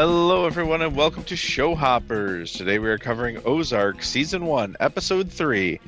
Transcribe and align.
Hello, 0.00 0.46
everyone, 0.46 0.80
and 0.80 0.94
welcome 0.94 1.24
to 1.24 1.34
Show 1.34 1.74
Hoppers. 1.74 2.52
Today 2.52 2.78
we 2.78 2.88
are 2.88 2.98
covering 2.98 3.42
Ozark 3.44 4.00
Season 4.04 4.46
1, 4.46 4.76
Episode 4.78 5.28
3 5.28 5.80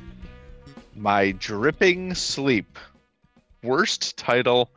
My 0.97 1.31
Dripping 1.31 2.13
Sleep. 2.13 2.77
Worst 3.63 4.17
title 4.17 4.69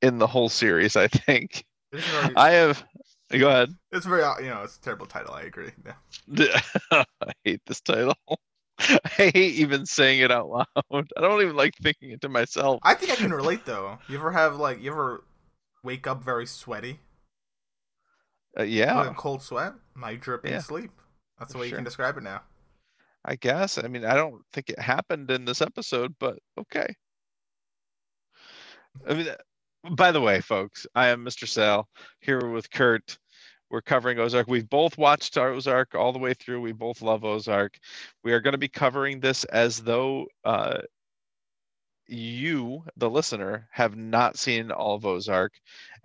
in 0.00 0.18
the 0.18 0.28
whole 0.28 0.48
series, 0.48 0.94
I 0.94 1.08
think. 1.08 1.64
Very, 1.92 2.36
I 2.36 2.50
have. 2.50 2.84
Go 3.32 3.48
ahead. 3.48 3.74
it's 3.90 4.06
very, 4.06 4.22
you 4.44 4.50
know, 4.50 4.62
it's 4.62 4.76
a 4.76 4.80
terrible 4.80 5.06
title. 5.06 5.34
I 5.34 5.42
agree. 5.42 5.72
Yeah. 6.32 6.60
I 6.92 7.32
hate 7.42 7.62
this 7.66 7.80
title. 7.80 8.14
I 8.78 9.32
hate 9.34 9.54
even 9.56 9.86
saying 9.86 10.20
it 10.20 10.30
out 10.30 10.50
loud. 10.50 10.66
I 10.92 11.20
don't 11.20 11.42
even 11.42 11.56
like 11.56 11.74
thinking 11.82 12.12
it 12.12 12.20
to 12.20 12.28
myself. 12.28 12.78
I 12.84 12.94
think 12.94 13.10
I 13.10 13.16
can 13.16 13.32
relate 13.32 13.64
though. 13.64 13.98
You 14.08 14.18
ever 14.18 14.30
have 14.30 14.54
like, 14.54 14.80
you 14.80 14.92
ever 14.92 15.24
wake 15.82 16.06
up 16.06 16.22
very 16.22 16.46
sweaty, 16.46 17.00
Uh, 18.58 18.62
yeah, 18.62 19.12
cold 19.16 19.42
sweat, 19.42 19.74
my 19.94 20.14
dripping 20.14 20.52
Yeah. 20.52 20.60
sleep. 20.60 20.90
That's 21.38 21.52
the 21.52 21.58
way 21.58 21.68
you 21.68 21.74
can 21.74 21.84
describe 21.84 22.16
it 22.16 22.22
now. 22.22 22.42
I 23.24 23.36
guess. 23.36 23.78
I 23.78 23.88
mean, 23.88 24.04
I 24.04 24.14
don't 24.14 24.42
think 24.52 24.70
it 24.70 24.78
happened 24.78 25.30
in 25.30 25.44
this 25.44 25.60
episode, 25.60 26.14
but 26.18 26.38
okay. 26.58 26.94
I 29.06 29.14
mean, 29.14 29.28
uh, 29.28 29.36
by 29.94 30.12
the 30.12 30.20
way, 30.20 30.40
folks, 30.40 30.86
I 30.94 31.08
am 31.08 31.24
Mr. 31.24 31.46
Sal 31.46 31.88
here 32.20 32.48
with 32.48 32.70
Kurt. 32.70 33.18
We're 33.70 33.82
covering 33.82 34.18
Ozark. 34.18 34.46
We've 34.48 34.68
both 34.68 34.96
watched 34.96 35.36
Ozark 35.36 35.94
all 35.94 36.12
the 36.12 36.18
way 36.18 36.32
through. 36.32 36.60
We 36.62 36.72
both 36.72 37.02
love 37.02 37.24
Ozark. 37.24 37.78
We 38.24 38.32
are 38.32 38.40
going 38.40 38.52
to 38.52 38.58
be 38.58 38.68
covering 38.68 39.20
this 39.20 39.44
as 39.44 39.82
though 39.82 40.26
uh, 40.44 40.78
you, 42.08 42.84
the 42.96 43.10
listener, 43.10 43.68
have 43.70 43.96
not 43.96 44.38
seen 44.38 44.70
all 44.70 44.96
of 44.96 45.06
Ozark 45.06 45.52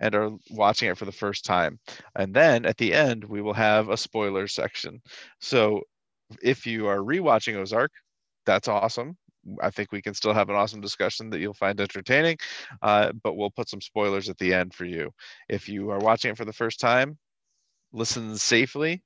and 0.00 0.14
are 0.14 0.30
watching 0.50 0.88
it 0.88 0.98
for 0.98 1.04
the 1.04 1.12
first 1.12 1.44
time. 1.44 1.78
And 2.16 2.34
then 2.34 2.66
at 2.66 2.76
the 2.76 2.92
end, 2.92 3.24
we 3.24 3.40
will 3.42 3.54
have 3.54 3.88
a 3.88 3.96
spoiler 3.96 4.46
section. 4.46 5.00
So 5.40 5.82
if 6.42 6.66
you 6.66 6.86
are 6.86 6.98
rewatching 6.98 7.56
Ozark, 7.56 7.92
that's 8.46 8.68
awesome. 8.68 9.16
I 9.60 9.70
think 9.70 9.92
we 9.92 10.02
can 10.02 10.14
still 10.14 10.32
have 10.32 10.48
an 10.48 10.56
awesome 10.56 10.80
discussion 10.80 11.30
that 11.30 11.40
you'll 11.40 11.54
find 11.54 11.80
entertaining, 11.80 12.38
uh, 12.82 13.12
but 13.22 13.36
we'll 13.36 13.50
put 13.50 13.68
some 13.68 13.80
spoilers 13.80 14.28
at 14.28 14.38
the 14.38 14.54
end 14.54 14.74
for 14.74 14.86
you. 14.86 15.10
If 15.48 15.68
you 15.68 15.90
are 15.90 15.98
watching 15.98 16.30
it 16.30 16.36
for 16.36 16.46
the 16.46 16.52
first 16.52 16.80
time, 16.80 17.18
listen 17.92 18.36
safely 18.36 19.02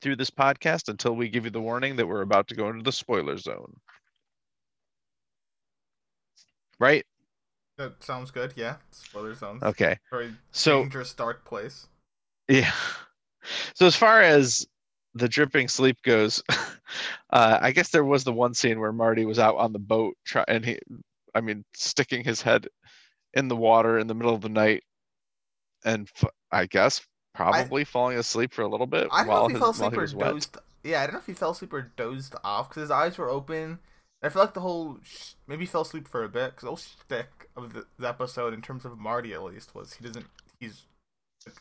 through 0.00 0.16
this 0.16 0.30
podcast 0.30 0.88
until 0.88 1.14
we 1.14 1.28
give 1.28 1.44
you 1.44 1.50
the 1.50 1.60
warning 1.60 1.96
that 1.96 2.06
we're 2.06 2.22
about 2.22 2.48
to 2.48 2.54
go 2.54 2.68
into 2.68 2.82
the 2.82 2.92
spoiler 2.92 3.36
zone. 3.36 3.74
Right? 6.80 7.04
That 7.78 8.02
sounds 8.02 8.30
good. 8.30 8.52
Yeah. 8.56 8.76
Spoiler 8.90 9.34
zones. 9.34 9.62
Okay. 9.62 9.98
Very 10.10 10.32
So, 10.50 10.82
dangerous, 10.82 11.12
dark 11.14 11.44
place. 11.44 11.86
Yeah. 12.48 12.72
So 13.74 13.86
as 13.86 13.96
far 13.96 14.20
as 14.20 14.66
the 15.14 15.26
dripping 15.26 15.68
sleep 15.68 15.96
goes, 16.04 16.42
uh, 17.30 17.58
I 17.60 17.72
guess 17.72 17.88
there 17.88 18.04
was 18.04 18.22
the 18.22 18.34
one 18.34 18.52
scene 18.52 18.78
where 18.78 18.92
Marty 18.92 19.24
was 19.24 19.38
out 19.38 19.56
on 19.56 19.72
the 19.72 19.78
boat 19.78 20.14
try- 20.26 20.44
and 20.46 20.62
he, 20.62 20.78
I 21.34 21.40
mean, 21.40 21.64
sticking 21.72 22.22
his 22.22 22.42
head 22.42 22.68
in 23.32 23.48
the 23.48 23.56
water 23.56 23.98
in 23.98 24.08
the 24.08 24.14
middle 24.14 24.34
of 24.34 24.42
the 24.42 24.50
night, 24.50 24.82
and 25.86 26.06
f- 26.16 26.30
I 26.52 26.66
guess 26.66 27.00
probably 27.34 27.84
falling 27.84 28.18
asleep 28.18 28.52
for 28.52 28.62
a 28.62 28.68
little 28.68 28.86
bit 28.86 29.08
I 29.10 29.24
don't 29.24 29.26
know 29.28 29.32
while 29.32 29.44
if 29.46 29.50
he 29.50 29.54
his 29.54 29.60
fell 29.60 29.70
asleep 29.70 29.92
he 29.92 29.98
or 29.98 30.06
dozed. 30.06 30.56
Yeah, 30.84 31.00
I 31.00 31.06
don't 31.06 31.14
know 31.14 31.20
if 31.20 31.26
he 31.26 31.32
fell 31.32 31.50
asleep 31.52 31.72
or 31.72 31.90
dozed 31.96 32.34
off 32.44 32.68
because 32.68 32.82
his 32.82 32.90
eyes 32.90 33.16
were 33.16 33.30
open. 33.30 33.78
I 34.22 34.28
feel 34.28 34.42
like 34.42 34.54
the 34.54 34.60
whole 34.60 34.98
sh- 35.02 35.32
maybe 35.46 35.62
he 35.62 35.66
fell 35.66 35.80
asleep 35.82 36.06
for 36.06 36.24
a 36.24 36.28
bit 36.28 36.50
because 36.50 36.62
the 36.62 36.68
whole 36.68 36.76
shtick 36.76 37.48
of 37.56 37.72
the, 37.72 37.86
the 37.98 38.08
episode, 38.08 38.52
in 38.52 38.60
terms 38.62 38.84
of 38.84 38.98
Marty 38.98 39.32
at 39.32 39.42
least, 39.42 39.74
was 39.74 39.94
he 39.94 40.04
doesn't 40.04 40.26
he's 40.58 40.84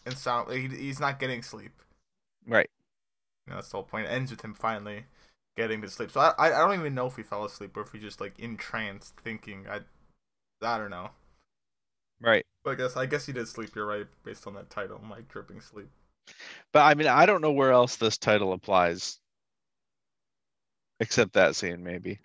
in 0.05 0.15
sound 0.15 0.51
he, 0.51 0.67
he's 0.67 0.99
not 0.99 1.19
getting 1.19 1.41
sleep. 1.41 1.71
Right. 2.45 2.69
You 3.47 3.51
know, 3.51 3.57
that's 3.57 3.69
the 3.69 3.77
whole 3.77 3.83
point. 3.83 4.07
It 4.07 4.11
ends 4.11 4.31
with 4.31 4.41
him 4.41 4.53
finally 4.53 5.05
getting 5.55 5.81
to 5.81 5.89
sleep. 5.89 6.11
So 6.11 6.19
I 6.19 6.33
I 6.37 6.49
don't 6.49 6.79
even 6.79 6.95
know 6.95 7.07
if 7.07 7.15
he 7.15 7.23
fell 7.23 7.45
asleep 7.45 7.75
or 7.77 7.81
if 7.81 7.91
he 7.91 7.99
just 7.99 8.19
like 8.19 8.37
in 8.39 8.57
trance 8.57 9.13
thinking. 9.23 9.65
I 9.69 9.79
I 10.61 10.77
don't 10.77 10.91
know. 10.91 11.11
Right. 12.21 12.45
But 12.63 12.71
I 12.71 12.75
guess 12.75 12.97
I 12.97 13.05
guess 13.05 13.25
he 13.25 13.33
did 13.33 13.47
sleep. 13.47 13.75
You're 13.75 13.85
right, 13.85 14.07
based 14.23 14.45
on 14.47 14.53
that 14.55 14.69
title, 14.69 14.99
My 15.01 15.21
dripping 15.29 15.61
sleep. 15.61 15.89
But 16.73 16.81
I 16.81 16.93
mean, 16.93 17.07
I 17.07 17.25
don't 17.25 17.41
know 17.41 17.51
where 17.51 17.71
else 17.71 17.95
this 17.95 18.17
title 18.17 18.53
applies, 18.53 19.19
except 20.99 21.33
that 21.33 21.55
scene 21.55 21.83
maybe. 21.83 22.19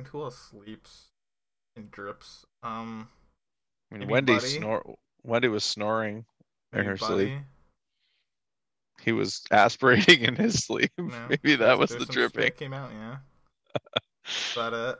I 0.00 0.02
mean, 0.02 0.10
who 0.12 0.22
else 0.22 0.38
sleeps 0.38 1.10
and 1.76 1.90
drips? 1.90 2.46
Um. 2.62 3.08
I 3.92 3.98
mean, 3.98 4.08
Wendy 4.08 4.34
Buddy? 4.34 4.46
snore. 4.46 4.96
Wendy 5.24 5.48
was 5.48 5.64
snoring 5.64 6.24
in 6.72 6.84
her 6.86 6.96
sleep. 6.96 7.38
He 9.02 9.12
was 9.12 9.42
aspirating 9.50 10.20
in 10.24 10.36
his 10.36 10.64
sleep. 10.64 10.90
No, 10.96 11.10
maybe 11.28 11.56
that 11.56 11.78
was 11.78 11.90
the 11.90 12.06
dripping. 12.06 12.52
Came 12.52 12.72
out, 12.72 12.90
yeah. 12.92 13.16
but 14.54 14.72
uh, 14.72 14.94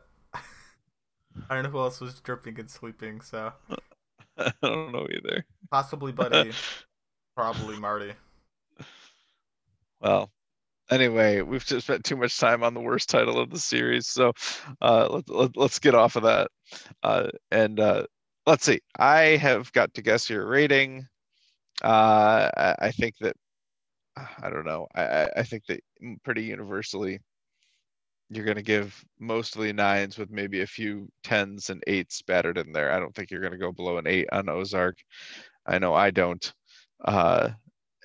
I 1.49 1.55
don't 1.55 1.65
know 1.65 1.71
who 1.71 1.79
else 1.79 2.01
was 2.01 2.21
dripping 2.21 2.59
and 2.61 2.69
sleeping. 2.69 3.23
So 3.23 3.53
I 4.37 4.53
don't 4.63 4.93
know 4.93 5.07
either. 5.11 5.47
possibly 5.71 6.13
Buddy, 6.13 6.51
probably 7.35 7.79
Marty. 7.79 8.13
Well, 10.01 10.31
anyway, 10.91 11.43
we've 11.43 11.65
just 11.65 11.87
spent 11.87 12.05
too 12.05 12.17
much 12.17 12.39
time 12.39 12.63
on 12.63 12.75
the 12.75 12.81
worst 12.81 13.09
title 13.09 13.39
of 13.39 13.51
the 13.51 13.59
series, 13.59 14.09
so 14.09 14.33
uh, 14.83 15.09
let, 15.11 15.29
let, 15.29 15.57
let's 15.57 15.79
get 15.79 15.95
off 15.95 16.17
of 16.17 16.25
that. 16.25 16.51
Uh, 17.03 17.29
and 17.51 17.81
uh, 17.81 18.05
let's 18.47 18.65
see. 18.65 18.81
I 18.99 19.37
have 19.37 19.73
got 19.73 19.95
to 19.95 20.03
guess 20.03 20.31
your 20.31 20.47
rating. 20.47 21.07
Uh, 21.83 22.51
I, 22.57 22.77
I 22.81 22.91
think 22.93 23.17
that 23.21 23.37
I 24.17 24.51
don't 24.51 24.65
know. 24.67 24.87
I, 24.95 25.29
I- 25.37 25.43
think 25.43 25.65
that 25.67 25.81
pretty 26.25 26.45
universally, 26.45 27.21
you're 28.29 28.45
going 28.45 28.57
to 28.57 28.63
give 28.63 29.05
mostly 29.19 29.73
nines 29.73 30.17
with 30.17 30.31
maybe 30.31 30.61
a 30.61 30.67
few 30.67 31.09
tens 31.25 31.69
and 31.71 31.83
eights 31.87 32.17
spattered 32.17 32.59
in 32.59 32.71
there. 32.73 32.93
I 32.93 33.01
don't 33.01 33.15
think 33.15 33.31
you're 33.31 33.41
going 33.41 33.53
to 33.53 33.59
go 33.59 33.73
below 33.73 33.99
an 33.99 34.07
eight 34.07 34.29
on 34.33 34.49
Ozark. 34.49 34.97
I 35.67 35.79
know 35.79 35.95
I 35.95 36.11
don't. 36.11 36.53
Uh, 37.05 37.51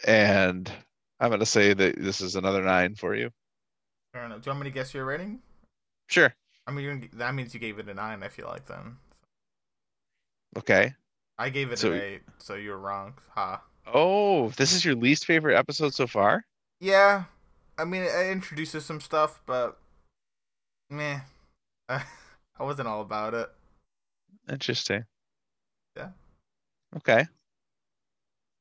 and 0.08 0.72
I'm 1.20 1.30
going 1.30 1.40
to 1.40 1.46
say 1.46 1.74
that 1.74 1.96
this 1.98 2.22
is 2.22 2.36
another 2.36 2.62
nine 2.62 2.96
for 2.96 3.16
you. 3.16 3.30
I 4.14 4.20
don't 4.22 4.30
know. 4.30 4.36
Do 4.38 4.44
you 4.46 4.50
want 4.52 4.64
me 4.66 4.70
to 4.70 4.74
guess 4.74 4.94
your 4.94 5.06
rating? 5.06 5.40
Sure. 6.08 6.34
I 6.68 6.72
mean, 6.72 6.84
you're, 6.86 7.02
that 7.20 7.34
means 7.36 7.54
you 7.54 7.60
gave 7.60 7.80
it 7.80 7.88
a 7.90 7.94
nine. 7.94 8.24
I 8.24 8.28
feel 8.30 8.48
like 8.48 8.66
then 8.66 8.98
Okay. 10.58 10.94
I 11.38 11.50
gave 11.50 11.72
it 11.72 11.80
So- 11.80 11.92
an 11.92 12.02
eight, 12.02 12.22
so 12.38 12.56
you're 12.56 12.78
wrong. 12.78 13.14
Ha. 13.36 13.62
Oh, 13.94 14.50
this 14.52 14.74
is 14.74 14.84
your 14.84 14.96
least 14.96 15.26
favorite 15.26 15.56
episode 15.58 15.94
so 15.94 16.08
far? 16.08 16.44
Yeah, 16.80 17.26
I 17.78 17.86
mean, 17.86 18.02
it 18.04 18.32
introduces 18.32 18.84
some 18.86 19.00
stuff, 19.00 19.42
but 19.46 19.78
meh. 20.90 21.20
I 21.90 22.02
wasn't 22.60 22.88
all 22.88 23.02
about 23.02 23.34
it. 23.34 23.50
Interesting. 24.50 25.06
Yeah. 25.96 26.10
Okay. 26.98 27.28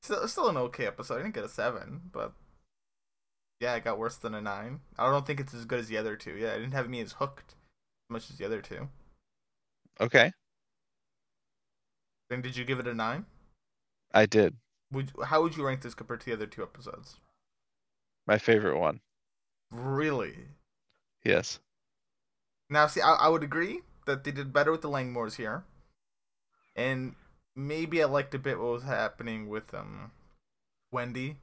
Still, 0.02 0.28
still 0.28 0.48
an 0.48 0.56
okay 0.58 0.86
episode. 0.86 1.14
I 1.14 1.22
didn't 1.22 1.34
get 1.34 1.44
a 1.44 1.48
seven, 1.48 2.02
but 2.12 2.32
yeah, 3.60 3.74
it 3.74 3.84
got 3.84 3.98
worse 3.98 4.16
than 4.16 4.34
a 4.34 4.40
nine. 4.40 4.80
I 4.98 5.10
don't 5.10 5.26
think 5.26 5.40
it's 5.40 5.54
as 5.54 5.64
good 5.64 5.80
as 5.80 5.88
the 5.88 5.96
other 5.96 6.16
two. 6.16 6.36
Yeah, 6.36 6.52
it 6.54 6.60
didn't 6.60 6.74
have 6.74 6.88
me 6.88 7.00
as 7.00 7.12
hooked 7.12 7.54
as 7.54 8.10
much 8.10 8.30
as 8.30 8.38
the 8.38 8.44
other 8.44 8.60
two. 8.60 8.88
Okay. 10.00 10.32
Then 12.30 12.40
did 12.40 12.56
you 12.56 12.64
give 12.64 12.78
it 12.78 12.86
a 12.86 12.94
nine? 12.94 13.26
I 14.12 14.26
did. 14.26 14.56
Would 14.92 15.12
how 15.26 15.42
would 15.42 15.56
you 15.56 15.66
rank 15.66 15.82
this 15.82 15.94
compared 15.94 16.20
to 16.20 16.26
the 16.26 16.32
other 16.32 16.46
two 16.46 16.62
episodes? 16.62 17.16
My 18.26 18.38
favorite 18.38 18.78
one. 18.78 19.00
Really? 19.70 20.36
Yes. 21.24 21.58
Now, 22.70 22.86
see, 22.86 23.00
I, 23.00 23.14
I 23.14 23.28
would 23.28 23.42
agree 23.42 23.80
that 24.06 24.24
they 24.24 24.30
did 24.30 24.52
better 24.52 24.72
with 24.72 24.82
the 24.82 24.88
Langmores 24.88 25.36
here, 25.36 25.64
and 26.76 27.14
maybe 27.56 28.02
I 28.02 28.06
liked 28.06 28.34
a 28.34 28.38
bit 28.38 28.58
what 28.58 28.72
was 28.72 28.82
happening 28.82 29.48
with 29.48 29.74
um 29.74 30.12
Wendy, 30.92 31.38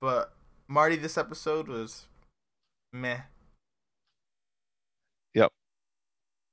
but 0.00 0.33
Marty 0.68 0.96
this 0.96 1.18
episode 1.18 1.68
was 1.68 2.06
meh. 2.92 3.20
Yep. 5.34 5.52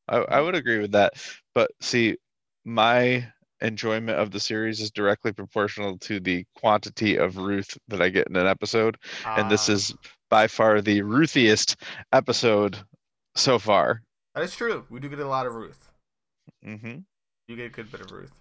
I, 0.10 0.18
I 0.18 0.42
would 0.42 0.56
agree 0.56 0.80
with 0.80 0.92
that. 0.92 1.14
But 1.56 1.72
see, 1.80 2.18
my 2.66 3.26
enjoyment 3.62 4.18
of 4.18 4.32
the 4.32 4.40
series 4.40 4.82
is 4.82 4.92
directly 4.92 5.32
proportional 5.32 5.98
to 6.00 6.20
the 6.20 6.46
quantity 6.56 7.16
of 7.16 7.38
Ruth 7.38 7.78
that 7.88 8.02
I 8.02 8.10
get 8.10 8.28
in 8.28 8.36
an 8.36 8.48
episode. 8.48 8.98
And 9.26 9.50
this 9.50 9.70
Ah, 9.70 9.74
is 9.74 9.96
by 10.30 10.48
far 10.48 10.82
the 10.82 11.02
Ruthiest 11.04 11.76
episode 12.12 12.78
so 13.36 13.60
far. 13.60 14.02
that 14.36 14.44
is 14.44 14.56
true. 14.56 14.86
We 14.90 15.00
do 15.00 15.10
get 15.10 15.20
a 15.20 15.28
lot 15.28 15.46
of 15.46 15.54
Ruth. 15.54 15.92
Mm-hmm. 16.66 17.00
You 17.48 17.56
get 17.56 17.66
a 17.68 17.70
good 17.70 17.92
bit 17.92 18.02
of 18.02 18.12
Ruth. 18.12 18.32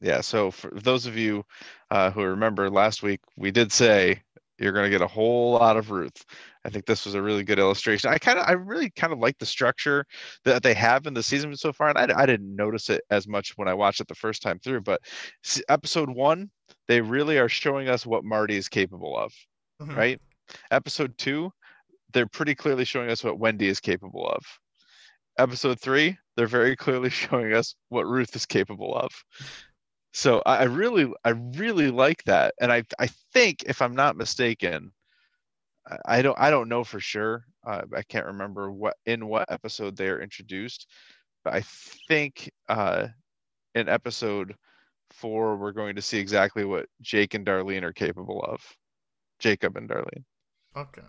Yeah. 0.00 0.20
So 0.20 0.50
for 0.50 0.70
those 0.70 1.06
of 1.06 1.16
you 1.16 1.44
uh, 1.90 2.10
who 2.10 2.22
remember 2.22 2.68
last 2.68 3.02
week, 3.02 3.20
we 3.36 3.50
did 3.50 3.72
say 3.72 4.22
you're 4.58 4.72
going 4.72 4.84
to 4.84 4.90
get 4.90 5.02
a 5.02 5.06
whole 5.06 5.52
lot 5.52 5.76
of 5.76 5.90
Ruth. 5.90 6.24
I 6.64 6.70
think 6.70 6.86
this 6.86 7.04
was 7.04 7.14
a 7.14 7.22
really 7.22 7.44
good 7.44 7.58
illustration. 7.58 8.10
I 8.10 8.18
kind 8.18 8.38
of, 8.38 8.46
I 8.48 8.52
really 8.52 8.90
kind 8.90 9.12
of 9.12 9.18
like 9.18 9.38
the 9.38 9.46
structure 9.46 10.04
that 10.44 10.62
they 10.62 10.74
have 10.74 11.06
in 11.06 11.14
the 11.14 11.22
season 11.22 11.54
so 11.56 11.72
far, 11.72 11.88
and 11.88 11.98
I, 12.12 12.22
I 12.22 12.26
didn't 12.26 12.54
notice 12.56 12.90
it 12.90 13.02
as 13.10 13.28
much 13.28 13.52
when 13.56 13.68
I 13.68 13.74
watched 13.74 14.00
it 14.00 14.08
the 14.08 14.14
first 14.14 14.42
time 14.42 14.58
through. 14.58 14.80
But 14.80 15.00
episode 15.68 16.10
one, 16.10 16.50
they 16.88 17.00
really 17.00 17.38
are 17.38 17.48
showing 17.48 17.88
us 17.88 18.06
what 18.06 18.24
Marty 18.24 18.56
is 18.56 18.68
capable 18.68 19.16
of, 19.16 19.32
Mhm. 19.80 19.96
right? 19.96 20.20
Episode 20.70 21.16
two, 21.18 21.52
they're 22.12 22.26
pretty 22.26 22.54
clearly 22.54 22.84
showing 22.84 23.10
us 23.10 23.22
what 23.22 23.38
Wendy 23.38 23.68
is 23.68 23.80
capable 23.80 24.26
of. 24.28 24.42
Episode 25.38 25.78
three, 25.78 26.16
they're 26.36 26.46
very 26.46 26.74
clearly 26.76 27.10
showing 27.10 27.52
us 27.52 27.74
what 27.90 28.06
Ruth 28.06 28.34
is 28.34 28.46
capable 28.46 28.96
of. 28.96 29.10
So 30.16 30.42
I 30.46 30.56
I 30.60 30.64
really, 30.64 31.12
I 31.24 31.30
really 31.30 31.90
like 31.90 32.24
that, 32.24 32.54
and 32.60 32.72
I, 32.72 32.84
I 32.98 33.08
think 33.34 33.64
if 33.64 33.82
I'm 33.82 33.94
not 33.94 34.16
mistaken, 34.16 34.92
I- 36.06 36.22
don't, 36.22 36.38
I 36.38 36.50
don't 36.50 36.68
know 36.68 36.84
for 36.84 37.00
sure. 37.00 37.44
Uh, 37.66 37.82
I 37.94 38.02
can't 38.02 38.26
remember 38.26 38.70
what 38.72 38.96
in 39.06 39.26
what 39.26 39.50
episode 39.50 39.96
they 39.96 40.08
are 40.08 40.20
introduced, 40.22 40.86
but 41.44 41.54
I 41.54 41.62
think 41.62 42.50
uh, 42.68 43.08
in 43.74 43.88
episode 43.88 44.54
four 45.10 45.56
we're 45.56 45.72
going 45.72 45.96
to 45.96 46.02
see 46.02 46.18
exactly 46.18 46.64
what 46.64 46.86
Jake 47.02 47.34
and 47.34 47.46
Darlene 47.46 47.82
are 47.82 47.92
capable 47.92 48.42
of. 48.44 48.60
Jacob 49.38 49.76
and 49.76 49.88
Darlene. 49.88 50.24
Okay. 50.76 51.02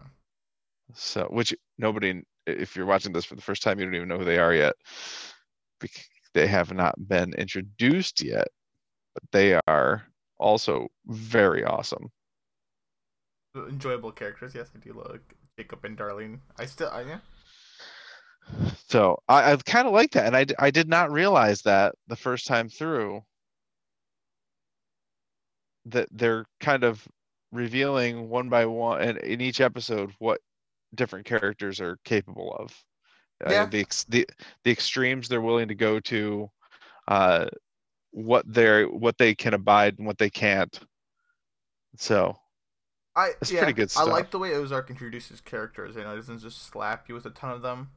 So, 0.93 1.25
which 1.29 1.55
nobody, 1.77 2.21
if 2.45 2.75
you're 2.75 2.85
watching 2.85 3.13
this 3.13 3.25
for 3.25 3.35
the 3.35 3.41
first 3.41 3.63
time, 3.63 3.79
you 3.79 3.85
don't 3.85 3.95
even 3.95 4.07
know 4.09 4.17
who 4.19 4.25
they 4.25 4.39
are 4.39 4.53
yet. 4.53 4.75
They 6.33 6.47
have 6.47 6.73
not 6.73 7.07
been 7.07 7.33
introduced 7.33 8.21
yet, 8.21 8.47
but 9.17 9.31
they 9.31 9.59
are 9.67 10.03
also 10.37 10.87
very 11.07 11.63
awesome. 11.63 12.11
Enjoyable 13.55 14.11
characters. 14.11 14.53
Yes, 14.53 14.69
I 14.75 14.79
do 14.79 14.93
like 14.93 15.35
Jacob 15.57 15.83
and 15.85 15.97
Darlene. 15.97 16.39
I 16.59 16.65
still, 16.65 16.89
I, 16.89 17.01
yeah. 17.01 17.19
So 18.87 19.17
I, 19.27 19.53
I 19.53 19.55
kind 19.57 19.87
of 19.87 19.93
like 19.93 20.11
that, 20.11 20.27
and 20.27 20.37
I, 20.37 20.45
I 20.59 20.69
did 20.69 20.87
not 20.87 21.11
realize 21.11 21.63
that 21.63 21.95
the 22.07 22.15
first 22.15 22.45
time 22.45 22.69
through 22.69 23.21
that 25.85 26.07
they're 26.11 26.45
kind 26.59 26.83
of 26.83 27.05
revealing 27.51 28.29
one 28.29 28.49
by 28.49 28.65
one 28.65 29.01
and 29.01 29.17
in 29.19 29.41
each 29.41 29.61
episode 29.61 30.13
what 30.19 30.39
different 30.93 31.25
characters 31.25 31.81
are 31.81 31.97
capable 32.03 32.53
of. 32.59 32.71
Uh, 33.45 33.51
Yeah. 33.51 33.65
the, 33.65 33.79
ex- 33.79 34.03
the 34.03 34.27
the 34.63 34.71
extremes 34.71 35.27
they're 35.27 35.41
willing 35.41 35.67
to 35.69 35.75
go 35.75 35.99
to, 36.01 36.49
uh, 37.07 37.47
what 38.11 38.45
they're 38.47 38.87
what 38.87 39.17
they 39.17 39.35
can 39.35 39.53
abide 39.53 39.97
and 39.97 40.07
what 40.07 40.17
they 40.17 40.29
can't. 40.29 40.79
So 41.97 42.37
I 43.15 43.31
It's 43.41 43.51
yeah, 43.51 43.59
pretty 43.59 43.73
good 43.73 43.91
I 43.95 44.03
like 44.03 44.31
the 44.31 44.39
way 44.39 44.53
Ozark 44.53 44.89
introduces 44.89 45.41
characters. 45.41 45.95
You 45.95 46.03
know, 46.03 46.13
it 46.13 46.17
doesn't 46.17 46.39
just 46.39 46.63
slap 46.63 47.09
you 47.09 47.15
with 47.15 47.25
a 47.25 47.31
ton 47.31 47.51
of 47.51 47.61
them. 47.61 47.89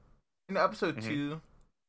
In 0.49 0.57
episode 0.57 0.97
Mhm. 0.97 1.03
two, 1.03 1.41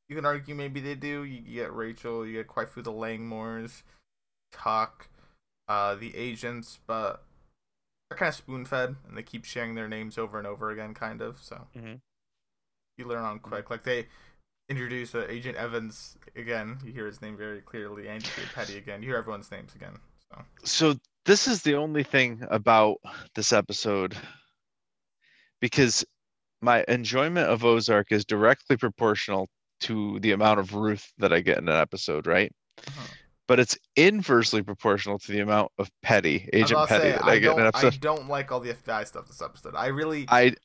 you 0.10 0.16
can 0.16 0.26
argue 0.26 0.54
maybe 0.54 0.82
they 0.82 0.96
do. 0.96 1.24
You, 1.24 1.40
get 1.40 1.74
Rachel, 1.74 2.26
you 2.26 2.34
get 2.34 2.48
quite 2.48 2.70
through 2.70 2.84
the 2.84 2.92
Langmores, 2.92 3.84
Tuck, 4.52 5.08
uh, 5.68 5.96
the 5.96 6.16
agents, 6.16 6.80
but 6.86 7.24
they're 8.10 8.18
kind 8.18 8.30
of 8.30 8.36
spoon 8.36 8.66
fed, 8.66 8.98
and 9.08 9.18
they 9.18 9.24
keep 9.24 9.46
sharing 9.46 9.76
their 9.76 9.88
names 9.88 10.18
over 10.18 10.38
and 10.38 10.46
over 10.46 10.70
again, 10.70 10.94
kind 10.94 11.22
of. 11.22 11.42
So 11.42 11.70
Mhm. 11.74 12.02
you 12.98 13.06
learn 13.06 13.24
on 13.24 13.40
quick. 13.40 13.70
Like 13.70 13.84
they 13.84 14.10
introduce 14.72 15.14
uh, 15.14 15.28
Agent 15.30 15.58
Evans 15.58 16.18
again. 16.36 16.78
You 16.84 16.92
hear 16.94 17.06
his 17.06 17.22
name 17.22 17.38
very 17.38 17.62
clearly, 17.62 18.08
and 18.08 18.24
you 18.24 18.30
hear 18.36 18.46
Petty 18.56 18.78
again. 18.78 19.02
You 19.04 19.10
hear 19.10 19.18
everyone's 19.18 19.52
names 19.52 19.76
again. 19.76 19.94
So 20.32 20.44
so 20.64 20.94
this 21.26 21.48
is 21.48 21.62
the 21.62 21.76
only 21.76 22.04
thing 22.04 22.42
about 22.50 22.96
this 23.36 23.52
episode 23.54 24.16
because 25.60 26.04
my 26.62 26.84
enjoyment 26.88 27.50
of 27.50 27.64
Ozark 27.66 28.12
is 28.12 28.26
directly 28.26 28.78
proportional 28.78 29.48
to 29.82 30.20
the 30.22 30.32
amount 30.32 30.60
of 30.60 30.74
Ruth 30.74 31.12
that 31.18 31.34
I 31.34 31.42
get 31.42 31.58
in 31.58 31.68
an 31.68 31.76
episode, 31.76 32.26
right? 32.28 32.52
uh-huh. 32.88 33.08
But 33.48 33.60
it's 33.60 33.78
inversely 33.98 34.62
proportional 34.62 35.20
to 35.20 35.32
the 35.32 35.40
amount 35.42 35.72
of 35.78 35.90
Petty, 36.02 36.48
Agent 36.54 36.88
Petty 36.88 37.04
say, 37.04 37.12
that 37.12 37.26
I 37.26 37.32
I 37.34 37.40
get 37.40 37.54
in 37.54 37.60
an 37.60 37.66
I 37.66 37.68
episode. 37.70 38.00
don't 38.00 38.30
like 38.30 38.52
all 38.52 38.62
the 38.62 38.74
FBI 38.74 39.06
stuff 39.06 39.28
this 39.28 39.42
episode. 39.42 39.76
I 39.76 39.88
really, 39.88 40.26
I 40.30 40.56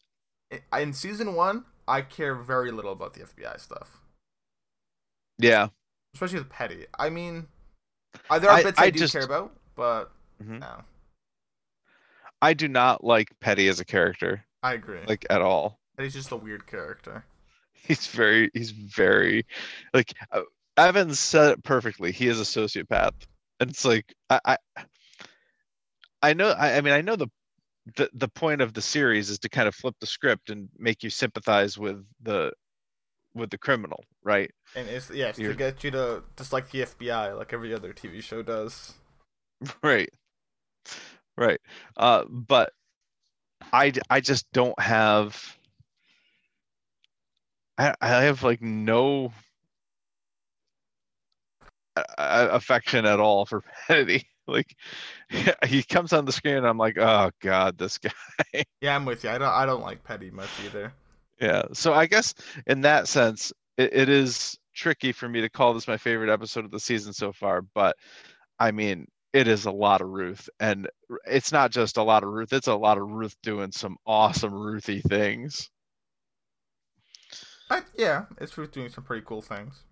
I- 0.70 0.80
in 0.80 0.92
season 0.92 1.34
one, 1.34 1.64
I 1.88 2.02
care 2.02 2.34
very 2.34 2.70
little 2.72 2.92
about 2.92 3.14
the 3.14 3.20
FBI 3.20 3.60
stuff, 3.60 4.00
yeah, 5.38 5.68
especially 6.14 6.38
with 6.40 6.48
Petty. 6.50 6.86
I 6.98 7.10
mean, 7.10 7.46
uh, 8.30 8.38
there 8.38 8.50
are 8.50 8.56
I- 8.58 8.62
bits 8.62 8.78
I, 8.78 8.84
I 8.86 8.90
do 8.90 8.98
just- 8.98 9.12
care 9.12 9.24
about, 9.24 9.54
but 9.74 10.12
Mhm. 10.42 10.60
no, 10.60 10.82
I 12.42 12.54
do 12.54 12.68
not 12.68 13.04
like 13.04 13.38
Petty 13.40 13.68
as 13.68 13.80
a 13.80 13.84
character, 13.84 14.44
I 14.62 14.74
agree. 14.74 15.00
Like, 15.06 15.24
at 15.30 15.40
all. 15.42 15.78
he's 15.98 16.12
just 16.14 16.30
a 16.32 16.36
weird 16.36 16.66
character. 16.66 17.24
He's 17.74 18.06
very, 18.08 18.50
he's 18.52 18.72
very, 18.72 19.46
like 19.94 20.12
uh, 20.32 20.42
Evans 20.76 21.20
said 21.20 21.52
it 21.52 21.62
perfectly. 21.64 22.10
He 22.10 22.26
is 22.26 22.40
a 22.40 22.42
sociopath, 22.42 23.12
and 23.60 23.70
it's 23.70 23.84
like 23.84 24.12
I, 24.28 24.40
I, 24.44 24.56
I 26.20 26.32
know. 26.34 26.48
I, 26.50 26.76
I 26.76 26.80
mean, 26.80 26.92
I 26.94 27.00
know 27.00 27.14
the, 27.14 27.28
the 27.94 28.10
the 28.14 28.28
point 28.28 28.60
of 28.60 28.74
the 28.74 28.82
series 28.82 29.30
is 29.30 29.38
to 29.38 29.48
kind 29.48 29.68
of 29.68 29.74
flip 29.74 29.94
the 30.00 30.06
script 30.06 30.50
and 30.50 30.68
make 30.78 31.02
you 31.02 31.10
sympathize 31.10 31.78
with 31.78 32.04
the, 32.22 32.52
with 33.34 33.50
the 33.50 33.58
criminal, 33.58 34.02
right? 34.24 34.50
And 34.74 34.88
it's 34.88 35.10
yeah, 35.10 35.28
it's 35.28 35.38
to 35.38 35.54
get 35.54 35.84
you 35.84 35.92
to 35.92 36.24
dislike 36.34 36.70
the 36.70 36.80
FBI, 36.82 37.36
like 37.36 37.52
every 37.52 37.72
other 37.72 37.92
TV 37.92 38.22
show 38.22 38.42
does. 38.42 38.94
right 39.82 40.10
right 41.36 41.60
uh 41.96 42.24
but 42.28 42.72
I 43.72 43.92
I 44.10 44.20
just 44.20 44.50
don't 44.52 44.78
have 44.78 45.56
i 47.78 47.94
i 48.00 48.22
have 48.22 48.42
like 48.42 48.60
no 48.62 49.32
affection 52.18 53.06
at 53.06 53.20
all 53.20 53.46
for 53.46 53.62
Kennedy. 53.86 54.26
like 54.48 54.76
he 55.66 55.82
comes 55.82 56.12
on 56.12 56.24
the 56.24 56.32
screen 56.32 56.56
and 56.56 56.66
i'm 56.66 56.78
like 56.78 56.98
oh 56.98 57.30
god 57.40 57.78
this 57.78 57.98
guy 57.98 58.64
Yeah, 58.80 58.94
I'm 58.96 59.04
with 59.04 59.24
you. 59.24 59.30
I 59.30 59.38
don't, 59.38 59.48
I 59.52 59.66
don't 59.66 59.82
like 59.82 60.04
Petty 60.04 60.30
much 60.30 60.50
either. 60.64 60.92
yeah 61.40 61.62
so 61.72 61.92
i 61.94 62.06
guess 62.06 62.34
in 62.66 62.80
that 62.82 63.08
sense 63.08 63.52
it, 63.78 63.92
it 63.92 64.08
is 64.08 64.56
tricky 64.74 65.12
for 65.12 65.28
me 65.28 65.40
to 65.40 65.48
call 65.48 65.72
this 65.74 65.88
my 65.88 65.96
favorite 65.96 66.30
episode 66.32 66.64
of 66.64 66.70
the 66.70 66.80
season 66.80 67.12
so 67.12 67.32
far 67.32 67.62
but 67.74 67.96
i 68.58 68.70
mean 68.70 69.06
it 69.32 69.48
is 69.48 69.66
a 69.66 69.70
lot 69.70 70.00
of 70.00 70.08
ruth 70.08 70.48
and 70.60 70.88
it's 71.26 71.52
not 71.52 71.70
just 71.70 71.96
a 71.96 72.02
lot 72.02 72.22
of 72.22 72.30
ruth 72.30 72.52
it's 72.52 72.68
a 72.68 72.74
lot 72.74 72.98
of 72.98 73.08
ruth 73.08 73.34
doing 73.42 73.70
some 73.72 73.96
awesome 74.06 74.52
ruthy 74.52 75.00
things 75.00 75.70
I, 77.70 77.82
yeah, 77.96 78.26
it's 78.38 78.56
Ruth 78.56 78.70
doing 78.72 78.90
some 78.90 79.04
pretty 79.04 79.24
cool 79.26 79.42
things. 79.42 79.82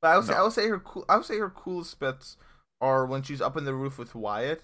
But 0.00 0.08
I 0.08 0.16
would 0.16 0.26
say, 0.26 0.34
I 0.34 0.42
would 0.42 0.52
say 0.52 0.68
her 0.68 0.78
cool. 0.78 1.04
I 1.08 1.16
would 1.16 1.26
say 1.26 1.38
her 1.38 1.50
coolest 1.50 1.98
bits 2.00 2.36
are 2.80 3.04
when 3.06 3.22
she's 3.22 3.40
up 3.40 3.56
in 3.56 3.64
the 3.64 3.74
roof 3.74 3.98
with 3.98 4.14
Wyatt, 4.14 4.62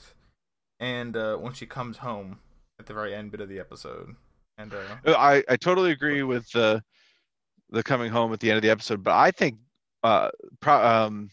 and 0.80 1.16
uh, 1.16 1.36
when 1.36 1.52
she 1.52 1.66
comes 1.66 1.98
home 1.98 2.38
at 2.78 2.86
the 2.86 2.94
very 2.94 3.14
end 3.14 3.30
bit 3.30 3.40
of 3.40 3.48
the 3.48 3.58
episode. 3.58 4.14
And 4.58 4.72
uh, 4.72 4.78
Uh, 5.06 5.12
i 5.12 5.44
i 5.50 5.56
totally 5.56 5.90
agree 5.90 6.22
with 6.22 6.50
the 6.52 6.82
the 7.70 7.82
coming 7.82 8.10
home 8.10 8.32
at 8.32 8.40
the 8.40 8.48
end 8.50 8.56
of 8.56 8.62
the 8.62 8.70
episode 8.70 9.02
but 9.04 9.12
i 9.12 9.30
think 9.30 9.58
uh 10.02 10.30
pro- 10.60 10.82
um 10.86 11.28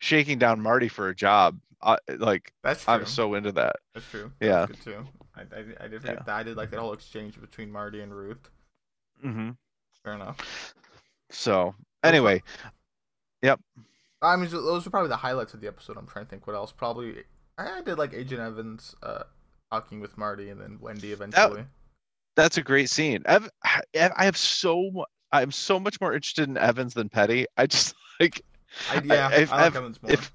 shaking 0.00 0.38
down 0.38 0.60
marty 0.60 0.88
for 0.88 1.08
a 1.08 1.14
job 1.14 1.58
I, 1.82 1.96
like 2.18 2.52
that's 2.62 2.84
true. 2.84 2.92
i'm 2.94 3.06
so 3.06 3.32
into 3.34 3.52
that 3.52 3.76
That's 3.94 4.06
true. 4.10 4.30
Yeah. 4.40 4.66
That's 4.66 4.72
good 4.72 4.82
too. 4.82 5.06
I, 5.34 5.40
I, 5.40 5.84
I 5.84 5.88
did 5.88 6.02
Yeah. 6.04 6.14
that. 6.16 6.28
I 6.28 6.42
did 6.42 6.56
like 6.58 6.70
that 6.70 6.80
whole 6.80 6.92
exchange 6.92 7.40
between 7.40 7.70
Marty 7.72 8.00
and 8.02 8.14
Ruth. 8.14 8.50
Mm-hmm. 9.24 9.50
Fair 10.02 10.12
enough. 10.14 10.74
so 11.30 11.74
anyway 12.02 12.42
I 14.24 14.36
mean, 14.36 14.50
those 14.50 14.86
are 14.86 14.90
probably 14.90 15.08
the 15.08 15.16
highlights 15.16 15.54
of 15.54 15.60
the 15.60 15.68
episode. 15.68 15.96
I'm 15.96 16.06
trying 16.06 16.24
to 16.24 16.30
think 16.30 16.46
what 16.46 16.56
else. 16.56 16.72
Probably, 16.72 17.24
I 17.58 17.78
I 17.78 17.82
did 17.82 17.98
like 17.98 18.14
Agent 18.14 18.40
Evans 18.40 18.94
uh, 19.02 19.24
talking 19.70 20.00
with 20.00 20.16
Marty, 20.16 20.50
and 20.50 20.60
then 20.60 20.78
Wendy 20.80 21.12
eventually. 21.12 21.64
That's 22.36 22.56
a 22.56 22.62
great 22.62 22.90
scene. 22.90 23.22
Ev- 23.26 23.50
I 23.64 23.80
I 23.94 24.24
have 24.24 24.36
so 24.36 25.04
I'm 25.32 25.50
so 25.50 25.80
much 25.80 26.00
more 26.00 26.14
interested 26.14 26.48
in 26.48 26.56
Evans 26.56 26.94
than 26.94 27.08
Petty. 27.08 27.46
I 27.56 27.66
just 27.66 27.94
like 28.20 28.42
I, 28.90 29.02
yeah, 29.04 29.28
I, 29.28 29.34
if 29.36 29.50
like 29.50 29.66
Ev- 29.66 29.76
Evans 29.76 30.02
more. 30.02 30.12
if 30.12 30.32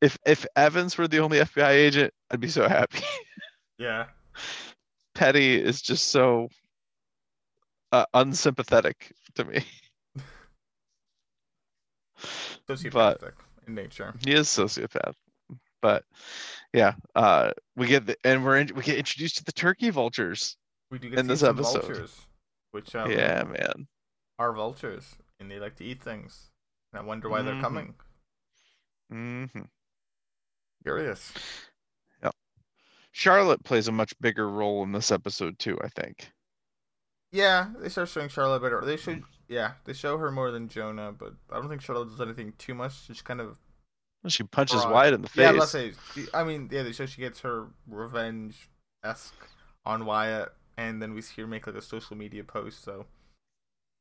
if 0.00 0.18
if 0.26 0.46
Evans 0.56 0.96
were 0.96 1.08
the 1.08 1.18
only 1.18 1.38
FBI 1.38 1.70
agent, 1.70 2.14
I'd 2.30 2.40
be 2.40 2.48
so 2.48 2.68
happy. 2.68 3.00
yeah, 3.78 4.06
Petty 5.14 5.60
is 5.60 5.82
just 5.82 6.08
so 6.08 6.48
uh, 7.92 8.04
unsympathetic 8.14 9.12
to 9.34 9.44
me. 9.44 9.64
sociopathic 12.68 13.32
in 13.66 13.74
nature. 13.74 14.14
He 14.24 14.32
is 14.32 14.48
sociopath. 14.48 15.14
But 15.80 16.04
yeah, 16.72 16.94
uh, 17.14 17.52
we 17.76 17.86
get 17.86 18.06
the, 18.06 18.16
and 18.24 18.44
we're 18.44 18.58
in, 18.58 18.70
we 18.74 18.82
get 18.82 18.98
introduced 18.98 19.36
to 19.38 19.44
the 19.44 19.52
turkey 19.52 19.90
vultures. 19.90 20.56
We 20.90 20.98
do 20.98 21.08
get 21.10 21.18
In 21.20 21.26
this 21.26 21.42
episode. 21.42 21.82
vultures, 21.84 22.20
which 22.72 22.94
um, 22.94 23.10
yeah, 23.10 23.44
man. 23.44 23.86
are 24.38 24.52
vultures, 24.52 25.16
and 25.38 25.50
they 25.50 25.58
like 25.60 25.76
to 25.76 25.84
eat 25.84 26.02
things. 26.02 26.50
And 26.92 27.00
I 27.00 27.04
wonder 27.04 27.28
why 27.28 27.40
Mhm. 27.40 27.44
they're 27.44 27.60
coming. 27.60 27.94
Mm-hmm. 29.12 29.62
Curious. 30.82 31.32
Charlotte 33.12 33.64
plays 33.64 33.88
a 33.88 33.92
much 33.92 34.12
bigger 34.20 34.48
role 34.48 34.84
in 34.84 34.92
this 34.92 35.10
episode 35.10 35.58
too. 35.58 35.76
I 35.82 35.88
think. 35.88 36.30
Yeah, 37.32 37.70
they 37.78 37.88
start 37.88 38.08
showing 38.10 38.28
Charlotte 38.28 38.62
better. 38.62 38.80
They 38.84 38.96
show, 38.96 39.18
yeah, 39.48 39.72
they 39.84 39.92
show 39.92 40.18
her 40.18 40.30
more 40.30 40.50
than 40.50 40.68
Jonah, 40.68 41.12
but 41.12 41.34
I 41.50 41.54
don't 41.56 41.68
think 41.68 41.80
Charlotte 41.82 42.10
does 42.10 42.20
anything 42.20 42.52
too 42.58 42.74
much. 42.74 43.04
She's 43.06 43.22
kind 43.22 43.40
of 43.40 43.58
She 44.26 44.42
punches 44.42 44.82
Broad. 44.82 44.92
Wyatt 44.92 45.14
in 45.14 45.22
the 45.22 45.28
face. 45.28 45.42
Yeah, 45.42 45.50
let's 45.52 45.70
say. 45.72 45.92
she- 46.14 46.26
I 46.34 46.44
mean, 46.44 46.68
yeah, 46.70 46.82
they 46.82 46.92
show 46.92 47.06
she 47.06 47.20
gets 47.20 47.40
her 47.40 47.68
revenge 47.86 48.68
esque 49.04 49.34
on 49.86 50.04
Wyatt, 50.04 50.52
and 50.76 51.00
then 51.00 51.14
we 51.14 51.22
see 51.22 51.40
her 51.42 51.48
make 51.48 51.66
like 51.66 51.76
a 51.76 51.82
social 51.82 52.16
media 52.16 52.44
post. 52.44 52.82
So 52.84 53.06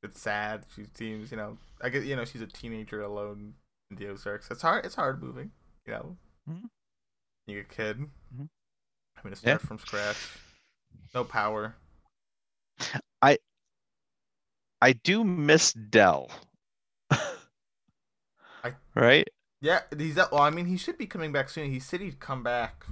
it's 0.03 0.19
sad. 0.21 0.65
She 0.75 0.85
seems, 0.93 1.31
you 1.31 1.37
know, 1.37 1.57
I 1.81 1.89
get, 1.89 2.03
you 2.03 2.15
know, 2.15 2.25
she's 2.25 2.41
a 2.41 2.47
teenager 2.47 3.01
alone 3.01 3.53
in 3.89 3.97
the 3.97 4.07
Ozarks. 4.09 4.49
It's 4.51 4.61
hard. 4.61 4.85
It's 4.85 4.95
hard 4.95 5.21
moving. 5.23 5.51
You 5.85 5.93
know, 5.93 6.17
Mhm. 6.49 6.69
you 7.47 7.59
a 7.59 7.63
kid. 7.63 8.09
Mhm. 8.35 8.49
having 9.15 9.31
to 9.33 9.37
Yeah. 9.47 9.57
start 9.57 9.61
from 9.61 9.79
scratch. 9.79 10.37
No 11.15 11.23
power. 11.23 11.75
I 13.21 13.39
do 15.03 15.23
miss 15.23 15.73
Dell. 15.73 16.29
I- 17.11 18.73
right? 18.95 19.27
Yeah, 19.61 19.81
he's. 19.97 20.15
Well, 20.17 20.41
I 20.41 20.49
mean, 20.51 20.67
he 20.67 20.77
should 20.77 20.97
be 20.97 21.07
coming 21.07 21.31
back 21.31 21.49
soon. 21.49 21.71
He 21.71 21.79
said 21.79 21.99
he'd 22.01 22.19
come 22.19 22.43
back. 22.43 22.85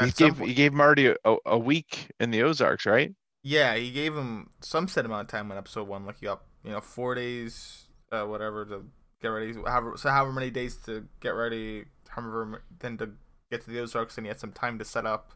He 0.00 0.10
gave 0.12 0.36
point. 0.36 0.48
he 0.48 0.54
gave 0.54 0.72
Marty 0.72 1.06
a, 1.24 1.36
a 1.46 1.58
week 1.58 2.10
in 2.20 2.30
the 2.30 2.42
Ozarks, 2.42 2.86
right? 2.86 3.14
Yeah, 3.42 3.74
he 3.74 3.90
gave 3.90 4.14
him 4.14 4.50
some 4.60 4.86
set 4.86 5.04
amount 5.06 5.22
of 5.22 5.28
time 5.28 5.50
on 5.50 5.56
episode 5.58 5.88
one, 5.88 6.04
like 6.04 6.18
he 6.20 6.26
got 6.26 6.42
you 6.62 6.70
know 6.72 6.80
four 6.80 7.14
days, 7.14 7.86
uh, 8.12 8.24
whatever 8.24 8.64
to 8.66 8.84
get 9.22 9.28
ready. 9.28 9.54
However, 9.54 9.94
so 9.96 10.10
however 10.10 10.32
many 10.32 10.50
days 10.50 10.76
to 10.84 11.06
get 11.20 11.30
ready, 11.30 11.86
however 12.08 12.62
then 12.78 12.98
to 12.98 13.10
get 13.50 13.62
to 13.62 13.70
the 13.70 13.80
Ozarks, 13.80 14.18
and 14.18 14.26
he 14.26 14.28
had 14.28 14.38
some 14.38 14.52
time 14.52 14.78
to 14.78 14.84
set 14.84 15.06
up, 15.06 15.32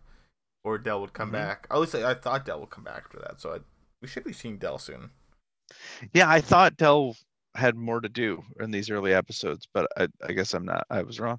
or 0.62 0.76
Dell 0.78 1.00
would 1.00 1.14
come 1.14 1.30
Mhm. 1.30 1.32
back. 1.32 1.66
At 1.70 1.80
least 1.80 1.94
I, 1.94 2.10
I 2.10 2.14
thought 2.14 2.44
Dell 2.44 2.60
would 2.60 2.70
come 2.70 2.84
back 2.84 3.04
after 3.06 3.18
that, 3.20 3.40
so 3.40 3.54
I, 3.54 3.58
we 4.02 4.08
should 4.08 4.24
be 4.24 4.32
seeing 4.32 4.58
Dell 4.58 4.78
soon. 4.78 5.10
Yeah, 6.12 6.28
I 6.28 6.40
thought 6.42 6.76
Dell 6.76 7.16
had 7.54 7.76
more 7.76 8.00
to 8.00 8.08
do 8.08 8.42
in 8.60 8.70
these 8.70 8.90
early 8.90 9.14
episodes, 9.14 9.66
but 9.72 9.86
I, 9.96 10.08
I 10.26 10.32
guess 10.32 10.52
I'm 10.52 10.64
not. 10.66 10.84
I 10.90 11.02
was 11.02 11.18
wrong. 11.20 11.38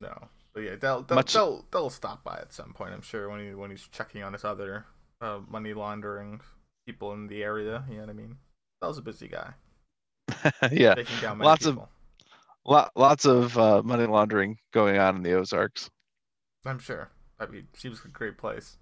No, 0.00 0.28
but 0.54 0.60
yeah, 0.60 0.76
Dell 0.76 1.02
Dell, 1.02 1.16
Much- 1.16 1.32
Dell 1.34 1.64
Dell 1.70 1.90
stop 1.90 2.24
by 2.24 2.38
at 2.40 2.52
some 2.52 2.72
point. 2.72 2.92
I'm 2.94 3.02
sure 3.02 3.28
when 3.28 3.46
he 3.46 3.54
when 3.54 3.70
he's 3.70 3.86
checking 3.92 4.22
on 4.22 4.32
his 4.32 4.44
other 4.44 4.86
uh, 5.20 5.40
money 5.48 5.74
laundering 5.74 6.40
people 6.86 7.12
in 7.12 7.26
the 7.28 7.44
area. 7.44 7.84
You 7.88 7.96
know 7.96 8.00
what 8.02 8.10
I 8.10 8.14
mean? 8.14 8.36
Dell's 8.80 8.98
a 8.98 9.02
busy 9.02 9.28
guy, 9.28 9.52
yeah, 10.72 10.94
taking 10.94 11.20
down 11.20 11.38
many 11.38 11.46
Lots 11.48 11.66
of- 11.66 11.78
lot, 12.64 12.90
lots 12.96 13.26
of 13.26 13.56
uh, 13.58 13.82
money 13.82 14.06
laundering 14.06 14.56
going 14.72 14.96
on 14.98 15.16
in 15.16 15.22
the 15.22 15.34
Ozarks. 15.34 15.90
I'm 16.64 16.78
sure. 16.78 17.10
I 17.38 17.46
mean, 17.46 17.66
seems 17.74 17.98
like 18.00 18.06
a 18.06 18.08
great 18.08 18.36
place. 18.38 18.76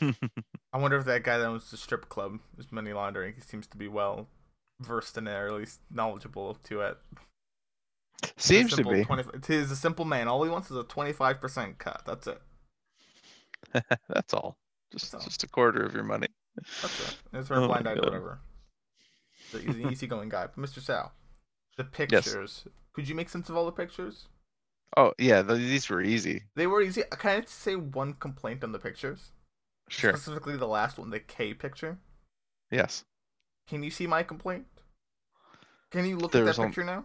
I 0.72 0.78
wonder 0.78 0.96
if 0.96 1.04
that 1.06 1.22
guy 1.22 1.38
that 1.38 1.46
owns 1.46 1.70
the 1.70 1.76
strip 1.76 2.08
club 2.08 2.38
is 2.58 2.70
money 2.70 2.92
laundering. 2.92 3.34
He 3.34 3.40
seems 3.40 3.66
to 3.68 3.76
be 3.76 3.88
well 3.88 4.28
versed 4.80 5.16
in 5.16 5.26
it, 5.26 5.32
or 5.32 5.48
at 5.48 5.54
least 5.54 5.80
knowledgeable 5.90 6.54
to 6.64 6.80
it. 6.82 6.98
Seems 8.36 8.74
to 8.74 8.84
be. 8.84 9.04
20 9.04 9.24
he's 9.46 9.70
a 9.70 9.76
simple 9.76 10.04
man. 10.04 10.28
All 10.28 10.42
he 10.42 10.50
wants 10.50 10.70
is 10.70 10.76
a 10.76 10.84
25% 10.84 11.78
cut. 11.78 12.02
That's 12.04 12.26
it. 12.26 12.40
That's 14.08 14.34
all. 14.34 14.56
Just 14.92 15.12
That's 15.12 15.24
all. 15.24 15.28
just 15.28 15.44
a 15.44 15.48
quarter 15.48 15.84
of 15.84 15.94
your 15.94 16.04
money. 16.04 16.28
That's 16.82 17.00
it. 17.00 17.16
It's 17.32 17.48
her 17.48 17.56
Oh 17.56 17.60
my 17.62 17.80
blind 17.80 17.88
eye 17.88 17.92
or 17.92 18.02
whatever. 18.02 18.40
So 19.50 19.58
He's 19.58 19.76
an 19.76 19.90
easygoing 19.90 20.28
guy. 20.28 20.48
But 20.54 20.64
Mr. 20.64 20.80
Sal, 20.80 21.12
the 21.76 21.84
pictures. 21.84 22.64
Could 22.92 23.08
you 23.08 23.14
make 23.14 23.28
sense 23.28 23.48
of 23.48 23.56
all 23.56 23.66
the 23.66 23.72
pictures? 23.72 24.26
Oh 24.96 25.12
yeah, 25.18 25.42
th- 25.42 25.58
these 25.58 25.88
were 25.88 26.02
easy. 26.02 26.44
They 26.56 26.66
were 26.66 26.82
easy. 26.82 27.02
Can 27.18 27.42
I 27.42 27.44
say 27.46 27.76
one 27.76 28.14
complaint 28.14 28.64
on 28.64 28.72
the 28.72 28.78
pictures? 28.78 29.30
Sure. 29.88 30.12
Specifically, 30.12 30.56
the 30.56 30.66
last 30.66 30.98
one, 30.98 31.10
the 31.10 31.20
K 31.20 31.54
picture. 31.54 31.98
Yes. 32.70 33.04
Can 33.68 33.82
you 33.82 33.90
see 33.90 34.06
my 34.06 34.22
complaint? 34.22 34.66
Can 35.90 36.06
you 36.06 36.16
look 36.18 36.32
There's 36.32 36.48
at 36.48 36.56
that 36.56 36.66
picture 36.66 36.84
now? 36.84 37.04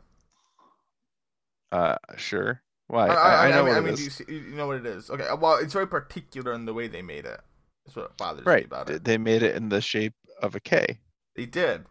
Uh, 1.71 1.95
sure. 2.17 2.61
Why? 2.87 3.07
I, 3.07 3.13
I, 3.13 3.47
I 3.47 3.51
know 3.51 3.63
mean, 3.63 3.67
what 3.69 3.75
I 3.75 3.79
it 3.79 3.81
mean, 3.83 3.93
is. 3.93 4.03
you, 4.03 4.09
see, 4.09 4.25
you 4.27 4.55
know 4.55 4.67
what 4.67 4.77
it 4.77 4.85
is? 4.85 5.09
Okay, 5.09 5.27
well, 5.39 5.55
it's 5.57 5.73
very 5.73 5.87
particular 5.87 6.53
in 6.53 6.65
the 6.65 6.73
way 6.73 6.87
they 6.87 7.01
made 7.01 7.25
it. 7.25 7.41
That's 7.85 7.95
what 7.95 8.17
bothers 8.17 8.45
me 8.45 8.51
Right. 8.51 8.65
about 8.65 8.89
it. 8.89 9.03
They 9.03 9.17
made 9.17 9.43
it 9.43 9.55
in 9.55 9.69
the 9.69 9.81
shape 9.81 10.13
of 10.41 10.55
a 10.55 10.59
K. 10.59 10.99
They 11.35 11.45
did, 11.45 11.85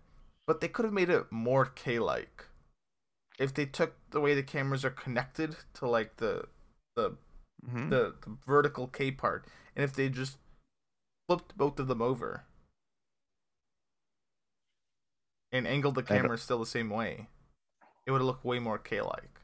but 0.46 0.61
they 0.61 0.68
could 0.68 0.84
have 0.84 0.94
made 0.94 1.11
it 1.11 1.32
more 1.32 1.66
K-like. 1.66 2.44
If 3.38 3.54
they 3.54 3.66
took 3.66 3.94
the 4.11 4.20
way 4.20 4.34
the 4.34 4.42
cameras 4.42 4.84
are 4.84 4.90
connected 4.90 5.56
to 5.75 5.88
like 5.88 6.16
the 6.16 6.44
the 6.94 7.16
Mhm. 7.66 7.90
the, 7.90 8.14
the 8.20 8.37
vertical 8.46 8.88
K 8.88 9.11
part, 9.12 9.46
and 9.76 9.84
if 9.84 9.94
they 9.94 10.08
just 10.08 10.37
flipped 11.26 11.57
both 11.57 11.81
of 11.81 11.88
them 11.88 12.00
over 12.00 12.45
and 15.52 15.69
angled 15.69 15.95
the 15.95 16.02
camera 16.02 16.37
still 16.37 16.59
the 16.59 16.67
same 16.67 16.91
way, 16.91 17.29
it 18.07 18.12
would 18.12 18.23
look 18.23 18.45
way 18.45 18.59
more 18.59 18.79
K-like. 18.79 19.41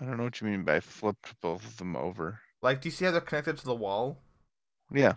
I 0.00 0.04
don't 0.06 0.16
know 0.16 0.24
what 0.24 0.40
you 0.40 0.48
mean 0.48 0.64
by 0.64 0.80
flipped 0.80 1.40
both 1.40 1.64
of 1.64 1.76
them 1.76 1.94
over. 1.94 2.40
Like, 2.62 2.80
do 2.80 2.86
you 2.88 2.92
see 2.92 3.04
how 3.04 3.10
they're 3.10 3.20
connected 3.20 3.58
to 3.58 3.64
the 3.64 3.74
wall? 3.74 4.18
Yeah. 4.90 5.16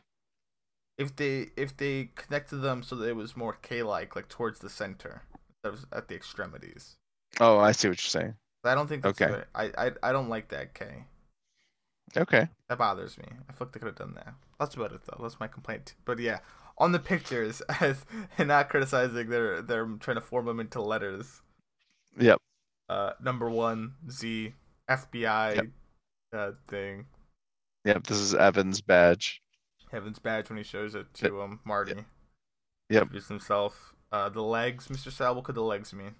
if 0.98 1.14
they 1.18 1.50
if 1.58 1.76
they 1.76 2.12
connected 2.16 2.58
them 2.58 2.82
so 2.82 2.96
that 2.96 3.10
it 3.10 3.16
was 3.18 3.36
more 3.36 3.54
K-like, 3.62 4.16
like 4.16 4.30
towards 4.30 4.60
the 4.60 4.70
center, 4.70 5.24
that 5.64 5.72
was 5.74 5.86
at 5.92 6.08
the 6.08 6.16
extremities. 6.16 6.96
Oh, 7.42 7.60
I 7.60 7.72
see 7.74 7.90
what 7.90 8.02
you're 8.02 8.22
saying. 8.22 8.36
I 8.64 8.74
don't 8.76 8.88
think 8.88 9.04
that's 9.04 9.20
Okay. 9.20 9.22
good. 9.22 9.46
I, 9.56 9.72
I 9.78 9.92
I 10.04 10.12
don't 10.12 10.30
like 10.30 10.50
that 10.50 10.74
K. 10.74 11.06
Okay. 12.18 12.48
That 12.70 12.78
bothers 12.78 13.18
me. 13.18 13.26
I 13.50 13.54
feel 13.54 13.68
like 13.68 13.72
they 13.74 13.80
could 13.80 13.88
have 13.88 13.96
done 13.96 14.14
that. 14.16 14.34
That's 14.60 14.76
about 14.76 14.92
it 14.94 15.02
though. 15.06 15.22
That's 15.22 15.40
my 15.40 15.48
complaint. 15.48 15.96
But 16.06 16.20
yeah, 16.20 16.40
on 16.78 16.92
the 16.92 17.00
pictures, 17.00 17.62
as 17.82 18.06
and 18.38 18.48
not 18.50 18.70
criticizing, 18.70 19.30
they're 19.30 19.62
they're 19.62 19.86
trying 20.00 20.16
to 20.16 20.22
form 20.22 20.46
them 20.46 20.60
into 20.60 20.82
letters. 20.82 21.42
Yep. 22.18 22.38
Uh, 22.90 23.12
number 23.24 23.50
one 23.50 23.94
Z 24.10 24.54
FBI 24.90 25.56
Yep. 25.56 25.66
uh, 26.34 26.52
thing. 26.68 27.06
Yep. 27.86 28.08
This 28.08 28.18
is 28.18 28.34
Evan's 28.36 28.82
badge. 28.82 29.42
Evan's 29.94 30.20
badge 30.20 30.50
when 30.50 30.58
he 30.58 30.64
shows 30.64 30.96
it 30.96 31.14
to 31.16 31.42
um 31.42 31.60
Marty. 31.66 32.06
Yep. 32.90 33.04
Introduce 33.04 33.28
himself. 33.28 33.94
Uh, 34.12 34.28
the 34.28 34.42
legs, 34.42 34.88
Mr. 34.90 35.10
Sal. 35.12 35.36
What 35.36 35.46
could 35.46 35.56
the 35.56 35.62
legs 35.64 35.94
mean? 35.94 36.16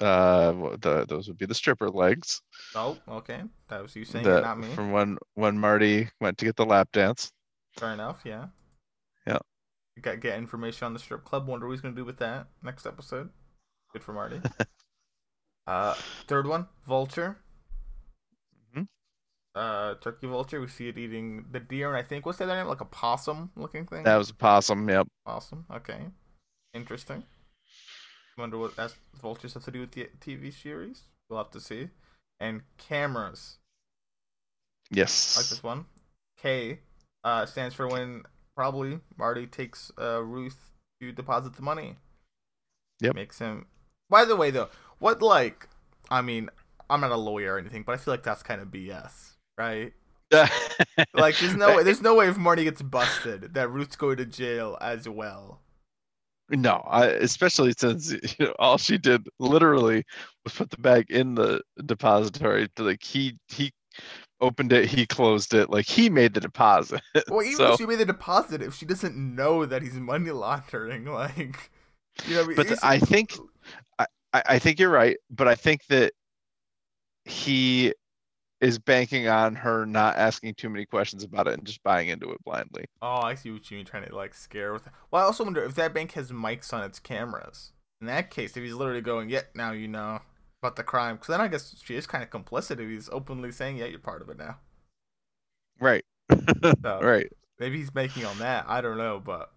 Uh, 0.00 0.74
the 0.80 1.04
those 1.08 1.28
would 1.28 1.36
be 1.38 1.46
the 1.46 1.54
stripper 1.54 1.90
legs. 1.90 2.40
Oh, 2.74 2.96
okay. 3.08 3.42
That 3.68 3.82
was 3.82 3.94
you 3.94 4.04
saying 4.04 4.24
The- 4.24 4.38
it, 4.38 4.42
not 4.42 4.58
me. 4.58 4.68
From 4.74 4.90
when 4.92 5.18
when 5.34 5.58
Marty 5.58 6.08
went 6.20 6.38
to 6.38 6.44
get 6.44 6.56
the 6.56 6.64
lap 6.64 6.88
dance. 6.92 7.30
Fair 7.76 7.92
enough. 7.92 8.20
Yeah. 8.24 8.46
Yeah. 9.26 9.38
Get 10.02 10.20
get 10.20 10.38
information 10.38 10.86
on 10.86 10.92
the 10.94 10.98
strip 10.98 11.24
club. 11.24 11.46
Wonder 11.46 11.66
what 11.66 11.72
he's 11.72 11.80
gonna 11.82 11.94
do 11.94 12.04
with 12.04 12.18
that 12.18 12.48
next 12.62 12.86
episode. 12.86 13.30
Good 13.92 14.02
for 14.02 14.12
Marty. 14.14 14.40
uh, 15.66 15.94
third 16.26 16.46
one, 16.46 16.68
vulture. 16.86 17.36
Mhm. 18.74 18.88
Uh, 19.54 19.94
turkey 19.96 20.26
vulture. 20.26 20.60
We 20.60 20.68
see 20.68 20.88
it 20.88 20.96
eating 20.98 21.46
the 21.50 21.60
deer, 21.60 21.88
and 21.88 21.96
I 21.96 22.02
think 22.02 22.24
what's 22.24 22.38
that 22.38 22.46
name? 22.48 22.66
Like 22.66 22.80
a 22.80 22.86
possum 22.86 23.50
looking 23.56 23.86
thing. 23.86 24.04
That 24.04 24.16
was 24.16 24.30
a 24.30 24.34
possum. 24.34 24.88
Yep. 24.88 25.06
awesome. 25.26 25.66
Okay, 25.70 26.00
interesting. 26.72 27.24
Wonder 28.38 28.58
what 28.58 28.76
that 28.76 28.94
vultures 29.20 29.54
have 29.54 29.64
to 29.64 29.70
do 29.70 29.80
with 29.80 29.92
the 29.92 30.08
TV 30.20 30.52
series. 30.52 31.02
We'll 31.28 31.38
have 31.38 31.50
to 31.52 31.60
see. 31.60 31.88
And 32.38 32.62
cameras. 32.76 33.56
Yes. 34.90 35.36
like 35.36 35.46
this 35.46 35.62
one. 35.62 35.86
K 36.40 36.80
uh, 37.24 37.46
stands 37.46 37.74
for 37.74 37.88
when 37.88 38.24
probably 38.54 39.00
Marty 39.16 39.46
takes 39.46 39.90
uh, 39.98 40.22
Ruth 40.22 40.70
to 41.00 41.12
deposit 41.12 41.54
the 41.54 41.62
money. 41.62 41.96
Yep. 43.00 43.14
Makes 43.14 43.38
him. 43.38 43.66
By 44.08 44.24
the 44.24 44.36
way, 44.36 44.50
though, 44.50 44.68
what 44.98 45.22
like? 45.22 45.68
I 46.10 46.22
mean, 46.22 46.50
I'm 46.88 47.00
not 47.00 47.10
a 47.10 47.16
lawyer 47.16 47.54
or 47.54 47.58
anything, 47.58 47.82
but 47.82 47.92
I 47.92 47.96
feel 47.96 48.14
like 48.14 48.22
that's 48.22 48.42
kind 48.42 48.60
of 48.60 48.68
BS, 48.68 49.32
right? 49.58 49.92
Like, 51.14 51.38
there's 51.38 51.56
no 51.56 51.76
way, 51.76 51.82
there's 51.84 52.02
no 52.02 52.14
way 52.14 52.28
if 52.28 52.36
Marty 52.36 52.64
gets 52.64 52.82
busted 52.82 53.54
that 53.54 53.70
Ruth's 53.70 53.96
going 53.96 54.16
to 54.18 54.26
jail 54.26 54.76
as 54.80 55.08
well. 55.08 55.60
No, 56.48 56.84
I, 56.88 57.06
especially 57.06 57.72
since 57.76 58.12
you 58.38 58.46
know, 58.46 58.54
all 58.58 58.78
she 58.78 58.98
did 58.98 59.26
literally 59.38 60.04
was 60.44 60.54
put 60.54 60.70
the 60.70 60.78
bag 60.78 61.10
in 61.10 61.34
the 61.34 61.60
depository. 61.84 62.68
To 62.76 62.84
like 62.84 63.02
he 63.02 63.36
he 63.48 63.72
opened 64.40 64.72
it, 64.72 64.88
he 64.88 65.06
closed 65.06 65.54
it, 65.54 65.70
like 65.70 65.86
he 65.86 66.10
made 66.10 66.34
the 66.34 66.40
deposit. 66.40 67.00
Well, 67.28 67.42
even 67.42 67.56
So- 67.56 67.72
if 67.72 67.78
she 67.78 67.86
made 67.86 67.98
the 67.98 68.06
deposit, 68.06 68.62
if 68.62 68.74
she 68.74 68.86
doesn't 68.86 69.16
know 69.16 69.66
that 69.66 69.82
he's 69.82 69.94
money 69.94 70.30
laundering, 70.30 71.04
like, 71.12 71.70
you 72.26 72.34
know, 72.34 72.42
I 72.42 72.46
mean? 72.46 72.56
But 72.56 72.84
I 72.84 72.98
think 72.98 73.36
I, 73.98 74.06
I 74.32 74.58
think 74.58 74.78
you're 74.78 74.90
right, 74.90 75.16
but 75.30 75.48
I 75.48 75.54
think 75.54 75.86
that 75.86 76.12
he 77.24 77.92
is 78.60 78.78
banking 78.78 79.28
on 79.28 79.54
her 79.54 79.84
not 79.86 80.16
asking 80.16 80.54
too 80.54 80.68
many 80.70 80.86
questions 80.86 81.22
about 81.24 81.46
it 81.48 81.54
and 81.54 81.66
just 81.66 81.82
buying 81.82 82.08
into 82.08 82.30
it 82.32 82.42
blindly. 82.44 82.84
Oh, 83.02 83.20
I 83.20 83.34
see 83.34 83.50
what 83.50 83.70
you 83.70 83.76
mean, 83.76 83.86
trying 83.86 84.06
to 84.06 84.14
like 84.14 84.34
scare 84.34 84.72
with. 84.72 84.88
Well, 85.10 85.22
I 85.22 85.26
also 85.26 85.44
wonder 85.44 85.62
if 85.62 85.74
that 85.74 85.92
bank 85.94 86.12
has 86.12 86.32
mics 86.32 86.72
on 86.72 86.82
its 86.84 86.98
cameras. 86.98 87.72
In 88.00 88.06
that 88.06 88.30
case, 88.30 88.56
if 88.56 88.62
he's 88.62 88.74
literally 88.74 89.00
going, 89.00 89.28
"Yeah, 89.28 89.42
now 89.54 89.72
you 89.72 89.88
know 89.88 90.20
about 90.62 90.76
the 90.76 90.82
crime," 90.84 91.16
because 91.16 91.28
then 91.28 91.40
I 91.40 91.48
guess 91.48 91.74
she 91.84 91.94
is 91.96 92.06
kind 92.06 92.24
of 92.24 92.30
complicit 92.30 92.80
if 92.80 92.88
he's 92.88 93.08
openly 93.10 93.52
saying, 93.52 93.76
"Yeah, 93.76 93.86
you're 93.86 93.98
part 93.98 94.22
of 94.22 94.28
it 94.30 94.38
now." 94.38 94.58
Right. 95.80 96.04
So 96.82 97.00
Right. 97.00 97.30
maybe 97.58 97.78
he's 97.78 97.94
making 97.94 98.24
on 98.24 98.38
that. 98.38 98.64
I 98.68 98.80
don't 98.80 98.98
know, 98.98 99.20
but 99.20 99.52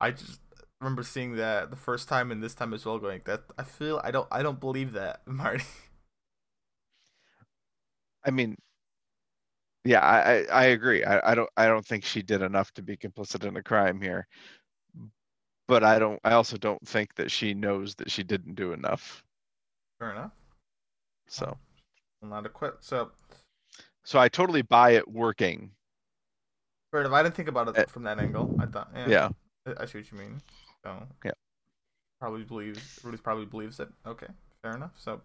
I 0.00 0.10
just 0.12 0.40
remember 0.80 1.02
seeing 1.02 1.36
that 1.36 1.70
the 1.70 1.76
first 1.76 2.08
time 2.08 2.30
and 2.30 2.42
this 2.42 2.54
time 2.54 2.74
as 2.74 2.84
well, 2.84 2.98
going 2.98 3.22
that 3.24 3.44
I 3.58 3.62
feel 3.62 4.00
I 4.04 4.10
don't 4.10 4.28
I 4.30 4.42
don't 4.42 4.60
believe 4.60 4.92
that 4.92 5.22
Marty. 5.26 5.64
I 8.26 8.30
mean, 8.30 8.56
yeah, 9.84 10.00
I, 10.00 10.18
I, 10.32 10.44
I 10.50 10.64
agree. 10.66 11.04
I, 11.04 11.32
I 11.32 11.34
don't 11.34 11.50
I 11.56 11.66
don't 11.66 11.84
think 11.86 12.04
she 12.04 12.22
did 12.22 12.42
enough 12.42 12.72
to 12.72 12.82
be 12.82 12.96
complicit 12.96 13.44
in 13.44 13.56
a 13.56 13.62
crime 13.62 14.00
here. 14.00 14.26
But 15.68 15.84
I 15.84 15.98
don't 15.98 16.20
I 16.24 16.32
also 16.32 16.56
don't 16.56 16.86
think 16.86 17.14
that 17.16 17.30
she 17.30 17.54
knows 17.54 17.94
that 17.96 18.10
she 18.10 18.22
didn't 18.22 18.54
do 18.54 18.72
enough. 18.72 19.24
Fair 19.98 20.12
enough. 20.12 20.32
So 21.28 21.56
I'm 22.22 22.28
not 22.30 22.46
equipped. 22.46 22.84
So 22.84 23.10
so 24.04 24.18
I 24.18 24.28
totally 24.28 24.62
buy 24.62 24.90
it 24.92 25.08
working. 25.08 25.70
fair 26.90 27.00
enough. 27.00 27.12
I 27.12 27.22
didn't 27.22 27.34
think 27.34 27.48
about 27.48 27.68
it 27.68 27.78
Uh, 27.78 27.84
from 27.86 28.04
that 28.04 28.18
angle. 28.18 28.54
I 28.58 28.66
thought 28.66 28.90
yeah. 28.94 29.08
Yeah. 29.08 29.28
I- 29.66 29.82
I 29.82 29.86
see 29.86 29.98
what 29.98 30.12
you 30.12 30.18
mean. 30.18 30.40
So 30.84 31.06
Yeah. 31.24 31.32
Probably 32.20 32.44
believes 32.44 33.00
Rudy 33.02 33.18
probably 33.18 33.46
believes 33.46 33.80
it. 33.80 33.88
Okay, 34.06 34.28
fair 34.62 34.76
enough. 34.76 34.92
So 34.96 35.20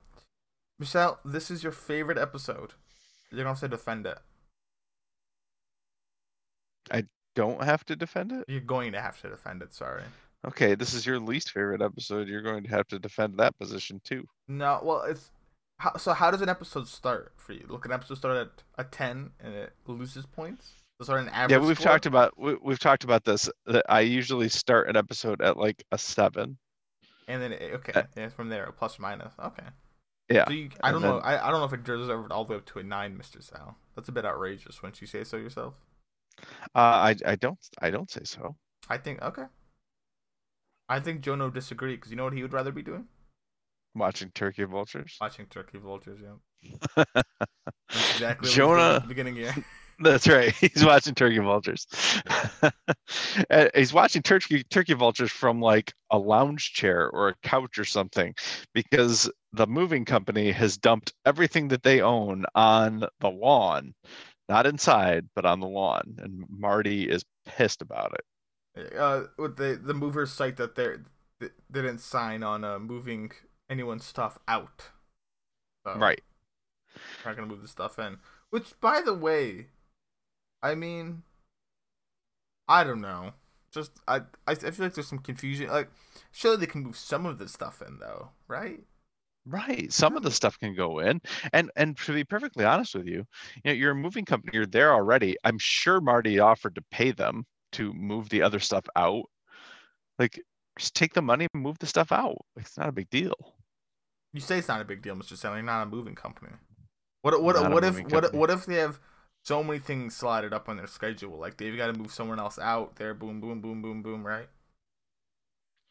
Mr. 0.81 0.87
Sal, 0.87 1.19
this 1.25 1.51
is 1.51 1.63
your 1.63 1.71
favorite 1.73 2.17
episode. 2.17 2.73
You're 3.31 3.39
gonna 3.39 3.49
have 3.49 3.59
to 3.59 3.67
defend 3.67 4.05
it. 4.07 4.17
I 6.91 7.03
don't 7.35 7.63
have 7.63 7.85
to 7.85 7.95
defend 7.95 8.31
it? 8.31 8.45
You're 8.47 8.61
going 8.61 8.91
to 8.93 9.01
have 9.01 9.21
to 9.21 9.29
defend 9.29 9.61
it, 9.61 9.73
sorry. 9.73 10.03
Okay, 10.47 10.73
this 10.75 10.93
is 10.93 11.05
your 11.05 11.19
least 11.19 11.51
favorite 11.51 11.81
episode. 11.81 12.27
You're 12.27 12.41
going 12.41 12.63
to 12.63 12.69
have 12.69 12.87
to 12.87 12.99
defend 12.99 13.37
that 13.37 13.57
position 13.59 14.01
too. 14.03 14.25
No, 14.47 14.79
well 14.83 15.01
it's 15.03 15.31
how, 15.77 15.95
so 15.97 16.13
how 16.13 16.31
does 16.31 16.41
an 16.41 16.49
episode 16.49 16.87
start 16.87 17.33
for 17.37 17.53
you? 17.53 17.65
Look, 17.69 17.85
an 17.85 17.91
episode 17.91 18.17
start 18.17 18.37
at 18.37 18.63
a 18.77 18.83
ten 18.89 19.31
and 19.39 19.53
it 19.53 19.73
loses 19.85 20.25
points. 20.25 20.71
Start 21.01 21.21
an 21.21 21.29
average? 21.29 21.51
Yeah, 21.51 21.65
we've 21.65 21.79
score? 21.79 21.91
talked 21.91 22.05
about 22.05 22.37
we, 22.37 22.57
we've 22.61 22.79
talked 22.79 23.05
about 23.05 23.23
this. 23.23 23.49
That 23.65 23.85
I 23.87 24.01
usually 24.01 24.49
start 24.49 24.89
an 24.89 24.97
episode 24.97 25.41
at 25.41 25.55
like 25.55 25.83
a 25.91 25.97
seven. 25.97 26.57
and 27.29 27.41
then 27.41 27.53
it, 27.53 27.73
okay, 27.75 27.93
uh, 27.95 28.03
yeah, 28.17 28.29
from 28.29 28.49
there, 28.49 28.69
plus 28.77 28.99
or 28.99 29.03
minus. 29.03 29.31
Okay. 29.41 29.63
Yeah, 30.29 30.45
So 30.45 30.53
you, 30.53 30.69
I 30.83 30.91
don't 30.91 31.01
know. 31.01 31.17
I, 31.19 31.47
I 31.47 31.49
don't 31.51 31.59
know 31.59 31.65
if 31.65 31.73
it 31.73 31.83
deserved 31.83 32.31
all 32.31 32.45
the 32.45 32.51
way 32.53 32.57
up 32.57 32.65
to 32.67 32.79
a 32.79 32.83
nine, 32.83 33.17
Mister 33.17 33.41
Sal. 33.41 33.77
That's 33.95 34.09
a 34.09 34.11
bit 34.11 34.25
outrageous. 34.25 34.81
Wouldn't 34.81 35.01
you 35.01 35.07
say 35.07 35.23
so 35.23 35.37
yourself? 35.37 35.73
uh, 36.75 36.79
I 36.79 37.15
I 37.25 37.35
don't 37.35 37.57
I 37.81 37.89
don't 37.89 38.09
say 38.11 38.21
so. 38.23 38.55
I 38.89 38.97
think 38.97 39.21
okay. 39.21 39.45
I 40.87 40.99
think 40.99 41.21
Jonah 41.21 41.45
would 41.45 41.53
disagree 41.53 41.95
because 41.95 42.11
you 42.11 42.17
know 42.17 42.23
what 42.25 42.33
he 42.33 42.41
would 42.41 42.53
rather 42.53 42.71
be 42.71 42.81
doing? 42.83 43.07
Watching 43.95 44.29
Turkey 44.33 44.63
Vultures. 44.65 45.17
Watching 45.19 45.47
Turkey 45.47 45.79
Vultures. 45.79 46.19
Yeah. 46.21 47.03
Exactly 47.91 48.47
what 48.49 48.55
he 48.55 48.61
was 48.61 48.67
doing 48.67 48.77
Jonah- 48.77 49.05
beginning 49.07 49.35
here. 49.35 49.55
That's 50.01 50.27
right. 50.27 50.53
He's 50.59 50.85
watching 50.85 51.13
turkey 51.15 51.39
vultures. 51.39 51.87
He's 53.75 53.93
watching 53.93 54.21
turkey 54.21 54.63
turkey 54.63 54.93
vultures 54.93 55.31
from 55.31 55.61
like 55.61 55.93
a 56.11 56.17
lounge 56.17 56.73
chair 56.73 57.09
or 57.09 57.29
a 57.29 57.35
couch 57.43 57.77
or 57.77 57.85
something 57.85 58.33
because 58.73 59.29
the 59.53 59.67
moving 59.67 60.05
company 60.05 60.51
has 60.51 60.77
dumped 60.77 61.13
everything 61.25 61.67
that 61.69 61.83
they 61.83 62.01
own 62.01 62.45
on 62.55 63.05
the 63.19 63.29
lawn, 63.29 63.93
not 64.47 64.65
inside, 64.65 65.27
but 65.35 65.45
on 65.45 65.59
the 65.59 65.67
lawn. 65.67 66.15
And 66.19 66.45
Marty 66.49 67.09
is 67.09 67.23
pissed 67.45 67.81
about 67.81 68.13
it. 68.75 68.93
uh, 68.97 69.23
with 69.37 69.57
the 69.57 69.79
the 69.81 69.93
movers 69.93 70.31
cite 70.31 70.57
that 70.57 70.75
they're 70.75 71.03
they 71.39 71.49
they 71.69 71.81
didn't 71.81 71.99
sign 71.99 72.43
on 72.43 72.63
uh, 72.63 72.79
moving 72.79 73.31
anyone's 73.69 74.05
stuff 74.05 74.39
out. 74.47 74.83
So 75.85 75.95
Right. 75.97 76.21
They're 77.23 77.31
not 77.31 77.35
gonna 77.35 77.47
move 77.47 77.61
the 77.61 77.67
stuff 77.67 77.99
in. 77.99 78.17
Which, 78.49 78.79
by 78.81 79.01
the 79.01 79.13
way, 79.13 79.67
I 80.61 80.75
mean, 80.75 81.23
I 82.67 82.83
don't 82.83 83.01
know. 83.01 83.33
Just 83.71 83.91
I 84.07 84.17
I, 84.47 84.51
I 84.51 84.55
feel 84.55 84.85
like 84.85 84.93
there's 84.93 85.07
some 85.07 85.19
confusion. 85.19 85.69
Like, 85.69 85.89
surely 86.31 86.57
they 86.57 86.65
can 86.65 86.83
move 86.83 86.97
some 86.97 87.25
of 87.25 87.37
this 87.37 87.53
stuff 87.53 87.81
in 87.85 87.99
though, 87.99 88.29
right? 88.47 88.81
Right. 89.45 89.91
Some 89.91 90.17
of 90.17 90.23
the 90.23 90.31
stuff 90.31 90.59
can 90.59 90.75
go 90.75 90.99
in. 90.99 91.21
And 91.53 91.71
and 91.75 91.97
to 91.99 92.13
be 92.13 92.23
perfectly 92.23 92.65
honest 92.65 92.95
with 92.95 93.07
you, 93.07 93.25
you 93.63 93.65
know, 93.65 93.71
you're 93.71 93.91
a 93.91 93.95
moving 93.95 94.25
company, 94.25 94.51
you're 94.53 94.65
there 94.65 94.93
already. 94.93 95.37
I'm 95.43 95.57
sure 95.59 96.01
Marty 96.01 96.39
offered 96.39 96.75
to 96.75 96.83
pay 96.91 97.11
them 97.11 97.45
to 97.73 97.93
move 97.93 98.29
the 98.29 98.41
other 98.41 98.59
stuff 98.59 98.85
out. 98.95 99.23
Like 100.17 100.39
just 100.77 100.95
take 100.95 101.13
the 101.13 101.21
money 101.21 101.47
and 101.53 101.63
move 101.63 101.77
the 101.79 101.87
stuff 101.87 102.11
out. 102.11 102.37
It's 102.57 102.77
not 102.77 102.89
a 102.89 102.91
big 102.91 103.09
deal. 103.09 103.33
You 104.33 104.41
say 104.41 104.59
it's 104.59 104.67
not 104.67 104.81
a 104.81 104.85
big 104.85 105.01
deal, 105.01 105.15
Mister 105.15 105.35
Sally. 105.35 105.57
You're 105.57 105.63
not 105.63 105.83
a 105.83 105.89
moving 105.89 106.15
company. 106.15 106.51
What 107.21 107.41
what 107.41 107.71
what 107.71 107.83
if 107.83 107.95
moving 107.95 108.09
what 108.09 108.33
what 108.33 108.49
if 108.49 108.65
they 108.65 108.75
have 108.75 108.99
so 109.43 109.63
many 109.63 109.79
things 109.79 110.15
slotted 110.15 110.53
up 110.53 110.69
on 110.69 110.77
their 110.77 110.87
schedule? 110.87 111.37
Like 111.37 111.57
they've 111.57 111.75
got 111.77 111.87
to 111.87 111.93
move 111.93 112.11
someone 112.11 112.39
else 112.39 112.59
out 112.59 112.95
there. 112.97 113.13
Boom, 113.13 113.41
boom, 113.41 113.61
boom, 113.61 113.81
boom, 113.81 114.01
boom. 114.01 114.25
Right? 114.25 114.47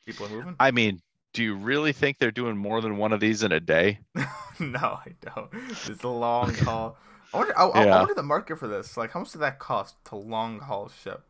People 0.06 0.26
are 0.26 0.30
moving. 0.30 0.56
I 0.58 0.70
mean, 0.70 1.00
do 1.34 1.42
you 1.42 1.54
really 1.54 1.92
think 1.92 2.18
they're 2.18 2.30
doing 2.30 2.56
more 2.56 2.80
than 2.80 2.96
one 2.96 3.12
of 3.12 3.20
these 3.20 3.42
in 3.42 3.52
a 3.52 3.60
day? 3.60 4.00
no, 4.60 4.78
I 4.78 5.14
don't. 5.34 5.50
It's 5.86 6.02
a 6.02 6.08
long 6.08 6.54
haul. 6.64 6.96
I 7.32 7.36
wonder. 7.38 7.58
I, 7.58 7.64
I- 7.66 7.84
I 7.84 7.98
wonder 7.98 8.14
the 8.14 8.22
market 8.22 8.58
for 8.58 8.68
this. 8.68 8.96
Like, 8.96 9.10
how 9.12 9.20
much 9.20 9.32
did 9.32 9.40
that 9.40 9.58
cost 9.58 9.96
to 10.06 10.16
long 10.16 10.60
haul 10.60 10.88
ship 10.88 11.22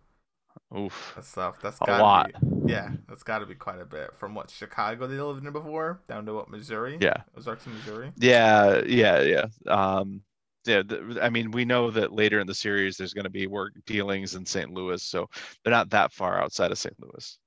Oof. 0.76 1.16
that 1.16 1.24
stuff? 1.24 1.61
That's 1.61 1.78
A 1.81 1.85
lot. 1.87 2.33
Be, 2.66 2.72
yeah, 2.72 2.90
that's 3.09 3.22
got 3.22 3.40
to 3.40 3.46
be 3.46 3.54
quite 3.54 3.81
a 3.81 3.85
bit. 3.85 4.14
From 4.16 4.35
what 4.35 4.50
Chicago 4.50 5.07
they 5.07 5.20
lived 5.20 5.44
in 5.44 5.52
before, 5.52 6.00
down 6.09 6.26
to 6.26 6.35
what 6.35 6.50
Missouri? 6.50 6.98
Yeah. 7.00 7.22
Ozarks, 7.37 7.66
Missouri. 7.66 8.12
Yeah, 8.16 8.83
yeah, 8.87 9.20
yeah. 9.22 9.46
Um 9.66 10.22
yeah, 10.64 10.83
the, 10.83 11.18
I 11.23 11.31
mean, 11.31 11.51
we 11.51 11.64
know 11.64 11.90
that 11.90 12.12
later 12.12 12.40
in 12.40 12.47
the 12.47 12.55
series 12.55 12.97
there's 12.97 13.14
going 13.14 13.25
to 13.25 13.31
be 13.31 13.47
work 13.47 13.73
dealings 13.87 14.35
in 14.35 14.44
St. 14.44 14.73
Louis, 14.73 15.03
so 15.03 15.29
they're 15.62 15.71
not 15.73 15.90
that 15.90 16.12
far 16.12 16.40
outside 16.42 16.71
of 16.71 16.79
St. 16.79 16.94
Louis. 17.01 17.38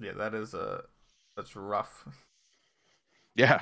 Yeah, 0.00 0.12
that 0.12 0.34
is 0.34 0.54
a 0.54 0.84
that's 1.36 1.56
rough. 1.56 2.06
Yeah. 3.34 3.60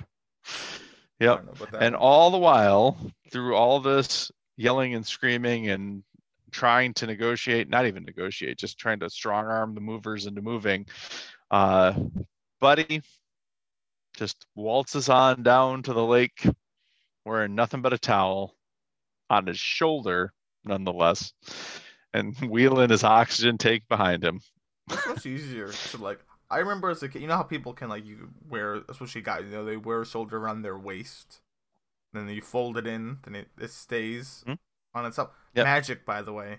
Yep. 1.21 1.37
don't 1.37 1.47
know 1.47 1.53
about 1.53 1.73
that 1.73 1.83
And 1.83 1.95
all 1.95 2.31
the 2.31 2.39
while, 2.39 2.97
through 3.31 3.55
all 3.55 3.79
this 3.79 4.33
yelling 4.57 4.95
and 4.95 5.07
screaming 5.07 5.69
and 5.69 6.03
trying 6.51 6.95
to 6.95 7.07
negotiate, 7.07 7.69
not 7.69 7.87
even 7.87 8.05
negotiate, 8.05 8.59
just 8.59 8.79
trying 8.79 8.99
to 9.01 9.11
strong 9.11 9.47
arm 9.47 9.75
the 9.75 9.81
movers 9.81 10.27
into 10.27 10.43
moving, 10.43 10.87
uh, 11.51 11.95
Buddy 12.61 13.03
just 14.17 14.47
waltzes 14.55 15.09
on 15.09 15.43
down 15.43 15.83
to 15.83 15.93
the 15.93 16.05
lake 16.05 16.47
wearing 17.25 17.55
nothing 17.55 17.83
but 17.83 17.93
a 17.93 17.99
towel 17.99 18.57
on 19.29 19.47
his 19.47 19.59
shoulder, 19.59 20.33
nonetheless, 20.65 21.33
and 22.15 22.37
wheeling 22.51 22.91
his 22.91 23.05
oxygen 23.05 23.59
tank 23.59 23.85
behind 23.89 24.25
him. 24.25 24.41
it's 24.91 25.07
much 25.07 25.27
easier 25.27 25.71
to 25.91 25.97
like. 25.99 26.21
I 26.51 26.59
remember 26.59 26.91
as 26.91 27.03
a 27.03 27.09
kid, 27.09 27.23
you 27.23 27.29
know 27.29 27.37
how 27.37 27.45
people 27.45 27.73
can 27.73 27.89
like 27.89 28.05
you 28.05 28.31
wear, 28.49 28.83
especially 28.89 29.21
guys, 29.21 29.45
you 29.45 29.51
know, 29.53 29.65
they 29.65 29.77
wear 29.77 30.03
a 30.03 30.07
shoulder 30.07 30.37
around 30.37 30.63
their 30.63 30.77
waist, 30.77 31.41
then 32.13 32.29
you 32.29 32.43
fold 32.43 32.77
it 32.77 32.89
in, 32.89 33.19
then 33.25 33.37
it, 33.37 33.49
it 33.61 33.71
stays 33.71 34.45
Mhm. 34.49 34.59
on 34.95 35.07
itself. 35.07 35.31
Yep. 35.55 35.65
Magic, 35.65 36.05
by 36.05 36.23
the 36.23 36.33
way. 36.33 36.59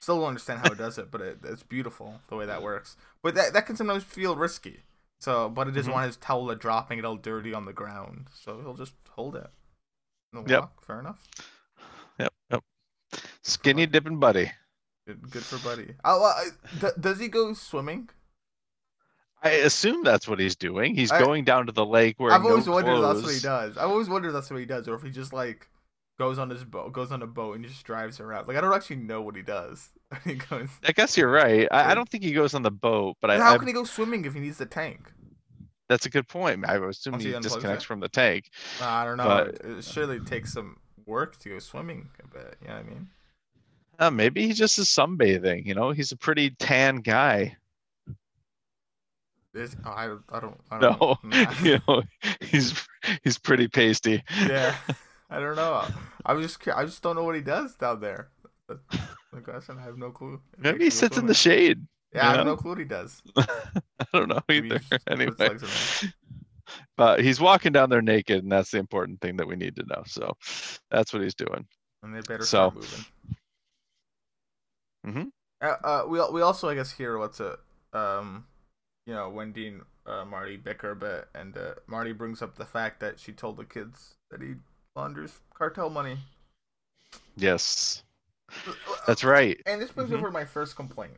Still 0.00 0.18
don't 0.20 0.28
understand 0.28 0.60
how 0.60 0.70
it 0.70 0.78
does 0.78 0.98
it, 0.98 1.10
but 1.10 1.20
it, 1.20 1.38
it's 1.42 1.64
beautiful 1.64 2.20
the 2.28 2.36
way 2.36 2.46
that 2.46 2.62
works. 2.62 2.96
But 3.20 3.34
that 3.34 3.52
that 3.54 3.66
can 3.66 3.74
sometimes 3.74 4.04
feel 4.04 4.36
risky. 4.36 4.84
So, 5.18 5.48
but 5.48 5.66
he 5.66 5.72
doesn't 5.72 5.90
Mhm. 5.90 5.94
want 5.94 6.06
his 6.06 6.16
towel 6.16 6.54
dropping 6.54 7.00
it 7.00 7.04
all 7.04 7.16
dirty 7.16 7.52
on 7.52 7.64
the 7.64 7.72
ground, 7.72 8.28
so 8.32 8.60
he'll 8.60 8.74
just 8.74 8.94
hold 9.10 9.34
it. 9.34 9.50
And 10.32 10.48
Yep. 10.48 10.60
walk. 10.60 10.84
Fair 10.84 11.00
enough. 11.00 11.26
Yep, 12.18 12.32
yep. 12.50 12.64
Skinny 13.42 13.86
dipping 13.86 14.18
Buddy. 14.18 14.50
Good, 15.06 15.30
good 15.30 15.42
for 15.42 15.58
Buddy. 15.66 15.94
Oh, 16.04 16.20
well, 16.20 16.34
I, 16.36 16.48
d- 16.80 17.00
does 17.00 17.18
he 17.18 17.28
go 17.28 17.54
swimming? 17.54 18.10
I 19.42 19.50
assume 19.50 20.02
that's 20.02 20.26
what 20.26 20.40
he's 20.40 20.56
doing. 20.56 20.94
He's 20.94 21.12
I- 21.12 21.20
going 21.20 21.44
down 21.44 21.66
to 21.66 21.72
the 21.72 21.86
lake 21.86 22.16
where 22.18 22.32
I've 22.32 22.44
always 22.44 22.68
wondered 22.68 22.96
if 22.96 23.02
that's 23.02 23.22
what 23.22 23.34
he 23.34 23.40
does. 23.40 23.78
I've 23.78 23.88
always 23.90 24.08
wondered 24.08 24.28
if 24.28 24.34
that's 24.34 24.50
what 24.50 24.58
he 24.60 24.66
does, 24.66 24.88
or 24.88 24.94
if 24.96 25.02
he 25.02 25.10
just 25.10 25.32
like 25.32 25.68
goes 26.18 26.38
on 26.38 26.50
his 26.50 26.64
boat, 26.64 26.92
goes 26.92 27.12
on 27.12 27.22
a 27.22 27.26
boat, 27.26 27.54
and 27.54 27.64
just 27.64 27.84
drives 27.84 28.18
around. 28.20 28.48
Like 28.48 28.56
I 28.56 28.60
don't 28.60 28.74
actually 28.74 28.96
know 28.96 29.22
what 29.22 29.36
he 29.36 29.42
does. 29.42 29.90
he 30.24 30.34
goes. 30.34 30.68
I 30.84 30.92
guess 30.92 31.16
you're 31.16 31.30
right. 31.30 31.68
I, 31.70 31.92
I 31.92 31.94
don't 31.94 32.08
think 32.08 32.24
he 32.24 32.32
goes 32.32 32.52
on 32.52 32.62
the 32.62 32.70
boat, 32.72 33.16
but 33.20 33.30
I, 33.30 33.38
how 33.38 33.54
I 33.54 33.58
can 33.58 33.68
he 33.68 33.72
go 33.72 33.84
swimming 33.84 34.24
if 34.24 34.34
he 34.34 34.40
needs 34.40 34.58
the 34.58 34.66
tank? 34.66 35.12
That's 35.88 36.06
a 36.06 36.10
good 36.10 36.28
point. 36.28 36.64
I 36.66 36.78
would 36.78 36.90
assume 36.90 37.12
Once 37.12 37.24
he 37.24 37.32
disconnects 37.32 37.84
it? 37.84 37.86
from 37.86 38.00
the 38.00 38.08
tank. 38.08 38.50
Uh, 38.80 38.86
I 38.86 39.04
don't 39.04 39.16
know. 39.16 39.24
But- 39.24 39.48
it, 39.48 39.78
it 39.78 39.84
surely 39.84 40.20
takes 40.20 40.52
some 40.52 40.76
work 41.06 41.38
to 41.40 41.48
go 41.48 41.58
swimming 41.58 42.08
a 42.22 42.28
bit. 42.28 42.56
You 42.62 42.68
know 42.68 42.74
what 42.74 42.84
I 42.84 42.88
mean? 42.88 43.08
Uh, 43.98 44.10
maybe 44.10 44.46
he 44.46 44.52
just 44.52 44.78
is 44.78 44.86
sunbathing. 44.86 45.66
You 45.66 45.74
know, 45.74 45.90
he's 45.90 46.12
a 46.12 46.16
pretty 46.16 46.50
tan 46.50 46.96
guy. 46.96 47.56
Is, 49.54 49.74
oh, 49.84 49.90
I, 49.90 50.14
I 50.30 50.40
don't. 50.40 50.60
I 50.70 50.78
don't 50.78 51.24
nah. 51.24 51.52
you 51.62 51.80
know, 51.88 52.02
he's 52.40 52.86
he's 53.24 53.38
pretty 53.38 53.66
pasty. 53.66 54.22
yeah. 54.46 54.76
I 55.30 55.40
don't 55.40 55.56
know. 55.56 55.84
I 56.24 56.32
was 56.32 56.46
just. 56.46 56.68
I 56.68 56.84
just 56.84 57.02
don't 57.02 57.16
know 57.16 57.24
what 57.24 57.34
he 57.34 57.40
does 57.40 57.74
down 57.74 58.00
there. 58.00 58.28
That's 58.68 58.80
the 59.32 59.40
question. 59.40 59.76
I 59.78 59.82
have 59.82 59.98
no 59.98 60.10
clue. 60.10 60.40
If 60.56 60.62
Maybe 60.62 60.84
he 60.84 60.90
sits 60.90 61.18
in 61.18 61.26
the 61.26 61.34
shade. 61.34 61.84
Yeah, 62.14 62.28
I 62.30 62.36
have 62.36 62.46
no 62.46 62.56
clue 62.56 62.70
what 62.70 62.78
he 62.78 62.84
does. 62.84 63.22
I 63.36 63.46
don't 64.12 64.28
know 64.28 64.40
Maybe 64.48 64.68
either. 64.68 64.78
just 64.78 65.08
Anyway, 65.08 65.32
legs 65.38 66.04
but 66.96 67.20
he's 67.20 67.40
walking 67.40 67.72
down 67.72 67.90
there 67.90 68.02
naked, 68.02 68.42
and 68.42 68.52
that's 68.52 68.70
the 68.70 68.78
important 68.78 69.20
thing 69.20 69.36
that 69.36 69.46
we 69.48 69.56
need 69.56 69.76
to 69.76 69.84
know. 69.86 70.02
So 70.06 70.34
that's 70.90 71.12
what 71.12 71.22
he's 71.22 71.34
doing. 71.34 71.66
and 72.02 72.14
they 72.14 72.20
better 72.20 72.44
So- 72.44 72.70
start 72.70 72.74
moving. 72.74 73.04
Mhm. 75.06 75.30
Uh, 75.60 75.76
uh, 75.86 76.04
we 76.08 76.18
al- 76.18 76.32
we 76.32 76.40
also 76.42 76.68
I 76.68 76.74
guess 76.74 76.92
hear 76.92 77.18
what's 77.18 77.40
it 77.40 77.58
um 77.92 78.46
you 79.06 79.14
know, 79.14 79.30
Wendy 79.30 79.68
and 79.68 79.82
uh, 80.06 80.24
Marty 80.26 80.56
bicker 80.58 80.90
a 80.90 80.96
bit, 80.96 81.28
and 81.34 81.56
uh, 81.56 81.74
Marty 81.86 82.12
brings 82.12 82.42
up 82.42 82.56
the 82.56 82.66
fact 82.66 83.00
that 83.00 83.18
she 83.18 83.32
told 83.32 83.56
the 83.56 83.64
kids 83.64 84.16
that 84.30 84.42
he 84.42 84.54
launders 84.94 85.40
cartel 85.54 85.88
money. 85.88 86.18
Yes, 87.36 88.02
that's 89.06 89.24
right. 89.24 89.58
And 89.64 89.80
this 89.80 89.90
brings 89.92 90.10
Mhm. 90.10 90.18
over 90.18 90.30
my 90.30 90.44
first 90.44 90.76
complaint. 90.76 91.16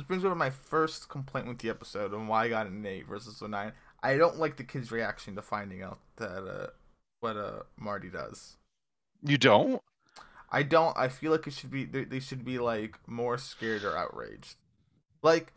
This 0.00 0.06
brings 0.06 0.24
over 0.24 0.34
my 0.34 0.48
first 0.48 1.10
complaint 1.10 1.46
with 1.46 1.58
the 1.58 1.68
episode 1.68 2.14
and 2.14 2.26
why 2.26 2.44
I 2.44 2.48
got 2.48 2.66
an 2.66 2.86
eight 2.86 3.06
versus 3.06 3.42
a 3.42 3.48
nine. 3.48 3.74
I 4.02 4.16
don't 4.16 4.38
like 4.38 4.56
the 4.56 4.64
kids' 4.64 4.90
reaction 4.90 5.34
to 5.36 5.42
finding 5.42 5.82
out 5.82 5.98
that 6.16 6.42
uh, 6.42 6.70
what 7.20 7.36
uh 7.36 7.64
Marty 7.76 8.08
does. 8.08 8.56
You 9.22 9.38
don't? 9.38 9.80
I 10.50 10.62
don't. 10.62 10.96
I 10.96 11.08
feel 11.08 11.32
like 11.32 11.46
it 11.46 11.52
should 11.52 11.70
be. 11.70 11.84
They, 11.84 12.04
they 12.04 12.20
should 12.20 12.44
be 12.44 12.58
like 12.58 12.96
more 13.06 13.38
scared 13.38 13.84
or 13.84 13.96
outraged. 13.96 14.56
Like, 15.22 15.52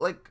like 0.00 0.30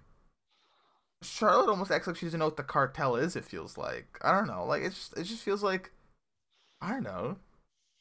Charlotte 1.24 1.70
almost 1.70 1.92
acts 1.92 2.08
like 2.08 2.16
she 2.16 2.26
doesn't 2.26 2.40
know 2.40 2.46
what 2.46 2.58
the 2.58 2.64
cartel 2.64 3.16
is. 3.16 3.36
It 3.36 3.46
feels 3.46 3.78
like 3.78 4.18
I 4.22 4.32
don't 4.34 4.48
know. 4.48 4.66
Like 4.66 4.82
it 4.84 4.90
just 4.90 5.18
it 5.18 5.24
just 5.24 5.44
feels 5.44 5.64
like 5.64 5.92
I 6.82 6.92
don't 6.92 7.04
know. 7.04 7.38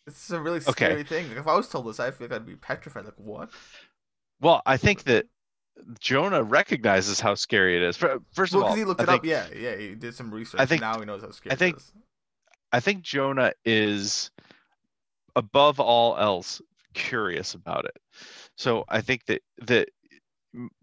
It's 0.07 0.31
a 0.31 0.41
really 0.41 0.61
Okay. 0.67 0.97
scary 0.97 1.05
thing. 1.05 1.29
Like, 1.29 1.39
if 1.39 1.49
I 1.49 1.57
was 1.57 1.69
told 1.69 1.87
this, 1.87 2.01
I 2.01 2.11
feel 2.11 2.29
like 2.29 2.37
I'd 2.37 2.47
be 2.47 2.57
petrified. 2.57 3.05
Like 3.07 3.19
what? 3.19 3.51
Well, 4.41 4.63
I 4.67 4.77
think 4.77 5.05
that 5.05 5.27
Jonah 5.99 6.43
recognizes 6.43 7.21
how 7.21 7.35
scary 7.35 7.77
it 7.77 7.83
is. 7.83 7.97
Fir- 7.97 8.21
First 8.33 8.53
Well, 8.55 8.63
of 8.63 8.71
all, 8.71 8.75
because 8.75 8.79
he 8.79 8.85
looked 8.85 9.01
I 9.01 9.05
it 9.05 9.07
think, 9.07 9.21
up. 9.21 9.27
Yeah, 9.27 9.47
yeah. 9.57 9.77
He 9.77 9.95
did 9.95 10.15
some 10.15 10.33
research. 10.33 10.61
I 10.61 10.67
think- 10.67 10.81
now 10.81 10.99
he 10.99 11.05
knows 11.07 11.23
how 11.23 11.31
scary. 11.31 11.57
think- 11.57 11.77
it 11.77 11.81
is. 11.83 11.93
I 12.73 12.81
think 12.81 13.03
Jonah 13.03 13.53
is 13.65 14.31
above 15.37 15.81
all 15.81 16.17
else 16.19 16.61
curious 16.95 17.55
about 17.55 17.85
it. 17.85 17.97
So 18.57 18.85
I 18.89 19.01
think 19.01 19.25
that 19.27 19.43
that 19.67 19.89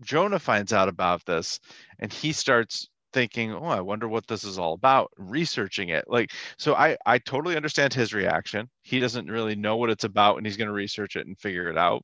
Jonah 0.01 0.39
finds 0.39 0.73
out 0.73 0.89
about 0.89 1.25
this 1.25 1.59
and 1.99 2.11
he 2.11 2.31
starts 2.33 2.89
thinking, 3.13 3.53
"Oh, 3.53 3.65
I 3.65 3.79
wonder 3.81 4.07
what 4.09 4.27
this 4.27 4.43
is 4.43 4.57
all 4.59 4.73
about," 4.73 5.11
researching 5.17 5.89
it. 5.89 6.05
Like 6.07 6.31
so 6.57 6.75
I 6.75 6.97
I 7.05 7.19
totally 7.19 7.55
understand 7.55 7.93
his 7.93 8.13
reaction. 8.13 8.69
He 8.81 8.99
doesn't 8.99 9.27
really 9.31 9.55
know 9.55 9.77
what 9.77 9.89
it's 9.89 10.03
about 10.03 10.37
and 10.37 10.45
he's 10.45 10.57
going 10.57 10.67
to 10.69 10.73
research 10.73 11.15
it 11.15 11.25
and 11.27 11.37
figure 11.39 11.69
it 11.69 11.77
out. 11.77 12.03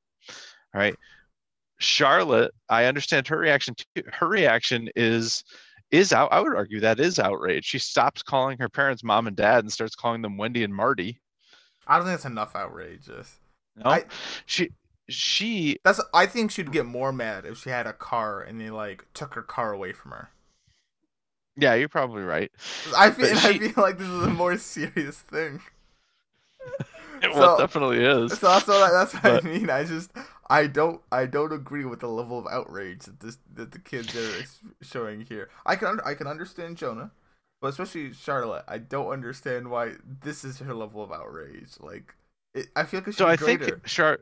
Right? 0.73 0.95
Charlotte, 1.79 2.53
I 2.69 2.85
understand 2.85 3.27
her 3.27 3.37
reaction 3.37 3.75
too. 3.75 4.03
Her 4.11 4.27
reaction 4.27 4.89
is 4.95 5.43
is 5.91 6.11
out 6.13 6.29
I 6.31 6.39
would 6.39 6.55
argue 6.55 6.79
that 6.79 6.99
is 6.99 7.19
outrage. 7.19 7.65
She 7.65 7.79
stops 7.79 8.23
calling 8.23 8.57
her 8.59 8.69
parents 8.69 9.03
mom 9.03 9.27
and 9.27 9.35
dad 9.35 9.59
and 9.63 9.71
starts 9.71 9.95
calling 9.95 10.21
them 10.21 10.37
Wendy 10.37 10.63
and 10.63 10.73
Marty. 10.73 11.19
I 11.85 11.97
don't 11.97 12.05
think 12.05 12.15
that's 12.17 12.25
enough 12.25 12.55
outrageous. 12.55 13.39
No, 13.75 13.89
I- 13.89 14.05
she 14.45 14.69
she 15.09 15.77
That's. 15.83 15.99
I 16.13 16.25
think 16.25 16.51
she'd 16.51 16.71
get 16.71 16.85
more 16.85 17.11
mad 17.11 17.45
if 17.45 17.57
she 17.59 17.69
had 17.69 17.85
a 17.87 17.93
car 17.93 18.41
and 18.41 18.59
they 18.61 18.69
like 18.69 19.05
took 19.13 19.33
her 19.33 19.41
car 19.43 19.73
away 19.73 19.91
from 19.91 20.11
her. 20.11 20.29
yeah, 21.57 21.73
you're 21.73 21.89
probably 21.89 22.23
right. 22.23 22.51
I 22.95 23.11
feel. 23.11 23.33
But 23.33 23.45
I 23.45 23.57
feel 23.57 23.73
like 23.83 23.97
this 23.97 24.07
is 24.07 24.23
a 24.23 24.29
more 24.29 24.57
serious 24.57 25.19
thing. 25.19 25.59
It 27.21 27.31
So- 27.33 27.39
well, 27.39 27.57
definitely 27.57 28.03
is. 28.03 28.37
So 28.37 28.47
that's 28.47 28.67
what 28.67 28.81
I, 28.83 28.91
that's 28.91 29.13
what 29.13 29.23
But- 29.23 29.45
I 29.45 29.47
mean. 29.47 29.69
I 29.69 29.83
just 29.85 30.11
I 30.53 30.67
don't 30.67 31.01
I 31.11 31.25
don't 31.25 31.53
agree 31.53 31.85
with 31.85 32.01
the 32.01 32.07
level 32.09 32.37
of 32.39 32.47
outrage 32.47 33.05
that 33.05 33.21
this 33.21 33.39
that 33.55 33.71
the 33.73 33.79
kids 33.79 34.15
are 34.15 34.45
showing 34.83 35.21
here. 35.25 35.49
I 35.65 35.75
can 35.77 35.99
I 36.05 36.13
can 36.15 36.27
understand 36.27 36.77
Jonah, 36.77 37.11
but 37.61 37.69
especially 37.69 38.13
Charlotte. 38.13 38.65
I 38.67 38.77
don't 38.79 39.11
understand 39.11 39.71
why 39.71 39.93
this 40.21 40.45
is 40.45 40.59
her 40.59 40.75
level 40.75 41.03
of 41.03 41.11
outrage. 41.11 41.71
Like 41.81 42.15
it, 42.53 42.67
I 42.75 42.85
feel 42.85 43.01
like 43.05 43.13
So 43.13 43.27
I 43.27 43.37
greater. 43.37 43.37
think 43.37 43.85
Char 43.85 44.19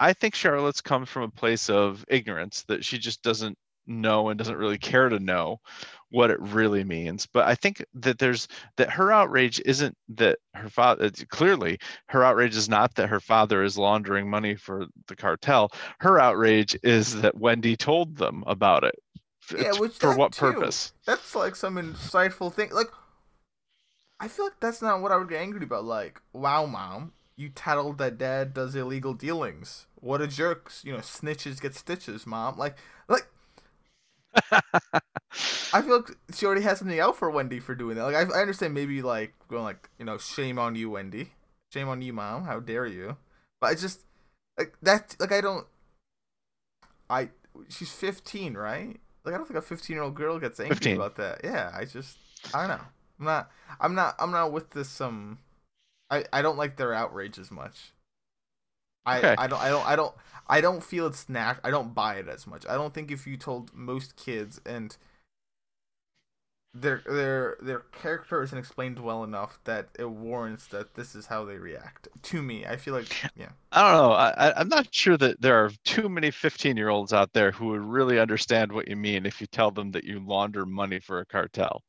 I 0.00 0.12
think 0.12 0.34
Charlotte's 0.34 0.82
comes 0.82 1.08
from 1.08 1.22
a 1.22 1.30
place 1.30 1.70
of 1.70 2.04
ignorance 2.08 2.64
that 2.64 2.84
she 2.84 2.98
just 2.98 3.22
doesn't 3.22 3.58
know 3.86 4.28
and 4.28 4.38
doesn't 4.38 4.56
really 4.56 4.78
care 4.78 5.08
to 5.08 5.18
know 5.18 5.60
what 6.10 6.30
it 6.30 6.40
really 6.40 6.84
means. 6.84 7.26
But 7.26 7.46
I 7.46 7.54
think 7.54 7.84
that 7.94 8.18
there's 8.18 8.46
that 8.76 8.90
her 8.90 9.10
outrage 9.10 9.60
isn't 9.64 9.96
that 10.10 10.38
her 10.54 10.68
father 10.68 11.10
clearly 11.28 11.78
her 12.06 12.22
outrage 12.22 12.56
is 12.56 12.68
not 12.68 12.94
that 12.96 13.08
her 13.08 13.20
father 13.20 13.62
is 13.62 13.78
laundering 13.78 14.28
money 14.28 14.54
for 14.54 14.86
the 15.08 15.16
cartel. 15.16 15.72
Her 16.00 16.20
outrage 16.20 16.78
is 16.82 17.20
that 17.22 17.38
Wendy 17.38 17.76
told 17.76 18.16
them 18.16 18.44
about 18.46 18.84
it. 18.84 18.94
Yeah, 19.56 19.72
which 19.78 19.94
for 19.94 20.16
what 20.16 20.32
too. 20.32 20.52
purpose? 20.52 20.92
that's 21.04 21.34
like 21.34 21.56
some 21.56 21.76
insightful 21.76 22.52
thing. 22.52 22.70
Like, 22.70 22.90
I 24.20 24.28
feel 24.28 24.46
like 24.46 24.60
that's 24.60 24.80
not 24.80 25.00
what 25.00 25.10
I 25.10 25.16
would 25.16 25.28
get 25.28 25.40
angry 25.40 25.64
about. 25.64 25.84
Like, 25.84 26.20
wow, 26.32 26.64
mom, 26.66 27.12
you 27.36 27.48
tattled 27.48 27.98
that 27.98 28.18
dad 28.18 28.54
does 28.54 28.74
illegal 28.74 29.14
dealings. 29.14 29.86
What 29.96 30.20
a 30.20 30.26
jerk 30.26 30.72
You 30.84 30.92
know, 30.92 30.98
snitches 30.98 31.60
get 31.60 31.74
stitches, 31.74 32.26
mom. 32.26 32.56
Like, 32.56 32.76
like 32.76 32.76
I 35.72 35.82
feel 35.82 35.96
like 35.96 36.16
she 36.34 36.46
already 36.46 36.62
has 36.62 36.78
something 36.78 37.00
out 37.00 37.16
for 37.16 37.30
Wendy 37.30 37.60
for 37.60 37.74
doing 37.74 37.96
that. 37.96 38.04
Like, 38.04 38.14
I, 38.14 38.38
I 38.38 38.40
understand 38.40 38.74
maybe 38.74 39.02
like 39.02 39.34
going 39.48 39.64
like, 39.64 39.88
you 39.98 40.04
know, 40.04 40.18
shame 40.18 40.58
on 40.58 40.74
you, 40.74 40.90
Wendy. 40.90 41.32
Shame 41.72 41.88
on 41.88 42.02
you, 42.02 42.12
mom. 42.12 42.44
How 42.44 42.60
dare 42.60 42.86
you? 42.86 43.16
But 43.60 43.68
I 43.68 43.74
just 43.74 44.00
like 44.58 44.74
that. 44.82 45.16
Like, 45.18 45.32
I 45.32 45.40
don't. 45.40 45.66
I 47.08 47.30
she's 47.68 47.92
15, 47.92 48.54
right? 48.54 48.98
Like, 49.24 49.34
I 49.34 49.38
don't 49.38 49.46
think 49.46 49.58
a 49.58 49.62
15 49.62 49.94
year 49.94 50.02
old 50.02 50.14
girl 50.14 50.38
gets 50.38 50.60
angry 50.60 50.74
15. 50.76 50.96
about 50.96 51.16
that. 51.16 51.40
Yeah, 51.44 51.70
I 51.74 51.84
just 51.84 52.18
I 52.54 52.66
don't 52.66 52.78
know. 52.78 52.84
I'm 53.20 53.24
not. 53.26 53.50
I'm 53.80 53.94
not. 53.94 54.14
I'm 54.18 54.30
not 54.30 54.52
with 54.52 54.70
this. 54.70 55.00
Um, 55.00 55.38
I 56.10 56.24
I 56.32 56.42
don't 56.42 56.58
like 56.58 56.76
their 56.76 56.92
outrage 56.94 57.38
as 57.38 57.50
much. 57.50 57.92
I 59.04 59.18
Okay. 59.18 59.34
I 59.38 59.46
don't 59.46 59.60
I 59.60 59.68
don't 59.68 59.86
I 59.86 59.96
don't 59.96 60.14
I 60.48 60.60
don't 60.60 60.82
feel 60.82 61.06
it's 61.06 61.28
nat. 61.28 61.60
I 61.64 61.70
don't 61.70 61.94
buy 61.94 62.16
it 62.16 62.28
as 62.28 62.46
much. 62.46 62.66
I 62.68 62.74
don't 62.74 62.92
think 62.92 63.10
if 63.10 63.26
you 63.26 63.36
told 63.36 63.74
most 63.74 64.16
kids 64.16 64.60
and 64.66 64.96
their 66.74 67.02
their 67.06 67.56
their 67.60 67.80
character 67.92 68.42
isn't 68.42 68.56
explained 68.56 68.98
well 68.98 69.24
enough 69.24 69.58
that 69.64 69.88
it 69.98 70.08
warrants 70.08 70.66
that 70.68 70.94
this 70.94 71.14
is 71.14 71.26
how 71.26 71.44
they 71.44 71.58
react. 71.58 72.08
To 72.22 72.42
me, 72.42 72.64
I 72.64 72.76
feel 72.76 72.94
like 72.94 73.08
yeah. 73.36 73.50
I 73.72 73.82
don't 73.82 74.02
know. 74.02 74.12
I, 74.12 74.58
I'm 74.58 74.68
not 74.68 74.94
sure 74.94 75.16
that 75.18 75.40
there 75.40 75.64
are 75.64 75.70
too 75.84 76.08
many 76.08 76.30
15 76.30 76.76
year 76.76 76.88
olds 76.88 77.12
out 77.12 77.32
there 77.34 77.52
who 77.52 77.66
would 77.68 77.82
really 77.82 78.18
understand 78.18 78.72
what 78.72 78.88
you 78.88 78.96
mean 78.96 79.26
if 79.26 79.40
you 79.40 79.46
tell 79.46 79.70
them 79.70 79.90
that 79.92 80.04
you 80.04 80.20
launder 80.20 80.64
money 80.64 80.98
for 80.98 81.20
a 81.20 81.26
cartel. 81.26 81.82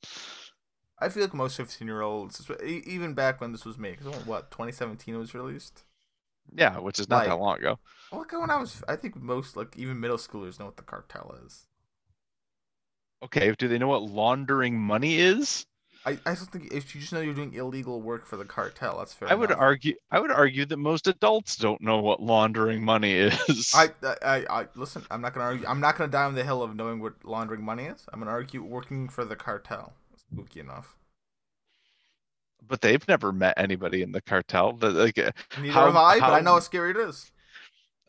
I 1.00 1.10
feel 1.10 1.24
like 1.24 1.34
most 1.34 1.58
15 1.58 1.88
year 1.88 2.02
olds, 2.02 2.50
even 2.64 3.14
back 3.14 3.42
when 3.42 3.52
this 3.52 3.66
was 3.66 3.78
made, 3.78 4.00
because 4.00 4.26
what 4.26 4.52
2017 4.52 5.16
it 5.16 5.18
was 5.18 5.34
released. 5.34 5.84
Yeah, 6.56 6.80
which 6.80 7.00
is 7.00 7.10
not 7.10 7.26
that 7.26 7.40
long 7.40 7.58
ago. 7.58 7.80
Like 8.12 8.32
when 8.32 8.50
I 8.50 8.58
was, 8.58 8.84
I 8.88 8.96
think 8.96 9.16
most 9.16 9.58
like 9.58 9.76
even 9.78 10.00
middle 10.00 10.18
schoolers 10.18 10.60
know 10.60 10.66
what 10.66 10.78
the 10.78 10.84
cartel 10.84 11.36
is. 11.46 11.66
Okay, 13.24 13.54
do 13.58 13.68
they 13.68 13.78
know 13.78 13.88
what 13.88 14.04
laundering 14.04 14.80
money 14.80 15.18
is? 15.18 15.66
I, 16.06 16.12
I 16.26 16.36
don't 16.36 16.52
think 16.52 16.74
if 16.74 16.94
you 16.94 17.00
just 17.02 17.14
know 17.14 17.22
you're 17.22 17.34
doing 17.34 17.54
illegal 17.54 18.02
work 18.02 18.26
for 18.26 18.36
the 18.36 18.44
cartel, 18.44 18.98
that's 18.98 19.14
fair. 19.14 19.30
I 19.30 19.36
would 19.36 19.52
argue 19.52 19.96
I 20.12 20.20
would 20.20 20.32
argue 20.32 20.66
that 20.66 20.78
most 20.78 21.08
adults 21.08 21.56
don't 21.56 21.82
know 21.82 22.00
what 22.00 22.22
laundering 22.22 22.84
money 22.84 23.14
is. 23.14 23.74
I, 23.74 23.90
I, 24.22 24.46
I, 24.50 24.68
listen. 24.76 25.06
I'm 25.10 25.22
not 25.22 25.34
gonna 25.34 25.46
argue. 25.46 25.66
I'm 25.66 25.80
not 25.80 25.98
gonna 25.98 26.12
die 26.12 26.26
on 26.26 26.36
the 26.36 26.44
hill 26.44 26.62
of 26.62 26.76
knowing 26.76 27.00
what 27.00 27.24
laundering 27.24 27.64
money 27.64 27.86
is. 27.86 28.06
I'm 28.12 28.20
gonna 28.20 28.32
argue 28.32 28.62
working 28.64 29.08
for 29.08 29.24
the 29.24 29.38
cartel. 29.38 29.94
Spooky 30.18 30.60
enough. 30.60 30.96
But 32.68 32.82
they've 32.82 33.06
never 33.08 33.32
met 33.32 33.54
anybody 33.58 34.02
in 34.02 34.12
the 34.12 34.22
cartel. 34.22 34.78
Like, 34.82 35.18
uh, 35.18 35.32
Neither 35.60 35.72
How- 35.74 35.86
have 35.88 35.96
I, 35.96 36.20
but 36.20 36.34
I 36.34 36.40
know 36.42 36.54
how 36.54 36.60
scary 36.60 36.92
it 36.92 36.98
is. 36.98 37.32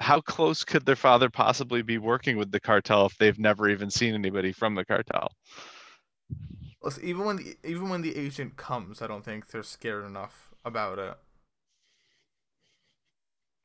how 0.00 0.20
close 0.20 0.64
could 0.64 0.84
their 0.86 0.96
father 0.96 1.30
possibly 1.30 1.82
be 1.82 1.98
working 1.98 2.36
with 2.36 2.50
the 2.52 2.60
cartel 2.60 3.06
if 3.06 3.16
they've 3.18 3.38
never 3.38 3.68
even 3.68 3.90
seen 3.90 4.14
anybody 4.14 4.52
from 4.52 4.74
the 4.74 4.84
cartel? 4.84 5.28
Listen, 6.82 7.04
even 7.04 7.24
when 7.24 7.36
the 7.36 7.56
even 7.64 7.88
when 7.88 8.02
the 8.02 8.14
agent 8.16 8.56
comes, 8.56 9.00
I 9.00 9.06
don't 9.06 9.24
think 9.24 9.48
they're 9.48 9.62
scared 9.62 10.04
enough 10.04 10.50
about 10.64 10.98
it. 10.98 11.16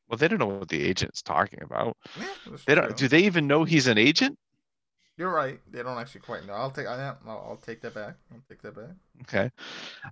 Well, 0.08 0.16
they 0.18 0.26
don't 0.28 0.38
know 0.38 0.46
what 0.46 0.68
the 0.68 0.82
agent's 0.82 1.22
talking 1.22 1.62
about. 1.62 1.96
Yeah, 2.18 2.26
They 2.66 2.74
don't. 2.74 2.86
true. 2.88 2.94
Do 2.96 3.08
they 3.08 3.20
even 3.20 3.46
know 3.46 3.64
he's 3.64 3.86
an 3.86 3.98
agent? 3.98 4.38
You're 5.20 5.28
right. 5.28 5.60
They 5.70 5.82
don't 5.82 5.98
actually 5.98 6.22
quite 6.22 6.46
know. 6.46 6.54
I'll 6.54 6.70
take. 6.70 6.86
I, 6.86 7.14
I'll, 7.26 7.46
I'll 7.50 7.60
take 7.62 7.82
that 7.82 7.92
back. 7.92 8.14
I'll 8.32 8.40
take 8.48 8.62
that 8.62 8.74
back. 8.74 8.88
Okay. 9.20 9.50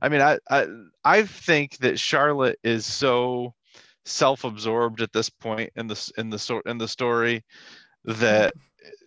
I 0.02 0.10
mean, 0.10 0.20
I, 0.20 0.38
I 0.50 0.66
I 1.02 1.22
think 1.22 1.78
that 1.78 1.98
Charlotte 1.98 2.58
is 2.62 2.84
so 2.84 3.54
self-absorbed 4.04 5.00
at 5.00 5.10
this 5.14 5.30
point 5.30 5.70
in 5.76 5.86
this 5.86 6.10
in 6.18 6.28
the 6.28 6.38
sort 6.38 6.66
in 6.66 6.76
the 6.76 6.86
story 6.86 7.42
that 8.04 8.52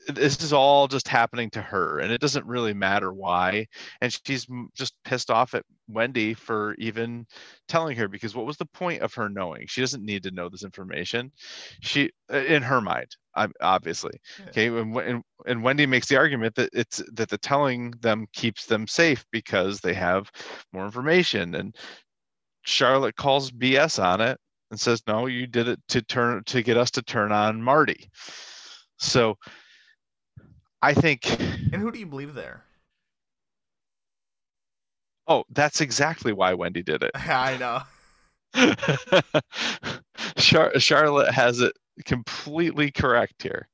this 0.08 0.42
is 0.42 0.52
all 0.52 0.88
just 0.88 1.08
happening 1.08 1.52
to 1.52 1.62
her 1.62 2.00
and 2.00 2.12
it 2.12 2.20
doesn't 2.20 2.48
really 2.48 2.74
matter 2.74 3.14
why 3.14 3.68
and 4.02 4.12
she's 4.26 4.48
just 4.76 4.96
pissed 5.06 5.30
off 5.30 5.54
at 5.54 5.64
Wendy 5.88 6.34
for 6.34 6.74
even 6.80 7.28
telling 7.68 7.96
her 7.96 8.08
because 8.08 8.36
what 8.36 8.48
was 8.48 8.58
the 8.58 8.66
point 8.66 9.04
of 9.04 9.14
her 9.14 9.30
knowing 9.30 9.66
she 9.68 9.82
doesn't 9.82 10.04
need 10.04 10.24
to 10.24 10.32
know 10.32 10.50
this 10.50 10.64
information 10.64 11.32
she 11.82 12.10
uh, 12.34 12.38
in 12.38 12.64
her 12.64 12.82
mind 12.82 13.16
obviously 13.62 14.20
Yeah. 14.40 14.46
okay 14.50 14.68
and, 14.68 14.96
and 14.98 15.24
and 15.46 15.64
Wendy 15.64 15.86
makes 15.86 16.08
the 16.08 16.18
argument 16.18 16.56
that 16.56 16.70
it's 16.74 17.02
that 17.14 17.30
the 17.30 17.38
telling 17.38 17.92
them 18.02 18.28
keeps 18.34 18.66
them 18.66 18.88
safe 18.88 19.26
because 19.32 19.80
they 19.80 19.94
have 19.94 20.32
more 20.74 20.86
information 20.86 21.56
and 21.56 21.76
Charlotte 22.64 23.16
calls 23.16 23.52
BS 23.52 24.04
on 24.04 24.22
it 24.22 24.38
and 24.70 24.80
says 24.80 25.02
no 25.08 25.26
you 25.28 25.48
did 25.48 25.68
it 25.68 25.80
to 25.90 26.02
turn 26.02 26.44
to 26.46 26.62
get 26.62 26.78
us 26.78 26.92
to 26.92 27.02
turn 27.02 27.32
on 27.32 27.62
Marty 27.62 28.10
so 28.98 29.36
I 30.84 30.94
think. 30.96 31.30
And 31.40 31.76
who 31.76 31.92
do 31.92 32.00
you 32.00 32.08
believe 32.08 32.34
there? 32.34 32.64
Oh, 35.28 35.44
that's 35.52 35.82
exactly 35.82 36.34
why 36.34 36.54
Wendy 36.56 36.82
did 36.84 37.04
it. 37.04 37.12
I 37.16 37.58
know. 37.58 37.82
Char- 40.38 40.80
Charlotte 40.80 41.32
has 41.32 41.60
it 41.60 41.74
completely 42.02 42.92
correct 42.92 43.44
here. 43.44 43.68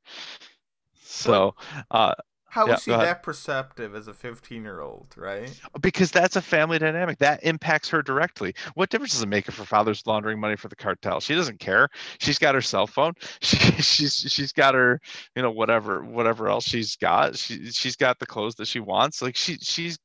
So, 1.03 1.55
uh, 1.91 2.13
How 2.49 2.67
Yeah, 2.67 2.75
is 2.75 2.83
she 2.83 2.91
that 2.91 3.23
perceptive 3.23 3.93
as 3.93 4.07
a 4.07 4.13
15 4.13 4.63
year 4.63 4.79
old, 4.79 5.13
right? 5.17 5.49
because 5.81 6.11
that's 6.11 6.35
a 6.35 6.41
family 6.41 6.79
dynamic 6.79 7.17
that 7.19 7.43
impacts 7.43 7.89
her 7.89 8.01
directly. 8.01 8.53
What 8.75 8.89
difference 8.89 9.11
does 9.13 9.21
it 9.21 9.27
make 9.27 9.47
if 9.47 9.57
her 9.57 9.65
father's 9.65 10.01
laundering 10.07 10.39
money 10.39 10.55
for 10.55 10.67
the 10.67 10.75
cartel? 10.75 11.19
She 11.19 11.35
doesn't 11.35 11.59
care. 11.59 11.89
She's 12.19 12.39
got 12.39 12.55
her 12.55 12.61
cell 12.61 12.87
phone. 12.87 13.13
She, 13.41 13.57
she's 13.81 14.15
she's 14.15 14.51
got 14.53 14.73
her, 14.75 14.99
you 15.35 15.41
know, 15.41 15.51
whatever 15.51 16.03
whatever 16.03 16.47
else 16.49 16.63
she's 16.65 16.95
got. 16.95 17.35
She 17.37 17.69
she's 17.71 17.95
got 17.95 18.17
the 18.19 18.25
clothes 18.25 18.55
that 18.55 18.67
she 18.67 18.79
wants. 18.79 19.21
Like 19.21 19.35
she 19.35 19.57
she's 19.61 19.97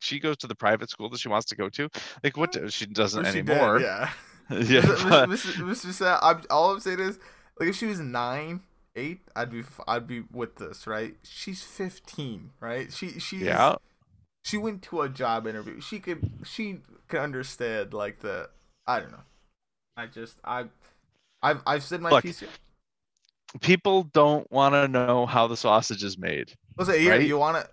she 0.00 0.18
goes 0.18 0.36
to 0.38 0.46
the 0.46 0.54
private 0.54 0.88
school 0.90 1.10
that 1.10 1.20
she 1.20 1.28
wants 1.28 1.46
to 1.46 1.56
go 1.56 1.68
to. 1.68 1.88
Like 2.24 2.36
what 2.36 2.56
she 2.72 2.86
doesn't 2.86 3.26
Or 3.26 3.30
she 3.30 3.42
did, 3.42 3.50
anymore. 3.50 3.80
yeah. 3.80 4.10
yeah, 4.50 4.80
Mr. 4.80 5.08
but- 5.08 5.28
Mr. 5.28 5.52
Mr. 5.62 5.92
Sa- 5.92 6.18
I'm, 6.22 6.42
all 6.50 6.72
I'm 6.72 6.80
saying 6.80 6.98
is, 7.00 7.18
like, 7.60 7.68
if 7.68 7.76
she 7.76 7.86
was 7.86 8.00
nine, 8.00 8.62
eight, 8.96 9.20
I'd 9.36 9.50
be, 9.50 9.62
I'd 9.86 10.06
be 10.06 10.24
with 10.32 10.56
this, 10.56 10.86
right? 10.86 11.14
She's 11.22 11.62
15, 11.62 12.50
right? 12.58 12.90
She, 12.92 13.20
she's, 13.20 13.42
yeah. 13.42 13.76
she 14.42 14.56
went 14.56 14.82
to 14.84 15.02
a 15.02 15.08
job 15.10 15.46
interview. 15.46 15.80
She 15.80 16.00
could, 16.00 16.30
she 16.44 16.80
could 17.08 17.20
understand, 17.20 17.92
like, 17.92 18.20
the, 18.20 18.48
I 18.86 19.00
don't 19.00 19.12
know. 19.12 19.18
I 19.96 20.06
just, 20.06 20.38
I, 20.42 20.64
I've, 21.42 21.60
I've 21.66 21.82
said 21.82 22.00
my 22.00 22.10
Look, 22.10 22.24
piece 22.24 22.40
here. 22.40 22.48
People 23.60 24.04
don't 24.04 24.50
want 24.50 24.74
to 24.74 24.88
know 24.88 25.26
how 25.26 25.46
the 25.46 25.56
sausage 25.56 26.02
is 26.02 26.16
made. 26.16 26.54
Listen, 26.78 26.98
here, 26.98 27.12
right? 27.12 27.26
you 27.26 27.36
want 27.36 27.58
to, 27.58 27.70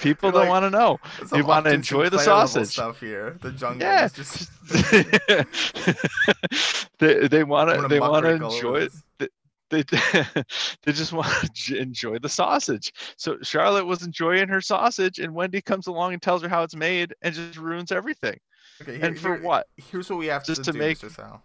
People 0.00 0.28
You're 0.28 0.32
don't 0.44 0.48
like- 0.48 0.62
want 0.62 0.64
to 0.64 0.70
know. 0.70 0.98
You 1.36 1.44
wanna 1.44 1.70
enjoy 1.70 2.08
the 2.08 2.18
sausage. 2.18 2.68
stuff 2.68 3.00
here. 3.00 3.36
The 3.40 3.52
jungle 3.52 3.86
Yeah. 3.86 4.08
just, 4.08 4.50
they 6.98 7.28
they 7.28 7.44
want 7.44 7.70
to 7.80 7.88
they 7.88 8.00
want 8.00 8.24
to 8.24 8.32
muckrake 8.32 8.40
all 8.40 8.46
over 8.52 8.56
enjoy 8.56 8.76
it. 8.76 8.92
this. 9.18 9.28
They 9.70 9.82
they 10.84 10.92
just 10.92 11.12
want 11.12 11.28
to 11.54 11.76
enjoy 11.78 12.18
the 12.18 12.28
sausage. 12.28 12.92
So 13.16 13.38
Charlotte 13.42 13.86
was 13.86 14.02
enjoying 14.02 14.48
her 14.48 14.60
sausage, 14.60 15.18
and 15.18 15.34
Wendy 15.34 15.60
comes 15.60 15.86
along 15.86 16.12
and 16.12 16.22
tells 16.22 16.42
her 16.42 16.48
how 16.48 16.62
it's 16.62 16.76
made, 16.76 17.14
and 17.22 17.34
just 17.34 17.58
ruins 17.58 17.90
everything. 17.90 18.38
Okay, 18.82 19.00
And 19.00 19.18
for 19.18 19.36
what? 19.38 19.66
Here's 19.76 20.10
what 20.10 20.18
we 20.18 20.26
have 20.26 20.44
Just 20.44 20.64
to, 20.64 20.72
to 20.72 20.72
do, 20.72 20.78
make- 20.78 20.98
Mr. 20.98 21.14
Sal. 21.14 21.42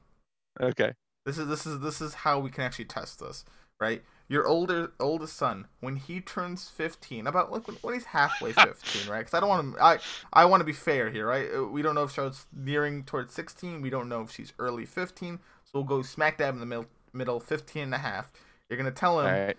Okay. 0.60 0.94
This 1.26 1.38
is 1.38 1.48
this 1.48 1.66
is 1.66 1.80
this 1.80 2.02
is 2.02 2.14
how 2.14 2.40
we 2.40 2.50
can 2.50 2.64
actually 2.64 2.86
test 2.86 3.20
this, 3.20 3.46
right? 3.80 4.04
Your 4.28 4.46
older 4.48 4.92
oldest 5.00 5.36
son, 5.36 5.66
when 5.80 5.96
he 5.96 6.22
turns 6.22 6.70
fifteen, 6.70 7.26
about 7.26 7.52
like 7.52 7.68
when, 7.68 7.78
when 7.78 7.94
he's 7.96 8.06
halfway 8.06 8.52
fifteen, 8.54 9.10
right? 9.10 9.20
Because 9.20 9.34
I 9.34 9.40
don't 9.40 9.50
want 9.50 9.76
to, 9.76 9.84
I 9.84 10.00
I 10.32 10.46
want 10.46 10.62
to 10.62 10.66
be 10.66 10.74
fair 10.74 11.10
here, 11.10 11.26
right? 11.28 11.48
Uh, 11.56 11.66
We 11.66 11.82
don't 11.82 11.96
know 11.96 12.04
if 12.04 12.12
Charlotte's 12.12 12.46
nearing 12.56 13.04
towards 13.04 13.34
sixteen. 13.34 13.82
We 13.82 13.90
don't 13.90 14.08
know 14.10 14.22
if 14.22 14.32
she's 14.32 14.54
early 14.60 14.86
fifteen. 14.86 15.40
So 15.66 15.72
we'll 15.80 15.84
go 15.84 16.02
smack 16.02 16.38
dab 16.40 16.56
in 16.56 16.60
the 16.60 16.66
middle, 16.66 16.88
middle 17.14 17.40
15 17.40 17.84
and 17.84 17.94
a 17.94 18.00
half. 18.00 18.32
You're 18.70 18.78
gonna 18.78 18.90
tell 18.92 19.20
him, 19.20 19.28
right. 19.28 19.58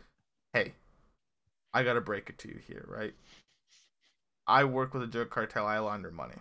hey, 0.52 0.72
I 1.72 1.85
gotta 1.85 2.00
break 2.00 2.28
it 2.28 2.38
to 2.38 2.48
you 2.48 2.59
here, 2.66 2.85
right? 2.88 3.14
I 4.46 4.64
work 4.64 4.92
with 4.92 5.04
a 5.04 5.06
drug 5.06 5.30
cartel. 5.30 5.66
I 5.66 5.78
launder 5.78 6.11
money. 6.11 6.35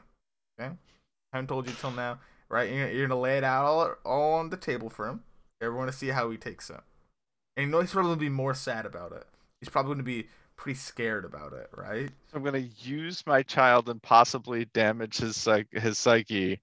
Okay, 0.60 0.72
I 1.34 1.38
haven't 1.38 1.48
told 1.48 1.68
you 1.68 1.74
till 1.80 1.92
now, 1.92 2.20
right? 2.50 2.72
You're, 2.72 2.89
you're 2.89 3.08
gonna 3.08 3.20
lay 3.20 3.38
it 3.38 3.44
out 3.44 3.65
all, 3.65 3.96
all 4.06 4.34
on 4.39 4.50
the 4.50 4.58
table 4.58 4.89
for 4.89 5.08
him. 5.08 5.22
Everyone 5.62 5.88
to 5.88 5.94
see 5.94 6.08
how 6.08 6.30
he 6.32 6.38
takes 6.38 6.70
it. 6.72 6.80
And 7.60 7.65
you 7.65 7.72
know 7.74 7.82
he's 7.82 7.91
probably 7.91 8.12
gonna 8.12 8.22
be 8.22 8.30
more 8.30 8.54
sad 8.54 8.86
about 8.86 9.12
it. 9.12 9.26
He's 9.60 9.67
probably 9.67 9.91
gonna 9.91 10.04
be 10.04 10.28
pretty 10.56 10.80
scared 10.80 11.26
about 11.26 11.52
it, 11.52 11.69
right? 11.76 12.10
So 12.32 12.38
I'm 12.38 12.43
gonna 12.43 12.69
use 12.80 13.22
my 13.28 13.43
child 13.43 13.89
and 13.89 14.02
possibly 14.02 14.63
damage 14.74 15.17
his 15.17 15.36
psych 15.36 15.67
his 15.74 15.98
psyche 15.98 16.62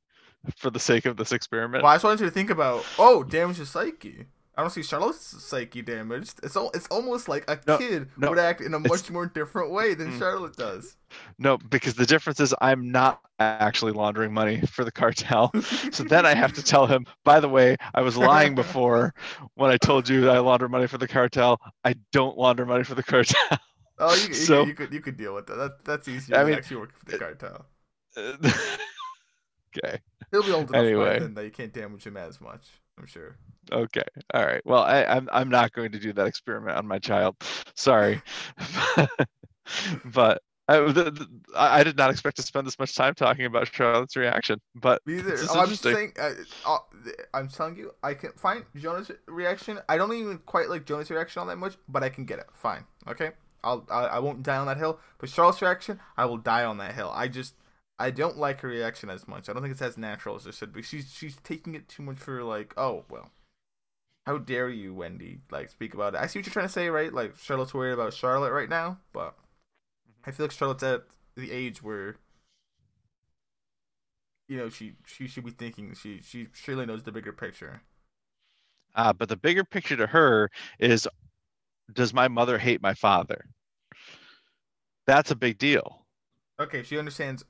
for 0.57 0.71
the 0.71 0.81
sake 0.81 1.05
of 1.05 1.19
this 1.19 1.33
experiment. 1.33 1.83
Well, 1.85 1.93
I 1.93 1.97
just 1.97 2.05
wanted 2.05 2.21
you 2.21 2.27
to 2.27 2.33
think 2.33 2.49
about, 2.49 2.87
oh, 2.99 3.23
damage 3.23 3.59
his 3.59 3.69
psyche. 3.69 4.25
I 4.57 4.63
don't 4.63 4.71
see 4.71 4.83
Charlotte's 4.83 5.43
psyche 5.45 5.83
damaged. 5.83 6.41
It's 6.43 6.57
al- 6.57 6.71
it's 6.73 6.87
almost 6.87 7.29
like 7.29 7.45
a 7.51 7.59
No, 7.67 7.77
kid 7.77 8.09
no, 8.17 8.31
would 8.31 8.39
act 8.39 8.63
in 8.63 8.73
a 8.73 8.79
much 8.79 9.11
more 9.11 9.27
different 9.27 9.71
way 9.71 9.93
than 9.95 10.13
Mm. 10.13 10.19
Charlotte 10.19 10.57
does. 10.57 10.97
No, 11.39 11.59
because 11.59 11.95
the 11.95 12.07
difference 12.07 12.41
is 12.41 12.55
I'm 12.63 12.91
not 12.91 13.21
actually 13.39 13.93
laundering 13.93 14.33
money 14.33 14.63
for 14.63 14.83
the 14.85 14.91
cartel. 14.93 15.53
So 15.93 16.05
then 16.05 16.25
I 16.25 16.35
have 16.35 16.55
to 16.55 16.63
tell 16.63 16.87
him, 16.87 17.05
by 17.23 17.39
the 17.41 17.51
way, 17.51 17.77
I 17.95 18.01
was 18.01 18.17
lying 18.17 18.55
before 18.55 19.13
when 19.57 19.71
I 19.71 19.77
told 19.77 20.09
you 20.09 20.31
I 20.31 20.39
launder 20.39 20.69
money 20.71 20.87
for 20.87 20.97
the 20.97 21.09
cartel. 21.09 21.61
I 21.85 21.95
don't 22.13 22.39
launder 22.39 22.65
money 22.65 22.83
for 22.85 22.95
the 22.95 23.03
cartel. 23.03 23.59
Oh, 23.99 24.15
you, 24.15 24.29
you, 24.29 24.35
So- 24.35 24.61
could, 24.65 24.69
you 24.69 24.75
could 24.75 24.93
you 24.95 25.01
could 25.01 25.17
deal 25.19 25.35
with 25.35 25.47
that. 25.49 25.57
that 25.57 25.85
that's 25.85 26.09
easier 26.09 26.35
I 26.37 26.39
than 26.41 26.49
mean, 26.49 26.59
actually 26.59 26.77
work 26.79 26.97
for 26.97 27.05
the 27.05 27.19
cartel. 27.19 27.67
okay. 28.17 30.01
He'll 30.31 30.43
be 30.43 30.51
old 30.53 30.71
enough 30.71 30.75
Anyway. 30.83 31.15
by 31.15 31.19
then 31.19 31.35
that 31.35 31.45
you 31.45 31.51
can't 31.51 31.73
damage 31.73 32.07
him 32.07 32.17
as 32.17 32.41
much. 32.41 32.67
I'm 32.99 33.07
sure. 33.07 33.37
Okay. 33.73 34.05
All 34.33 34.45
right. 34.45 34.65
Well, 34.65 34.83
I, 34.83 35.05
I'm 35.05 35.29
I'm 35.33 35.49
not 35.49 35.73
going 35.73 35.93
to 35.93 35.99
do 35.99 36.13
that 36.15 36.27
experiment 36.27 36.79
on 36.79 36.87
my 36.87 36.99
child. 36.99 37.37
Sorry, 37.75 38.23
but 40.05 40.43
I, 40.69 40.81
the, 40.81 41.11
the, 41.11 41.29
I 41.55 41.85
did 41.85 41.97
not 41.97 42.11
expect 42.11 42.37
to 42.37 42.43
spend 42.43 42.67
this 42.67 42.79
much 42.79 42.95
time 42.95 43.15
talking 43.15 43.45
about 43.45 43.73
Charlotte's 43.73 44.17
reaction. 44.17 44.61
But 44.75 45.01
Neither. 45.07 45.31
This 45.31 45.43
is 45.43 45.51
Oh, 45.51 45.61
I'm 45.61 45.69
just 45.69 45.83
saying. 45.83 46.13
Uh, 46.19 46.33
uh, 46.65 46.79
I'm 47.33 47.49
telling 47.49 47.77
you, 47.77 47.93
I 48.03 48.15
can 48.15 48.33
find 48.33 48.65
Jonah's 48.75 49.11
reaction. 49.27 49.79
I 49.89 49.97
don't 49.97 50.13
even 50.13 50.39
quite 50.39 50.69
like 50.69 50.85
Jonah's 50.85 51.11
reaction 51.11 51.41
all 51.41 51.47
that 51.47 51.57
much, 51.57 51.77
but 51.89 52.03
I 52.03 52.09
can 52.09 52.25
get 52.25 52.41
it. 52.41 52.47
Fine. 52.53 52.85
Okay. 53.07 53.33
I'll. 53.63 53.87
I, 53.91 54.05
I 54.05 54.19
won't 54.19 54.43
die 54.43 54.57
on 54.57 54.67
that 54.67 54.77
hill. 54.77 54.99
But 55.19 55.29
Charlotte's 55.29 55.63
reaction, 55.63 56.01
I 56.17 56.25
will 56.25 56.39
die 56.39 56.65
on 56.65 56.79
that 56.79 56.95
hill. 56.95 57.13
I 57.15 57.29
just. 57.29 57.55
I 57.99 58.11
don't 58.11 58.39
like 58.39 58.61
her 58.63 58.69
reaction 58.69 59.11
as 59.11 59.29
much. 59.29 59.49
I 59.49 59.53
don't 59.53 59.61
think 59.63 59.73
it's 59.73 59.83
as 59.83 59.99
natural 59.99 60.37
as 60.37 60.47
it 60.47 60.55
should 60.55 60.73
be. 60.73 60.83
She's 60.83 61.13
she's 61.13 61.37
taking 61.37 61.75
it 61.75 61.89
too 61.89 62.03
much 62.03 62.19
for 62.19 62.43
like, 62.43 62.73
oh 62.79 63.05
well. 63.11 63.31
How 64.27 64.39
dare 64.39 64.69
you, 64.69 64.93
Wendy? 64.95 65.41
Like 65.51 65.71
speak 65.71 65.95
about 65.95 66.15
it. 66.15 66.21
I 66.21 66.27
see 66.27 66.39
what 66.39 66.47
you're 66.47 66.53
trying 66.53 66.67
to 66.67 66.73
say, 66.73 66.89
right? 66.91 67.13
Like 67.13 67.37
Charlotte's 67.39 67.73
worried 67.75 67.93
about 67.93 68.13
Charlotte 68.13 68.53
right 68.53 68.69
now, 68.69 68.99
but 69.13 69.37
I 70.27 70.31
feel 70.33 70.45
like 70.47 70.53
Charlotte's 70.53 70.83
at 70.83 71.05
the 71.37 71.51
age 71.53 71.83
where 71.83 72.17
you 74.49 74.57
know 74.57 74.69
she 74.69 74.95
she 75.05 75.27
should 75.27 75.45
be 75.45 75.51
thinking 75.51 75.95
she 75.95 76.21
she 76.23 76.49
surely 76.53 76.87
knows 76.87 77.03
the 77.03 77.13
bigger 77.13 77.33
picture. 77.33 77.83
uh, 78.95 79.13
but 79.13 79.29
the 79.29 79.37
bigger 79.37 79.65
picture 79.65 79.97
to 79.97 80.07
her 80.07 80.51
is, 80.79 81.07
does 81.93 82.15
my 82.15 82.29
mother 82.29 82.59
hate 82.59 82.83
my 82.83 82.95
father? 82.95 83.47
That's 85.07 85.31
a 85.33 85.37
big 85.37 85.59
deal. 85.59 86.07
Okay, 86.61 86.83
she 86.83 86.99
understands 86.99 87.45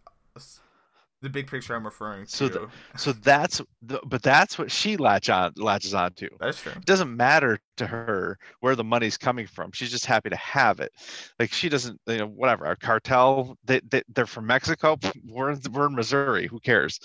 the 1.23 1.31
big 1.31 1.47
picture 1.51 1.75
I'm 1.75 1.85
referring 1.85 2.27
to. 2.27 2.31
So 2.31 2.49
the- 2.49 2.69
So 2.97 3.13
that's 3.13 3.61
the, 3.83 3.99
but 4.07 4.23
that's 4.23 4.59
what 4.59 4.71
she 4.71 4.97
latch 4.99 5.31
on 5.31 5.53
latches 5.57 5.95
onto. 5.95 6.29
That's 6.39 6.61
true. 6.61 6.73
It 6.73 6.85
doesn't 6.85 7.17
matter 7.17 7.59
to 7.79 7.87
her 7.87 8.39
where 8.61 8.77
the 8.77 8.85
money's 8.85 9.17
coming 9.17 9.47
from. 9.47 9.73
She's 9.73 9.91
just 9.91 10.05
happy 10.07 10.29
to 10.31 10.37
have 10.37 10.79
it. 10.81 10.93
Like 11.39 11.53
she 11.53 11.69
doesn't, 11.71 11.99
you 12.07 12.19
know, 12.19 12.27
whatever. 12.27 12.67
Our 12.67 12.77
cartel, 12.77 13.57
they, 13.65 13.81
they 13.89 14.03
they're 14.15 14.27
from 14.27 14.47
Mexico. 14.47 14.99
We're 15.29 15.51
in, 15.53 15.61
we're 15.73 15.87
in 15.87 15.95
Missouri. 15.95 16.47
Who 16.49 16.61
cares? 16.61 17.01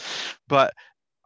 But 0.47 0.73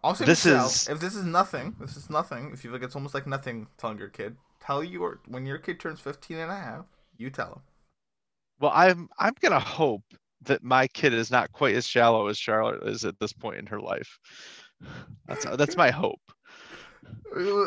Also, 0.03 0.23
This 0.23 0.45
is- 0.45 0.87
if 0.87 0.99
this 0.99 1.15
is 1.15 1.23
nothing, 1.25 1.75
this 1.79 1.97
is 1.97 2.09
nothing. 2.11 2.51
If 2.53 2.63
you 2.63 2.71
like 2.71 2.83
it's 2.83 2.95
almost 2.95 3.15
like 3.15 3.25
nothing, 3.25 3.67
telling 3.77 3.97
your 3.97 4.09
kid, 4.09 4.37
tell 4.61 4.83
your 4.83 5.21
when 5.27 5.45
your 5.47 5.57
kid 5.57 5.79
turns 5.79 5.99
15 5.99 6.37
and 6.37 6.51
a 6.51 6.55
half, 6.55 6.85
you 7.17 7.31
tell 7.31 7.47
him. 7.53 7.61
well, 8.59 8.71
I'm 8.75 9.09
I'm 9.17 9.33
gonna 9.41 9.59
hope 9.59 10.03
that 10.45 10.63
my 10.63 10.87
kid 10.87 11.13
is 11.13 11.31
not 11.31 11.51
quite 11.51 11.75
as 11.75 11.87
shallow 11.87 12.27
as 12.27 12.37
Charlotte 12.37 12.83
is 12.87 13.05
at 13.05 13.19
this 13.19 13.33
point 13.33 13.57
in 13.57 13.65
her 13.67 13.79
life. 13.81 14.17
That's 15.27 15.45
that's 15.57 15.77
my 15.77 15.91
hope. 15.91 16.21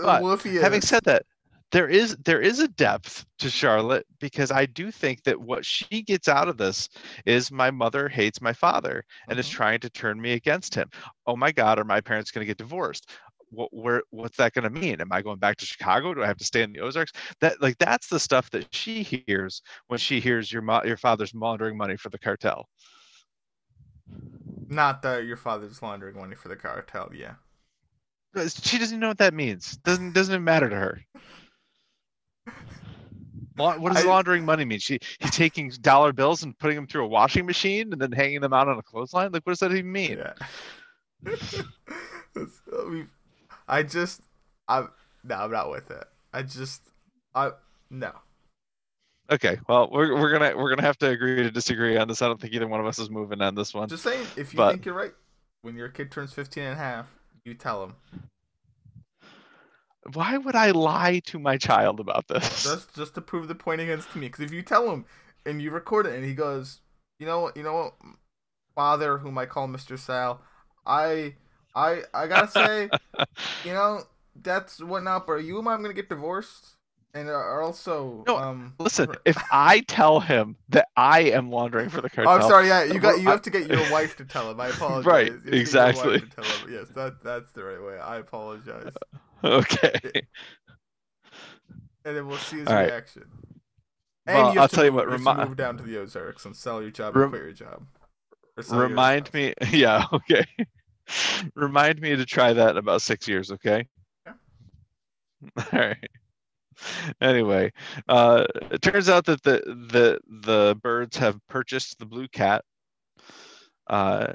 But 0.03 0.27
if 0.33 0.43
he 0.45 0.57
Having 0.59 0.81
said 0.83 1.05
that, 1.05 1.23
there 1.71 1.89
is 1.89 2.17
there 2.25 2.41
is 2.41 2.61
a 2.61 2.69
depth 2.69 3.27
to 3.39 3.51
Charlotte 3.51 4.07
because 4.21 4.51
I 4.51 4.65
do 4.67 4.91
think 4.91 5.23
that 5.25 5.41
what 5.41 5.67
she 5.67 6.03
gets 6.03 6.27
out 6.29 6.49
of 6.49 6.57
this 6.57 6.89
is 7.27 7.51
my 7.53 7.71
mother 7.71 8.09
hates 8.09 8.41
my 8.41 8.55
father 8.55 9.05
and 9.29 9.39
is 9.39 9.47
Mhm. 9.47 9.53
trying 9.53 9.81
to 9.81 9.91
turn 9.91 10.21
me 10.21 10.33
against 10.33 10.75
him. 10.75 10.89
Oh 11.27 11.37
my 11.37 11.53
God, 11.53 11.79
are 11.79 11.85
my 11.85 12.01
parents 12.01 12.31
going 12.31 12.43
to 12.43 12.47
get 12.47 12.57
divorced? 12.57 13.11
What 13.51 13.73
where 13.73 14.03
what's 14.11 14.37
that 14.37 14.53
going 14.53 14.65
to 14.65 14.71
mean? 14.71 15.01
Am 15.01 15.13
I 15.13 15.23
going 15.23 15.39
back 15.39 15.57
to 15.59 15.67
Chicago? 15.67 16.15
Do 16.15 16.23
I 16.23 16.27
have 16.27 16.37
to 16.39 16.45
stay 16.45 16.63
in 16.63 16.73
the 16.73 16.81
Ozarks? 16.81 17.13
That 17.41 17.61
like 17.63 17.79
that's 17.79 18.09
the 18.09 18.21
stuff 18.21 18.51
that 18.51 18.73
she 18.75 19.03
hears 19.03 19.63
when 19.87 19.99
she 19.99 20.21
hears 20.21 20.53
your 20.53 20.63
mo- 20.63 20.85
your 20.85 20.97
father's 20.97 21.35
laundering 21.35 21.77
money 21.77 21.97
for 21.97 22.11
the 22.11 22.19
cartel. 22.19 22.69
not 24.69 25.03
that 25.03 25.25
your 25.25 25.37
father's 25.37 25.83
laundering 25.83 26.17
money 26.17 26.35
for 26.35 26.49
the 26.49 26.57
cartel, 26.57 27.11
yeah. 27.15 27.35
She 28.63 28.79
doesn't 28.79 29.01
know 29.01 29.09
what 29.09 29.19
that 29.19 29.35
means. 29.35 29.79
Doesn't 29.79 30.13
doesn't 30.13 30.35
it 30.35 30.41
matter 30.41 30.69
to 30.69 30.77
her? 30.77 31.01
What 33.57 33.93
does 33.93 34.05
I- 34.05 34.09
laundering 34.09 34.45
money 34.45 34.65
mean? 34.65 34.79
She 34.79 35.01
he's 35.19 35.33
taking 35.33 35.71
dollar 35.81 36.13
bills 36.13 36.43
and 36.45 36.57
putting 36.59 36.77
them 36.77 36.87
through 36.87 37.05
a 37.05 37.09
washing 37.09 37.45
machine 37.47 37.93
and 37.93 38.01
then 38.01 38.13
hanging 38.13 38.41
them 38.41 38.53
out 38.53 38.69
on 38.69 38.79
a 38.79 38.83
clothesline. 38.83 39.33
Like, 39.33 39.43
what 39.45 39.53
does 39.53 39.61
that 39.61 39.73
even 39.73 39.91
mean? 39.91 40.19
Yeah. 40.19 40.33
I, 42.37 42.85
mean, 42.89 43.09
I 43.69 43.83
just, 43.83 44.23
I'm 44.67 44.91
no, 45.25 45.35
I'm 45.37 45.51
not 45.51 45.71
with 45.71 45.91
it. 45.91 46.05
I 46.33 46.43
just, 46.43 46.83
I 47.35 47.51
no. 47.91 48.13
Okay, 49.31 49.59
well, 49.69 49.91
we're, 49.93 50.15
we're 50.19 50.31
gonna 50.33 50.57
we're 50.57 50.71
gonna 50.71 50.87
have 50.87 50.99
to 50.99 51.09
agree 51.09 51.43
to 51.43 51.51
disagree 51.51 51.97
on 51.99 52.09
this. 52.09 52.23
I 52.23 52.27
don't 52.29 52.41
think 52.41 52.55
either 52.55 52.67
one 52.67 52.81
of 52.81 52.87
us 52.87 52.99
is 52.99 53.11
moving 53.11 53.43
on 53.43 53.55
this 53.55 53.75
one. 53.75 53.89
Just 53.89 54.03
saying, 54.05 54.27
if 54.37 54.53
you 54.53 54.57
But- 54.57 54.73
think 54.73 54.87
you're 54.87 54.95
right, 54.95 55.13
when 55.63 55.77
your 55.77 55.89
kid 55.91 56.11
turns 56.11 56.33
15 56.33 56.63
and 56.65 56.73
a 56.73 56.77
half, 56.77 57.07
you 57.45 57.55
tell 57.55 57.85
him. 57.85 57.95
Why 60.15 60.39
would 60.39 60.55
I 60.55 60.71
lie 60.71 61.21
to 61.27 61.39
my 61.39 61.59
child 61.59 62.01
about 62.01 62.29
this? 62.29 62.63
Just 62.65 62.95
just 62.95 63.15
to 63.17 63.21
prove 63.21 63.49
the 63.49 63.55
point 63.55 63.81
against 63.83 64.15
me. 64.17 64.29
Because 64.29 64.45
if 64.45 64.53
you 64.53 64.63
tell 64.63 64.91
him 64.91 65.05
and 65.45 65.61
you 65.61 65.71
record 65.71 66.07
it 66.07 66.15
and 66.15 66.25
he 66.25 66.35
goes, 66.35 66.81
you 67.19 67.27
know 67.27 67.41
what, 67.41 67.57
you 67.57 67.63
know 67.63 67.75
what, 67.75 67.95
father, 68.75 69.19
whom 69.19 69.37
I 69.37 69.45
call 69.45 69.69
Mr. 69.69 69.99
Sal, 69.99 70.41
I 70.87 71.35
I 71.75 72.03
I 72.15 72.27
gotta 72.27 72.51
say, 72.51 72.91
you 73.65 73.73
know, 73.73 74.03
that's 74.43 74.81
what 74.81 74.89
whatnot. 74.89 75.27
But 75.27 75.45
you 75.45 75.59
and 75.59 75.69
I'm 75.69 75.83
gonna 75.83 75.95
get 75.95 76.09
divorced, 76.09 76.77
and 77.15 77.29
are 77.29 77.63
also 77.63 78.25
No, 78.27 78.37
um. 78.37 78.75
Listen, 78.79 79.15
if 79.25 79.37
I 79.53 79.81
tell 79.81 80.21
him 80.21 80.57
that 80.71 80.89
I 80.97 81.23
am 81.23 81.51
laundering 81.51 81.89
for 81.89 82.01
the 82.01 82.09
Oh, 82.09 82.15
cartel, 82.15 82.35
I'm 82.35 82.43
sorry. 82.43 82.69
Yeah, 82.69 82.85
you 82.85 82.99
got 83.01 83.21
you 83.21 83.27
have 83.29 83.43
to 83.43 83.51
get 83.51 83.69
your 83.69 83.91
wife 83.91 84.17
to 84.17 84.25
tell 84.25 84.51
him. 84.51 84.61
I 84.61 84.69
apologize. 84.77 85.07
Right, 85.07 85.27
You 85.27 85.33
have 85.33 85.43
to 85.45 85.51
get 85.51 85.53
your 85.55 85.61
wife 85.61 85.61
exactly. 85.61 86.21
to 86.21 86.27
tell 86.27 86.45
him. 86.45 86.73
Yes, 86.73 86.89
that 86.91 87.23
that's 87.23 87.53
the 87.53 87.65
right 87.65 87.83
way. 87.83 87.99
I 87.99 88.17
apologize. 88.19 88.93
okay. 89.45 90.01
And 92.05 92.17
then 92.17 92.27
we'll 92.27 92.39
see 92.39 92.59
his 92.59 92.69
right. 92.69 92.87
reaction. 92.87 93.25
And 94.27 94.37
Well, 94.37 94.53
you 94.55 94.61
have 94.61 94.63
I'll 94.63 94.69
to 94.69 94.77
tell 94.77 94.85
you 94.85 94.93
move, 94.93 95.07
what, 95.07 95.11
have 95.11 95.25
to 95.25 95.31
remi- 95.31 95.49
move 95.49 95.57
down 95.57 95.77
to 95.79 95.83
the 95.83 95.99
Ozarks 95.99 96.45
and 96.45 96.55
sell 96.57 96.81
your 96.83 96.91
job 96.91 97.15
Rem- 97.17 97.25
and 97.25 97.33
quit 97.33 97.43
your 97.43 97.53
job. 97.53 97.87
Your 98.71 98.81
Remind 98.81 99.33
me, 99.33 99.55
yeah, 99.71 100.05
okay. 100.13 100.45
Remind 101.55 102.01
me 102.01 102.17
to 102.17 102.27
try 102.27 102.53
that 102.53 102.71
in 102.71 102.77
about 102.77 103.03
six 103.03 103.29
years, 103.29 103.51
okay? 103.53 103.87
Yeah. 104.27 104.33
All 105.73 105.79
right. 105.79 106.11
Anyway, 107.21 107.73
uh, 108.09 108.45
it 108.71 108.83
turns 108.83 109.09
out 109.09 109.25
that 109.25 109.43
the 109.43 109.61
the 109.91 110.21
the 110.43 110.77
birds 110.81 111.17
have 111.17 111.39
purchased 111.49 111.99
the 111.99 112.07
blue 112.07 112.29
cat. 112.29 112.65
Uh, 113.89 114.33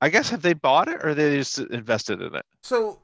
I 0.00 0.08
guess 0.08 0.30
have 0.30 0.42
they 0.42 0.52
bought 0.52 0.88
it 0.88 1.04
or 1.04 1.14
they 1.14 1.36
just 1.36 1.58
invested 1.58 2.20
in 2.20 2.34
it? 2.34 2.44
So, 2.62 3.00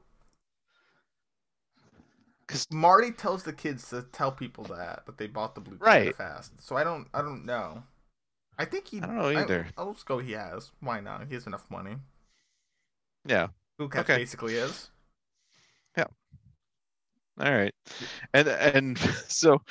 because 2.47 2.65
Marty 2.71 3.11
tells 3.11 3.43
the 3.43 3.53
kids 3.53 3.89
to 3.89 4.03
tell 4.11 4.31
people 4.31 4.63
that 4.65 5.05
that 5.05 5.17
they 5.17 5.27
bought 5.27 5.55
the 5.55 5.61
blue 5.61 5.77
cat 5.77 5.85
Right. 5.85 6.15
fast. 6.15 6.61
So 6.61 6.77
I 6.77 6.83
don't 6.83 7.07
I 7.13 7.21
don't 7.21 7.45
know. 7.45 7.83
I 8.57 8.65
think 8.65 8.87
he 8.87 8.97
I 8.97 9.05
don't 9.07 9.15
know 9.15 9.29
either. 9.29 9.67
I, 9.77 9.83
will 9.83 9.93
just 9.93 10.05
go 10.05 10.19
he 10.19 10.33
has. 10.33 10.71
Why 10.79 10.99
not? 10.99 11.27
He 11.27 11.33
has 11.33 11.47
enough 11.47 11.69
money. 11.69 11.97
Yeah. 13.29 13.47
Cat 13.79 14.09
Okay. 14.09 14.17
basically 14.17 14.55
is. 14.55 14.89
Yeah. 15.95 16.05
All 17.39 17.51
right. 17.51 17.73
And 18.33 18.47
and 18.47 18.97
so 19.27 19.61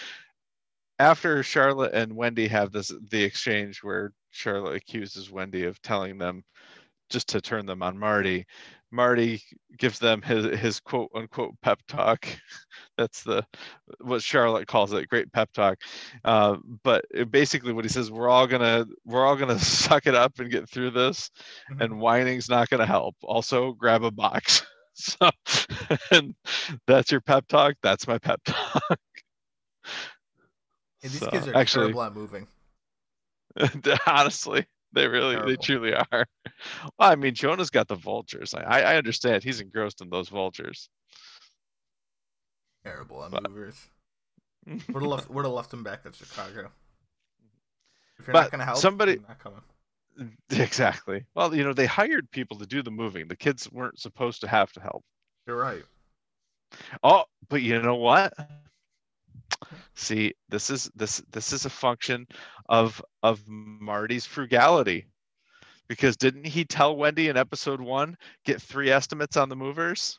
after 0.98 1.42
Charlotte 1.42 1.92
and 1.94 2.14
Wendy 2.14 2.48
have 2.48 2.72
this 2.72 2.92
the 3.10 3.22
exchange 3.22 3.82
where 3.82 4.12
Charlotte 4.30 4.76
accuses 4.76 5.30
Wendy 5.30 5.64
of 5.64 5.80
telling 5.82 6.18
them 6.18 6.44
just 7.10 7.28
to 7.28 7.40
turn 7.40 7.66
them 7.66 7.82
on 7.82 7.98
Marty, 7.98 8.46
Marty 8.90 9.42
gives 9.79 9.98
them 9.98 10.22
his 10.22 10.59
his 10.59 10.81
quote 10.81 11.11
unquote 11.14 11.55
pep 11.62 11.79
talk. 11.88 12.27
That's 12.96 13.22
the 13.22 13.44
what 14.01 14.22
Charlotte 14.22 14.66
calls 14.66 14.92
it, 14.92 15.09
great 15.09 15.31
pep 15.33 15.53
talk. 15.53 15.79
Uh, 16.24 16.57
but 16.83 17.05
it- 17.11 17.31
basically, 17.31 17.72
what 17.72 17.85
he 17.85 17.88
says, 17.90 18.11
we're 18.11 18.29
all 18.29 18.46
gonna 18.46 18.87
we're 19.05 19.24
all 19.27 19.37
gonna 19.37 19.59
suck 19.59 20.07
it 20.07 20.14
up 20.14 20.38
and 20.38 20.51
get 20.51 20.68
through 20.68 20.90
this, 20.90 21.31
Mhm. 21.70 21.81
and 21.85 22.01
whining's 22.01 22.48
not 22.48 22.68
gonna 22.70 22.87
help. 22.87 23.14
Also, 23.22 23.72
grab 23.72 24.03
a 24.05 24.11
box. 24.11 24.64
So, 25.01 25.31
and 26.11 26.35
that's 26.88 27.12
your 27.12 27.20
pep 27.20 27.46
talk. 27.46 27.74
That's 27.85 28.09
my 28.09 28.18
pep 28.18 28.40
talk. 28.44 28.98
And 31.05 31.12
these 31.12 31.20
So, 31.20 31.31
kids 31.31 31.46
are 31.46 31.55
actually, 31.55 31.83
terrible 31.85 32.03
at 32.03 32.14
moving. 32.14 32.48
honestly, 34.07 34.66
they 34.92 35.07
really, 35.09 35.37
they 35.46 35.57
truly 35.57 35.94
are. 36.12 36.27
Well, 36.98 37.11
I 37.11 37.14
mean, 37.16 37.35
Jonah's 37.35 37.70
got 37.70 37.88
the 37.88 37.94
vultures. 37.94 38.55
I, 38.55 38.81
I 38.83 38.96
understand 38.96 39.42
he's 39.44 39.61
engrossed 39.61 40.01
in 40.01 40.11
those 40.11 40.29
vultures. 40.29 40.88
Terrible 42.85 43.27
But- 43.31 43.48
movers. 43.48 43.77
Would 44.66 45.03
have 45.03 45.03
left 45.03 45.31
would 45.31 45.44
have 45.46 45.55
left 45.55 45.72
him 45.72 45.83
back 45.83 46.01
at 46.05 46.14
Chicago. 46.14 46.70
If 48.18 48.27
you're 48.27 48.33
But 48.35 48.42
not 48.42 48.51
gonna 48.51 48.64
help, 48.66 48.77
somebody- 48.79 49.18
not 49.27 49.38
coming. 49.38 49.62
exactly. 50.51 51.24
Well, 51.35 51.55
you 51.55 51.64
know, 51.64 51.72
they 51.72 51.87
hired 51.87 52.31
people 52.33 52.59
to 52.59 52.66
do 52.66 52.83
the 52.83 52.90
moving. 52.90 53.29
The 53.29 53.37
kids 53.37 53.70
weren't 53.72 53.98
supposed 53.98 54.40
to 54.42 54.48
have 54.48 54.72
to 54.72 54.81
help. 54.81 55.05
You're 55.46 55.57
right. 55.57 55.85
Oh, 57.03 57.24
but 57.48 57.62
you 57.62 57.81
know 57.81 57.94
what? 57.94 58.35
See, 59.94 60.34
this 60.48 60.70
is 60.70 60.90
this 60.94 61.22
this 61.32 61.52
is 61.52 61.64
a 61.64 61.70
function 61.70 62.26
of 62.68 63.02
of 63.22 63.40
Marty's 63.46 64.26
frugality. 64.26 65.06
Because 65.88 66.16
didn't 66.16 66.44
he 66.44 66.64
tell 66.64 66.96
Wendy 66.96 67.28
in 67.28 67.37
episode 67.37 67.80
one, 67.80 68.16
get 68.44 68.61
three 68.61 68.90
estimates 68.90 69.38
on 69.38 69.48
the 69.48 69.56
movers? 69.56 70.18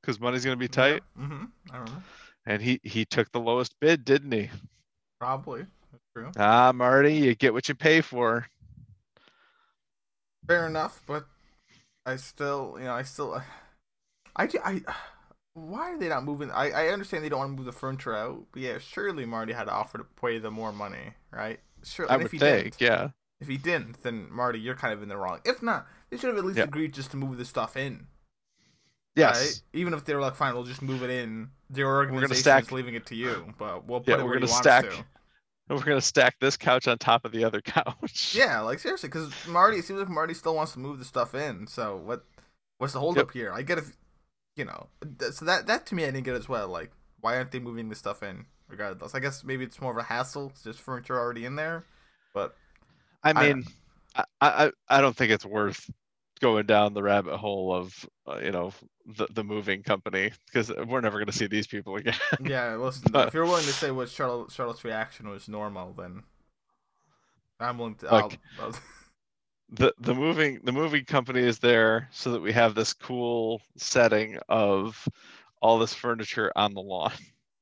Because 0.00 0.20
money's 0.20 0.44
gonna 0.44 0.56
be 0.56 0.68
tight. 0.68 1.02
Mm-hmm. 1.18 1.44
I 1.72 1.76
don't 1.76 1.86
know. 1.86 2.02
And 2.46 2.62
he 2.62 2.80
he 2.82 3.04
took 3.04 3.30
the 3.32 3.40
lowest 3.40 3.74
bid, 3.80 4.04
didn't 4.04 4.32
he? 4.32 4.50
Probably. 5.18 5.64
That's 5.90 6.04
true. 6.14 6.30
Ah, 6.36 6.72
Marty, 6.74 7.14
you 7.14 7.34
get 7.34 7.52
what 7.52 7.68
you 7.68 7.74
pay 7.74 8.00
for. 8.02 8.46
Fair 10.46 10.66
enough, 10.66 11.02
but 11.06 11.26
I 12.04 12.16
still, 12.16 12.76
you 12.78 12.84
know, 12.84 12.92
I 12.92 13.02
still, 13.02 13.42
I, 14.36 14.48
I, 14.64 14.80
why 15.56 15.90
are 15.92 15.98
they 15.98 16.08
not 16.08 16.24
moving? 16.24 16.50
I, 16.50 16.70
I 16.70 16.88
understand 16.88 17.24
they 17.24 17.28
don't 17.30 17.38
want 17.38 17.52
to 17.52 17.56
move 17.56 17.64
the 17.66 17.72
furniture 17.72 18.14
out, 18.14 18.44
but 18.52 18.60
yeah, 18.60 18.76
surely 18.78 19.24
Marty 19.24 19.54
had 19.54 19.64
to 19.64 19.72
offer 19.72 19.96
to 19.98 20.04
pay 20.20 20.38
them 20.38 20.52
more 20.54 20.70
money, 20.72 21.14
right? 21.30 21.60
Sure. 21.82 22.06
I 22.10 22.14
and 22.14 22.22
would 22.22 22.26
if 22.26 22.32
he 22.32 22.38
think, 22.38 22.76
didn't, 22.76 22.80
yeah. 22.80 23.08
if 23.40 23.48
he 23.48 23.56
didn't, 23.56 24.02
then 24.02 24.28
Marty, 24.30 24.58
you're 24.60 24.74
kind 24.74 24.92
of 24.92 25.02
in 25.02 25.08
the 25.08 25.16
wrong. 25.16 25.40
If 25.46 25.62
not, 25.62 25.86
they 26.10 26.18
should 26.18 26.28
have 26.28 26.36
at 26.38 26.44
least 26.44 26.58
Yeah. 26.58 26.64
agreed 26.64 26.92
just 26.92 27.10
to 27.12 27.16
move 27.16 27.38
the 27.38 27.44
stuff 27.46 27.76
in. 27.76 28.06
Yes. 29.14 29.62
Right? 29.72 29.80
Even 29.80 29.94
if 29.94 30.04
they 30.04 30.14
were 30.14 30.20
like, 30.20 30.34
fine, 30.36 30.52
we'll 30.54 30.64
just 30.64 30.82
move 30.82 31.02
it 31.02 31.08
in. 31.10 31.48
Their 31.70 31.88
organization 31.88 32.36
stack- 32.36 32.64
is 32.64 32.72
leaving 32.72 32.94
it 32.94 33.06
to 33.06 33.14
you, 33.14 33.54
but 33.58 33.86
we'll 33.86 34.00
put 34.00 34.08
Yeah, 34.08 34.14
it 34.16 34.18
we're 34.18 34.24
where 34.30 34.34
gonna 34.40 34.46
you 34.52 34.56
stack- 34.58 34.90
to. 34.90 35.04
We're 35.68 35.82
gonna 35.82 36.00
stack 36.00 36.36
this 36.40 36.56
couch 36.56 36.86
on 36.86 36.96
top 36.96 37.24
of 37.24 37.32
the 37.32 37.42
other 37.42 37.60
couch. 37.60 38.34
Yeah, 38.38 38.60
like 38.60 38.78
seriously, 38.78 39.08
because 39.08 39.32
Marty, 39.48 39.78
it 39.78 39.84
seems 39.84 39.98
like 39.98 40.08
Marty 40.08 40.32
still 40.32 40.54
wants 40.54 40.70
to 40.74 40.78
move 40.78 41.00
the 41.00 41.04
stuff 41.04 41.34
in. 41.34 41.66
So 41.66 41.96
what? 41.96 42.24
What's 42.78 42.92
the 42.92 43.00
holdup 43.00 43.32
here? 43.32 43.52
I 43.52 43.62
get 43.62 43.78
if, 43.78 43.96
you 44.56 44.64
know, 44.64 44.88
so 45.32 45.44
that 45.44 45.66
that 45.66 45.86
to 45.86 45.94
me 45.94 46.04
I 46.04 46.10
didn't 46.10 46.24
get 46.24 46.34
as 46.34 46.48
well. 46.48 46.68
Like, 46.68 46.90
why 47.20 47.36
aren't 47.36 47.52
they 47.52 47.60
moving 47.60 47.88
the 47.88 47.94
stuff 47.94 48.22
in? 48.22 48.46
Regardless, 48.68 49.14
I 49.14 49.20
guess 49.20 49.44
maybe 49.44 49.64
it's 49.64 49.80
more 49.80 49.92
of 49.92 49.98
a 49.98 50.02
hassle. 50.02 50.48
It's 50.50 50.62
just 50.64 50.80
furniture 50.80 51.18
already 51.18 51.44
in 51.44 51.54
there. 51.54 51.84
But 52.34 52.56
I 53.22 53.32
mean, 53.32 53.64
I, 54.16 54.24
I 54.40 54.72
I 54.88 55.00
don't 55.00 55.16
think 55.16 55.30
it's 55.30 55.44
worth 55.46 55.88
going 56.40 56.66
down 56.66 56.92
the 56.94 57.02
rabbit 57.02 57.36
hole 57.36 57.74
of 57.74 58.08
uh, 58.26 58.40
you 58.42 58.50
know 58.50 58.72
the 59.16 59.26
the 59.32 59.44
moving 59.44 59.82
company 59.82 60.32
because 60.46 60.72
we're 60.86 61.00
never 61.00 61.18
gonna 61.18 61.32
see 61.32 61.46
these 61.46 61.66
people 61.66 61.96
again. 61.96 62.14
yeah, 62.44 62.74
listen, 62.76 63.10
But- 63.12 63.28
if 63.28 63.34
you're 63.34 63.44
willing 63.44 63.64
to 63.64 63.72
say 63.72 63.90
what 63.90 64.08
Charlotte 64.08 64.50
Charlotte's 64.50 64.84
reaction 64.84 65.28
was 65.28 65.48
normal, 65.48 65.92
then 65.92 66.22
I'm 67.60 67.78
willing 67.78 67.94
to. 67.96 68.06
Like- 68.06 68.38
I'll, 68.58 68.66
I'll, 68.66 68.74
the 69.70 69.92
the 69.98 70.14
moving 70.14 70.60
the 70.62 70.72
moving 70.72 71.04
company 71.04 71.40
is 71.40 71.58
there 71.58 72.08
so 72.12 72.30
that 72.32 72.42
we 72.42 72.52
have 72.52 72.74
this 72.74 72.92
cool 72.92 73.60
setting 73.76 74.38
of 74.48 75.08
all 75.60 75.78
this 75.78 75.94
furniture 75.94 76.52
on 76.54 76.74
the 76.74 76.80
lawn. 76.80 77.12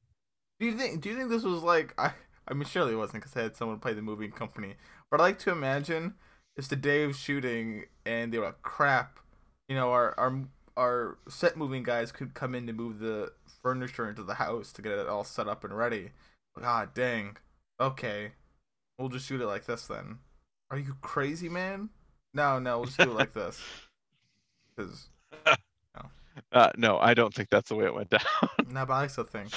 do 0.61 0.67
you 0.67 0.77
think? 0.77 1.01
Do 1.01 1.09
you 1.09 1.17
think 1.17 1.31
this 1.31 1.43
was 1.43 1.63
like? 1.63 1.95
I 1.99 2.13
I 2.47 2.55
mean, 2.55 2.65
surely 2.65 2.93
it 2.93 2.97
wasn't 2.97 3.23
because 3.23 3.37
I 3.37 3.43
had 3.43 3.57
someone 3.57 3.79
play 3.79 3.95
the 3.95 4.03
moving 4.03 4.31
company. 4.31 4.75
But 5.11 5.21
I 5.21 5.25
like 5.25 5.39
to 5.41 5.51
imagine 5.51 6.15
it's 6.57 6.69
the 6.69 6.77
day 6.77 7.05
of 7.05 7.17
shooting, 7.17 7.85
and 8.05 8.33
they 8.33 8.39
were 8.39 8.47
like, 8.47 8.63
"Crap, 8.63 9.19
you 9.69 9.75
know, 9.75 9.91
our 9.93 10.19
our 10.19 10.45
our 10.77 11.19
set 11.29 11.57
moving 11.57 11.83
guys 11.83 12.13
could 12.13 12.35
come 12.35 12.55
in 12.55 12.67
to 12.67 12.73
move 12.73 12.99
the 12.99 13.33
furniture 13.63 14.09
into 14.09 14.23
the 14.23 14.35
house 14.35 14.73
to 14.73 14.83
get 14.83 14.99
it 14.99 15.09
all 15.09 15.25
set 15.25 15.49
up 15.49 15.65
and 15.65 15.77
ready." 15.77 16.11
God 16.61 16.95
dang. 16.95 17.37
Okay, 17.81 18.33
we'll 18.99 19.09
just 19.09 19.27
shoot 19.27 19.41
it 19.41 19.47
like 19.47 19.67
this 19.67 19.87
then. 19.87 20.19
Are 20.75 20.79
you 20.79 20.97
crazy, 21.03 21.49
man? 21.49 21.89
No, 22.33 22.59
no, 22.59 22.79
we'll 22.79 22.87
just 22.87 22.99
do 22.99 23.05
it 23.13 23.15
like 23.15 23.33
this. 23.33 23.63
Because 24.75 25.07
Uh, 26.51 26.71
no, 26.77 26.99
I 26.99 27.15
don't 27.15 27.33
think 27.33 27.49
that's 27.49 27.69
the 27.69 27.77
way 27.77 27.85
it 27.85 27.95
went 27.95 28.11
down. 28.11 28.21
no, 28.73 28.85
but 28.85 28.93
I 28.95 29.03
like 29.03 29.13
to 29.15 29.23
think. 29.23 29.51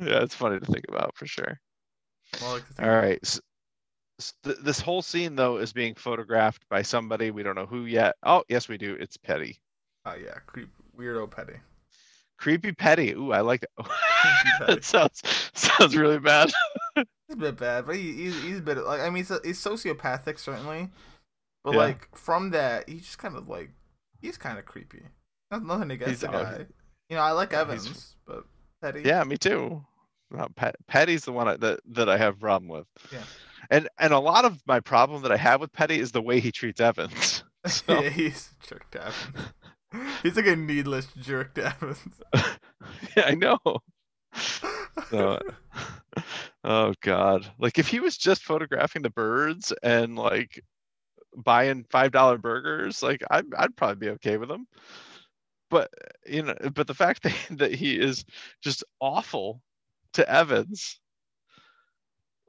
yeah, 0.00 0.24
it's 0.24 0.34
funny 0.34 0.58
to 0.58 0.66
think 0.66 0.86
about 0.88 1.14
for 1.14 1.24
sure. 1.28 1.60
Well, 2.40 2.54
like. 2.54 2.64
All 2.82 2.88
right. 2.96 3.20
s- 3.22 3.40
s- 4.18 4.34
th- 4.42 4.56
this 4.58 4.80
whole 4.80 5.02
scene 5.02 5.36
though 5.36 5.58
is 5.58 5.72
being 5.72 5.94
photographed 5.94 6.64
by 6.68 6.82
somebody 6.82 7.30
we 7.30 7.44
don't 7.44 7.54
know 7.54 7.66
who 7.66 7.84
yet. 7.84 8.16
Oh, 8.24 8.42
yes, 8.48 8.68
we 8.68 8.76
do. 8.76 8.96
It's 8.98 9.16
Petty. 9.16 9.56
Oh 10.04 10.14
yeah, 10.14 10.34
creep, 10.46 10.68
weirdo, 10.98 11.30
petty. 11.30 11.60
Creepy 12.38 12.72
Petty. 12.72 13.12
Ooh, 13.12 13.30
I 13.30 13.40
like 13.40 13.60
that. 13.78 13.86
That 14.66 14.82
sounds 14.84 15.22
sounds 15.54 15.96
really 15.96 16.18
bad. 16.18 16.50
A 17.34 17.36
bit 17.36 17.56
bad, 17.58 17.86
but 17.86 17.96
he, 17.96 18.12
he's 18.12 18.42
he's 18.42 18.58
a 18.58 18.62
bit 18.62 18.78
like 18.78 19.00
I 19.00 19.06
mean 19.10 19.24
he's, 19.24 19.32
he's 19.44 19.58
sociopathic 19.62 20.38
certainly, 20.38 20.88
but 21.64 21.72
Yeah. 21.74 21.78
like 21.80 22.08
from 22.16 22.50
that 22.50 22.88
he's 22.88 23.02
just 23.02 23.18
kind 23.18 23.36
of 23.36 23.48
like 23.48 23.70
he's 24.22 24.36
kind 24.38 24.58
of 24.58 24.64
creepy. 24.64 25.02
Not, 25.50 25.64
nothing 25.64 25.90
against 25.90 26.10
He's, 26.10 26.20
the 26.20 26.28
guy. 26.28 26.66
You 27.10 27.16
know 27.16 27.22
I 27.22 27.32
like 27.32 27.52
yeah, 27.52 27.64
he's- 27.66 27.84
Evans, 27.86 28.16
but 28.26 28.44
Petty. 28.80 29.02
yeah, 29.04 29.24
me 29.24 29.36
too. 29.36 29.84
Pat, 30.56 30.74
Petty's 30.88 31.24
the 31.24 31.32
one 31.32 31.48
I, 31.48 31.56
that 31.58 31.80
that 31.90 32.08
I 32.08 32.16
have 32.16 32.34
a 32.34 32.38
problem 32.38 32.68
with. 32.68 32.86
Yeah. 33.12 33.22
And 33.70 33.88
and 33.98 34.12
a 34.12 34.18
lot 34.18 34.44
of 34.44 34.60
my 34.66 34.78
problem 34.80 35.22
that 35.22 35.32
I 35.32 35.36
have 35.36 35.60
with 35.60 35.72
Petty 35.72 35.98
is 35.98 36.12
the 36.12 36.22
way 36.22 36.38
he 36.40 36.52
treats 36.52 36.80
Evans. 36.80 37.42
So, 37.66 37.98
yeah, 38.02 38.08
he's 38.10 38.50
a 38.62 38.66
jerk 38.68 38.90
to 38.90 39.00
Evans. 39.06 40.12
He's 40.22 40.36
like 40.36 40.46
a 40.46 40.54
needless 40.54 41.06
jerk 41.18 41.54
to 41.54 41.64
Evans. 41.74 42.20
yeah, 43.16 43.24
I 43.24 43.34
know. 43.34 43.58
Oh 46.64 46.94
God! 47.02 47.50
Like 47.58 47.78
if 47.78 47.88
he 47.88 48.00
was 48.00 48.16
just 48.16 48.42
photographing 48.42 49.02
the 49.02 49.10
birds 49.10 49.72
and 49.82 50.16
like 50.16 50.62
buying 51.36 51.84
five 51.90 52.10
dollar 52.12 52.38
burgers, 52.38 53.02
like 53.02 53.22
I'd 53.30 53.44
I'd 53.56 53.76
probably 53.76 53.96
be 53.96 54.12
okay 54.12 54.38
with 54.38 54.50
him. 54.50 54.66
But 55.70 55.90
you 56.26 56.42
know, 56.42 56.54
but 56.74 56.86
the 56.86 56.94
fact 56.94 57.22
that 57.24 57.34
that 57.50 57.74
he 57.74 57.98
is 57.98 58.24
just 58.62 58.84
awful 59.00 59.60
to 60.14 60.28
Evans, 60.30 61.00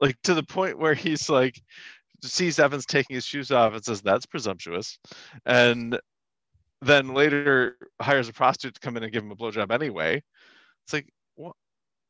like 0.00 0.16
to 0.22 0.34
the 0.34 0.42
point 0.42 0.78
where 0.78 0.94
he's 0.94 1.28
like 1.28 1.60
sees 2.22 2.58
Evans 2.58 2.86
taking 2.86 3.14
his 3.14 3.24
shoes 3.26 3.50
off 3.50 3.74
and 3.74 3.84
says 3.84 4.00
that's 4.00 4.26
presumptuous, 4.26 4.98
and 5.44 5.98
then 6.80 7.12
later 7.14 7.76
hires 8.00 8.28
a 8.28 8.32
prostitute 8.32 8.74
to 8.74 8.80
come 8.80 8.96
in 8.96 9.02
and 9.02 9.12
give 9.12 9.24
him 9.24 9.32
a 9.32 9.36
blowjob 9.36 9.70
anyway. 9.70 10.22
It's 10.84 10.92
like? 10.92 11.08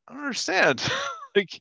I 0.08 0.14
don't 0.14 0.22
understand. 0.22 0.82
like 1.36 1.60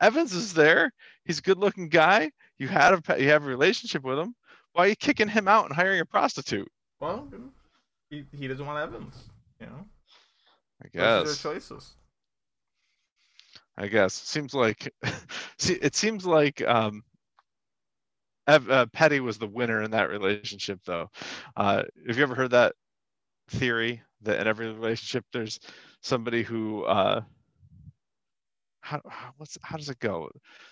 Evans 0.00 0.32
is 0.32 0.54
there. 0.54 0.92
He's 1.24 1.38
a 1.38 1.42
good-looking 1.42 1.88
guy. 1.88 2.30
You 2.58 2.68
had 2.68 2.94
a 2.94 3.22
you 3.22 3.30
have 3.30 3.44
a 3.44 3.48
relationship 3.48 4.04
with 4.04 4.18
him. 4.18 4.34
Why 4.72 4.84
are 4.84 4.88
you 4.88 4.96
kicking 4.96 5.28
him 5.28 5.48
out 5.48 5.66
and 5.66 5.74
hiring 5.74 6.00
a 6.00 6.04
prostitute? 6.04 6.68
Well, 7.00 7.28
he, 8.10 8.24
he 8.36 8.48
doesn't 8.48 8.64
want 8.66 8.78
Evans. 8.78 9.14
You 9.60 9.66
know, 9.66 9.84
I 10.82 10.88
those 10.92 10.92
guess. 10.92 11.42
their 11.42 11.52
choices. 11.54 11.94
I 13.76 13.86
guess 13.88 14.12
seems 14.12 14.52
like 14.52 14.92
see 15.58 15.74
it 15.74 15.94
seems 15.94 16.26
like 16.26 16.62
um 16.66 17.02
Ev, 18.46 18.68
uh, 18.70 18.86
Petty 18.92 19.20
was 19.20 19.38
the 19.38 19.46
winner 19.46 19.82
in 19.82 19.90
that 19.92 20.10
relationship 20.10 20.80
though. 20.84 21.08
Uh 21.56 21.84
have 22.06 22.16
you 22.16 22.22
ever 22.22 22.34
heard 22.34 22.50
that 22.50 22.74
theory 23.48 24.02
that 24.22 24.40
in 24.40 24.46
every 24.46 24.66
relationship 24.66 25.24
there's 25.32 25.58
somebody 26.02 26.42
who 26.42 26.84
uh 26.84 27.22
how, 28.82 29.00
what's 29.36 29.58
how 29.62 29.76
does 29.76 29.88
it 29.88 29.98
go? 29.98 30.28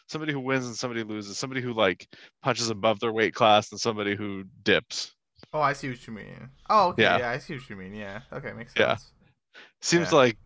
Somebody 0.09 0.33
who 0.33 0.41
wins 0.41 0.66
and 0.66 0.74
somebody 0.74 1.05
loses, 1.05 1.39
somebody 1.39 1.61
who 1.61 1.72
like 1.72 2.09
punches 2.43 2.70
above 2.70 3.01
their 3.01 3.12
weight 3.12 3.35
class 3.35 3.70
and 3.70 3.81
somebody 3.81 4.16
who 4.16 4.45
dips. 4.62 5.14
Oh, 5.53 5.61
I 5.61 5.72
see 5.72 5.89
what 5.89 6.07
you 6.07 6.12
mean. 6.12 6.49
Oh, 6.68 6.89
okay. 6.89 7.03
Yeah. 7.03 7.18
Yeah, 7.18 7.31
I 7.31 7.39
see 7.39 7.55
what 7.55 7.68
you 7.70 7.76
mean. 7.76 7.95
Yeah. 7.95 8.20
Okay, 8.33 8.53
makes 8.53 8.74
sense. 8.74 9.12
Yeah. 9.55 9.61
Seems 9.81 10.12
Yeah. 10.12 10.18
like 10.18 10.39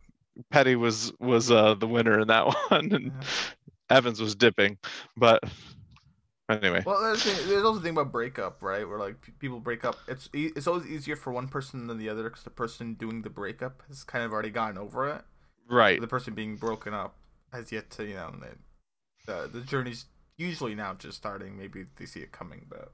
Petty 0.50 0.76
was 0.76 1.12
was 1.20 1.50
uh 1.50 1.74
the 1.74 1.86
winner 1.86 2.20
in 2.20 2.28
that 2.28 2.46
one 2.68 2.92
and 2.92 3.06
Yeah. 3.06 3.28
Evans 3.90 4.20
was 4.20 4.34
dipping. 4.34 4.78
But 5.16 5.42
anyway. 6.52 6.84
Well, 6.84 7.00
there's, 7.02 7.22
there's 7.24 7.64
also 7.64 7.78
the 7.78 7.84
thing 7.84 7.92
about 7.92 8.10
breakup, 8.12 8.60
right? 8.62 8.88
Where 8.88 8.98
like 8.98 9.38
people 9.38 9.60
break 9.60 9.84
up. 9.84 10.02
It's 10.08 10.28
it's 10.32 10.66
always 10.66 10.86
easier 10.86 11.14
for 11.16 11.32
one 11.32 11.48
person 11.48 11.86
than 11.86 11.98
the 11.98 12.08
other 12.08 12.24
because 12.24 12.42
the 12.42 12.50
person 12.50 12.94
doing 12.94 13.22
the 13.22 13.30
breakup 13.30 13.82
has 13.88 14.02
kind 14.02 14.24
of 14.24 14.32
already 14.32 14.50
gotten 14.50 14.78
over 14.78 15.08
it. 15.08 15.22
Right. 15.68 16.00
The 16.00 16.08
person 16.08 16.34
being 16.34 16.56
broken 16.56 16.94
up 16.94 17.16
has 17.52 17.72
yet 17.72 17.90
to, 17.92 18.04
you 18.06 18.14
know, 18.14 18.34
the 18.40 18.58
the, 19.26 19.48
the 19.48 19.60
journey's 19.62 20.06
usually 20.36 20.74
now 20.74 20.94
just 20.94 21.18
starting. 21.18 21.56
Maybe 21.58 21.86
they 21.96 22.06
see 22.06 22.20
it 22.20 22.32
coming, 22.32 22.66
but 22.68 22.92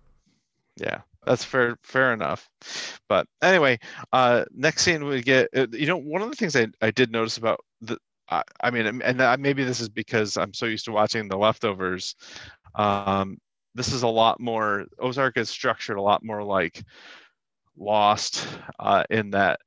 Yeah, 0.76 1.00
that's 1.26 1.44
fair. 1.44 1.76
Fair 1.82 2.12
enough. 2.12 2.48
But 3.08 3.26
anyway, 3.42 3.78
uh, 4.12 4.44
next 4.54 4.82
scene 4.82 5.04
we 5.04 5.22
get. 5.22 5.48
uh, 5.56 5.66
You 5.72 5.86
know, 5.86 5.96
one 5.96 6.22
of 6.22 6.30
the 6.30 6.36
things 6.36 6.54
I, 6.56 6.68
I 6.80 6.90
did 6.90 7.10
notice 7.10 7.36
about 7.38 7.60
the. 7.80 7.98
I, 8.30 8.42
I 8.62 8.70
mean, 8.70 8.86
and- 8.86 9.02
and 9.02 9.22
I- 9.22 9.36
maybe 9.36 9.64
this 9.64 9.80
is 9.80 9.88
because 9.88 10.36
I'm 10.36 10.54
so 10.54 10.66
used 10.66 10.84
to 10.86 10.92
watching 10.92 11.28
the 11.28 11.36
leftovers. 11.38 12.14
Um, 12.76 13.38
this 13.74 13.92
is 13.92 14.02
a 14.02 14.08
lot 14.08 14.40
more. 14.40 14.86
Ozark 14.98 15.36
is 15.36 15.50
structured 15.50 15.96
a 15.96 16.02
lot 16.02 16.24
more 16.24 16.42
like 16.42 16.82
Lost, 17.76 18.46
uh, 18.80 19.04
in 19.08 19.30
that 19.30 19.60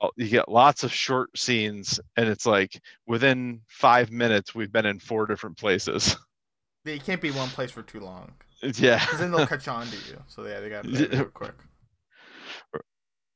uh, 0.00 0.08
you 0.16 0.28
get 0.28 0.48
lots 0.48 0.84
of 0.84 0.92
short 0.92 1.36
scenes, 1.36 1.98
and 2.16 2.28
it's 2.28 2.46
like 2.46 2.80
within 3.06 3.60
five 3.66 4.10
minutes 4.12 4.54
we've 4.54 4.72
been 4.72 4.86
in 4.86 5.00
four 5.00 5.26
different 5.26 5.56
places. 5.56 6.16
they 6.84 6.98
can't 6.98 7.20
be 7.20 7.30
one 7.30 7.48
place 7.48 7.70
for 7.70 7.82
too 7.82 8.00
long 8.00 8.32
yeah. 8.62 9.00
because 9.00 9.18
then 9.18 9.30
they'll 9.32 9.46
catch 9.46 9.66
on 9.68 9.86
to 9.86 9.96
you. 10.08 10.22
So 10.28 10.46
yeah, 10.46 10.60
they 10.60 10.68
got 10.68 10.84
to 10.84 11.20
it 11.20 11.34
quick. 11.34 11.54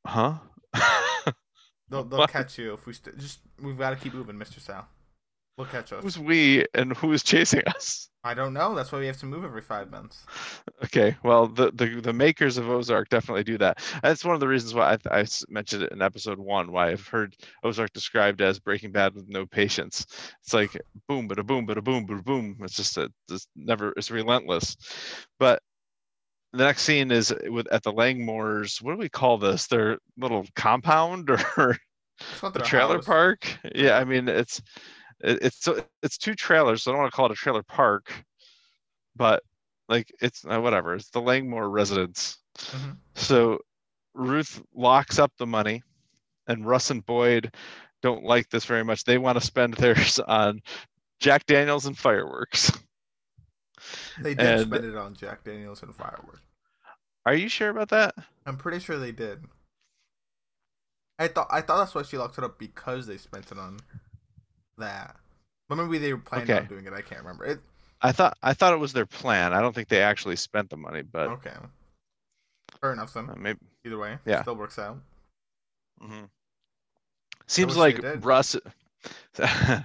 Huh? 0.07 0.35
They'll 1.89 2.05
they'll 2.05 2.21
What? 2.21 2.31
catch 2.31 2.59
you 2.59 2.75
if 2.75 2.87
we 2.87 2.93
st- 2.93 3.19
just 3.19 3.41
we've 3.61 3.79
got 3.79 3.91
to 3.91 3.97
keep 3.97 4.13
moving, 4.13 4.37
Mister 4.37 4.61
Sal. 4.61 4.89
They'll 5.57 5.67
catch 5.67 5.93
us. 5.93 6.03
Who's 6.03 6.19
we 6.19 6.67
and 6.75 6.95
who's 6.97 7.23
chasing 7.23 7.63
us? 7.67 8.11
I 8.25 8.35
don't 8.35 8.53
know. 8.53 8.75
That's 8.75 8.91
why 8.91 8.99
we 8.99 9.07
have 9.07 9.19
to 9.19 9.27
move 9.27 9.45
every 9.45 9.63
five 9.63 9.91
minutes. 9.91 10.25
Okay, 10.85 11.17
well, 11.23 11.47
the, 11.47 11.71
the 11.73 12.01
the 12.01 12.13
makers 12.13 12.59
of 12.59 12.69
Ozark 12.69 13.09
definitely 13.09 13.45
do 13.45 13.57
that. 13.59 13.79
That's 14.03 14.25
one 14.25 14.35
of 14.35 14.41
the 14.41 14.49
reasons 14.49 14.75
why 14.75 14.99
I 15.13 15.25
mentioned 15.49 15.85
it 15.85 15.93
in 15.93 16.03
episode 16.03 16.39
one. 16.39 16.73
Why 16.73 16.91
I've 16.91 17.07
heard 17.07 17.37
Ozark 17.63 17.93
described 17.93 18.41
as 18.43 18.59
Breaking 18.59 18.91
Bad 18.91 19.15
with 19.15 19.29
no 19.29 19.47
patience. 19.47 20.05
It's 20.43 20.53
like 20.53 20.77
boom, 21.09 21.29
but 21.29 21.39
a 21.39 21.45
boom, 21.45 21.67
but 21.67 21.79
a 21.79 21.83
boom, 21.83 22.05
but 22.05 22.19
a 22.19 22.23
boom. 22.23 22.57
It's 22.63 22.75
just 22.77 22.97
a 22.99 23.11
just 23.29 23.49
never. 23.55 23.93
It's 23.97 24.11
relentless. 24.11 24.77
But 25.39 25.63
the 26.53 26.65
next 26.65 26.83
scene 26.83 27.13
is 27.13 27.33
with 27.45 27.69
at 27.73 27.85
the 27.85 27.93
Langmores. 27.93 28.83
What 28.83 28.93
do 28.93 28.99
we 28.99 29.09
call 29.09 29.39
this? 29.39 29.69
Their 29.69 29.99
little 30.19 30.45
compound 30.57 31.31
or 31.57 31.79
It's 32.21 32.41
their 32.41 32.63
trailer 32.65 32.97
house. 32.97 33.07
park? 33.07 33.47
Yeah, 33.73 33.99
I 33.99 34.05
mean 34.05 34.29
it's 34.29 34.61
it, 35.21 35.39
it's 35.43 35.69
it's 36.03 36.19
two 36.19 36.35
trailers, 36.35 36.83
so 36.83 36.91
I 36.91 36.95
don't 36.95 37.03
want 37.03 37.13
to 37.13 37.17
call 37.17 37.27
it 37.27 37.33
a 37.33 37.37
trailer 37.37 37.63
park, 37.63 38.13
but 39.15 39.43
like 39.89 40.11
it's 40.21 40.45
uh, 40.45 40.61
whatever. 40.61 40.95
It's 40.95 41.11
the 41.11 41.21
Langmore 41.21 41.69
residence. 41.71 42.39
Mhm. 42.59 42.97
So 43.15 43.59
Ruth 44.15 44.63
locks 44.75 45.19
up 45.19 45.33
the 45.39 45.47
money, 45.47 45.83
and 46.49 46.67
Russ 46.67 46.91
and 46.91 47.05
Boyd 47.05 47.55
don't 48.03 48.25
like 48.25 48.49
this 48.51 48.65
very 48.65 48.85
much. 48.85 49.05
They 49.05 49.19
want 49.19 49.39
to 49.39 49.45
spend 49.45 49.75
theirs 49.75 50.19
on 50.29 50.61
Jack 51.21 51.47
Daniels 51.47 51.87
and 51.87 51.97
fireworks. 51.97 52.71
They 54.21 54.35
did 54.35 54.47
And- 54.47 54.67
spend 54.69 54.85
it 54.85 54.97
on 54.97 55.15
Jack 55.15 55.45
Daniels 55.45 55.83
and 55.83 55.95
fireworks. 55.95 56.41
Are 57.27 57.35
you 57.35 57.49
sure 57.49 57.71
about 57.71 57.89
that? 57.91 58.15
I'm 58.47 58.57
pretty 58.57 58.79
sure 58.79 58.99
they 58.99 59.13
did. 59.13 59.45
I 61.19 61.29
thought 61.29 61.49
I 61.51 61.61
thought 61.61 61.79
that's 61.79 61.95
why 61.95 62.03
she 62.03 62.19
locked 62.19 62.39
it 62.39 62.45
up 62.45 62.59
because 62.59 63.07
they 63.07 63.17
spent 63.17 63.51
it 63.51 63.59
on 63.59 63.79
that. 64.79 65.17
But 65.69 65.77
maybe 65.77 65.99
they 65.99 66.13
were 66.13 66.19
planning 66.21 66.51
on 66.53 66.67
doing 66.67 66.87
it. 66.87 66.93
I 66.93 67.01
can't 67.03 67.21
remember. 67.23 67.45
It 67.45 67.61
I 68.03 68.13
thought 68.13 68.37
I 68.43 68.53
thought 68.55 68.73
it 68.73 68.79
was 68.79 68.93
their 68.93 69.07
plan. 69.07 69.53
I 69.53 69.61
don't 69.61 69.75
think 69.75 69.89
they 69.89 70.03
actually 70.03 70.37
spent 70.37 70.71
the 70.71 70.77
money, 70.77 71.03
but 71.03 71.29
okay. 71.29 71.55
Fair 72.81 72.93
enough 72.93 73.13
then. 73.15 73.31
uh, 73.31 73.35
maybe 73.37 73.59
Either 73.85 73.99
way, 73.99 74.19
Yeah. 74.27 74.43
still 74.43 74.57
works 74.57 74.79
out. 74.79 74.99
Mm-hmm. 76.03 76.25
Seems 77.47 77.77
like. 77.77 78.01
Russ. 78.25 78.57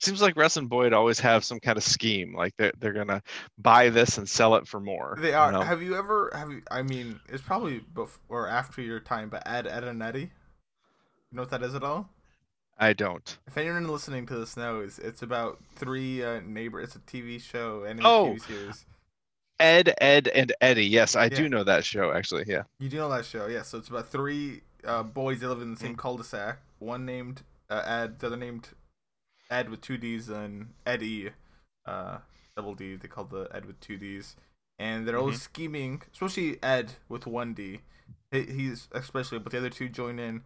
seems 0.00 0.22
like 0.22 0.36
Russ 0.36 0.56
and 0.56 0.68
Boyd 0.68 0.92
always 0.92 1.20
have 1.20 1.44
some 1.44 1.60
kind 1.60 1.76
of 1.76 1.84
scheme. 1.84 2.34
Like 2.34 2.54
they're 2.56 2.72
they're 2.78 2.92
gonna 2.92 3.22
buy 3.58 3.90
this 3.90 4.18
and 4.18 4.28
sell 4.28 4.54
it 4.56 4.66
for 4.66 4.80
more. 4.80 5.16
They 5.20 5.30
you 5.30 5.36
are. 5.36 5.52
know? 5.52 5.60
Have 5.60 5.82
you 5.82 5.96
ever? 5.96 6.30
Have 6.34 6.50
you? 6.50 6.62
I 6.70 6.82
mean, 6.82 7.20
it's 7.28 7.42
probably 7.42 7.80
before 7.94 8.44
or 8.44 8.48
after 8.48 8.80
your 8.82 9.00
time. 9.00 9.28
But 9.28 9.46
Ed, 9.46 9.66
Ed 9.66 9.84
and 9.84 10.02
Eddy. 10.02 10.20
You 11.30 11.36
know 11.36 11.42
what 11.42 11.50
that 11.50 11.62
is 11.62 11.74
at 11.74 11.82
all? 11.82 12.08
I 12.78 12.92
don't. 12.92 13.38
If 13.46 13.56
anyone 13.56 13.88
listening 13.88 14.26
to 14.26 14.36
this 14.38 14.56
knows, 14.56 14.98
it's 14.98 15.22
about 15.22 15.58
three 15.76 16.22
uh, 16.22 16.40
neighbor. 16.44 16.80
It's 16.80 16.94
a 16.96 16.98
TV 17.00 17.40
show 17.40 17.84
and 17.84 18.00
Oh. 18.04 18.34
TV 18.34 18.40
series. 18.46 18.84
Ed, 19.58 19.94
Ed, 20.02 20.28
and 20.28 20.52
Eddy. 20.60 20.84
Yes, 20.84 21.16
I 21.16 21.24
Yeah. 21.24 21.28
do 21.36 21.48
know 21.48 21.64
that 21.64 21.84
show. 21.84 22.12
Actually, 22.12 22.44
yeah. 22.46 22.64
You 22.78 22.90
do 22.90 22.98
know 22.98 23.08
that 23.08 23.24
show, 23.24 23.46
yeah? 23.46 23.62
So 23.62 23.78
it's 23.78 23.88
about 23.88 24.08
three 24.08 24.60
uh, 24.84 25.02
boys 25.02 25.40
that 25.40 25.48
live 25.48 25.62
in 25.62 25.72
the 25.74 25.80
same 25.80 25.96
cul-de-sac. 25.96 26.58
One 26.78 27.06
named 27.06 27.42
uh, 27.70 27.82
Ed, 27.86 28.18
the 28.20 28.26
other 28.28 28.36
named 28.36 28.68
Ed 29.50 29.70
with 29.70 29.80
two 29.80 29.96
D's, 29.96 30.28
and 30.28 30.74
Eddy, 30.84 31.30
uh, 31.86 32.18
double 32.54 32.74
D. 32.74 32.96
They 32.96 33.08
call 33.08 33.24
the 33.24 33.48
Ed 33.52 33.64
with 33.64 33.80
two 33.80 33.96
D's, 33.96 34.36
and 34.78 35.08
they're 35.08 35.16
always 35.18 35.40
scheming. 35.42 36.02
Especially 36.12 36.62
Ed 36.62 36.92
with 37.08 37.26
one 37.26 37.54
D. 37.54 37.80
He's 38.30 38.88
especially, 38.92 39.38
but 39.38 39.50
the 39.52 39.58
other 39.58 39.70
two 39.70 39.88
join 39.88 40.18
in. 40.18 40.42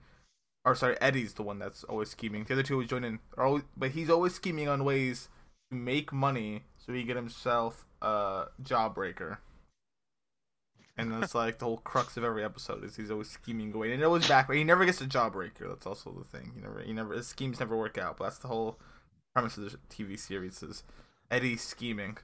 Or 0.65 0.75
sorry, 0.75 0.97
Eddy's 1.01 1.35
the 1.35 1.43
one 1.43 1.59
that's 1.59 1.85
always 1.85 2.11
scheming. 2.11 2.45
The 2.45 2.55
other 2.55 2.63
two 2.63 2.75
always 2.75 2.89
join 2.89 3.05
in. 3.05 3.19
Always, 3.39 3.63
but 3.77 3.93
he's 3.93 4.11
always 4.11 4.35
scheming 4.35 4.69
on 4.69 4.85
ways 4.85 5.29
to 5.71 5.77
make 5.77 6.13
money 6.13 6.65
so 6.77 6.93
he 6.93 7.03
get 7.03 7.17
himself 7.17 7.87
a 8.03 8.47
jawbreaker. 8.63 9.39
And 10.97 11.11
that's 11.11 11.35
like 11.35 11.59
the 11.59 11.65
whole 11.65 11.79
crux 11.79 12.19
of 12.19 12.25
every 12.25 12.45
episode 12.45 12.85
is 12.85 12.97
he's 12.97 13.11
always 13.11 13.31
scheming 13.31 13.73
away, 13.73 13.91
and 13.91 14.03
it 14.03 14.05
always 14.05 14.29
back. 14.29 14.53
He 14.53 14.65
never 14.65 14.85
gets 14.85 15.01
a 15.01 15.07
jawbreaker. 15.07 15.67
That's 15.69 15.87
also 15.87 16.11
the 16.13 16.25
thing. 16.25 16.53
He 16.55 16.61
never, 16.61 16.83
he 16.83 16.93
never, 16.93 17.15
his 17.15 17.27
schemes 17.27 17.59
never 17.59 17.75
work 17.75 17.97
out. 17.97 18.19
But 18.19 18.25
that's 18.25 18.39
the 18.39 18.49
whole 18.49 18.79
premise 19.35 19.57
of 19.57 19.65
the 19.65 19.79
TV 19.89 20.19
series 20.19 20.63
is 20.63 20.83
Eddy 21.31 21.57
scheming. 21.57 22.19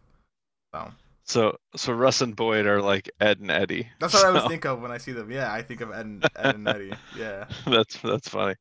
So 0.75 0.93
So 1.27 1.57
so 1.75 1.93
Russ 1.93 2.21
and 2.21 2.37
Boyd 2.37 2.67
are 2.67 2.81
like 2.81 3.11
Ed 3.21 3.41
and 3.41 3.51
Eddy. 3.51 3.89
that's 3.99 4.15
what 4.15 4.25
I 4.25 4.29
always 4.29 4.45
think 4.45 4.65
of 4.65 4.81
when 4.81 4.93
I 4.93 4.99
see 4.99 5.11
them. 5.13 5.31
Yeah, 5.31 5.53
I 5.53 5.61
think 5.61 5.81
of 5.81 5.91
Ed 5.91 6.07
and, 6.07 6.25
Ed 6.37 6.55
and 6.55 6.69
Eddy. 6.69 6.93
Yeah. 7.19 7.47
That's 7.67 7.99
that's 7.99 8.29
funny. 8.29 8.55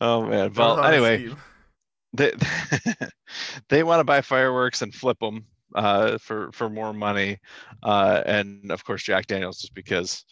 Oh 0.00 0.26
man. 0.26 0.52
Well, 0.52 0.84
anyway, 0.84 1.32
they 2.12 2.32
they 3.68 3.82
want 3.84 4.00
to 4.00 4.04
buy 4.04 4.20
fireworks 4.20 4.82
and 4.82 4.92
flip 4.92 5.18
them 5.20 5.46
uh, 5.76 6.18
for 6.18 6.50
for 6.52 6.68
more 6.68 6.92
money, 6.92 7.38
uh, 7.84 8.22
and 8.26 8.70
of 8.72 8.84
course 8.84 9.04
Jack 9.04 9.26
Daniels 9.26 9.60
just 9.60 9.74
because 9.74 10.24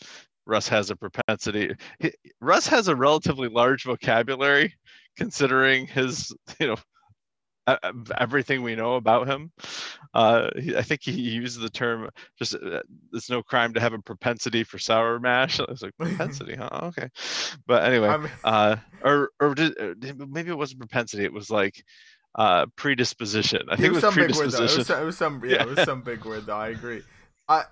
Russ 0.46 0.68
has 0.68 0.90
a 0.90 0.96
propensity. 0.96 1.74
He, 2.00 2.12
Russ 2.40 2.66
has 2.66 2.88
a 2.88 2.96
relatively 2.96 3.48
large 3.48 3.84
vocabulary 3.84 4.74
considering 5.16 5.86
his 5.86 6.32
you 6.60 6.66
know 6.66 6.76
everything 8.18 8.62
we 8.62 8.74
know 8.74 8.94
about 8.94 9.28
him. 9.28 9.52
Uh, 10.14 10.48
he, 10.58 10.76
I 10.76 10.82
think 10.82 11.02
he 11.02 11.12
used 11.12 11.60
the 11.60 11.70
term 11.70 12.08
just 12.38 12.54
uh, 12.54 12.82
it's 13.12 13.30
no 13.30 13.42
crime 13.42 13.72
to 13.74 13.80
have 13.80 13.92
a 13.92 13.98
propensity 13.98 14.64
for 14.64 14.78
sour 14.78 15.20
mash. 15.20 15.60
I 15.68 15.70
was 15.70 15.82
like 15.82 15.96
propensity, 15.98 16.56
huh? 16.56 16.68
Okay, 16.82 17.08
but 17.66 17.84
anyway, 17.84 18.28
uh, 18.44 18.76
or 19.04 19.30
or 19.40 19.54
did, 19.54 19.78
uh, 19.78 19.94
maybe 20.28 20.50
it 20.50 20.58
wasn't 20.58 20.80
propensity. 20.80 21.24
It 21.24 21.32
was 21.32 21.50
like 21.50 21.84
uh, 22.34 22.66
predisposition. 22.76 23.62
I 23.68 23.76
think 23.76 23.86
it 23.86 23.92
was, 23.92 24.02
it 24.02 24.06
was 24.06 24.14
predisposition. 24.14 24.62
It 24.62 24.78
was, 24.78 24.90
it 24.90 25.04
was, 25.04 25.18
some 25.18 25.42
yeah, 25.44 25.56
yeah, 25.56 25.62
it 25.62 25.68
was 25.68 25.84
some 25.84 26.02
big 26.02 26.24
word 26.24 26.46
though. 26.46 26.56
I 26.56 26.68
agree. 26.68 27.02
I 27.48 27.64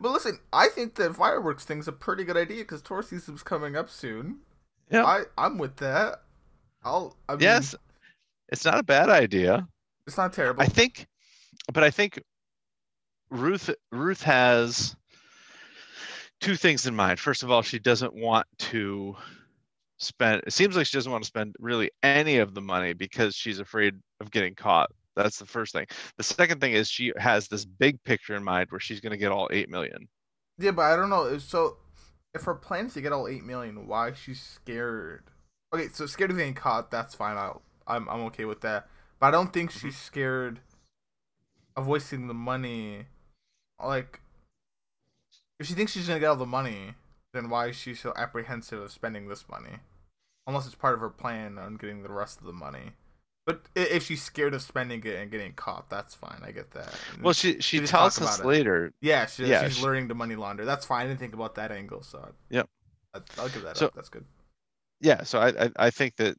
but 0.00 0.12
listen, 0.12 0.38
I 0.52 0.68
think 0.68 0.94
the 0.94 1.12
fireworks 1.12 1.64
thing's 1.64 1.88
a 1.88 1.92
pretty 1.92 2.24
good 2.24 2.36
idea 2.36 2.58
because 2.58 2.82
tour 2.82 3.02
season's 3.02 3.42
coming 3.42 3.76
up 3.76 3.90
soon. 3.90 4.38
Yeah, 4.90 5.04
I 5.04 5.22
I'm 5.36 5.58
with 5.58 5.76
that. 5.76 6.22
I'll. 6.84 7.16
I 7.28 7.32
mean, 7.32 7.42
yes, 7.42 7.74
it's 8.48 8.64
not 8.64 8.78
a 8.78 8.82
bad 8.82 9.08
idea. 9.08 9.66
It's 10.06 10.16
not 10.16 10.32
terrible. 10.32 10.62
I 10.62 10.66
think, 10.66 11.06
but 11.72 11.82
I 11.82 11.90
think 11.90 12.22
Ruth 13.30 13.70
Ruth 13.90 14.22
has 14.22 14.96
two 16.40 16.56
things 16.56 16.86
in 16.86 16.94
mind. 16.94 17.18
First 17.18 17.42
of 17.42 17.50
all, 17.50 17.62
she 17.62 17.78
doesn't 17.78 18.14
want 18.14 18.46
to 18.58 19.16
spend. 19.98 20.42
It 20.46 20.52
seems 20.52 20.76
like 20.76 20.86
she 20.86 20.96
doesn't 20.96 21.10
want 21.10 21.24
to 21.24 21.28
spend 21.28 21.56
really 21.58 21.90
any 22.02 22.38
of 22.38 22.54
the 22.54 22.60
money 22.60 22.92
because 22.92 23.34
she's 23.34 23.58
afraid 23.58 23.94
of 24.20 24.30
getting 24.30 24.54
caught. 24.54 24.90
That's 25.16 25.38
the 25.38 25.46
first 25.46 25.72
thing. 25.72 25.86
The 26.18 26.22
second 26.22 26.60
thing 26.60 26.72
is 26.72 26.88
she 26.88 27.12
has 27.16 27.48
this 27.48 27.64
big 27.64 28.02
picture 28.04 28.36
in 28.36 28.44
mind 28.44 28.70
where 28.70 28.80
she's 28.80 29.00
going 29.00 29.12
to 29.12 29.16
get 29.16 29.32
all 29.32 29.48
eight 29.50 29.70
million. 29.70 30.08
Yeah, 30.58 30.72
but 30.72 30.82
I 30.82 30.96
don't 30.96 31.10
know. 31.10 31.38
So, 31.38 31.78
if 32.34 32.42
her 32.44 32.54
plans 32.54 32.94
to 32.94 33.00
get 33.00 33.12
all 33.12 33.26
eight 33.26 33.44
million, 33.44 33.86
why 33.86 34.12
she's 34.12 34.40
scared? 34.40 35.24
Okay, 35.74 35.88
so 35.92 36.06
scared 36.06 36.30
of 36.30 36.36
getting 36.36 36.54
caught. 36.54 36.90
That's 36.90 37.14
fine. 37.14 37.36
I'll 37.36 37.62
I'm 37.86 38.08
I'm 38.08 38.20
okay 38.22 38.44
with 38.44 38.60
that. 38.62 38.88
But 39.18 39.26
I 39.26 39.30
don't 39.30 39.52
think 39.52 39.70
mm-hmm. 39.70 39.88
she's 39.88 39.96
scared 39.96 40.60
of 41.76 41.86
wasting 41.86 42.28
the 42.28 42.34
money. 42.34 43.06
Like, 43.82 44.20
if 45.58 45.66
she 45.66 45.74
thinks 45.74 45.92
she's 45.92 46.08
gonna 46.08 46.20
get 46.20 46.26
all 46.26 46.36
the 46.36 46.46
money, 46.46 46.94
then 47.32 47.48
why 47.50 47.68
is 47.68 47.76
she 47.76 47.94
so 47.94 48.12
apprehensive 48.16 48.80
of 48.80 48.90
spending 48.90 49.28
this 49.28 49.48
money? 49.48 49.78
Unless 50.46 50.66
it's 50.66 50.74
part 50.74 50.94
of 50.94 51.00
her 51.00 51.10
plan 51.10 51.58
on 51.58 51.76
getting 51.76 52.02
the 52.02 52.12
rest 52.12 52.40
of 52.40 52.46
the 52.46 52.52
money. 52.52 52.92
But 53.46 53.62
if 53.76 54.04
she's 54.04 54.22
scared 54.22 54.54
of 54.54 54.62
spending 54.62 55.04
it 55.04 55.14
and 55.14 55.30
getting 55.30 55.52
caught, 55.52 55.88
that's 55.88 56.14
fine. 56.14 56.40
I 56.44 56.50
get 56.50 56.72
that. 56.72 56.92
well, 57.22 57.32
she 57.32 57.60
she, 57.60 57.78
she 57.78 57.86
tells 57.86 58.20
us 58.20 58.42
later. 58.42 58.92
Yeah, 59.00 59.26
she, 59.26 59.46
yeah, 59.46 59.64
she's 59.64 59.76
she, 59.76 59.84
learning 59.84 60.08
to 60.08 60.14
money 60.14 60.34
launder. 60.34 60.64
That's 60.64 60.84
fine. 60.84 61.04
I 61.04 61.08
didn't 61.08 61.20
think 61.20 61.34
about 61.34 61.54
that 61.54 61.70
angle, 61.70 62.02
so 62.02 62.32
yep. 62.50 62.68
I, 63.14 63.20
will 63.40 63.48
give 63.48 63.62
that 63.62 63.76
so, 63.76 63.86
up. 63.86 63.94
That's 63.94 64.08
good. 64.08 64.24
Yeah, 65.00 65.22
so 65.22 65.38
I, 65.38 65.66
I 65.66 65.70
I 65.76 65.90
think 65.90 66.16
that 66.16 66.36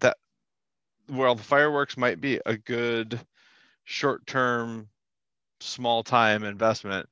that 0.00 0.18
well, 1.12 1.34
the 1.34 1.42
fireworks 1.42 1.96
might 1.96 2.20
be 2.20 2.40
a 2.46 2.56
good 2.56 3.20
short-term, 3.84 4.88
small-time 5.60 6.42
investment. 6.42 7.08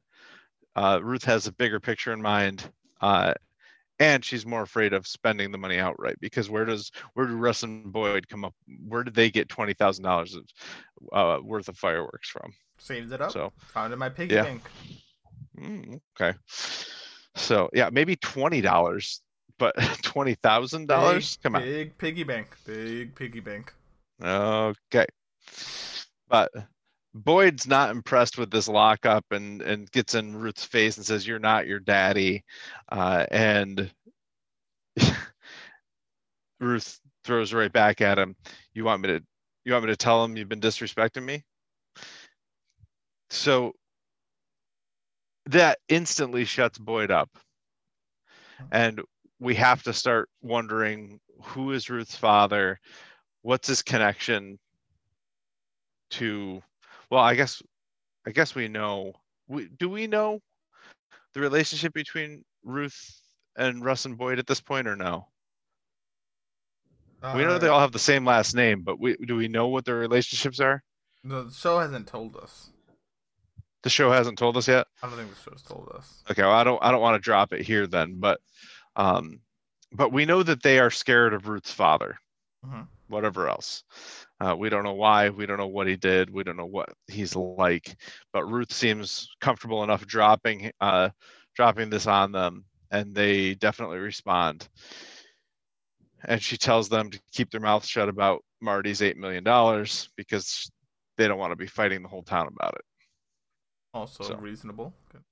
Uh, 0.75 1.01
Ruth 1.03 1.25
has 1.25 1.47
a 1.47 1.53
bigger 1.53 1.81
picture 1.81 2.13
in 2.13 2.23
mind, 2.23 2.71
uh, 3.01 3.35
and 3.99 4.25
she's 4.25 4.47
more 4.47 4.63
afraid 4.63 4.95
of 4.95 5.07
spending 5.07 5.53
the 5.53 5.59
money 5.59 5.79
outright 5.79 6.17
because 6.21 6.49
where 6.49 6.65
does 6.65 6.91
where 7.15 7.27
do 7.27 7.35
Russ 7.37 7.63
and 7.63 7.93
Boyd 7.93 8.29
come 8.29 8.45
up? 8.45 8.55
Where 8.89 9.05
did 9.05 9.15
they 9.15 9.31
get 9.31 9.51
twenty 9.51 9.75
thousand 9.75 10.05
dollars 10.05 10.39
uh, 11.13 11.39
worth 11.43 11.69
of 11.69 11.77
fireworks 11.77 12.31
from? 12.31 12.53
Saved 12.79 13.13
it 13.13 13.21
up. 13.21 13.33
So 13.33 13.53
found 13.75 13.93
in 13.93 13.99
my 13.99 14.09
piggy 14.09 14.37
yeah. 14.37 14.45
bank. 14.45 14.63
Mm, 15.59 16.01
okay. 16.19 16.39
So 17.35 17.69
yeah, 17.75 17.91
maybe 17.93 18.17
twenty 18.17 18.63
dollars, 18.63 19.21
but 19.59 19.75
twenty 20.03 20.35
thousand 20.35 20.87
dollars. 20.89 21.37
Come 21.43 21.57
on. 21.57 21.63
Big 21.63 21.99
piggy 21.99 22.25
bank. 22.25 22.57
Big 22.65 23.15
piggy 23.15 23.41
bank. 23.41 23.75
Okay. 24.23 25.07
But 26.29 26.51
Boyd's 27.15 27.67
not 27.67 27.91
impressed 27.91 28.39
with 28.39 28.51
this 28.51 28.69
lockup 28.69 29.25
and 29.33 29.63
and 29.63 29.91
gets 29.91 30.15
in 30.15 30.37
Ruth's 30.37 30.65
face 30.65 30.97
and 30.97 31.05
says, 31.07 31.27
"You're 31.27 31.39
not 31.39 31.67
your 31.67 31.81
daddy," 31.81 32.45
uh, 32.91 33.27
and 33.31 33.93
Ruth 36.61 37.01
throws 37.25 37.53
right 37.53 37.73
back 37.73 38.01
at 38.01 38.19
him. 38.19 38.37
You 38.75 38.85
want 38.85 39.03
me 39.03 39.09
to 39.09 39.23
you 39.65 39.73
want 39.73 39.85
me 39.85 39.91
to 39.93 39.97
tell 39.97 40.25
him 40.25 40.37
you've 40.37 40.49
been 40.49 40.61
disrespecting 40.61 41.25
me? 41.25 41.45
So 43.31 43.73
that 45.47 45.79
instantly 45.89 46.45
shuts 46.45 46.79
Boyd 46.79 47.11
up, 47.11 47.31
and 48.71 49.01
we 49.41 49.55
have 49.57 49.83
to 49.85 49.93
start 49.93 50.29
wondering 50.43 51.21
who 51.43 51.73
is 51.73 51.91
Ruth's 51.91 52.17
father 52.17 52.79
what's 53.43 53.69
his 53.69 53.83
connection 53.83 54.59
to 56.11 56.63
well 57.11 57.23
i 57.23 57.35
guess 57.35 57.63
i 58.27 58.31
guess 58.31 58.55
we 58.55 58.69
know. 58.69 59.13
We, 59.49 59.69
do 59.79 59.89
we 59.89 60.07
know 60.07 60.41
the 61.35 61.41
relationship 61.41 61.93
between 61.93 62.45
ruth 62.63 63.21
and 63.57 63.85
russ 63.85 64.05
and 64.05 64.17
boyd 64.17 64.39
at 64.39 64.47
this 64.47 64.61
point 64.61 64.87
or 64.87 64.95
no? 64.95 65.27
Uh, 67.23 67.35
we 67.37 67.43
know 67.43 67.59
they 67.59 67.67
uh, 67.67 67.73
all 67.73 67.81
have 67.81 67.93
the 67.93 67.99
same 67.99 68.25
last 68.25 68.55
name 68.55 68.83
but 68.83 69.01
we 69.01 69.17
do 69.27 69.37
we 69.37 69.49
know 69.49 69.69
what 69.69 69.85
their 69.85 69.97
relationships 69.97 70.61
are? 70.61 70.83
The 71.25 71.51
show 71.51 71.81
hasn't 71.81 72.07
told 72.07 72.37
us. 72.37 72.71
The 73.83 73.91
show 73.91 74.11
hasn't 74.11 74.39
told 74.39 74.57
us 74.57 74.69
yet? 74.69 74.87
I 75.03 75.09
don't 75.09 75.17
think 75.17 75.31
the 75.35 75.51
show's 75.51 75.63
told 75.63 75.91
us. 75.97 76.23
Okay 76.31 76.43
well 76.43 76.53
i 76.53 76.65
don't 76.65 76.83
i 76.83 76.91
don't 76.91 77.03
want 77.03 77.17
to 77.17 77.25
drop 77.25 77.53
it 77.53 77.63
here 77.63 77.87
then 77.87 78.21
but 78.21 78.41
um 78.97 79.41
but 79.93 80.13
we 80.13 80.25
know 80.25 80.43
that 80.43 80.63
they 80.63 80.79
are 80.79 80.91
scared 80.91 81.35
of 81.35 81.49
ruth's 81.49 81.73
father 81.73 82.19
mm-hmm 82.65 82.83
whatever 83.11 83.49
else. 83.49 83.85
Uh, 84.41 84.57
we 84.57 84.71
don't 84.71 84.85
know 84.85 84.95
why. 84.95 85.29
We 85.29 85.45
don't 85.45 85.59
know 85.59 85.67
what 85.67 85.87
he 85.87 85.97
did. 85.97 86.31
We 86.31 86.45
don't 86.45 86.57
know 86.57 86.67
what 86.67 86.89
he's 87.09 87.37
like. 87.37 87.95
But 88.33 88.47
Ruth 88.47 88.73
seems 88.73 89.29
comfortable 89.41 89.85
enough 89.85 90.07
dropping 90.07 90.71
uh, 90.81 91.11
dropping 91.55 91.91
this 91.91 92.07
on 92.07 92.33
them, 92.33 92.65
and 92.91 93.15
they 93.15 93.55
definitely 93.55 93.99
respond. 93.99 94.69
And 96.25 96.41
she 96.41 96.57
tells 96.57 96.89
them 96.89 97.11
to 97.11 97.21
keep 97.33 97.51
their 97.51 97.61
mouths 97.61 97.89
shut 97.89 98.09
about 98.09 98.43
Marty's 98.61 99.03
eight 99.03 99.17
million 99.17 99.45
dollars 99.45 100.09
because 100.17 100.71
they 101.19 101.29
don't 101.29 101.39
want 101.39 101.53
to 101.53 101.57
be 101.57 101.67
fighting 101.67 102.03
the 102.03 102.09
whole 102.09 102.23
town 102.23 102.49
about 102.49 102.75
it. 102.75 102.85
Also 103.93 104.25
so, 104.25 104.37
reasonable. 104.37 104.95
Good. 105.11 105.23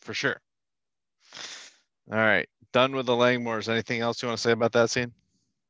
For 0.00 0.14
sure. 0.14 0.40
All 2.12 2.18
right, 2.18 2.48
done 2.72 2.94
with 2.94 3.06
the 3.06 3.12
Langmores. 3.12 3.68
Anything 3.68 4.00
else 4.00 4.22
you 4.22 4.28
want 4.28 4.38
to 4.38 4.42
say 4.42 4.52
about 4.52 4.72
that 4.72 4.90
scene? 4.90 5.12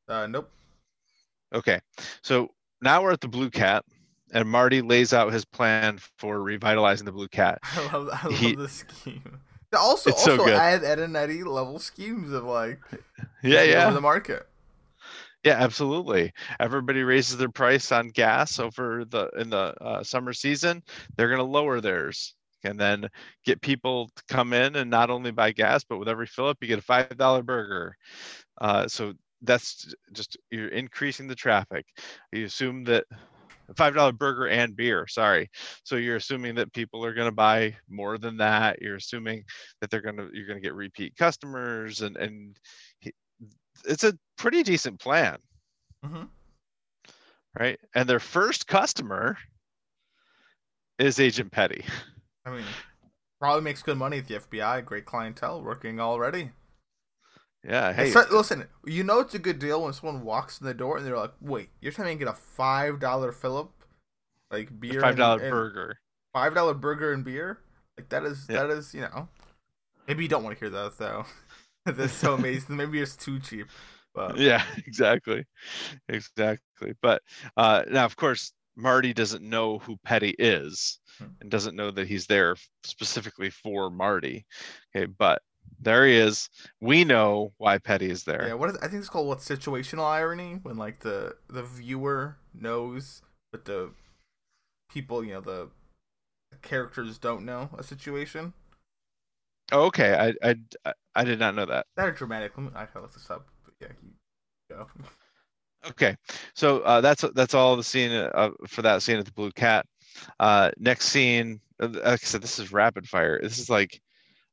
Uh, 0.07 0.27
nope. 0.27 0.51
Okay, 1.53 1.79
so 2.21 2.49
now 2.81 3.01
we're 3.01 3.11
at 3.11 3.21
the 3.21 3.27
Blue 3.27 3.49
Cat, 3.49 3.85
and 4.33 4.47
Marty 4.47 4.81
lays 4.81 5.13
out 5.13 5.31
his 5.31 5.45
plan 5.45 5.99
for 6.17 6.41
revitalizing 6.41 7.05
the 7.05 7.11
Blue 7.11 7.27
Cat. 7.27 7.59
I 7.63 7.93
love, 7.93 8.09
I 8.11 8.27
love 8.27 8.37
he, 8.37 8.55
the 8.55 8.69
scheme. 8.69 9.39
Also, 9.77 10.11
also 10.11 10.37
so 10.37 10.49
add 10.49 10.83
Ed 10.83 10.99
and 10.99 11.15
Eddy 11.15 11.43
level 11.43 11.77
schemes 11.79 12.31
of 12.31 12.45
like, 12.45 12.79
yeah, 13.43 13.63
yeah, 13.63 13.89
the 13.89 14.01
market. 14.01 14.47
Yeah, 15.43 15.55
absolutely. 15.59 16.33
Everybody 16.59 17.03
raises 17.03 17.37
their 17.37 17.49
price 17.49 17.91
on 17.91 18.09
gas 18.09 18.59
over 18.59 19.05
the 19.05 19.29
in 19.37 19.49
the 19.49 19.73
uh, 19.81 20.03
summer 20.03 20.33
season. 20.33 20.83
They're 21.15 21.27
going 21.27 21.39
to 21.39 21.43
lower 21.43 21.79
theirs, 21.79 22.33
and 22.63 22.79
then 22.79 23.07
get 23.45 23.61
people 23.61 24.09
to 24.15 24.23
come 24.27 24.53
in 24.53 24.75
and 24.75 24.89
not 24.89 25.09
only 25.09 25.31
buy 25.31 25.51
gas, 25.51 25.83
but 25.83 25.99
with 25.99 26.09
every 26.09 26.27
fill 26.27 26.47
up, 26.47 26.57
you 26.61 26.67
get 26.67 26.79
a 26.79 26.81
five 26.83 27.15
dollar 27.17 27.43
burger. 27.43 27.95
Uh, 28.59 28.87
so 28.87 29.13
that's 29.41 29.93
just 30.13 30.37
you're 30.51 30.69
increasing 30.69 31.27
the 31.27 31.35
traffic. 31.35 31.85
You 32.31 32.45
assume 32.45 32.83
that 32.85 33.05
five 33.75 33.93
dollar 33.93 34.11
burger 34.11 34.47
and 34.47 34.75
beer. 34.75 35.07
Sorry, 35.07 35.49
so 35.83 35.95
you're 35.95 36.15
assuming 36.15 36.55
that 36.55 36.73
people 36.73 37.03
are 37.05 37.13
going 37.13 37.27
to 37.27 37.35
buy 37.35 37.75
more 37.89 38.17
than 38.17 38.37
that. 38.37 38.81
You're 38.81 38.95
assuming 38.95 39.43
that 39.81 39.89
they're 39.89 40.01
going 40.01 40.17
to 40.17 40.29
you're 40.33 40.47
going 40.47 40.59
to 40.59 40.65
get 40.65 40.73
repeat 40.73 41.15
customers, 41.17 42.01
and 42.01 42.17
and 42.17 42.57
it's 43.85 44.03
a 44.03 44.17
pretty 44.37 44.63
decent 44.63 44.99
plan, 44.99 45.37
mm-hmm. 46.05 46.23
right? 47.59 47.79
And 47.95 48.07
their 48.09 48.19
first 48.19 48.67
customer 48.67 49.37
is 50.99 51.19
Agent 51.19 51.51
Petty. 51.51 51.85
I 52.45 52.51
mean, 52.51 52.63
probably 53.39 53.61
makes 53.61 53.83
good 53.83 53.97
money 53.97 54.17
at 54.19 54.27
the 54.27 54.35
FBI. 54.35 54.83
Great 54.85 55.05
clientele 55.05 55.61
working 55.61 55.99
already. 55.99 56.51
Yeah. 57.67 57.91
Hey, 57.93 58.13
listen. 58.31 58.65
You 58.85 59.03
know 59.03 59.19
it's 59.19 59.33
a 59.35 59.39
good 59.39 59.59
deal 59.59 59.83
when 59.83 59.93
someone 59.93 60.23
walks 60.23 60.59
in 60.59 60.67
the 60.67 60.73
door 60.73 60.97
and 60.97 61.05
they're 61.05 61.17
like, 61.17 61.33
"Wait, 61.41 61.69
you're 61.81 61.91
trying 61.91 62.17
to 62.17 62.23
get 62.23 62.31
a 62.31 62.35
five 62.35 62.99
dollar 62.99 63.31
Philip, 63.31 63.71
like 64.49 64.79
beer, 64.79 65.01
five 65.01 65.17
dollar 65.17 65.39
burger, 65.39 65.99
five 66.33 66.53
dollar 66.53 66.73
burger 66.73 67.11
and 67.11 67.25
beer? 67.25 67.59
Like 67.97 68.09
that 68.09 68.23
is 68.23 68.45
yeah. 68.49 68.63
that 68.63 68.69
is 68.69 68.93
you 68.93 69.01
know. 69.01 69.27
Maybe 70.07 70.23
you 70.23 70.29
don't 70.29 70.43
want 70.43 70.57
to 70.57 70.59
hear 70.59 70.69
that 70.69 70.97
though. 70.97 71.25
That's 71.85 72.13
so 72.13 72.35
amazing. 72.35 72.75
Maybe 72.77 73.01
it's 73.01 73.15
too 73.15 73.39
cheap. 73.39 73.67
But 74.15 74.37
Yeah, 74.39 74.63
exactly. 74.85 75.45
Exactly. 76.07 76.93
But 77.01 77.21
uh 77.57 77.83
now 77.89 78.05
of 78.05 78.15
course 78.15 78.53
Marty 78.75 79.13
doesn't 79.13 79.43
know 79.43 79.79
who 79.79 79.97
Petty 80.05 80.35
is 80.37 80.99
Hmm. 81.17 81.25
and 81.41 81.49
doesn't 81.49 81.75
know 81.75 81.91
that 81.91 82.07
he's 82.07 82.27
there 82.27 82.55
specifically 82.83 83.49
for 83.49 83.89
Marty. 83.89 84.45
Okay, 84.95 85.05
but 85.05 85.41
there 85.79 86.05
he 86.05 86.15
is. 86.15 86.49
We 86.81 87.03
know 87.03 87.53
why 87.57 87.77
Petty 87.77 88.09
is 88.09 88.23
there. 88.23 88.47
yeah, 88.47 88.53
what 88.53 88.69
is 88.69 88.77
I 88.77 88.87
think 88.87 88.99
it's 89.01 89.09
called 89.09 89.27
what 89.27 89.39
situational 89.39 90.05
irony 90.05 90.59
when 90.63 90.77
like 90.77 90.99
the 91.01 91.35
the 91.49 91.63
viewer 91.63 92.37
knows 92.53 93.21
but 93.51 93.65
the 93.65 93.91
people 94.89 95.23
you 95.23 95.33
know 95.33 95.41
the 95.41 95.69
characters 96.61 97.17
don't 97.17 97.45
know 97.45 97.69
a 97.77 97.83
situation. 97.83 98.53
Oh, 99.71 99.85
okay, 99.85 100.33
I, 100.41 100.55
I 100.85 100.93
I 101.15 101.23
did 101.25 101.39
not 101.39 101.55
know 101.55 101.65
that. 101.65 101.85
That 101.97 102.07
are 102.07 102.11
dramatic. 102.11 102.57
Let 102.57 102.63
me, 102.63 102.71
I 102.75 102.85
can 102.85 103.01
look 103.01 103.13
this 103.13 103.29
up. 103.29 103.47
But 103.65 103.73
yeah, 103.81 103.87
you 104.01 104.75
go. 104.75 104.87
Okay, 105.89 106.17
so 106.53 106.79
uh, 106.79 106.99
that's 106.99 107.23
that's 107.33 107.53
all 107.53 107.77
the 107.77 107.83
scene 107.83 108.11
uh, 108.11 108.49
for 108.67 108.81
that 108.81 109.03
scene 109.03 109.17
at 109.17 109.25
the 109.25 109.31
Blue 109.31 109.51
Cat. 109.51 109.85
Uh, 110.39 110.71
next 110.79 111.05
scene, 111.05 111.61
uh, 111.79 111.87
like 111.89 112.05
I 112.05 112.15
said, 112.17 112.41
this 112.41 112.59
is 112.59 112.73
rapid 112.73 113.07
fire. 113.07 113.39
This 113.41 113.59
is 113.59 113.69
like 113.69 114.01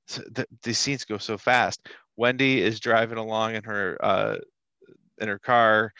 s- 0.08 0.22
th- 0.34 0.48
these 0.62 0.78
scenes 0.78 1.04
go 1.04 1.18
so 1.18 1.38
fast. 1.38 1.88
Wendy 2.16 2.60
is 2.62 2.80
driving 2.80 3.18
along 3.18 3.54
in 3.56 3.64
her 3.64 3.96
uh, 4.02 4.36
in 5.18 5.28
her 5.28 5.38
car, 5.38 5.92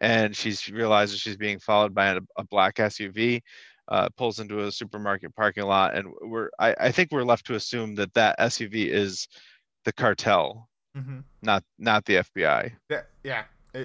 and 0.00 0.36
she's 0.36 0.60
she 0.60 0.72
realizes 0.72 1.20
she's 1.20 1.36
being 1.36 1.58
followed 1.58 1.94
by 1.94 2.08
a, 2.08 2.20
a 2.36 2.44
black 2.44 2.80
SUV. 2.80 3.42
Uh, 3.88 4.08
pulls 4.16 4.38
into 4.38 4.64
a 4.64 4.72
supermarket 4.72 5.34
parking 5.34 5.64
lot, 5.64 5.94
and 5.96 6.08
we're 6.22 6.50
I, 6.58 6.74
I 6.80 6.92
think 6.92 7.10
we're 7.10 7.24
left 7.24 7.46
to 7.46 7.54
assume 7.54 7.94
that 7.96 8.14
that 8.14 8.36
SUV 8.38 8.88
is 8.88 9.28
the 9.84 9.92
cartel, 9.92 10.68
hmm 10.94 11.20
not 11.42 11.64
not 11.78 12.04
the 12.06 12.16
FBI. 12.18 12.72
Yeah, 12.90 13.02
yeah. 13.24 13.44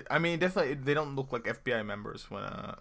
I 0.09 0.19
mean, 0.19 0.39
definitely, 0.39 0.73
they 0.75 0.93
don't 0.93 1.15
look 1.15 1.32
like 1.32 1.47
FBI 1.47 1.82
members 1.82 2.30
when 2.30 2.43
uh, 2.43 2.75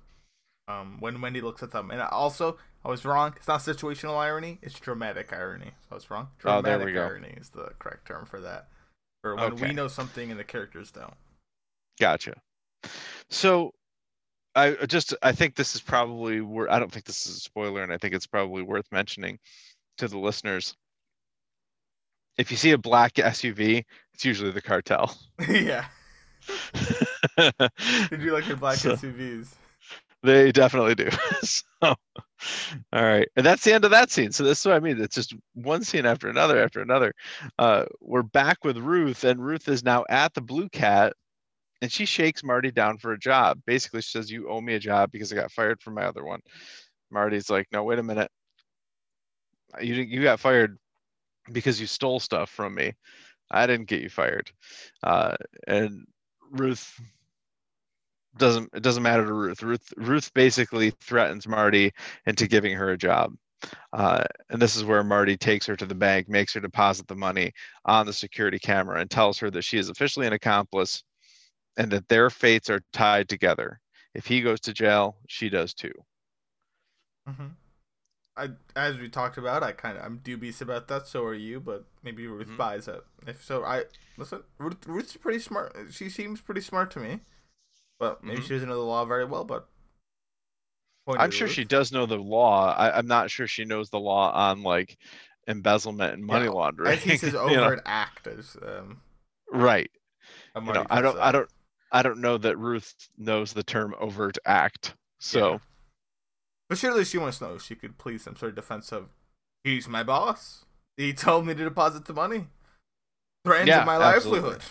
um, 0.69 0.97
when 1.01 1.21
Wendy 1.21 1.41
looks 1.41 1.63
at 1.63 1.71
them. 1.71 1.91
And 1.91 2.01
also, 2.01 2.59
I 2.85 2.89
was 2.89 3.05
wrong. 3.05 3.35
It's 3.37 3.49
not 3.49 3.61
situational 3.61 4.17
irony. 4.19 4.59
It's 4.63 4.79
dramatic 4.79 5.33
irony. 5.33 5.73
So 5.83 5.87
I 5.93 5.95
was 5.95 6.11
wrong. 6.11 6.29
Oh, 6.45 6.61
Dramatic 6.63 6.95
go. 6.95 7.03
irony 7.05 7.35
is 7.37 7.51
the 7.51 7.71
correct 7.79 8.07
term 8.07 8.27
for 8.27 8.41
that. 8.41 8.69
Or 9.25 9.35
when 9.35 9.53
Okay. 9.55 9.69
we 9.69 9.73
know 9.75 9.89
something 9.89 10.31
and 10.31 10.39
the 10.39 10.45
characters 10.45 10.91
don't. 10.91 11.15
Gotcha. 12.01 12.35
So 13.31 13.73
I 14.55 14.73
just 14.87 15.15
I 15.23 15.33
think 15.33 15.55
this 15.57 15.75
is 15.75 15.81
probably 15.81 16.41
wor- 16.41 16.71
I 16.71 16.79
don't 16.79 16.91
think 16.93 17.05
this 17.07 17.27
is 17.27 17.37
a 17.37 17.41
spoiler 17.41 17.83
and 17.83 17.93
I 17.93 17.99
think 17.99 18.15
it's 18.15 18.27
probably 18.27 18.63
worth 18.63 18.87
mentioning 18.93 19.39
to 19.99 20.09
the 20.09 20.19
listeners. 20.19 20.75
If 22.39 22.51
you 22.51 22.57
see 22.57 22.73
a 22.73 22.79
black 22.79 23.15
SUV, 23.15 23.85
it's 24.15 24.25
usually 24.25 24.51
the 24.51 24.61
cartel. 24.63 25.17
yeah. 25.49 25.87
Did 27.37 28.21
you 28.23 28.33
like 28.33 28.47
your 28.47 28.57
black 28.59 28.77
So- 28.77 28.95
SUVs? 28.95 29.49
They 30.23 30.53
definitely 30.53 30.95
do. 30.95 31.09
so 31.43 31.63
all 31.83 31.95
right. 32.93 33.29
And 33.37 33.45
that's 33.47 33.65
the 33.65 33.73
end 33.73 33.85
of 33.85 33.91
that 33.93 34.11
scene. 34.11 34.33
So 34.33 34.45
this 34.45 34.61
is 34.61 34.67
what 34.67 34.75
I 34.75 34.81
mean. 34.81 35.01
It's 35.01 35.15
just 35.15 35.35
one 35.55 35.85
scene 35.85 36.07
after 36.07 36.29
another 36.29 36.63
after 36.63 36.81
another. 36.81 37.13
Uh 37.59 37.85
we're 38.01 38.23
back 38.23 38.65
with 38.65 38.79
Ruth 38.79 39.25
and 39.25 39.45
Ruth 39.45 39.69
is 39.69 39.85
now 39.85 40.05
at 40.09 40.35
the 40.35 40.41
Blue 40.41 40.69
Cat 40.69 41.13
and 41.83 41.93
she 41.93 42.07
shakes 42.07 42.43
Marty 42.45 42.71
down 42.71 42.99
for 42.99 43.13
a 43.13 43.19
job. 43.19 43.61
Basically, 43.67 44.01
she 44.01 44.11
says, 44.11 44.31
"You 44.31 44.49
owe 44.49 44.61
me 44.61 44.75
a 44.75 44.79
job 44.79 45.11
because 45.13 45.33
I 45.33 45.37
got 45.37 45.53
fired 45.53 45.81
from 45.83 45.95
my 45.95 46.05
other 46.05 46.25
one." 46.25 46.41
Marty's 47.11 47.51
like, 47.51 47.67
"No, 47.73 47.85
wait 47.85 47.99
a 47.99 48.03
minute. 48.03 48.31
You 49.81 49.95
you 49.95 50.23
got 50.23 50.41
fired 50.41 50.79
because 51.53 51.81
you 51.81 51.87
stole 51.87 52.21
stuff 52.21 52.51
from 52.51 52.75
me. 52.75 52.95
I 53.51 53.67
didn't 53.67 53.89
get 53.89 54.03
you 54.03 54.11
fired." 54.11 54.51
Uh, 55.03 55.37
and 55.69 56.07
Ruth 56.51 57.01
doesn't. 58.39 58.71
It 58.75 58.83
doesn't 58.83 59.03
matter 59.03 59.25
to 59.27 59.33
Ruth. 59.33 59.63
Ruth 59.63 59.93
Ruth 59.97 60.33
basically 60.35 60.91
threatens 60.91 61.47
Marty 61.49 61.93
into 62.27 62.47
giving 62.49 62.75
her 62.77 62.91
a 62.91 62.99
job. 62.99 63.35
Uh, 63.93 64.25
and 64.51 64.63
this 64.63 64.77
is 64.77 64.85
where 64.85 65.05
Marty 65.05 65.37
takes 65.37 65.67
her 65.67 65.77
to 65.77 65.87
the 65.87 65.95
bank, 65.95 66.29
makes 66.29 66.55
her 66.55 66.61
deposit 66.61 67.09
the 67.09 67.17
money 67.17 67.53
on 67.87 68.07
the 68.07 68.13
security 68.15 68.59
camera, 68.59 69.01
and 69.01 69.11
tells 69.11 69.39
her 69.39 69.51
that 69.53 69.63
she 69.65 69.79
is 69.79 69.89
officially 69.91 70.27
an 70.27 70.35
accomplice 70.35 71.05
and 71.79 71.93
that 71.93 72.09
their 72.09 72.31
fates 72.31 72.71
are 72.71 72.83
tied 72.93 73.29
together. 73.29 73.81
If 74.15 74.27
he 74.27 74.43
goes 74.43 74.61
to 74.63 74.75
jail, 74.75 75.19
she 75.29 75.49
does 75.51 75.75
too. 75.75 75.93
hmm 77.27 77.47
I, 78.37 78.51
as 78.77 78.99
we 78.99 79.09
talked 79.11 79.39
about, 79.39 79.63
I 79.63 79.73
kind 79.73 79.99
of 79.99 80.05
I'm 80.05 80.19
dubious 80.19 80.61
about 80.61 80.89
that. 80.89 81.07
So 81.09 81.25
are 81.25 81.35
you, 81.35 81.61
but 81.61 81.85
maybe 82.03 82.27
Ruth 82.27 82.49
Mhm. 82.49 82.57
buys 82.57 82.89
it. 82.89 83.05
If 83.27 83.45
so, 83.45 83.65
I 83.65 83.85
listen. 84.17 84.43
Ruth, 84.59 84.87
Ruth's 84.87 85.17
pretty 85.17 85.41
smart. 85.41 85.77
She 85.91 86.09
seems 86.11 86.41
pretty 86.41 86.63
smart 86.63 86.91
to 86.93 87.01
me, 87.01 87.21
but 87.99 88.23
maybe 88.25 88.41
Mhm. 88.41 88.43
she 88.43 88.55
doesn't 88.55 88.69
know 88.69 88.77
the 88.77 88.81
law 88.83 89.05
very 89.05 89.25
well. 89.25 89.45
But 89.45 89.69
point 91.07 91.23
I'm 91.23 91.31
sure 91.31 91.49
she 91.49 91.65
does 91.65 91.93
know 91.93 92.07
the 92.07 92.17
law. 92.17 92.73
I, 92.75 92.97
I'm 92.97 93.07
not 93.07 93.31
sure 93.31 93.47
she 93.47 93.65
knows 93.65 93.91
the 93.91 94.01
law 94.01 94.31
on 94.33 94.63
like 94.63 94.99
embezzlement 95.49 96.15
and 96.15 96.25
money 96.25 96.49
Yeah, 96.49 96.49
laundering. 96.49 96.93
I 96.93 96.97
think 96.97 97.09
it's 97.11 97.21
his 97.23 97.35
you 97.45 97.57
know? 97.57 97.63
overt 97.65 97.83
act 97.87 98.27
as 98.27 98.57
um. 98.63 99.01
Right. 99.51 99.91
You 100.65 100.73
know, 100.73 100.87
I 100.91 101.01
don't. 101.03 101.19
I 101.21 101.33
don't. 101.33 101.51
I 101.93 102.03
don't 102.03 102.21
know 102.21 102.39
that 102.39 102.59
Ruth 102.59 102.95
knows 103.19 103.53
the 103.53 103.63
term 103.65 103.95
overt 104.01 104.39
act. 104.47 104.95
So 105.21 105.59
Yeah. 105.59 105.59
But 106.69 106.79
surely 106.79 107.05
she 107.05 107.19
wants 107.19 107.39
to 107.39 107.45
know 107.49 107.55
if 107.57 107.63
she 107.63 107.75
could 107.77 107.99
please 107.99 108.23
some 108.23 108.37
sort 108.37 108.51
of 108.51 108.57
defense 108.57 108.93
of, 108.93 109.11
he's 109.65 109.89
my 109.89 110.03
boss. 110.03 110.65
He 110.97 111.13
told 111.13 111.47
me 111.47 111.55
to 111.55 111.65
deposit 111.65 112.05
the 112.07 112.15
money. 112.15 112.49
Threatened 113.45 113.73
Yeah, 113.73 113.85
my 113.85 113.97
absolutely. 113.99 114.57
livelihood. 114.57 114.63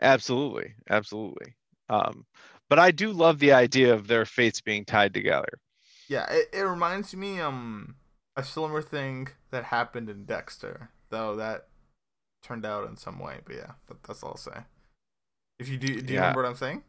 absolutely, 0.00 0.74
absolutely. 0.88 1.54
Um, 1.90 2.26
but 2.70 2.78
I 2.78 2.90
do 2.92 3.12
love 3.12 3.38
the 3.38 3.52
idea 3.52 3.92
of 3.94 4.06
their 4.08 4.24
fates 4.24 4.62
being 4.62 4.86
tied 4.86 5.12
together. 5.14 5.50
Yeah, 6.08 6.26
it, 6.30 6.48
it 6.52 6.62
reminds 6.62 7.14
me 7.14 7.40
um 7.40 7.96
a 8.36 8.44
similar 8.44 8.82
thing 8.82 9.28
that 9.50 9.64
happened 9.64 10.08
in 10.08 10.24
Dexter, 10.24 10.90
though 11.10 11.36
that 11.36 11.68
turned 12.42 12.66
out 12.66 12.88
in 12.88 12.96
some 12.96 13.18
way. 13.18 13.40
But 13.44 13.56
yeah, 13.56 13.72
that, 13.88 14.02
that's 14.04 14.22
all 14.22 14.30
I'll 14.32 14.36
say. 14.36 14.64
If 15.58 15.68
you 15.68 15.78
do, 15.78 16.00
do 16.02 16.12
you 16.14 16.18
Yeah. 16.18 16.20
remember 16.20 16.42
what 16.42 16.48
I'm 16.48 16.56
saying? 16.56 16.84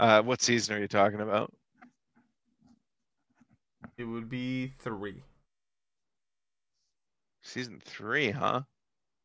Uh, 0.00 0.22
what 0.22 0.42
season 0.42 0.76
are 0.76 0.80
you 0.80 0.88
talking 0.88 1.20
about? 1.20 1.52
It 3.98 4.04
would 4.04 4.30
be 4.30 4.68
three. 4.78 5.24
Season 7.42 7.80
three, 7.80 8.30
huh? 8.30 8.62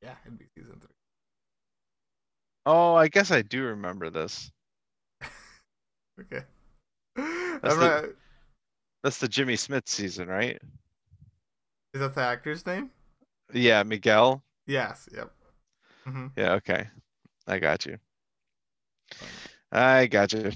Yeah, 0.01 0.15
it'd 0.25 0.37
be 0.37 0.45
season 0.55 0.79
three. 0.79 0.89
Oh, 2.65 2.93
I 2.95 3.07
guess 3.07 3.31
I 3.31 3.41
do 3.41 3.63
remember 3.63 4.09
this. 4.09 4.51
Okay. 6.19 6.43
That's 7.15 7.73
I'm 7.75 7.79
the- 7.79 8.01
not- 8.01 8.05
That's 9.03 9.17
the 9.19 9.27
Jimmy 9.27 9.55
Smits 9.55 9.89
season, 9.89 10.27
right? 10.27 10.59
Is 11.93 11.99
that 12.01 12.15
the 12.15 12.21
actor's 12.21 12.65
name? 12.65 12.89
Yeah, 13.53 13.83
Miguel. 13.83 14.43
Yes. 14.65 15.07
Yep. 15.13 15.31
hmm 16.05 16.27
Yeah, 16.35 16.53
okay. 16.53 16.87
I 17.47 17.59
got 17.59 17.85
you. 17.85 17.97
I 19.71 20.07
got 20.07 20.33
you. 20.33 20.51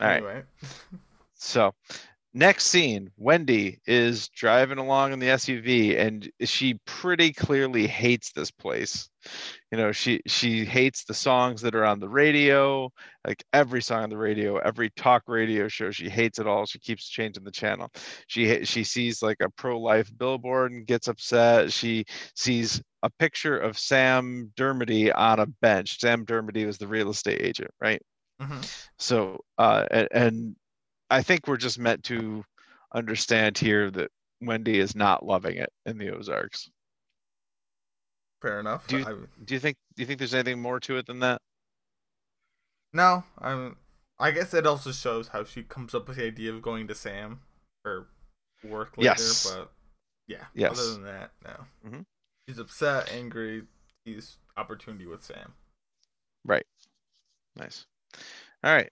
All 0.00 0.06
right. 0.08 0.16
Anyway. 0.16 0.42
So, 1.42 1.74
next 2.32 2.66
scene, 2.66 3.10
Wendy 3.16 3.80
is 3.86 4.28
driving 4.28 4.78
along 4.78 5.12
in 5.12 5.18
the 5.18 5.30
SUV 5.30 5.96
and 5.96 6.30
she 6.44 6.74
pretty 6.86 7.32
clearly 7.32 7.86
hates 7.86 8.32
this 8.32 8.50
place. 8.50 9.08
You 9.72 9.78
know, 9.78 9.92
she 9.92 10.20
she 10.26 10.64
hates 10.64 11.04
the 11.04 11.14
songs 11.14 11.60
that 11.62 11.74
are 11.74 11.84
on 11.84 12.00
the 12.00 12.08
radio, 12.08 12.90
like 13.26 13.44
every 13.52 13.82
song 13.82 14.04
on 14.04 14.10
the 14.10 14.16
radio, 14.18 14.58
every 14.58 14.90
talk 14.90 15.22
radio 15.26 15.68
show, 15.68 15.90
she 15.90 16.08
hates 16.08 16.38
it 16.38 16.46
all. 16.46 16.66
She 16.66 16.78
keeps 16.78 17.08
changing 17.08 17.44
the 17.44 17.50
channel. 17.50 17.90
She 18.28 18.64
she 18.64 18.84
sees 18.84 19.22
like 19.22 19.38
a 19.40 19.50
pro-life 19.50 20.10
billboard 20.16 20.72
and 20.72 20.86
gets 20.86 21.08
upset. 21.08 21.72
She 21.72 22.04
sees 22.34 22.82
a 23.02 23.10
picture 23.10 23.58
of 23.58 23.78
Sam 23.78 24.52
Dermody 24.56 25.12
on 25.14 25.40
a 25.40 25.46
bench. 25.46 26.00
Sam 26.00 26.24
Dermody 26.26 26.66
was 26.66 26.78
the 26.78 26.88
real 26.88 27.10
estate 27.10 27.40
agent, 27.42 27.70
right? 27.80 28.02
hmm 28.40 28.72
So, 28.98 29.40
uh, 29.58 29.86
and, 29.90 30.08
and 30.12 30.56
I 31.10 31.22
think 31.22 31.46
we're 31.46 31.56
just 31.56 31.78
meant 31.78 32.04
to 32.04 32.44
understand 32.94 33.58
here 33.58 33.90
that 33.90 34.10
Wendy 34.40 34.78
is 34.78 34.94
not 34.94 35.24
loving 35.24 35.56
it 35.56 35.72
in 35.86 35.98
the 35.98 36.10
Ozarks. 36.10 36.70
Fair 38.42 38.60
enough. 38.60 38.86
Do 38.86 38.98
you- 38.98 39.04
I, 39.06 39.14
Do 39.44 39.54
you 39.54 39.60
think? 39.60 39.76
Do 39.96 40.02
you 40.02 40.06
think 40.06 40.18
there's 40.18 40.34
anything 40.34 40.62
more 40.62 40.80
to 40.80 40.96
it 40.96 41.06
than 41.06 41.20
that? 41.20 41.42
no, 42.92 43.22
I'm. 43.38 43.76
I 44.18 44.30
guess 44.32 44.52
it 44.52 44.66
also 44.66 44.92
shows 44.92 45.28
how 45.28 45.44
she 45.44 45.62
comes 45.62 45.94
up 45.94 46.06
with 46.08 46.16
the 46.18 46.26
idea 46.26 46.52
of 46.52 46.60
going 46.60 46.86
to 46.88 46.94
Sam 46.94 47.40
or 47.84 48.08
work 48.64 48.96
later. 48.98 49.10
Yes. 49.10 49.48
But 49.48 49.72
yeah. 50.26 50.44
Yes. 50.54 50.78
Other 50.78 50.92
than 50.92 51.02
that, 51.04 51.30
no. 51.44 51.66
Mhm. 51.86 52.04
She's 52.46 52.58
upset, 52.58 53.10
angry. 53.12 53.62
Sees 54.06 54.38
opportunity 54.56 55.06
with 55.06 55.22
Sam. 55.22 55.54
Right. 56.44 56.66
Nice. 57.56 57.86
All 58.64 58.74
right. 58.74 58.90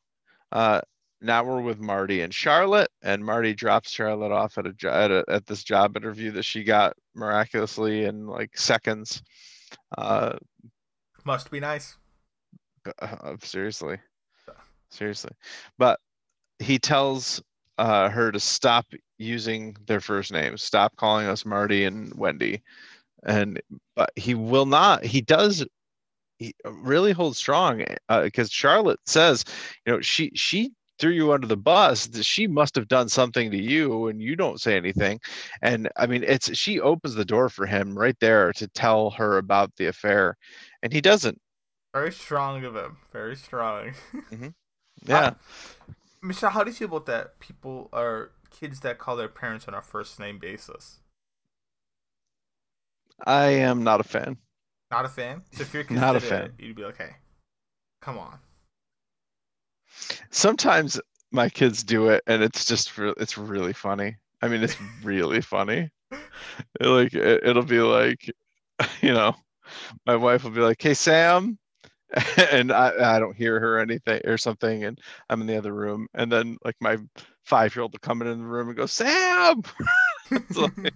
Uh, 0.53 0.81
now 1.21 1.43
we're 1.45 1.61
with 1.61 1.81
Marty 1.81 2.21
and 2.21 2.33
Charlotte, 2.33 2.91
and 3.03 3.25
Marty 3.25 3.55
drops 3.55 3.91
Charlotte 3.91 4.33
off 4.33 4.57
at 4.59 4.67
a, 4.67 4.93
at, 4.93 5.11
a 5.11 5.25
at 5.29 5.47
this 5.47 5.65
job 5.65 5.97
interview 5.97 6.31
that 6.33 6.45
she 6.45 6.63
got 6.63 6.95
miraculously 7.15 8.05
in 8.05 8.27
like 8.27 8.57
seconds. 8.57 9.23
Uh, 9.97 10.37
Must 11.25 11.51
be 11.51 11.61
nice. 11.61 11.97
Uh, 13.03 13.37
seriously, 13.43 13.99
seriously, 14.91 15.33
but 15.77 15.99
he 16.59 16.79
tells 16.79 17.43
uh, 17.79 18.09
her 18.09 18.33
to 18.33 18.41
stop 18.41 18.87
using 19.19 19.77
their 19.87 20.01
first 20.01 20.33
names, 20.33 20.63
stop 20.63 20.97
calling 20.97 21.27
us 21.27 21.45
Marty 21.45 21.85
and 21.85 22.15
Wendy, 22.15 22.63
and 23.25 23.61
but 23.97 24.11
he 24.17 24.35
will 24.35 24.67
not. 24.67 25.05
He 25.05 25.21
does. 25.21 25.67
He 26.39 26.55
really 26.65 27.11
holds 27.11 27.37
strong 27.37 27.85
because 28.09 28.49
uh, 28.49 28.53
Charlotte 28.53 29.01
says, 29.07 29.45
you 29.85 29.93
know, 29.93 30.01
she 30.01 30.31
she 30.35 30.73
threw 30.99 31.13
you 31.13 31.33
under 31.33 31.47
the 31.47 31.57
bus 31.57 32.09
she 32.23 32.47
must 32.47 32.75
have 32.75 32.89
done 32.89 33.09
something 33.09 33.51
to 33.51 33.57
you 33.57 34.09
and 34.09 34.21
you 34.21 34.37
don't 34.37 34.61
say 34.61 34.77
anything. 34.77 35.21
And 35.63 35.89
i 35.97 36.07
mean 36.07 36.25
it's 36.25 36.57
she 36.57 36.81
opens 36.81 37.15
the 37.15 37.25
door 37.25 37.49
for 37.49 37.67
him 37.67 37.97
right 37.97 38.17
there 38.21 38.53
to 38.55 38.69
tell 38.69 39.11
her 39.11 39.39
about 39.39 39.75
the 39.77 39.87
affair 39.87 40.37
and 40.83 40.93
he 40.93 41.01
doesn't. 41.01 41.41
Very 41.95 42.13
strong 42.13 42.65
of 42.65 42.77
him. 42.77 42.99
Very 43.13 43.37
strong. 43.37 43.93
Mm-hmm. 44.31 44.49
yeah. 45.07 45.19
Uh, 45.19 45.35
michelle 46.21 46.51
how 46.51 46.65
do 46.65 46.71
you 46.71 46.77
feel 46.77 46.89
about 46.89 47.07
that 47.07 47.39
people 47.41 47.89
are 47.93 48.31
kids 48.51 48.81
that 48.81 48.99
call 48.99 49.17
their 49.17 49.29
parents 49.29 49.67
on 49.69 49.75
a 49.75 49.81
first 49.81 50.19
name 50.19 50.39
basis? 50.39 50.99
I 53.27 53.47
am 53.47 53.83
not 53.83 54.01
a 54.01 54.05
fan. 54.05 54.37
Not 54.91 55.05
a 55.05 55.09
fan? 55.09 55.43
So 55.53 55.63
if 55.63 55.75
your 55.75 55.85
kids 55.85 56.01
not 56.01 56.17
a 56.17 56.21
fan. 56.21 56.47
it, 56.47 56.53
you'd 56.59 56.77
be 56.77 56.85
like 56.85 56.99
hey 56.99 57.17
come 58.01 58.19
on 58.19 58.39
Sometimes 60.31 61.01
my 61.31 61.49
kids 61.49 61.83
do 61.85 62.09
it, 62.09 62.23
and 62.27 62.43
it's 62.43 62.65
just 62.65 62.97
re- 62.99 63.15
it's 63.19 63.39
really 63.39 63.73
funny. 63.73 64.17
I 64.43 64.49
mean, 64.49 64.63
it's 64.63 64.77
really 65.03 65.41
funny. 65.41 65.91
like 66.81 67.15
it, 67.15 67.43
it'll 67.45 67.65
be 67.65 67.81
like, 67.81 68.31
you 69.03 69.13
know, 69.13 69.35
my 70.07 70.17
wife 70.17 70.45
will 70.45 70.51
be 70.51 70.61
like, 70.61 70.81
"Hey, 70.81 70.95
Sam," 70.95 71.59
and 72.53 72.73
I, 72.73 73.17
I 73.17 73.19
don't 73.19 73.37
hear 73.37 73.61
her 73.61 73.77
or 73.77 73.81
anything 73.81 74.21
or 74.25 74.39
something, 74.39 74.85
and 74.85 74.99
I'm 75.29 75.41
in 75.41 75.47
the 75.47 75.59
other 75.59 75.75
room, 75.75 76.09
and 76.15 76.31
then 76.33 76.57
like 76.65 76.77
my 76.81 76.97
five 77.45 77.75
year 77.75 77.83
old 77.83 77.93
will 77.93 78.01
come 78.01 78.23
in 78.23 78.29
the 78.29 78.45
room 78.45 78.69
and 78.69 78.77
go, 78.77 78.87
"Sam." 78.87 79.63
it's, 80.31 80.57
like, 80.57 80.95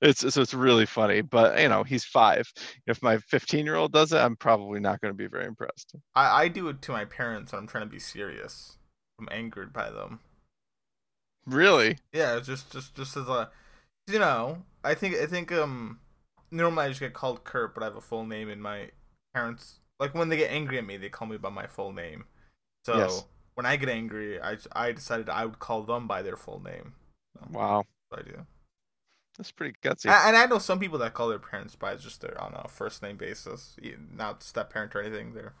it's 0.00 0.34
so 0.34 0.40
it's 0.40 0.54
really 0.54 0.86
funny, 0.86 1.20
but 1.20 1.60
you 1.60 1.68
know 1.68 1.82
he's 1.82 2.04
five. 2.04 2.52
If 2.86 3.02
my 3.02 3.18
15 3.18 3.64
year 3.64 3.76
old 3.76 3.92
does 3.92 4.12
it, 4.12 4.18
I'm 4.18 4.36
probably 4.36 4.80
not 4.80 5.00
going 5.00 5.12
to 5.12 5.16
be 5.16 5.26
very 5.26 5.46
impressed. 5.46 5.94
I, 6.14 6.44
I 6.44 6.48
do 6.48 6.68
it 6.68 6.82
to 6.82 6.92
my 6.92 7.04
parents 7.04 7.52
when 7.52 7.60
I'm 7.60 7.66
trying 7.66 7.84
to 7.84 7.90
be 7.90 7.98
serious. 7.98 8.76
I'm 9.18 9.28
angered 9.30 9.72
by 9.72 9.90
them. 9.90 10.20
Really? 11.46 11.98
Yeah, 12.12 12.40
just 12.40 12.72
just 12.72 12.94
just 12.94 13.16
as 13.16 13.28
a, 13.28 13.50
you 14.06 14.18
know, 14.18 14.62
I 14.84 14.94
think 14.94 15.16
I 15.16 15.26
think 15.26 15.52
um, 15.52 16.00
normally 16.50 16.86
I 16.86 16.88
just 16.88 17.00
get 17.00 17.14
called 17.14 17.44
Kurt, 17.44 17.74
but 17.74 17.82
I 17.82 17.86
have 17.86 17.96
a 17.96 18.00
full 18.00 18.26
name, 18.26 18.48
and 18.48 18.62
my 18.62 18.90
parents 19.34 19.76
like 19.98 20.14
when 20.14 20.28
they 20.28 20.36
get 20.36 20.50
angry 20.50 20.78
at 20.78 20.86
me, 20.86 20.96
they 20.96 21.08
call 21.08 21.28
me 21.28 21.36
by 21.36 21.50
my 21.50 21.66
full 21.66 21.92
name. 21.92 22.24
So 22.84 22.96
yes. 22.96 23.24
when 23.54 23.66
I 23.66 23.76
get 23.76 23.88
angry, 23.88 24.40
I 24.40 24.56
I 24.72 24.92
decided 24.92 25.28
I 25.28 25.44
would 25.44 25.58
call 25.58 25.82
them 25.82 26.06
by 26.06 26.22
their 26.22 26.36
full 26.36 26.62
name. 26.62 26.94
So. 27.34 27.46
Wow 27.50 27.84
idea. 28.18 28.46
That's 29.38 29.52
pretty 29.52 29.76
gutsy. 29.82 30.10
And 30.10 30.36
I 30.36 30.46
know 30.46 30.58
some 30.58 30.78
people 30.78 30.98
that 30.98 31.14
call 31.14 31.28
their 31.28 31.38
parents 31.38 31.76
by 31.76 31.96
just 31.96 32.20
their 32.20 32.38
on 32.40 32.52
a 32.54 32.68
first 32.68 33.02
name 33.02 33.16
basis, 33.16 33.76
not 34.12 34.42
step 34.42 34.72
parent 34.72 34.94
or 34.94 35.00
anything. 35.00 35.32
They're, 35.32 35.54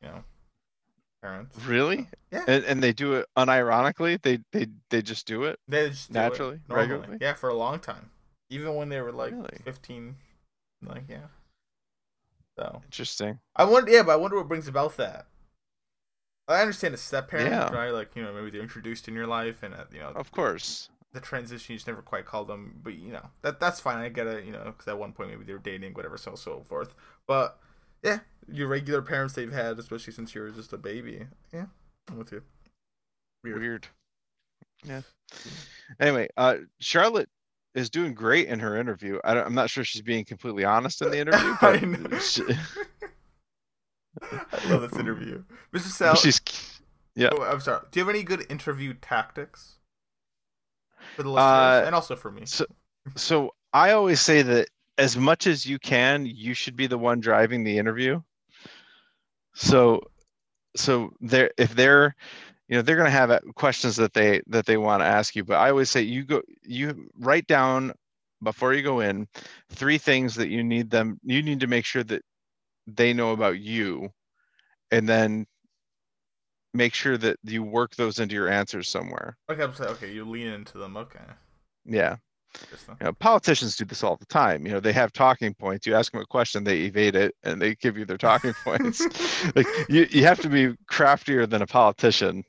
you 0.00 0.08
know, 0.08 0.24
parents. 1.22 1.58
Really? 1.64 2.08
Yeah. 2.30 2.44
And, 2.46 2.64
and 2.64 2.82
they 2.82 2.92
do 2.92 3.14
it 3.14 3.26
unironically. 3.36 4.22
They 4.22 4.38
they 4.52 4.68
they 4.90 5.02
just 5.02 5.26
do 5.26 5.44
it. 5.44 5.58
They 5.68 5.90
just 5.90 6.12
naturally, 6.12 6.60
regularly. 6.68 7.18
Yeah, 7.20 7.34
for 7.34 7.50
a 7.50 7.54
long 7.54 7.78
time, 7.80 8.10
even 8.48 8.74
when 8.74 8.88
they 8.88 9.00
were 9.00 9.12
like 9.12 9.32
really? 9.32 9.58
fifteen. 9.64 10.16
Like 10.82 11.04
yeah. 11.08 11.26
So 12.58 12.80
interesting. 12.84 13.40
I 13.56 13.64
wonder. 13.64 13.90
Yeah, 13.90 14.02
but 14.02 14.12
I 14.12 14.16
wonder 14.16 14.36
what 14.36 14.48
brings 14.48 14.68
about 14.68 14.96
that. 14.96 15.26
I 16.46 16.62
understand 16.62 16.94
a 16.94 16.96
step 16.96 17.28
parent, 17.28 17.50
yeah. 17.50 17.70
right? 17.70 17.90
Like 17.90 18.16
you 18.16 18.22
know, 18.22 18.32
maybe 18.32 18.50
they're 18.50 18.62
introduced 18.62 19.08
in 19.08 19.14
your 19.14 19.26
life, 19.26 19.62
and 19.62 19.74
uh, 19.74 19.84
you 19.92 19.98
know, 19.98 20.12
of 20.14 20.30
course, 20.32 20.88
the 21.12 21.20
transition 21.20 21.72
you 21.72 21.78
just 21.78 21.86
never 21.86 22.02
quite 22.02 22.26
called 22.26 22.48
them 22.48 22.78
but 22.82 22.94
you 22.94 23.12
know 23.12 23.26
that 23.42 23.58
that's 23.58 23.80
fine. 23.80 23.98
I 23.98 24.08
get 24.08 24.26
it 24.26 24.44
you 24.44 24.52
know 24.52 24.64
because 24.64 24.88
at 24.88 24.98
one 24.98 25.12
point 25.12 25.30
maybe 25.30 25.44
they 25.44 25.52
were 25.52 25.58
dating 25.58 25.94
whatever 25.94 26.18
so 26.18 26.34
so 26.34 26.62
forth. 26.68 26.94
But 27.26 27.58
yeah 28.02 28.20
your 28.50 28.68
regular 28.68 29.02
parents 29.02 29.34
they've 29.34 29.52
had 29.52 29.78
especially 29.78 30.12
since 30.12 30.34
you 30.34 30.42
were 30.42 30.50
just 30.50 30.72
a 30.72 30.78
baby. 30.78 31.26
Yeah 31.52 31.66
i'm 32.10 32.18
with 32.18 32.32
you. 32.32 32.42
Weird, 33.44 33.60
weird. 33.60 33.86
yeah. 34.84 35.00
Anyway 35.98 36.28
uh 36.36 36.56
charlotte 36.80 37.28
is 37.74 37.90
doing 37.90 38.12
great 38.12 38.48
in 38.48 38.58
her 38.60 38.76
interview. 38.76 39.18
I 39.24 39.38
am 39.38 39.54
not 39.54 39.70
sure 39.70 39.84
she's 39.84 40.02
being 40.02 40.24
completely 40.24 40.64
honest 40.64 41.00
in 41.00 41.10
the 41.10 41.18
interview 41.20 41.56
but 41.60 41.82
I, 41.82 41.86
know. 41.86 42.18
she... 42.18 42.42
i 44.22 44.68
love 44.70 44.90
this 44.90 44.98
interview. 44.98 45.42
Mr 45.72 45.88
sal 45.88 46.16
she's 46.16 46.40
yeah. 47.14 47.30
Oh, 47.32 47.42
i'm 47.42 47.60
sorry. 47.60 47.80
Do 47.90 47.98
you 47.98 48.06
have 48.06 48.14
any 48.14 48.22
good 48.22 48.44
interview 48.50 48.94
tactics 49.00 49.77
for 51.18 51.24
the 51.24 51.30
listeners 51.30 51.42
uh, 51.42 51.82
and 51.84 51.96
also 51.96 52.14
for 52.14 52.30
me. 52.30 52.42
So, 52.44 52.64
so 53.16 53.52
I 53.72 53.90
always 53.90 54.20
say 54.20 54.42
that 54.42 54.68
as 54.98 55.16
much 55.16 55.48
as 55.48 55.66
you 55.66 55.76
can, 55.80 56.24
you 56.24 56.54
should 56.54 56.76
be 56.76 56.86
the 56.86 56.96
one 56.96 57.18
driving 57.18 57.64
the 57.64 57.76
interview. 57.76 58.20
So, 59.52 60.00
so 60.76 61.10
there, 61.20 61.50
if 61.58 61.74
they're, 61.74 62.14
you 62.68 62.76
know, 62.76 62.82
they're 62.82 62.94
going 62.94 63.06
to 63.06 63.10
have 63.10 63.32
uh, 63.32 63.40
questions 63.56 63.96
that 63.96 64.12
they 64.12 64.42
that 64.46 64.66
they 64.66 64.76
want 64.76 65.00
to 65.00 65.06
ask 65.06 65.34
you. 65.34 65.42
But 65.42 65.56
I 65.56 65.70
always 65.70 65.90
say 65.90 66.02
you 66.02 66.22
go, 66.22 66.40
you 66.62 67.10
write 67.18 67.48
down 67.48 67.92
before 68.40 68.72
you 68.72 68.82
go 68.82 69.00
in 69.00 69.26
three 69.70 69.98
things 69.98 70.36
that 70.36 70.50
you 70.50 70.62
need 70.62 70.88
them. 70.88 71.18
You 71.24 71.42
need 71.42 71.58
to 71.60 71.66
make 71.66 71.84
sure 71.84 72.04
that 72.04 72.22
they 72.86 73.12
know 73.12 73.32
about 73.32 73.58
you, 73.58 74.10
and 74.92 75.08
then 75.08 75.48
make 76.74 76.94
sure 76.94 77.16
that 77.18 77.36
you 77.42 77.62
work 77.62 77.96
those 77.96 78.18
into 78.18 78.34
your 78.34 78.48
answers 78.48 78.88
somewhere. 78.88 79.36
Okay, 79.50 79.62
I'm 79.62 79.74
saying, 79.74 79.90
okay, 79.90 80.12
you 80.12 80.24
lean 80.24 80.48
into 80.48 80.78
them. 80.78 80.96
Okay. 80.96 81.20
Yeah. 81.84 82.16
You 82.88 82.94
know, 83.06 83.12
politicians 83.12 83.76
do 83.76 83.84
this 83.84 84.02
all 84.02 84.16
the 84.16 84.26
time. 84.26 84.66
You 84.66 84.72
know, 84.72 84.80
they 84.80 84.92
have 84.92 85.12
talking 85.12 85.54
points. 85.54 85.86
You 85.86 85.94
ask 85.94 86.12
them 86.12 86.22
a 86.22 86.26
question, 86.26 86.64
they 86.64 86.80
evade 86.80 87.14
it, 87.14 87.34
and 87.44 87.60
they 87.60 87.74
give 87.74 87.96
you 87.96 88.04
their 88.04 88.16
talking 88.16 88.54
points. 88.64 89.00
like 89.54 89.66
you, 89.88 90.06
you 90.10 90.24
have 90.24 90.40
to 90.40 90.48
be 90.48 90.74
craftier 90.86 91.46
than 91.46 91.62
a 91.62 91.66
politician 91.66 92.44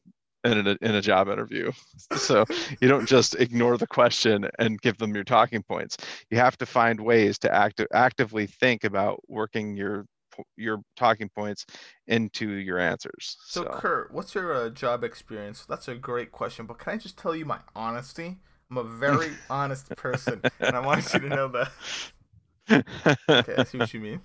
in 0.46 0.68
a, 0.68 0.78
in 0.82 0.96
a 0.96 1.02
job 1.02 1.28
interview. 1.28 1.72
So 2.16 2.46
you 2.82 2.88
don't 2.88 3.08
just 3.08 3.36
ignore 3.36 3.78
the 3.78 3.88
question 3.88 4.50
and 4.58 4.80
give 4.82 4.98
them 4.98 5.14
your 5.14 5.26
talking 5.26 5.64
points. 5.64 5.98
You 6.30 6.38
have 6.38 6.58
to 6.58 6.66
find 6.66 7.00
ways 7.00 7.38
to 7.40 7.54
act, 7.54 7.82
actively 7.94 8.48
think 8.48 8.84
about 8.86 9.22
working 9.28 9.76
your 9.76 10.06
your 10.58 10.82
talking 10.96 11.30
points 11.30 11.66
into 12.08 12.50
your 12.50 12.80
answers. 12.80 13.38
So, 13.46 13.64
so. 13.64 13.70
Kurt, 13.70 14.14
what's 14.14 14.36
your 14.36 14.54
uh, 14.54 14.70
job 14.70 15.04
experience? 15.04 15.66
That's 15.68 15.88
a 15.88 15.96
great 15.96 16.32
question, 16.32 16.66
but 16.66 16.80
can 16.80 16.94
I 16.94 16.98
just 16.98 17.18
tell 17.18 17.36
you 17.36 17.46
my 17.46 17.60
honesty? 17.76 18.38
I'm 18.70 18.78
a 18.78 18.84
very 18.84 19.32
honest 19.50 19.90
person, 19.96 20.42
and 20.60 20.76
I 20.76 20.80
want 20.80 21.14
you 21.14 21.20
to 21.22 21.30
know 21.30 21.48
that. 21.50 21.72
okay, 23.30 23.56
I 23.58 23.64
see 23.64 23.78
what 23.78 23.94
you 23.94 24.00
mean. 24.00 24.22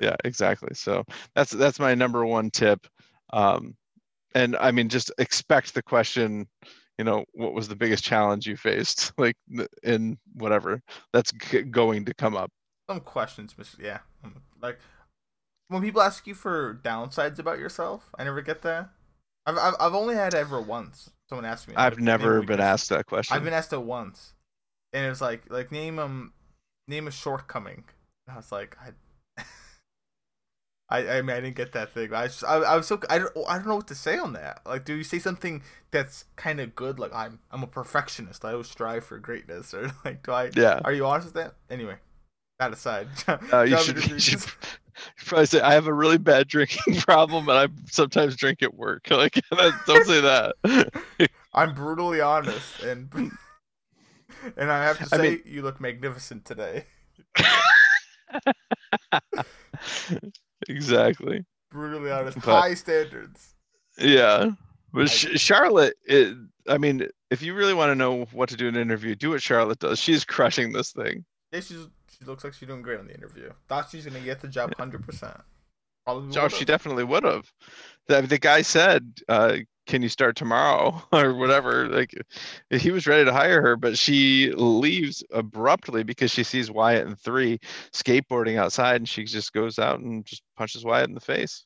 Yeah, 0.00 0.16
exactly. 0.24 0.74
So 0.74 1.04
that's 1.34 1.50
that's 1.50 1.80
my 1.80 1.94
number 1.94 2.24
one 2.24 2.50
tip. 2.50 2.86
Um, 3.32 3.74
and 4.34 4.56
I 4.56 4.70
mean, 4.70 4.88
just 4.88 5.10
expect 5.18 5.74
the 5.74 5.82
question. 5.82 6.46
You 6.98 7.04
know, 7.04 7.24
what 7.32 7.54
was 7.54 7.68
the 7.68 7.76
biggest 7.76 8.04
challenge 8.04 8.46
you 8.46 8.56
faced, 8.56 9.12
like 9.18 9.36
in 9.82 10.18
whatever 10.34 10.82
that's 11.12 11.32
g- 11.32 11.62
going 11.62 12.04
to 12.04 12.14
come 12.14 12.36
up. 12.36 12.50
Some 12.88 13.00
questions, 13.00 13.54
yeah. 13.80 13.98
Like 14.60 14.78
when 15.72 15.82
people 15.82 16.02
ask 16.02 16.26
you 16.26 16.34
for 16.34 16.80
downsides 16.84 17.38
about 17.38 17.58
yourself, 17.58 18.10
I 18.18 18.24
never 18.24 18.42
get 18.42 18.62
that. 18.62 18.90
I've 19.46 19.58
I've, 19.58 19.74
I've 19.80 19.94
only 19.94 20.14
had 20.14 20.34
ever 20.34 20.60
once 20.60 21.10
someone 21.28 21.44
asked 21.44 21.68
me. 21.68 21.74
I've 21.76 21.98
never 21.98 22.42
been 22.42 22.60
asked 22.60 22.90
that 22.90 23.06
question. 23.06 23.36
I've 23.36 23.44
been 23.44 23.54
asked 23.54 23.72
it 23.72 23.82
once, 23.82 24.34
and 24.92 25.04
it 25.04 25.08
was 25.08 25.20
like 25.20 25.50
like 25.50 25.72
name 25.72 25.98
um 25.98 26.32
name 26.86 27.08
a 27.08 27.10
shortcoming. 27.10 27.84
And 28.26 28.34
I 28.34 28.36
was 28.36 28.52
like 28.52 28.76
I. 28.80 29.42
I, 30.90 31.18
I 31.18 31.22
mean 31.22 31.34
I 31.34 31.40
didn't 31.40 31.56
get 31.56 31.72
that 31.72 31.94
thing. 31.94 32.12
I 32.12 32.26
just 32.26 32.44
I, 32.44 32.56
I 32.56 32.76
was 32.76 32.86
so 32.86 33.00
I 33.08 33.18
don't 33.18 33.32
I 33.48 33.56
don't 33.56 33.66
know 33.66 33.76
what 33.76 33.88
to 33.88 33.94
say 33.94 34.18
on 34.18 34.34
that. 34.34 34.60
Like, 34.66 34.84
do 34.84 34.94
you 34.94 35.04
say 35.04 35.18
something 35.18 35.62
that's 35.90 36.26
kind 36.36 36.60
of 36.60 36.74
good? 36.74 36.98
Like 36.98 37.14
I'm 37.14 37.38
I'm 37.50 37.62
a 37.62 37.66
perfectionist. 37.66 38.44
I 38.44 38.52
always 38.52 38.68
strive 38.68 39.04
for 39.04 39.18
greatness. 39.18 39.72
Or 39.72 39.90
like, 40.04 40.22
do 40.22 40.32
I? 40.32 40.50
Yeah. 40.54 40.80
Are 40.84 40.92
you 40.92 41.06
honest 41.06 41.28
with 41.28 41.34
that? 41.34 41.54
Anyway, 41.70 41.96
aside. 42.70 43.08
Uh, 43.52 43.62
you, 43.68 43.78
should, 43.78 44.06
you 44.06 44.18
should 44.18 44.44
probably 45.26 45.46
say 45.46 45.60
I 45.60 45.72
have 45.74 45.86
a 45.86 45.92
really 45.92 46.18
bad 46.18 46.48
drinking 46.48 46.96
problem, 46.96 47.48
and 47.48 47.58
I 47.58 47.68
sometimes 47.90 48.36
drink 48.36 48.62
at 48.62 48.74
work. 48.74 49.10
Like, 49.10 49.40
don't 49.86 50.06
say 50.06 50.20
that. 50.20 50.54
I'm 51.54 51.74
brutally 51.74 52.20
honest, 52.20 52.82
and 52.82 53.10
and 54.56 54.70
I 54.70 54.84
have 54.84 54.98
to 54.98 55.06
say, 55.06 55.16
I 55.16 55.20
mean, 55.22 55.40
you 55.44 55.62
look 55.62 55.80
magnificent 55.80 56.44
today. 56.44 56.84
exactly. 60.68 61.44
Brutally 61.70 62.10
honest, 62.10 62.36
but, 62.36 62.60
high 62.60 62.74
standards. 62.74 63.54
Yeah, 63.98 64.50
but 64.92 65.10
Sh- 65.10 65.40
Charlotte, 65.40 65.94
it, 66.04 66.36
I 66.68 66.78
mean, 66.78 67.06
if 67.30 67.42
you 67.42 67.54
really 67.54 67.74
want 67.74 67.90
to 67.90 67.94
know 67.94 68.26
what 68.32 68.48
to 68.50 68.56
do 68.56 68.68
in 68.68 68.76
an 68.76 68.82
interview, 68.82 69.14
do 69.14 69.30
what 69.30 69.42
Charlotte 69.42 69.78
does. 69.78 69.98
She's 69.98 70.24
crushing 70.24 70.72
this 70.72 70.92
thing. 70.92 71.24
Yeah, 71.50 71.60
she's 71.60 71.88
she 72.22 72.26
looks 72.30 72.44
like 72.44 72.52
she's 72.52 72.68
doing 72.68 72.82
great 72.82 73.00
on 73.00 73.06
the 73.06 73.14
interview. 73.14 73.50
Thought 73.68 73.90
she's 73.90 74.06
gonna 74.06 74.20
get 74.20 74.40
the 74.40 74.48
job 74.48 74.74
hundred 74.76 75.04
percent. 75.04 75.36
Probably 76.04 76.36
Oh, 76.38 76.48
she 76.48 76.64
definitely 76.64 77.04
would 77.04 77.24
have. 77.24 77.50
The, 78.08 78.22
the 78.22 78.38
guy 78.38 78.62
said, 78.62 79.20
uh, 79.28 79.58
"Can 79.86 80.02
you 80.02 80.08
start 80.08 80.36
tomorrow?" 80.36 81.02
or 81.12 81.34
whatever. 81.34 81.88
Like 81.88 82.14
he 82.70 82.90
was 82.90 83.06
ready 83.06 83.24
to 83.24 83.32
hire 83.32 83.60
her, 83.60 83.76
but 83.76 83.98
she 83.98 84.52
leaves 84.52 85.24
abruptly 85.32 86.04
because 86.04 86.30
she 86.30 86.44
sees 86.44 86.70
Wyatt 86.70 87.06
and 87.06 87.18
three 87.18 87.58
skateboarding 87.92 88.56
outside, 88.56 88.96
and 88.96 89.08
she 89.08 89.24
just 89.24 89.52
goes 89.52 89.78
out 89.78 90.00
and 90.00 90.24
just 90.24 90.42
punches 90.56 90.84
Wyatt 90.84 91.08
in 91.08 91.14
the 91.14 91.20
face. 91.20 91.64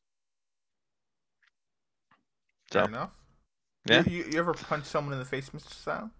Fair 2.70 2.84
enough. 2.84 3.14
yeah. 3.88 4.02
You, 4.06 4.18
you, 4.18 4.24
you 4.32 4.38
ever 4.38 4.54
punch 4.54 4.84
someone 4.86 5.12
in 5.12 5.18
the 5.18 5.24
face, 5.24 5.50
Mr. 5.50 5.72
Sal? 5.72 6.10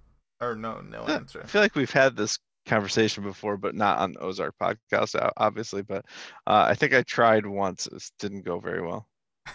Or 0.40 0.54
no, 0.54 0.80
no 0.80 1.02
answer. 1.04 1.40
I 1.42 1.46
feel 1.46 1.62
like 1.62 1.74
we've 1.74 1.90
had 1.90 2.14
this 2.14 2.38
conversation 2.66 3.22
before, 3.22 3.56
but 3.56 3.74
not 3.74 3.98
on 3.98 4.14
Ozark 4.20 4.54
podcast, 4.60 5.30
obviously. 5.36 5.82
But 5.82 6.04
uh, 6.46 6.66
I 6.68 6.74
think 6.74 6.94
I 6.94 7.02
tried 7.02 7.46
once. 7.46 7.86
It 7.86 8.02
didn't 8.18 8.44
go 8.44 8.60
very 8.60 8.82
well. 8.82 9.06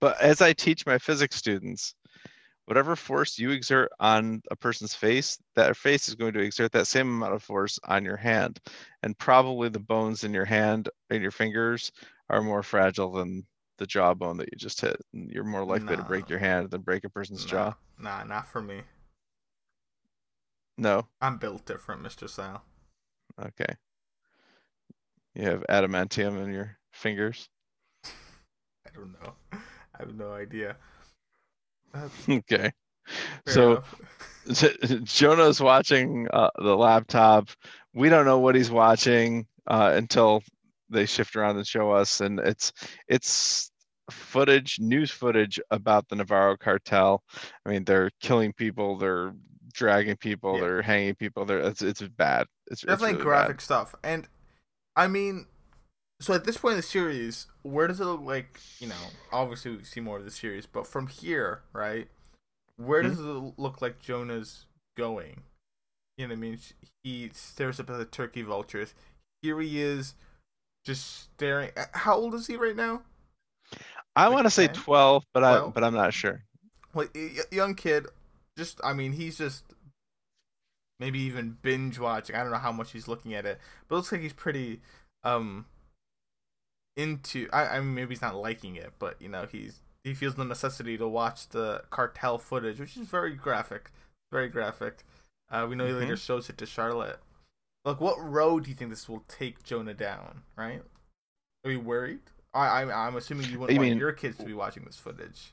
But 0.00 0.20
as 0.20 0.42
I 0.42 0.52
teach 0.52 0.84
my 0.84 0.98
physics 0.98 1.36
students, 1.36 1.94
whatever 2.66 2.96
force 2.96 3.38
you 3.38 3.50
exert 3.50 3.90
on 4.00 4.42
a 4.50 4.56
person's 4.56 4.94
face, 4.94 5.38
that 5.54 5.76
face 5.76 6.08
is 6.08 6.16
going 6.16 6.32
to 6.32 6.40
exert 6.40 6.72
that 6.72 6.88
same 6.88 7.08
amount 7.08 7.34
of 7.34 7.42
force 7.42 7.78
on 7.84 8.04
your 8.04 8.16
hand. 8.16 8.58
And 9.04 9.16
probably 9.18 9.68
the 9.68 9.78
bones 9.78 10.24
in 10.24 10.34
your 10.34 10.44
hand 10.44 10.88
and 11.10 11.22
your 11.22 11.30
fingers 11.30 11.92
are 12.30 12.42
more 12.42 12.62
fragile 12.62 13.12
than 13.12 13.46
the 13.78 13.86
jawbone 13.86 14.36
that 14.38 14.48
you 14.52 14.58
just 14.58 14.80
hit. 14.80 14.96
And 15.12 15.30
you're 15.30 15.44
more 15.44 15.64
likely 15.64 15.96
to 15.96 16.02
break 16.02 16.28
your 16.28 16.38
hand 16.38 16.70
than 16.70 16.80
break 16.80 17.04
a 17.04 17.08
person's 17.10 17.44
jaw. 17.44 17.74
Nah, 17.98 18.24
not 18.24 18.46
for 18.46 18.60
me. 18.60 18.82
No. 20.78 21.06
I'm 21.20 21.38
built 21.38 21.64
different, 21.66 22.02
Mr. 22.02 22.28
Sal. 22.28 22.62
Okay. 23.40 23.74
You 25.34 25.44
have 25.44 25.64
adamantium 25.68 26.42
in 26.42 26.52
your 26.52 26.76
fingers. 26.92 27.48
I 28.04 28.90
don't 28.94 29.12
know. 29.22 29.34
I 29.52 29.98
have 29.98 30.14
no 30.14 30.32
idea. 30.32 30.76
That's 31.92 32.28
Okay. 32.28 32.72
fair 33.46 33.54
So. 33.54 33.82
Jonah's 35.04 35.60
watching 35.60 36.26
uh, 36.32 36.50
the 36.56 36.76
laptop. 36.76 37.48
We 37.94 38.08
don't 38.08 38.24
know 38.24 38.40
what 38.40 38.56
he's 38.56 38.72
watching 38.72 39.46
uh, 39.68 39.92
until 39.94 40.42
they 40.90 41.06
shift 41.06 41.36
around 41.36 41.56
and 41.56 41.66
show 41.66 41.92
us, 41.92 42.20
and 42.20 42.40
it's 42.40 42.72
it's 43.06 43.70
footage, 44.10 44.78
news 44.80 45.10
footage 45.10 45.60
about 45.70 46.08
the 46.08 46.16
Navarro 46.16 46.56
cartel. 46.56 47.22
I 47.64 47.70
mean, 47.70 47.84
they're 47.84 48.10
killing 48.20 48.52
people, 48.52 48.98
they're 48.98 49.32
dragging 49.72 50.16
people, 50.16 50.58
Yeah. 50.58 50.60
they're 50.60 50.82
hanging 50.82 51.14
people. 51.14 51.44
They're 51.44 51.60
it's 51.60 51.82
it's 51.82 52.02
bad. 52.02 52.46
It's 52.68 52.84
it's 52.84 52.84
definitely 52.84 53.14
really 53.14 53.24
graphic 53.24 53.56
bad. 53.58 53.62
stuff. 53.62 53.94
And 54.02 54.28
I 54.96 55.08
mean, 55.08 55.46
so 56.20 56.34
at 56.34 56.44
this 56.44 56.56
point 56.58 56.72
in 56.72 56.76
the 56.78 56.82
series, 56.82 57.46
where 57.62 57.86
does 57.86 58.00
it 58.00 58.04
look 58.04 58.22
like? 58.22 58.60
You 58.80 58.88
know, 58.88 58.94
obviously 59.32 59.76
we 59.76 59.84
see 59.84 60.00
more 60.00 60.18
of 60.18 60.24
the 60.24 60.30
series, 60.30 60.66
but 60.66 60.86
from 60.86 61.06
here, 61.08 61.62
right? 61.72 62.08
Where 62.76 63.02
does 63.02 63.18
it 63.20 63.24
look 63.58 63.80
like 63.82 64.00
Jonah's 64.00 64.66
going? 64.96 65.42
You 66.18 66.26
know 66.28 66.32
what 66.32 66.38
I 66.38 66.40
mean? 66.40 66.58
He 67.04 67.30
stares 67.32 67.80
up 67.80 67.90
at 67.90 67.98
the 67.98 68.04
turkey 68.04 68.42
vultures. 68.42 68.94
Here 69.42 69.60
he 69.60 69.80
is, 69.80 70.14
just 70.84 71.32
staring. 71.34 71.70
uh, 71.76 71.86
How 71.92 72.16
old 72.16 72.34
is 72.34 72.46
he 72.46 72.56
right 72.56 72.76
now? 72.76 73.02
I 74.14 74.28
Like 74.28 74.34
want 74.34 74.46
to 74.46 74.50
say 74.50 74.68
twelve, 74.68 75.24
but 75.32 75.42
I 75.44 75.66
but 75.66 75.82
I'm 75.84 75.94
not 75.94 76.12
sure. 76.14 76.44
Like 76.94 77.16
young 77.50 77.74
kid. 77.74 78.06
Just, 78.56 78.80
I 78.84 78.92
mean, 78.92 79.12
he's 79.12 79.38
just 79.38 79.64
maybe 81.00 81.18
even 81.20 81.56
binge 81.62 81.98
watching. 81.98 82.36
I 82.36 82.42
don't 82.42 82.52
know 82.52 82.58
how 82.58 82.72
much 82.72 82.92
he's 82.92 83.08
looking 83.08 83.34
at 83.34 83.46
it, 83.46 83.58
but 83.88 83.94
it 83.94 83.98
looks 83.98 84.12
like 84.12 84.20
he's 84.20 84.32
pretty 84.32 84.80
um 85.24 85.66
into. 86.96 87.48
I, 87.52 87.76
I 87.76 87.80
mean, 87.80 87.94
maybe 87.94 88.10
he's 88.14 88.22
not 88.22 88.36
liking 88.36 88.76
it, 88.76 88.92
but 88.98 89.20
you 89.20 89.28
know, 89.28 89.46
he's 89.50 89.80
he 90.04 90.14
feels 90.14 90.34
the 90.34 90.44
necessity 90.44 90.98
to 90.98 91.08
watch 91.08 91.48
the 91.48 91.82
cartel 91.90 92.38
footage, 92.38 92.78
which 92.80 92.96
is 92.96 93.06
very 93.06 93.34
graphic, 93.34 93.90
very 94.30 94.48
graphic. 94.48 95.04
Uh, 95.50 95.66
we 95.68 95.76
know 95.76 95.86
he 95.86 95.92
later 95.92 96.16
shows 96.16 96.48
it 96.48 96.58
to 96.58 96.66
Charlotte. 96.66 97.18
Look, 97.84 98.00
what 98.00 98.16
road 98.22 98.64
do 98.64 98.70
you 98.70 98.76
think 98.76 98.90
this 98.90 99.08
will 99.08 99.24
take 99.28 99.62
Jonah 99.64 99.94
down? 99.94 100.42
Right? 100.56 100.82
Are 101.64 101.70
you 101.70 101.80
worried? 101.80 102.20
I, 102.54 102.66
I 102.82 103.06
I'm 103.06 103.16
assuming 103.16 103.50
you 103.50 103.58
wouldn't 103.58 103.74
You 103.74 103.80
want 103.80 103.90
mean- 103.90 103.98
your 103.98 104.12
kids 104.12 104.36
to 104.38 104.44
be 104.44 104.54
watching 104.54 104.84
this 104.84 104.96
footage. 104.96 105.52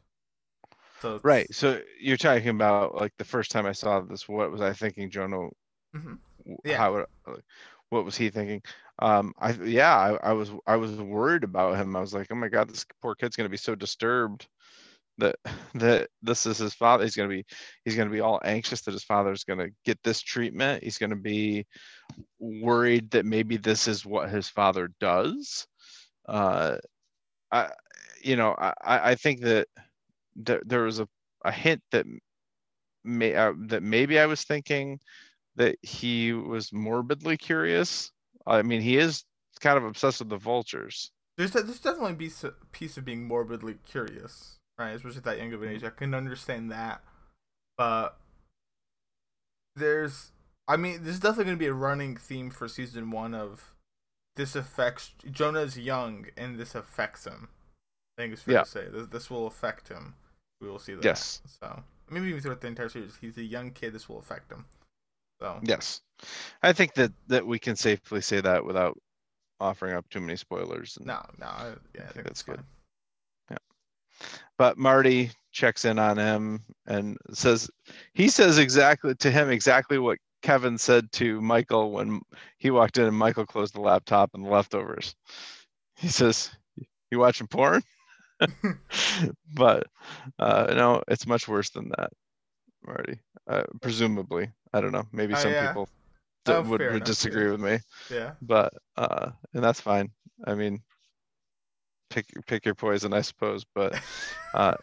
So 1.01 1.19
Right. 1.23 1.53
So 1.53 1.81
you're 1.99 2.17
talking 2.17 2.49
about 2.49 2.95
like 2.95 3.13
the 3.17 3.25
first 3.25 3.51
time 3.51 3.65
I 3.65 3.71
saw 3.71 4.01
this, 4.01 4.27
what 4.27 4.51
was 4.51 4.61
I 4.61 4.73
thinking, 4.73 5.09
Jonah? 5.09 5.49
Mhm. 5.95 6.19
Yeah. 6.65 6.77
How 6.77 6.93
would, 6.93 7.41
what 7.89 8.05
was 8.05 8.15
he 8.15 8.29
thinking? 8.29 8.61
Um, 8.99 9.33
I 9.39 9.51
yeah, 9.53 9.95
I, 9.95 10.29
I 10.29 10.33
was 10.33 10.51
I 10.67 10.75
was 10.75 10.95
worried 10.97 11.43
about 11.43 11.77
him. 11.77 11.95
I 11.95 12.01
was 12.01 12.13
like, 12.13 12.27
oh 12.31 12.35
my 12.35 12.49
God, 12.49 12.69
this 12.69 12.85
poor 13.01 13.15
kid's 13.15 13.35
gonna 13.35 13.49
be 13.49 13.57
so 13.57 13.75
disturbed 13.75 14.47
that 15.17 15.35
that 15.75 16.09
this 16.21 16.45
is 16.45 16.57
his 16.57 16.73
father. 16.73 17.03
He's 17.03 17.15
gonna 17.15 17.29
be 17.29 17.45
he's 17.85 17.95
gonna 17.95 18.09
be 18.09 18.21
all 18.21 18.41
anxious 18.43 18.81
that 18.81 18.93
his 18.93 19.03
father's 19.03 19.43
gonna 19.43 19.69
get 19.85 19.99
this 20.03 20.21
treatment. 20.21 20.83
He's 20.83 20.97
gonna 20.97 21.15
be 21.15 21.65
worried 22.39 23.11
that 23.11 23.25
maybe 23.25 23.57
this 23.57 23.87
is 23.87 24.05
what 24.05 24.29
his 24.29 24.49
father 24.49 24.91
does. 24.99 25.67
Uh, 26.27 26.77
I 27.51 27.69
you 28.21 28.35
know 28.35 28.55
I 28.57 28.73
I 28.81 29.11
I 29.11 29.15
think 29.15 29.41
that 29.41 29.67
there, 30.39 30.61
there 30.65 30.83
was 30.83 30.99
a, 30.99 31.07
a 31.45 31.51
hint 31.51 31.81
that 31.91 32.05
may 33.03 33.35
uh, 33.35 33.53
that 33.67 33.83
maybe 33.83 34.19
I 34.19 34.25
was 34.25 34.43
thinking 34.43 34.99
that 35.55 35.77
he 35.81 36.33
was 36.33 36.71
morbidly 36.73 37.37
curious. 37.37 38.11
I 38.47 38.61
mean, 38.61 38.81
he 38.81 38.97
is 38.97 39.23
kind 39.59 39.77
of 39.77 39.83
obsessed 39.83 40.19
with 40.19 40.29
the 40.29 40.37
vultures. 40.37 41.11
There's 41.37 41.51
there's 41.51 41.79
definitely 41.79 42.13
a 42.13 42.15
piece 42.15 42.43
of, 42.43 42.71
piece 42.71 42.97
of 42.97 43.05
being 43.05 43.25
morbidly 43.27 43.75
curious, 43.85 44.57
right? 44.77 44.91
Especially 44.91 45.17
at 45.19 45.23
that 45.25 45.37
young 45.37 45.53
of 45.53 45.61
an 45.63 45.69
age. 45.69 45.83
I 45.83 45.89
can 45.89 46.13
understand 46.13 46.71
that, 46.71 47.01
but 47.77 48.17
there's, 49.75 50.31
I 50.67 50.75
mean, 50.77 51.03
there's 51.03 51.19
definitely 51.19 51.45
going 51.45 51.57
to 51.57 51.63
be 51.63 51.67
a 51.67 51.73
running 51.73 52.17
theme 52.17 52.49
for 52.49 52.67
season 52.67 53.11
one 53.11 53.33
of 53.33 53.73
this 54.35 54.55
affects 54.55 55.11
Jonah's 55.29 55.77
young 55.77 56.27
and 56.37 56.57
this 56.57 56.75
affects 56.75 57.25
him. 57.25 57.49
I 58.17 58.21
think 58.21 58.33
it's 58.33 58.41
fair 58.41 58.55
Yeah. 58.55 58.63
to 58.63 58.69
say 58.69 58.87
this 58.89 59.07
this 59.07 59.29
will 59.29 59.47
affect 59.47 59.89
him. 59.89 60.15
We 60.61 60.69
will 60.69 60.79
see 60.79 60.93
that. 60.93 61.03
Yes. 61.03 61.41
So 61.59 61.83
maybe 62.09 62.27
even 62.27 62.41
throughout 62.41 62.61
the 62.61 62.67
entire 62.67 62.89
series, 62.89 63.17
he's 63.19 63.37
a 63.37 63.43
young 63.43 63.71
kid. 63.71 63.93
This 63.93 64.09
will 64.09 64.19
affect 64.19 64.51
him. 64.51 64.65
So 65.39 65.59
Yes, 65.63 66.01
I 66.63 66.73
think 66.73 66.93
that 66.95 67.11
that 67.27 67.45
we 67.45 67.59
can 67.59 67.75
safely 67.75 68.21
say 68.21 68.41
that 68.41 68.65
without 68.65 68.99
offering 69.61 69.95
up 69.95 70.09
too 70.09 70.19
many 70.19 70.35
spoilers. 70.35 70.97
And, 70.97 71.07
no, 71.07 71.21
no, 71.39 71.45
I, 71.45 71.73
yeah, 71.95 72.01
I 72.01 72.07
think 72.07 72.13
think 72.13 72.25
that's 72.25 72.25
that's 72.25 72.43
good. 72.43 72.55
fine. 72.57 72.65
But 74.57 74.77
Marty 74.77 75.31
checks 75.51 75.85
in 75.85 75.97
on 75.97 76.17
him 76.17 76.63
and 76.85 77.17
says 77.33 77.69
he 78.13 78.27
says 78.27 78.57
exactly 78.57 79.15
to 79.15 79.31
him 79.31 79.49
exactly 79.49 79.97
what 79.97 80.19
Kevin 80.41 80.77
said 80.77 81.11
to 81.13 81.39
Michael 81.41 81.91
when 81.91 82.21
he 82.57 82.69
walked 82.69 82.97
in 82.97 83.05
and 83.05 83.15
Michael 83.15 83.45
closed 83.45 83.73
the 83.73 83.81
laptop 83.81 84.31
and 84.33 84.45
the 84.45 84.49
leftovers. 84.49 85.15
He 85.95 86.09
says, 86.09 86.51
"You 87.11 87.19
watching 87.19 87.47
porn?" 87.47 87.81
but 89.53 89.87
uh, 90.39 90.73
no, 90.75 91.03
it's 91.07 91.27
much 91.27 91.47
worse 91.47 91.69
than 91.71 91.89
that, 91.97 92.09
Marty. 92.85 93.19
Uh, 93.47 93.63
presumably, 93.81 94.49
I 94.73 94.81
don't 94.81 94.91
know. 94.91 95.05
Maybe 95.11 95.33
Oh, 95.33 95.37
some 95.37 95.51
yeah. 95.51 95.67
people 95.67 95.89
Oh, 96.47 96.61
would, 96.61 96.79
would 96.79 96.81
enough, 96.81 97.03
disagree 97.03 97.45
yeah. 97.45 97.51
with 97.51 97.59
me, 97.59 97.79
Yeah. 98.09 98.31
but 98.41 98.73
uh, 98.97 99.31
and 99.53 99.63
that's 99.63 99.81
fine. 99.81 100.09
I 100.45 100.55
mean, 100.55 100.81
pick 102.09 102.25
pick 102.47 102.65
your 102.65 102.75
poison, 102.75 103.13
I 103.13 103.21
suppose. 103.21 103.65
But 103.75 104.01
uh, 104.53 104.75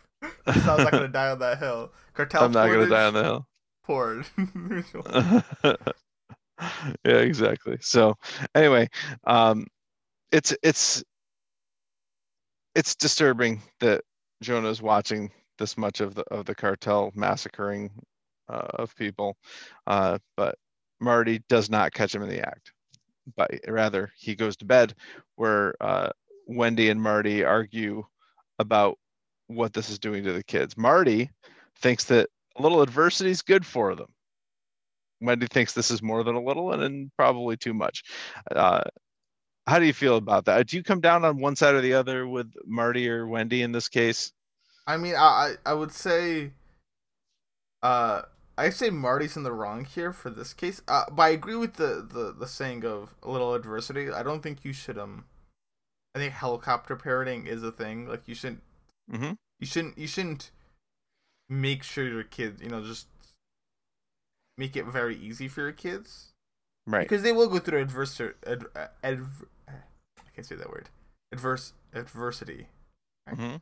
Sounds 0.46 0.84
not 0.84 0.92
gonna 0.92 1.08
die 1.12 1.30
on 1.30 1.38
that 1.40 1.58
hill. 1.58 1.92
Cartel 2.14 2.44
I'm 2.44 2.52
not 2.52 2.68
gonna 2.68 2.88
die 2.88 3.04
on 3.06 3.14
the 3.14 3.22
hill. 3.24 3.46
Porn. 3.84 4.24
yeah, 7.04 7.18
exactly. 7.18 7.78
So 7.80 8.16
anyway, 8.54 8.88
um, 9.24 9.66
it's 10.32 10.54
it's 10.62 11.02
it's 12.76 12.94
disturbing 12.94 13.62
that 13.80 14.02
Jonah's 14.42 14.82
watching 14.82 15.32
this 15.58 15.78
much 15.78 16.00
of 16.02 16.14
the 16.14 16.22
of 16.24 16.44
the 16.44 16.54
cartel 16.54 17.10
massacring 17.14 17.90
uh, 18.50 18.68
of 18.74 18.94
people, 18.94 19.36
uh, 19.86 20.18
but 20.36 20.56
Marty 21.00 21.42
does 21.48 21.70
not 21.70 21.94
catch 21.94 22.14
him 22.14 22.22
in 22.22 22.28
the 22.28 22.46
act. 22.46 22.72
But 23.34 23.50
rather, 23.66 24.12
he 24.18 24.34
goes 24.36 24.56
to 24.58 24.66
bed, 24.66 24.94
where 25.36 25.74
uh, 25.80 26.10
Wendy 26.46 26.90
and 26.90 27.00
Marty 27.00 27.42
argue 27.42 28.04
about 28.58 28.98
what 29.46 29.72
this 29.72 29.88
is 29.88 29.98
doing 29.98 30.22
to 30.24 30.34
the 30.34 30.44
kids. 30.44 30.76
Marty 30.76 31.30
thinks 31.80 32.04
that 32.04 32.28
a 32.56 32.62
little 32.62 32.82
adversity 32.82 33.30
is 33.30 33.40
good 33.42 33.64
for 33.64 33.94
them. 33.94 34.08
Wendy 35.22 35.46
thinks 35.46 35.72
this 35.72 35.90
is 35.90 36.02
more 36.02 36.22
than 36.22 36.34
a 36.34 36.42
little 36.42 36.72
and, 36.72 36.82
and 36.82 37.10
probably 37.16 37.56
too 37.56 37.72
much. 37.72 38.02
Uh, 38.54 38.82
how 39.66 39.78
do 39.78 39.86
you 39.86 39.92
feel 39.92 40.16
about 40.16 40.44
that? 40.46 40.66
Do 40.68 40.76
you 40.76 40.82
come 40.82 41.00
down 41.00 41.24
on 41.24 41.38
one 41.38 41.56
side 41.56 41.74
or 41.74 41.80
the 41.80 41.94
other 41.94 42.26
with 42.26 42.52
Marty 42.64 43.08
or 43.08 43.26
Wendy 43.26 43.62
in 43.62 43.72
this 43.72 43.88
case? 43.88 44.32
I 44.86 44.96
mean, 44.96 45.14
I 45.16 45.54
I 45.64 45.74
would 45.74 45.92
say, 45.92 46.52
uh, 47.82 48.22
I 48.56 48.70
say 48.70 48.90
Marty's 48.90 49.36
in 49.36 49.42
the 49.42 49.52
wrong 49.52 49.84
here 49.84 50.12
for 50.12 50.30
this 50.30 50.52
case. 50.54 50.80
Uh, 50.88 51.04
but 51.10 51.22
I 51.22 51.28
agree 51.30 51.56
with 51.56 51.74
the 51.74 52.06
the 52.08 52.34
the 52.38 52.46
saying 52.46 52.84
of 52.84 53.14
a 53.22 53.30
little 53.30 53.54
adversity. 53.54 54.10
I 54.10 54.22
don't 54.22 54.42
think 54.42 54.64
you 54.64 54.72
should 54.72 54.98
um 54.98 55.24
I 56.14 56.18
think 56.20 56.32
helicopter 56.32 56.96
parenting 56.96 57.46
is 57.46 57.62
a 57.62 57.72
thing. 57.72 58.08
Like 58.08 58.26
you 58.26 58.34
shouldn't 58.34 58.62
hmm 59.10 59.32
you 59.58 59.66
shouldn't 59.66 59.98
you 59.98 60.06
shouldn't 60.06 60.50
make 61.48 61.82
sure 61.82 62.06
your 62.06 62.24
kids 62.24 62.60
you 62.62 62.68
know 62.68 62.82
just 62.82 63.06
make 64.58 64.76
it 64.76 64.84
very 64.86 65.16
easy 65.16 65.48
for 65.48 65.60
your 65.60 65.72
kids 65.72 66.32
Right. 66.86 67.02
because 67.08 67.22
they 67.22 67.32
will 67.32 67.48
go 67.48 67.58
through 67.58 67.80
adversity 67.82 68.34
ad, 68.46 68.64
ad, 69.02 69.20
can't 70.36 70.46
say 70.46 70.54
that 70.54 70.70
word 70.70 70.90
adverse 71.32 71.72
adversity. 71.94 72.68
hmm 73.28 73.56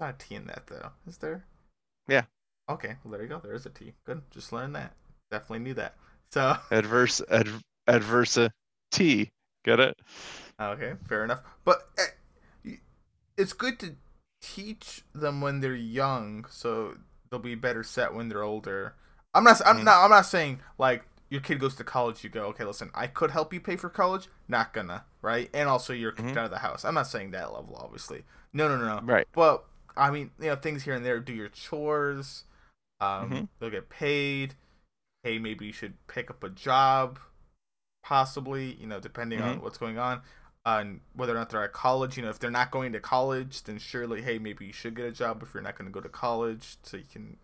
Not 0.00 0.14
a 0.14 0.18
T 0.18 0.34
in 0.36 0.46
that 0.46 0.68
though, 0.68 0.90
is 1.06 1.18
there? 1.18 1.44
Yeah. 2.08 2.22
Okay, 2.70 2.94
well 3.04 3.12
there 3.12 3.22
you 3.22 3.28
go. 3.28 3.38
There 3.40 3.52
is 3.54 3.66
a 3.66 3.70
T. 3.70 3.92
Good. 4.06 4.22
Just 4.30 4.52
learned 4.52 4.74
that. 4.76 4.94
Definitely 5.30 5.58
knew 5.60 5.74
that. 5.74 5.96
So 6.30 6.56
Adverse 6.70 7.20
ad, 7.30 7.48
adversa 7.88 8.50
T. 8.92 9.30
Get 9.64 9.80
it? 9.80 9.98
okay, 10.60 10.94
fair 11.08 11.24
enough. 11.24 11.40
But 11.64 11.82
uh, 11.98 12.70
it's 13.36 13.52
good 13.52 13.78
to 13.80 13.96
teach 14.40 15.02
them 15.14 15.40
when 15.40 15.60
they're 15.60 15.74
young, 15.74 16.46
so 16.50 16.96
they'll 17.30 17.40
be 17.40 17.54
better 17.54 17.82
set 17.82 18.14
when 18.14 18.28
they're 18.28 18.42
older. 18.42 18.94
I'm 19.34 19.44
not. 19.44 19.60
I'm 19.66 19.78
Mhm. 19.78 19.84
not. 19.84 20.04
I'm 20.04 20.10
not 20.10 20.26
saying 20.26 20.60
like 20.78 21.04
your 21.32 21.40
kid 21.40 21.58
goes 21.58 21.74
to 21.76 21.82
college. 21.82 22.22
You 22.22 22.28
go, 22.28 22.44
okay, 22.48 22.62
listen, 22.62 22.90
I 22.94 23.06
could 23.06 23.30
help 23.30 23.54
you 23.54 23.60
pay 23.60 23.76
for 23.76 23.88
college. 23.88 24.28
Not 24.48 24.74
gonna, 24.74 25.06
right? 25.22 25.48
And 25.54 25.66
also 25.66 25.94
you're 25.94 26.12
kicked 26.12 26.28
Mhm. 26.28 26.36
out 26.36 26.44
of 26.44 26.50
the 26.50 26.58
house. 26.58 26.84
I'm 26.84 26.92
not 26.92 27.06
saying 27.06 27.30
that 27.30 27.54
level, 27.54 27.74
obviously. 27.74 28.24
No, 28.52 28.68
no, 28.68 28.76
no, 28.76 28.96
no. 28.96 29.00
Right. 29.00 29.26
But 29.32 29.64
I 29.96 30.10
mean, 30.10 30.30
you 30.38 30.48
know, 30.48 30.56
things 30.56 30.82
here 30.82 30.92
and 30.92 31.06
there. 31.06 31.20
Do 31.20 31.32
your 31.32 31.48
chores. 31.48 32.44
Um, 33.00 33.30
Mhm. 33.30 33.48
they'll 33.58 33.70
get 33.70 33.88
paid. 33.88 34.56
Hey, 35.22 35.38
maybe 35.38 35.64
you 35.64 35.72
should 35.72 36.06
pick 36.06 36.28
up 36.28 36.44
a 36.44 36.50
job, 36.50 37.18
possibly. 38.04 38.74
You 38.74 38.86
know, 38.86 39.00
depending 39.00 39.40
on 39.40 39.56
Mhm. 39.56 39.62
what's 39.62 39.78
going 39.78 39.98
on, 39.98 40.18
uh, 40.66 40.80
and 40.80 41.00
whether 41.14 41.32
or 41.32 41.36
not 41.36 41.48
they're 41.48 41.64
at 41.64 41.72
college. 41.72 42.18
You 42.18 42.24
know, 42.24 42.28
if 42.28 42.38
they're 42.40 42.50
not 42.50 42.70
going 42.70 42.92
to 42.92 43.00
college, 43.00 43.62
then 43.62 43.78
surely, 43.78 44.20
hey, 44.20 44.38
maybe 44.38 44.66
you 44.66 44.72
should 44.74 44.94
get 44.94 45.06
a 45.06 45.12
job 45.12 45.42
if 45.42 45.54
you're 45.54 45.62
not 45.62 45.78
going 45.78 45.86
to 45.90 45.92
go 45.92 46.02
to 46.02 46.10
college, 46.10 46.76
so 46.82 46.98
you 46.98 47.06
can 47.10 47.38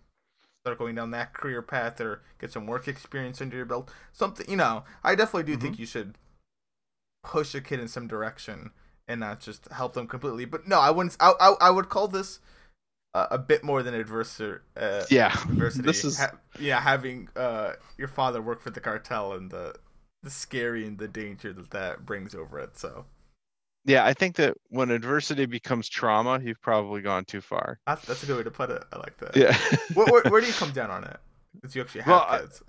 start 0.63 0.79
going 0.79 0.95
down 0.95 1.11
that 1.13 1.33
career 1.35 1.63
path 1.63 2.01
or 2.01 2.23
get 2.41 2.53
some 2.53 2.67
work 2.67 2.89
experience 2.89 3.41
under 3.41 3.57
your 3.57 3.65
belt. 3.67 3.91
Something, 4.13 4.49
you 4.51 4.57
know, 4.57 4.85
I 5.03 5.15
definitely 5.15 5.51
do 5.53 5.59
think 5.59 5.79
you 5.79 5.87
should 5.87 6.17
push 7.23 7.55
a 7.55 7.61
kid 7.61 7.81
in 7.81 7.89
some 7.89 8.07
direction 8.07 8.71
and 9.07 9.21
not 9.21 9.41
just 9.41 9.69
help 9.69 9.95
them 9.95 10.07
completely. 10.07 10.45
But 10.45 10.67
no, 10.69 10.81
I 10.81 10.91
wouldn't. 10.91 11.17
I 11.21 11.33
I, 11.41 11.55
I 11.61 11.71
would 11.71 11.89
call 11.89 12.09
this 12.09 12.41
uh, 13.15 13.29
a 13.31 13.39
bit 13.39 13.65
more 13.65 13.83
than 13.83 13.95
adversar 13.95 14.61
Uh, 14.77 15.05
Yeah. 15.11 15.35
adversity. 15.49 15.83
This 15.85 16.05
is 16.05 16.19
Ha- 16.19 16.33
yeah, 16.59 16.81
having 16.81 17.29
uh 17.37 17.75
your 17.97 18.09
father 18.09 18.43
work 18.43 18.61
for 18.61 18.71
the 18.71 18.81
cartel 18.81 19.33
and 19.33 19.51
the 19.51 19.75
the 20.23 20.31
scary 20.31 20.87
and 20.87 20.99
the 20.99 21.09
danger 21.09 21.53
that 21.53 21.71
that 21.71 22.05
brings 22.07 22.35
over 22.35 22.59
it. 22.59 22.77
So 22.77 23.07
yeah. 23.85 24.05
I 24.05 24.13
think 24.13 24.37
that 24.37 24.55
when 24.69 24.91
adversity 24.91 25.47
becomes 25.47 25.89
trauma, 25.89 26.41
you've 26.43 26.61
probably 26.61 27.01
gone 27.03 27.25
too 27.25 27.41
far. 27.41 27.79
that's 27.87 28.05
that's 28.05 28.23
a 28.23 28.27
good 28.27 28.37
way 28.39 28.43
to 28.45 28.51
put 28.51 28.71
it. 28.71 28.85
I 28.93 28.99
like 28.99 29.17
that. 29.19 29.37
Yeah. 29.37 29.57
where, 29.95 30.07
where, 30.07 30.23
where 30.31 30.41
do 30.41 30.47
you 30.47 30.53
come 30.63 30.73
down 30.73 30.91
on 30.91 31.05
it? 31.05 31.17
Because 31.55 31.75
you 31.75 31.83
actually 31.83 32.03
have 32.03 32.11
Well, 32.11 32.27
I- 32.29 32.39
kids. 32.41 32.63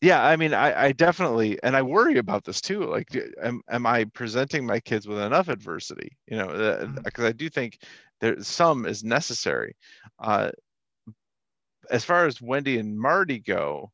yeah 0.00 0.22
i 0.24 0.36
mean 0.36 0.52
I, 0.52 0.86
I 0.86 0.92
definitely 0.92 1.58
and 1.62 1.74
i 1.76 1.82
worry 1.82 2.18
about 2.18 2.44
this 2.44 2.60
too 2.60 2.84
like 2.84 3.08
am, 3.42 3.60
am 3.70 3.86
i 3.86 4.04
presenting 4.12 4.66
my 4.66 4.80
kids 4.80 5.06
with 5.06 5.18
enough 5.18 5.48
adversity 5.48 6.10
you 6.26 6.36
know 6.36 6.88
because 7.04 7.24
i 7.24 7.32
do 7.32 7.48
think 7.48 7.78
there 8.20 8.40
some 8.42 8.86
is 8.86 9.02
necessary 9.04 9.76
uh 10.18 10.50
as 11.90 12.04
far 12.04 12.26
as 12.26 12.40
wendy 12.42 12.78
and 12.78 12.98
marty 12.98 13.38
go 13.38 13.90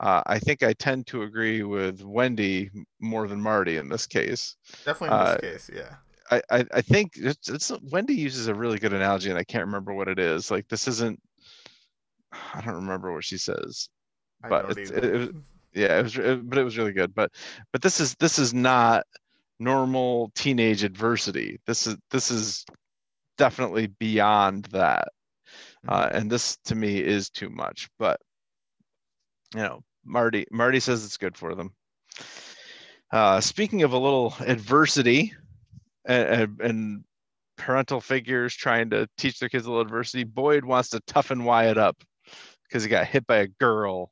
uh, 0.00 0.22
i 0.26 0.38
think 0.38 0.62
i 0.62 0.72
tend 0.74 1.06
to 1.06 1.22
agree 1.22 1.62
with 1.62 2.02
wendy 2.02 2.70
more 3.00 3.26
than 3.28 3.40
marty 3.40 3.76
in 3.76 3.88
this 3.88 4.06
case 4.06 4.56
Definitely 4.84 5.16
in 5.16 5.22
uh, 5.22 5.36
this 5.40 5.40
case, 5.40 5.70
yeah. 5.74 5.94
I, 6.28 6.42
I, 6.50 6.66
I 6.74 6.80
think 6.80 7.12
it's, 7.14 7.48
it's 7.48 7.70
Wendy 7.92 8.14
uses 8.14 8.48
a 8.48 8.54
really 8.54 8.80
good 8.80 8.92
analogy, 8.92 9.30
and 9.30 9.38
I 9.38 9.44
can't 9.44 9.64
remember 9.64 9.94
what 9.94 10.08
it 10.08 10.18
is. 10.18 10.50
Like 10.50 10.66
this 10.66 10.88
isn't. 10.88 11.22
I 12.52 12.60
don't 12.62 12.74
remember 12.74 13.12
what 13.12 13.22
she 13.22 13.38
says. 13.38 13.88
But 14.42 14.76
either. 14.76 15.14
it 15.14 15.18
was- 15.18 15.28
yeah 15.76 15.98
it 15.98 16.02
was 16.02 16.16
re- 16.16 16.36
but 16.36 16.58
it 16.58 16.64
was 16.64 16.78
really 16.78 16.92
good 16.92 17.14
but 17.14 17.30
but 17.70 17.82
this 17.82 18.00
is 18.00 18.16
this 18.16 18.38
is 18.38 18.52
not 18.54 19.04
normal 19.60 20.32
teenage 20.34 20.82
adversity 20.82 21.60
this 21.66 21.86
is 21.86 21.96
this 22.10 22.30
is 22.30 22.64
definitely 23.38 23.86
beyond 23.86 24.64
that 24.66 25.08
uh, 25.88 26.08
and 26.12 26.30
this 26.30 26.56
to 26.64 26.74
me 26.74 26.98
is 26.98 27.28
too 27.30 27.50
much 27.50 27.88
but 27.98 28.18
you 29.54 29.60
know 29.60 29.82
marty 30.04 30.46
marty 30.50 30.80
says 30.80 31.04
it's 31.04 31.16
good 31.16 31.36
for 31.36 31.54
them 31.54 31.72
uh, 33.12 33.40
speaking 33.40 33.82
of 33.82 33.92
a 33.92 33.98
little 33.98 34.34
adversity 34.40 35.32
and, 36.06 36.60
and 36.60 37.04
parental 37.56 38.00
figures 38.00 38.54
trying 38.54 38.90
to 38.90 39.08
teach 39.16 39.38
their 39.38 39.48
kids 39.48 39.66
a 39.66 39.68
little 39.68 39.82
adversity 39.82 40.24
boyd 40.24 40.64
wants 40.64 40.90
to 40.90 41.00
toughen 41.06 41.44
wyatt 41.44 41.78
up 41.78 42.02
because 42.64 42.82
he 42.82 42.90
got 42.90 43.06
hit 43.06 43.26
by 43.26 43.38
a 43.38 43.46
girl 43.46 44.10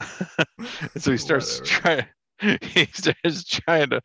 so 0.96 1.12
he 1.12 1.16
starts 1.18 1.60
Whatever. 1.60 1.80
trying 1.80 2.06
he 2.62 2.86
starts 2.86 3.44
trying 3.44 3.90
to 3.90 4.00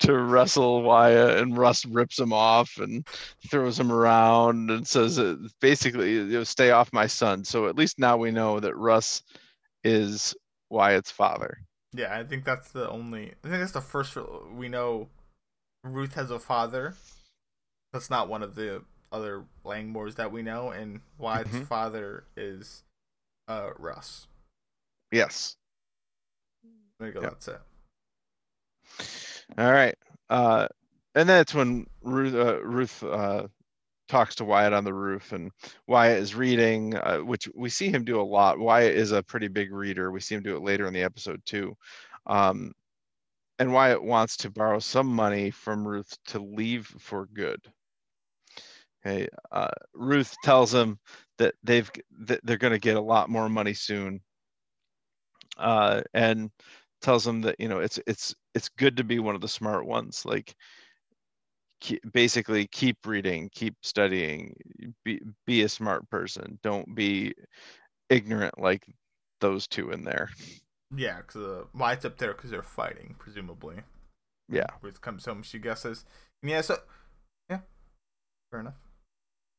to 0.00 0.16
wrestle 0.16 0.82
Wyatt 0.82 1.38
and 1.38 1.56
Russ 1.56 1.84
rips 1.84 2.18
him 2.18 2.32
off 2.32 2.78
and 2.78 3.06
throws 3.50 3.78
him 3.78 3.90
around 3.90 4.70
and 4.70 4.86
says 4.86 5.20
basically 5.60 6.12
you 6.14 6.24
know, 6.24 6.44
stay 6.44 6.70
off 6.70 6.92
my 6.92 7.06
son. 7.06 7.44
So 7.44 7.66
at 7.66 7.76
least 7.76 7.98
now 7.98 8.16
we 8.16 8.30
know 8.30 8.60
that 8.60 8.76
Russ 8.76 9.22
is 9.84 10.34
Wyatt's 10.70 11.10
father. 11.10 11.58
Yeah, 11.92 12.16
I 12.16 12.24
think 12.24 12.44
that's 12.44 12.70
the 12.70 12.88
only. 12.88 13.34
I 13.44 13.48
think 13.48 13.60
that's 13.60 13.72
the 13.72 13.80
first 13.80 14.16
we 14.54 14.68
know. 14.68 15.08
Ruth 15.84 16.14
has 16.14 16.30
a 16.30 16.38
father. 16.38 16.94
That's 17.92 18.08
not 18.08 18.28
one 18.28 18.42
of 18.42 18.54
the 18.54 18.82
other 19.10 19.44
Langmores 19.64 20.14
that 20.14 20.32
we 20.32 20.42
know, 20.42 20.70
and 20.70 21.00
Wyatt's 21.18 21.50
Mhm. 21.50 21.66
father 21.66 22.24
is 22.36 22.84
uh 23.48 23.70
Russ. 23.76 24.28
Yes. 25.10 25.56
There 26.98 27.08
you 27.08 27.14
go. 27.14 27.20
Yep. 27.22 27.30
That's 27.32 27.48
it. 27.48 27.60
All 29.58 29.72
right. 29.72 29.94
Uh, 30.30 30.68
and 31.14 31.28
that's 31.28 31.54
when 31.54 31.86
Ruth, 32.02 32.34
uh, 32.34 32.62
Ruth 32.64 33.02
uh, 33.02 33.48
talks 34.08 34.36
to 34.36 34.44
Wyatt 34.44 34.72
on 34.72 34.84
the 34.84 34.94
roof, 34.94 35.32
and 35.32 35.50
Wyatt 35.86 36.18
is 36.20 36.34
reading, 36.34 36.96
uh, 36.96 37.18
which 37.20 37.48
we 37.54 37.68
see 37.70 37.90
him 37.90 38.04
do 38.04 38.20
a 38.20 38.22
lot. 38.22 38.58
Wyatt 38.58 38.94
is 38.96 39.12
a 39.12 39.22
pretty 39.22 39.48
big 39.48 39.72
reader. 39.72 40.10
We 40.12 40.20
see 40.20 40.34
him 40.36 40.42
do 40.42 40.56
it 40.56 40.62
later 40.62 40.86
in 40.86 40.94
the 40.94 41.02
episode 41.02 41.42
too. 41.46 41.76
Um, 42.26 42.72
and 43.58 43.72
Wyatt 43.72 44.02
wants 44.02 44.36
to 44.38 44.50
borrow 44.50 44.78
some 44.80 45.06
money 45.08 45.50
from 45.50 45.86
Ruth 45.88 46.16
to 46.28 46.40
leave 46.40 46.86
for 46.86 47.26
good. 47.26 47.60
Okay. 49.04 49.28
Uh, 49.50 49.70
Ruth 49.94 50.34
tells 50.42 50.72
him 50.72 50.98
that 51.38 51.54
they've 51.62 51.90
that 52.20 52.40
they're 52.44 52.56
going 52.56 52.72
to 52.72 52.78
get 52.78 52.96
a 52.96 53.00
lot 53.00 53.28
more 53.28 53.48
money 53.48 53.74
soon, 53.74 54.20
uh, 55.58 56.02
and 56.14 56.50
tells 57.00 57.26
him 57.26 57.40
that 57.42 57.56
you 57.58 57.68
know 57.68 57.80
it's 57.80 57.98
it's 58.06 58.34
it's 58.54 58.68
good 58.68 58.96
to 58.96 59.04
be 59.04 59.18
one 59.18 59.34
of 59.34 59.40
the 59.40 59.48
smart 59.48 59.86
ones. 59.86 60.24
Like 60.24 60.54
keep, 61.80 62.00
basically 62.12 62.66
keep 62.68 62.96
reading, 63.06 63.50
keep 63.52 63.74
studying, 63.82 64.54
be 65.04 65.20
be 65.46 65.62
a 65.62 65.68
smart 65.68 66.08
person. 66.10 66.58
Don't 66.62 66.94
be 66.94 67.34
ignorant 68.08 68.58
like 68.58 68.84
those 69.40 69.66
two 69.66 69.90
in 69.90 70.04
there. 70.04 70.30
Yeah, 70.94 71.18
because 71.18 71.42
uh, 71.42 71.84
it's 71.86 72.04
up 72.04 72.18
there 72.18 72.34
because 72.34 72.50
they're 72.50 72.62
fighting, 72.62 73.16
presumably. 73.18 73.76
Yeah. 74.48 74.66
Ruth 74.82 75.00
comes 75.00 75.24
home, 75.24 75.42
she 75.42 75.58
guesses. 75.58 76.04
And 76.42 76.50
yeah, 76.50 76.60
so 76.60 76.78
yeah, 77.50 77.60
fair 78.50 78.60
enough. 78.60 78.74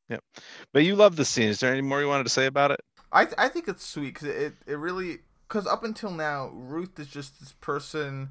Yep. 0.09 0.23
But 0.73 0.83
you 0.83 0.95
love 0.95 1.15
the 1.15 1.25
scene. 1.25 1.49
Is 1.49 1.59
there 1.59 1.71
any 1.71 1.81
more 1.81 2.01
you 2.01 2.07
wanted 2.07 2.25
to 2.25 2.29
say 2.29 2.45
about 2.45 2.71
it? 2.71 2.79
I 3.11 3.25
th- 3.25 3.35
I 3.37 3.47
think 3.49 3.67
it's 3.67 3.85
sweet 3.85 4.13
because 4.13 4.27
it 4.27 4.55
it 4.65 4.75
really 4.75 5.19
because 5.47 5.67
up 5.67 5.83
until 5.83 6.11
now 6.11 6.49
Ruth 6.53 6.99
is 6.99 7.07
just 7.07 7.39
this 7.39 7.53
person 7.61 8.29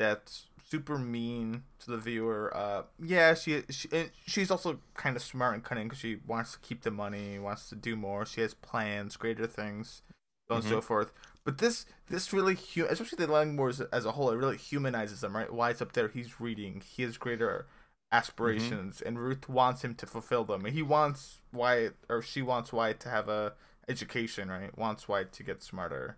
that's 0.00 0.46
super 0.64 0.98
mean 0.98 1.64
to 1.80 1.90
the 1.92 1.98
viewer. 1.98 2.52
Uh, 2.56 2.82
yeah, 3.02 3.34
she 3.34 3.62
she 3.70 3.88
and 3.92 4.10
she's 4.26 4.50
also 4.50 4.80
kind 4.94 5.16
of 5.16 5.22
smart 5.22 5.54
and 5.54 5.64
cunning 5.64 5.88
because 5.88 6.00
she 6.00 6.18
wants 6.26 6.52
to 6.54 6.58
keep 6.60 6.82
the 6.82 6.90
money, 6.90 7.38
wants 7.38 7.68
to 7.68 7.76
do 7.76 7.96
more. 7.96 8.26
She 8.26 8.40
has 8.40 8.54
plans, 8.54 9.16
greater 9.16 9.46
things, 9.46 10.02
so 10.48 10.54
on 10.54 10.58
and 10.58 10.64
so 10.64 10.80
forth. 10.80 11.12
But 11.44 11.58
this 11.58 11.86
this 12.08 12.32
really 12.32 12.56
hu- 12.56 12.86
especially 12.86 13.24
the 13.24 13.32
Langmores 13.32 13.86
as 13.92 14.04
a 14.06 14.12
whole, 14.12 14.30
it 14.30 14.36
really 14.36 14.56
humanizes 14.56 15.20
them, 15.20 15.36
right? 15.36 15.52
Wyatt's 15.52 15.82
up 15.82 15.92
there, 15.92 16.08
he's 16.08 16.40
reading, 16.40 16.82
he 16.84 17.02
has 17.02 17.16
greater 17.18 17.66
aspirations, 18.12 19.00
and 19.00 19.18
Ruth 19.18 19.48
wants 19.48 19.82
him 19.84 19.94
to 19.96 20.06
fulfill 20.06 20.44
them. 20.44 20.64
And 20.64 20.74
he 20.74 20.82
wants 20.82 21.40
Wyatt 21.52 21.96
or 22.08 22.22
she 22.22 22.42
wants 22.42 22.72
Wyatt 22.72 23.00
to 23.00 23.08
have 23.10 23.28
a 23.28 23.54
education, 23.88 24.48
right? 24.50 24.76
Wants 24.76 25.08
Wyatt 25.08 25.32
to 25.34 25.42
get 25.42 25.62
smarter. 25.62 26.16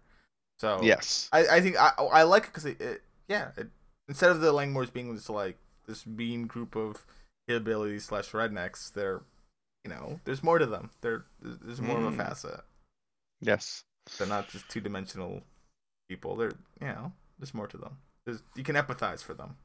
So 0.59 0.93
Yes. 0.93 1.33
I, 1.33 1.47
I 1.57 1.61
think 1.61 1.77
I 1.79 1.91
I 1.99 2.23
like 2.25 2.45
it 2.45 2.49
because 2.49 2.67
it, 2.67 2.81
it 2.81 3.03
yeah 3.29 3.51
it, 3.57 3.69
instead 4.09 4.31
of 4.31 4.41
the 4.41 4.53
Langmores 4.53 4.93
being 4.93 5.15
this 5.15 5.29
like 5.31 5.59
this 5.87 6.07
mean 6.07 6.47
group 6.47 6.77
of 6.77 7.07
hillbillies 7.49 8.03
slash 8.03 8.31
rednecks, 8.33 8.93
they're 8.93 9.23
you 9.85 9.91
know 9.91 10.21
there's 10.25 10.43
more 10.43 10.59
to 10.59 10.67
them. 10.67 10.91
They're 11.01 11.25
there's 11.41 11.81
more 11.81 11.99
of 11.99 12.05
a 12.05 12.11
Mm. 12.11 12.17
facet. 12.17 12.61
Yes. 13.41 13.85
They're 14.19 14.27
not 14.27 14.49
just 14.49 14.69
two 14.69 14.81
dimensional 14.81 15.43
people. 16.09 16.37
They're 16.37 16.53
you 16.81 16.87
know 16.89 17.13
there's 17.39 17.55
more 17.55 17.67
to 17.69 17.77
them. 17.79 17.99
There's, 18.25 18.43
you 18.55 18.63
can 18.65 18.77
empathize 18.77 19.23
for 19.23 19.35
them. 19.35 19.57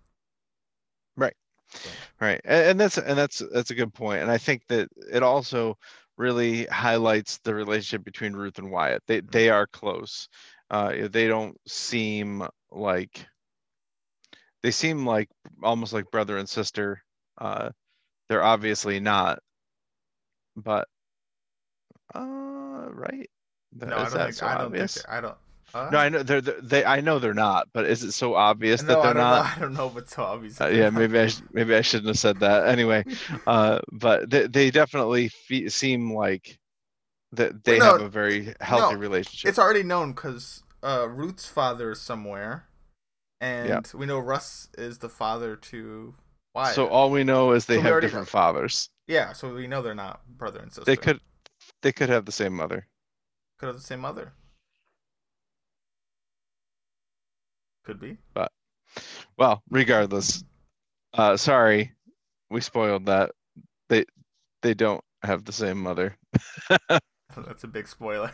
Right, 2.19 2.41
and, 2.45 2.65
and 2.71 2.79
that's 2.79 2.97
and 2.97 3.17
that's 3.17 3.41
that's 3.51 3.71
a 3.71 3.75
good 3.75 3.93
point. 3.93 4.19
point, 4.19 4.21
and 4.23 4.31
I 4.31 4.37
think 4.37 4.63
that 4.67 4.89
it 5.11 5.21
also 5.23 5.77
really 6.17 6.65
highlights 6.65 7.37
the 7.39 7.53
relationship 7.53 8.03
between 8.03 8.33
Ruth 8.33 8.57
and 8.57 8.71
Wyatt. 8.71 9.03
They 9.07 9.19
they 9.21 9.49
are 9.49 9.67
close. 9.67 10.27
Uh, 10.71 11.07
they 11.09 11.27
don't 11.27 11.57
seem 11.67 12.47
like 12.71 13.25
they 14.63 14.71
seem 14.71 15.05
like 15.05 15.29
almost 15.63 15.93
like 15.93 16.11
brother 16.11 16.37
and 16.37 16.47
sister. 16.49 17.01
Uh, 17.37 17.69
they're 18.29 18.43
obviously 18.43 18.99
not, 18.99 19.39
but 20.55 20.87
uh, 22.15 22.87
right? 22.91 23.29
No, 23.85 23.97
I 23.97 24.09
don't 24.09 24.23
think. 24.25 24.35
so 24.35 24.47
I 24.47 24.57
don't 24.57 24.71
think. 24.75 24.91
I 25.09 25.21
don't. 25.21 25.37
No, 25.91 25.97
I 25.99 26.09
know 26.09 26.23
they're, 26.23 26.41
they're 26.41 26.61
they. 26.61 26.85
I 26.85 27.01
know 27.01 27.19
they're 27.19 27.33
not, 27.33 27.67
but 27.73 27.85
is 27.85 28.03
it 28.03 28.13
so 28.13 28.35
obvious 28.35 28.81
No, 28.81 28.87
that 28.87 29.01
they're 29.01 29.13
don't? 29.13 29.29
Know. 29.29 29.41
I 29.43 29.55
don't 29.59 29.73
know 29.73 29.87
if 29.87 29.97
it's 29.97 30.15
so 30.15 30.23
obvious. 30.23 30.59
Uh, 30.59 30.67
yeah, 30.67 30.89
maybe 30.89 31.19
I 31.19 31.27
sh- 31.27 31.41
maybe 31.53 31.75
I 31.75 31.81
shouldn't 31.81 32.07
have 32.07 32.19
said 32.19 32.39
that. 32.39 32.67
Anyway, 32.67 33.05
uh, 33.47 33.79
but 33.91 34.29
they 34.29 34.47
they 34.47 34.71
definitely 34.71 35.29
fe- 35.29 35.69
seem 35.69 36.13
like 36.13 36.57
that 37.33 37.63
they 37.63 37.79
no, 37.79 37.85
have 37.93 37.99
a 37.99 38.09
very 38.09 38.53
healthy 38.61 38.95
no, 38.95 38.99
relationship. 38.99 39.49
It's 39.49 39.59
already 39.59 39.83
known 39.83 40.13
because 40.13 40.63
uh, 40.83 41.07
Ruth's 41.09 41.47
father 41.47 41.91
is 41.91 42.01
somewhere, 42.01 42.66
and 43.41 43.89
we 43.93 44.05
know 44.05 44.19
Russ 44.19 44.69
is 44.77 44.97
the 44.97 45.09
father 45.09 45.55
to 45.55 46.15
Wyatt. 46.55 46.75
So 46.75 46.87
all 46.87 47.11
we 47.11 47.23
know 47.23 47.51
is 47.51 47.65
they 47.65 47.75
So 47.75 47.81
have 47.81 48.01
different 48.01 48.27
know. 48.27 48.31
fathers. 48.31 48.89
yeah, 49.07 49.33
so 49.33 49.53
we 49.53 49.67
know 49.67 49.81
they're 49.81 49.95
not 49.95 50.21
brother 50.37 50.59
and 50.59 50.71
sister. 50.71 50.85
They 50.85 50.97
could 50.97 51.19
they 51.81 51.91
could 51.91 52.09
have 52.09 52.25
the 52.25 52.31
same 52.31 52.53
mother. 52.55 52.87
could 53.59 53.67
have 53.67 53.75
the 53.75 53.81
same 53.81 53.99
mother. 53.99 54.33
Could 57.83 57.99
be. 57.99 58.17
But, 58.33 58.51
well, 59.37 59.63
regardless, 59.69 60.43
uh, 61.13 61.37
sorry, 61.37 61.93
we 62.49 62.61
spoiled 62.61 63.05
that. 63.05 63.31
They 63.89 64.05
they 64.61 64.73
don't 64.73 65.03
have 65.23 65.45
the 65.45 65.53
same 65.53 65.81
mother. 65.81 66.17
That's 67.37 67.63
a 67.63 67.67
big 67.67 67.87
spoiler. 67.87 68.31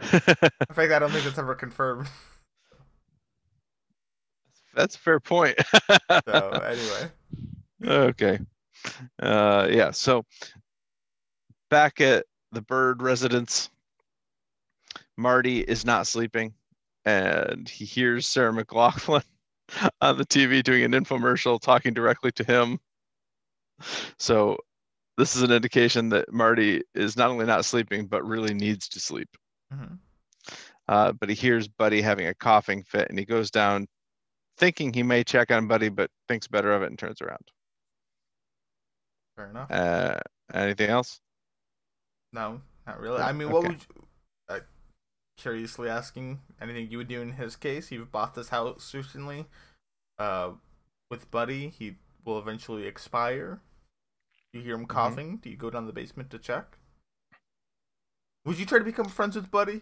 In 0.00 0.74
fact, 0.74 0.92
I 0.92 0.98
don't 0.98 1.12
think 1.12 1.24
that's 1.24 1.38
ever 1.38 1.54
confirmed. 1.54 2.08
That's 4.80 4.96
a 4.96 4.98
fair 4.98 5.20
point. 5.20 5.56
So 6.26 6.48
anyway, 6.64 7.10
okay. 7.84 8.38
Uh, 9.20 9.68
yeah. 9.70 9.90
So 9.90 10.24
back 11.68 12.00
at 12.00 12.24
the 12.52 12.62
Byrde 12.62 13.02
residence, 13.02 13.70
Marty 15.16 15.60
is 15.60 15.84
not 15.84 16.06
sleeping, 16.06 16.54
and 17.04 17.68
he 17.68 17.84
hears 17.84 18.26
Sarah 18.26 18.52
McLachlan 18.52 19.22
on 20.00 20.16
the 20.16 20.24
TV 20.24 20.62
doing 20.62 20.82
an 20.82 20.92
infomercial 20.92 21.60
talking 21.60 21.92
directly 21.94 22.32
to 22.32 22.44
him. 22.44 22.78
So 24.18 24.56
this 25.16 25.36
is 25.36 25.42
an 25.42 25.52
indication 25.52 26.08
that 26.10 26.32
Marty 26.32 26.82
is 26.94 27.16
not 27.16 27.30
only 27.30 27.44
not 27.46 27.64
sleeping, 27.66 28.06
but 28.06 28.24
really 28.24 28.54
needs 28.54 28.88
to 28.88 29.00
sleep. 29.00 29.28
Mhm. 29.72 29.98
Uh, 30.88 31.12
but 31.12 31.28
he 31.28 31.34
hears 31.34 31.68
Buddy 31.68 32.00
having 32.00 32.26
a 32.26 32.34
coughing 32.34 32.82
fit, 32.82 33.10
and 33.10 33.18
he 33.18 33.24
goes 33.24 33.50
down, 33.50 33.86
thinking 34.60 34.92
he 34.92 35.02
may 35.02 35.24
check 35.24 35.50
on 35.50 35.66
Buddy, 35.66 35.88
but 35.88 36.10
thinks 36.28 36.46
better 36.46 36.70
of 36.72 36.82
it 36.82 36.86
and 36.90 36.98
turns 36.98 37.20
around. 37.20 37.50
fair 39.36 39.48
enough. 39.48 39.70
Uh, 39.70 40.20
anything 40.54 40.90
else? 40.90 41.20
No, 42.32 42.60
not 42.86 43.00
really. 43.00 43.20
I 43.20 43.32
mean, 43.32 43.50
what 43.50 43.62
would 43.64 43.72
you, 43.72 44.06
uh, 44.48 44.60
curiously 45.36 45.88
asking 45.88 46.40
anything 46.60 46.88
you 46.90 46.98
would 46.98 47.08
do 47.08 47.20
in 47.22 47.32
his 47.32 47.56
case? 47.56 47.90
You've 47.90 48.12
bought 48.12 48.34
this 48.34 48.50
house 48.50 48.94
recently. 48.94 49.46
Uh, 50.18 50.50
with 51.10 51.30
Buddy, 51.30 51.70
he 51.70 51.96
will 52.24 52.38
eventually 52.38 52.86
expire. 52.86 53.60
You 54.52 54.60
hear 54.60 54.74
him 54.74 54.82
Mm-hmm. 54.82 54.90
coughing. 54.92 55.36
Do 55.38 55.48
you 55.50 55.56
go 55.56 55.70
down 55.70 55.86
the 55.86 55.92
basement 55.92 56.30
to 56.30 56.38
check? 56.38 56.76
Would 58.44 58.58
you 58.58 58.66
try 58.66 58.78
to 58.78 58.84
become 58.84 59.08
friends 59.08 59.34
with 59.36 59.50
Buddy? 59.50 59.80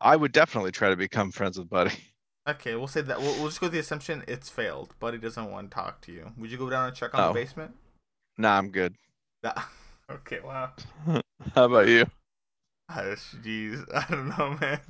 I 0.00 0.14
would 0.14 0.32
definitely 0.32 0.70
try 0.72 0.90
to 0.90 0.96
become 0.96 1.32
friends 1.32 1.58
with 1.58 1.68
Buddy. 1.70 1.92
Okay, 2.48 2.74
we'll 2.76 2.86
say 2.86 3.02
that. 3.02 3.20
We'll, 3.20 3.34
we'll 3.34 3.48
just 3.48 3.60
go 3.60 3.66
with 3.66 3.74
the 3.74 3.78
assumption 3.80 4.24
it's 4.26 4.48
failed. 4.48 4.94
Buddy 5.00 5.18
doesn't 5.18 5.50
want 5.50 5.70
to 5.70 5.74
talk 5.74 6.00
to 6.02 6.12
you. 6.12 6.32
Would 6.38 6.50
you 6.50 6.56
go 6.56 6.70
down 6.70 6.86
and 6.88 6.96
check 6.96 7.14
on 7.14 7.20
Oh. 7.20 7.28
the 7.28 7.34
basement? 7.40 7.74
Nah, 8.38 8.56
I'm 8.56 8.70
good. 8.70 8.94
Nah. 9.42 9.52
Okay, 10.10 10.40
wow. 10.42 10.70
How 11.54 11.66
about 11.66 11.86
you? 11.86 12.06
Uh, 12.88 13.14
Jeez, 13.44 13.84
I 13.94 14.06
don't 14.10 14.28
know, 14.30 14.56
man. 14.58 14.80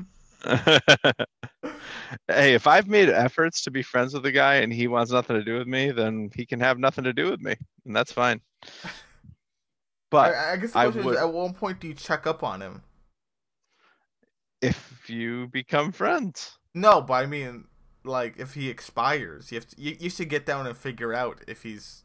hey, 2.28 2.54
if 2.54 2.68
I've 2.68 2.86
made 2.86 3.09
efforts 3.09 3.62
to 3.62 3.72
be 3.72 3.82
friends 3.82 4.14
with 4.14 4.22
the 4.22 4.30
guy 4.30 4.56
and 4.59 4.72
he 4.72 4.86
wants 4.86 5.11
nothing 5.11 5.34
to 5.34 5.42
do 5.42 5.59
with 5.59 5.66
me, 5.66 5.90
then 5.90 6.30
he 6.36 6.46
can 6.46 6.61
have 6.61 6.78
nothing 6.78 7.02
to 7.02 7.12
do 7.12 7.28
with 7.28 7.40
me, 7.40 7.56
and 7.84 7.96
that's 7.96 8.12
fine. 8.12 8.40
But 10.12 10.34
I, 10.36 10.52
I 10.52 10.56
guess 10.56 10.70
the 10.70 10.78
I 10.78 10.84
question 10.84 11.04
would- 11.04 11.14
is, 11.16 11.20
at 11.20 11.32
one 11.32 11.52
point 11.52 11.80
do 11.80 11.88
you 11.88 11.94
check 11.94 12.28
up 12.28 12.44
on 12.44 12.62
him? 12.62 12.82
if 14.62 15.02
you 15.11 15.48
become 15.48 15.90
friends, 15.90 16.57
No, 16.74 17.00
but 17.00 17.14
I 17.14 17.26
mean, 17.26 17.64
like 18.04 18.38
if 18.38 18.54
he 18.54 18.68
expires, 18.68 19.50
you 19.52 19.56
have 19.58 19.66
to, 19.68 19.80
you, 19.80 19.96
you 19.98 20.10
should 20.10 20.28
get 20.28 20.46
down 20.46 20.66
and 20.66 20.76
figure 20.76 21.12
out 21.14 21.42
if 21.48 21.62
he's 21.62 22.04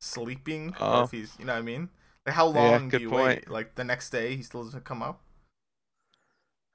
sleeping 0.00 0.74
or 0.80 1.00
Oh. 1.00 1.02
if 1.02 1.10
he's, 1.10 1.34
you 1.38 1.44
know 1.44 1.52
what 1.54 1.58
I 1.58 1.62
mean? 1.62 1.90
Like 2.26 2.34
how 2.36 2.46
long 2.46 2.88
good 2.88 2.98
do 2.98 3.04
you 3.04 3.10
point. 3.10 3.26
wait? 3.26 3.50
Like 3.50 3.74
the 3.74 3.84
next 3.84 4.10
day 4.10 4.36
he 4.36 4.42
still 4.42 4.64
doesn't 4.64 4.84
come 4.84 5.02
up. 5.02 5.20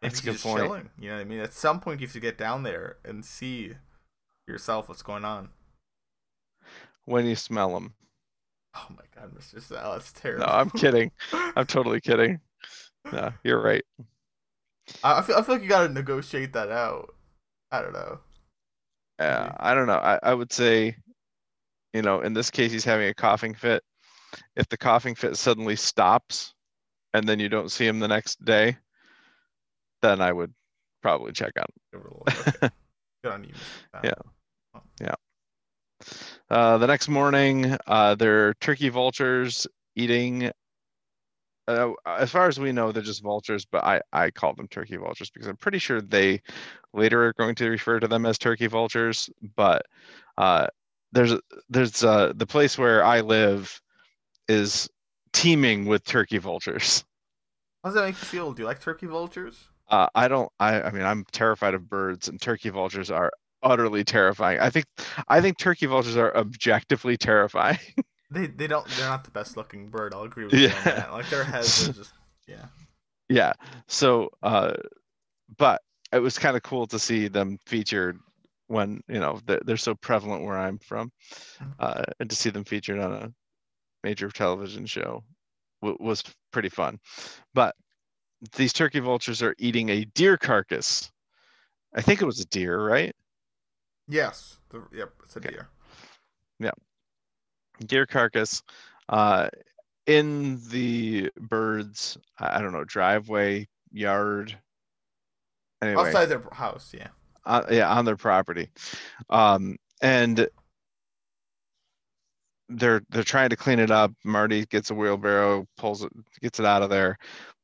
Maybe 0.01 0.15
That's 0.15 0.19
a 0.19 0.23
good 0.23 0.31
just 0.33 0.43
point. 0.43 0.57
chilling. 0.57 0.89
You 0.99 1.09
know 1.09 1.15
what 1.15 1.21
I 1.21 1.25
mean? 1.25 1.39
At 1.39 1.53
some 1.53 1.79
point 1.79 1.99
you 2.01 2.07
have 2.07 2.13
to 2.13 2.19
get 2.19 2.37
down 2.37 2.63
there 2.63 2.97
and 3.03 3.23
see 3.25 3.75
yourself 4.47 4.89
what's 4.89 5.01
going 5.03 5.25
on. 5.25 5.49
when 7.05 7.25
you 7.25 7.35
smell 7.35 7.75
him. 7.75 7.93
Oh 8.75 8.87
my 8.89 9.03
god, 9.15 9.33
Mr. 9.35 9.61
Sal, 9.61 9.93
that's 9.93 10.11
terrible. 10.11 10.45
No. 10.45 10.51
I'm 10.51 10.69
kidding. 10.71 11.11
I'm 11.33 11.65
totally 11.65 12.01
kidding. 12.01 12.39
No, 13.11 13.33
you're 13.43 13.61
right. 13.61 13.83
I 15.03 15.19
I 15.19 15.21
feel 15.21 15.35
I 15.35 15.41
feel 15.41 15.55
like 15.55 15.63
you 15.63 15.69
gotta 15.69 15.89
negotiate 15.89 16.53
that 16.53 16.69
out. 16.71 17.13
I 17.71 17.81
don't 17.81 17.93
know. 17.93 18.19
Yeah. 19.19 19.53
I 19.59 19.73
don't 19.73 19.87
know. 19.87 19.97
I, 19.97 20.19
I 20.23 20.33
would 20.33 20.51
say, 20.51 20.95
you 21.93 22.01
know, 22.01 22.21
in 22.21 22.33
this 22.33 22.49
case, 22.49 22.71
he's 22.71 22.85
having 22.85 23.09
a 23.09 23.13
coughing 23.13 23.53
fit. 23.53 23.83
If 24.55 24.67
the 24.69 24.77
coughing 24.77 25.15
fit 25.15 25.35
suddenly 25.37 25.75
stops 25.75 26.53
and 27.13 27.27
then 27.27 27.39
you 27.39 27.49
don't 27.49 27.71
see 27.71 27.85
him 27.85 27.99
the 27.99 28.07
next 28.07 28.43
day, 28.45 28.77
then 30.01 30.21
I 30.21 30.31
would 30.31 30.53
probably 31.01 31.31
check 31.31 31.53
on 31.57 31.65
him. 31.99 32.07
okay. 32.27 32.69
Good 33.23 33.31
on 33.33 33.43
you. 33.43 33.53
Sal. 33.91 34.01
Yeah. 35.01 35.15
Uh, 36.49 36.77
the 36.77 36.87
next 36.87 37.09
morning, 37.09 37.75
uh, 37.87 38.15
they're 38.15 38.53
turkey 38.55 38.89
vultures 38.89 39.67
eating. 39.95 40.51
Uh, 41.69 41.93
as 42.07 42.31
far 42.31 42.47
as 42.47 42.59
we 42.59 42.71
know, 42.71 42.91
they're 42.91 43.03
just 43.03 43.21
vultures, 43.21 43.63
but 43.63 43.83
I, 43.83 44.01
I 44.11 44.31
call 44.31 44.55
them 44.55 44.67
turkey 44.67 44.97
vultures 44.97 45.29
because 45.29 45.47
I'm 45.47 45.57
pretty 45.57 45.77
sure 45.77 46.01
they 46.01 46.41
later 46.93 47.27
are 47.27 47.33
going 47.33 47.53
to 47.55 47.69
refer 47.69 47.99
to 47.99 48.07
them 48.07 48.25
as 48.25 48.39
turkey 48.39 48.65
vultures. 48.65 49.29
But 49.55 49.85
uh, 50.37 50.67
there's 51.11 51.35
there's 51.69 52.03
uh, 52.03 52.33
the 52.35 52.47
place 52.47 52.77
where 52.77 53.05
I 53.05 53.21
live 53.21 53.79
is 54.47 54.89
teeming 55.31 55.85
with 55.85 56.03
turkey 56.05 56.39
vultures. 56.39 57.05
How 57.83 57.89
does 57.89 57.95
that 57.95 58.05
make 58.05 58.19
you 58.19 58.27
feel? 58.27 58.51
Do 58.51 58.63
you 58.63 58.67
like 58.67 58.81
turkey 58.81 59.05
vultures? 59.05 59.67
Uh, 59.89 60.07
I 60.15 60.27
don't. 60.27 60.51
I, 60.59 60.81
I 60.81 60.91
mean, 60.91 61.03
I'm 61.03 61.23
terrified 61.31 61.75
of 61.75 61.87
birds, 61.87 62.29
and 62.29 62.41
turkey 62.41 62.69
vultures 62.69 63.11
are 63.11 63.31
utterly 63.61 64.03
terrifying. 64.03 64.59
I 64.59 64.71
think 64.71 64.85
I 65.27 65.39
think 65.39 65.59
turkey 65.59 65.85
vultures 65.85 66.17
are 66.17 66.35
objectively 66.35 67.15
terrifying. 67.15 67.77
They 68.31 68.47
they 68.47 68.67
don't 68.67 68.87
they're 68.89 69.07
not 69.07 69.23
the 69.23 69.31
best 69.31 69.57
looking 69.57 69.89
bird. 69.89 70.13
I'll 70.13 70.23
agree 70.23 70.45
with 70.45 70.53
you 70.53 70.59
on 70.67 70.71
Yeah. 70.71 70.81
that. 70.83 71.11
Like 71.13 71.29
their 71.29 71.43
heads 71.43 71.87
are 71.87 71.93
just 71.93 72.13
yeah. 72.47 72.65
yeah. 73.27 73.53
So, 73.87 74.29
uh, 74.43 74.73
but 75.57 75.81
it 76.11 76.19
was 76.19 76.37
kind 76.37 76.55
of 76.57 76.63
cool 76.63 76.87
to 76.87 76.99
see 76.99 77.27
them 77.27 77.57
featured 77.65 78.19
when 78.67 79.01
you 79.07 79.19
know 79.19 79.39
they're, 79.45 79.61
they're 79.65 79.77
so 79.77 79.95
prevalent 79.95 80.43
where 80.43 80.57
I'm 80.57 80.77
from, 80.79 81.11
Mhm. 81.59 81.73
uh, 81.79 82.03
and 82.19 82.29
to 82.29 82.35
see 82.35 82.49
them 82.51 82.63
featured 82.63 82.99
on 82.99 83.13
a 83.13 83.33
major 84.03 84.29
television 84.29 84.85
show 84.85 85.23
w- 85.81 85.97
was 85.99 86.23
pretty 86.51 86.69
fun. 86.69 86.99
But 87.53 87.75
these 88.55 88.73
turkey 88.73 88.99
vultures 88.99 89.41
are 89.41 89.55
eating 89.57 89.89
a 89.89 90.05
deer 90.05 90.37
carcass. 90.37 91.11
I 91.95 92.01
think 92.01 92.21
it 92.21 92.25
was 92.25 92.39
a 92.39 92.45
deer, 92.45 92.79
right? 92.79 93.15
Yes. 94.07 94.57
The, 94.69 94.83
yep. 94.93 95.13
It's 95.23 95.35
a 95.35 95.39
Okay. 95.39 95.49
deer. 95.49 95.69
Deer 97.85 98.05
carcass 98.05 98.63
uh, 99.09 99.49
in 100.07 100.59
the 100.69 101.29
Byrdes 101.39 102.17
i 102.39 102.61
don't 102.61 102.73
know 102.73 102.83
driveway 102.83 103.67
yard. 103.91 104.57
Anyway. 105.81 106.07
Outside 106.07 106.25
their 106.25 106.43
house. 106.51 106.93
Yeah. 106.95 107.07
uh, 107.45 107.63
yeah 107.69 107.89
on 107.89 108.05
their 108.05 108.17
property. 108.17 108.69
Um, 109.29 109.77
and 110.01 110.47
they're 112.69 113.01
they're 113.09 113.23
trying 113.23 113.49
to 113.49 113.55
clean 113.55 113.79
it 113.79 113.91
up. 113.91 114.11
Marty 114.23 114.65
gets 114.65 114.91
a 114.91 114.95
wheelbarrow 114.95 115.65
pulls 115.77 116.03
it 116.03 116.11
gets 116.41 116.59
it 116.59 116.65
out 116.65 116.83
of 116.83 116.89
there. 116.89 117.17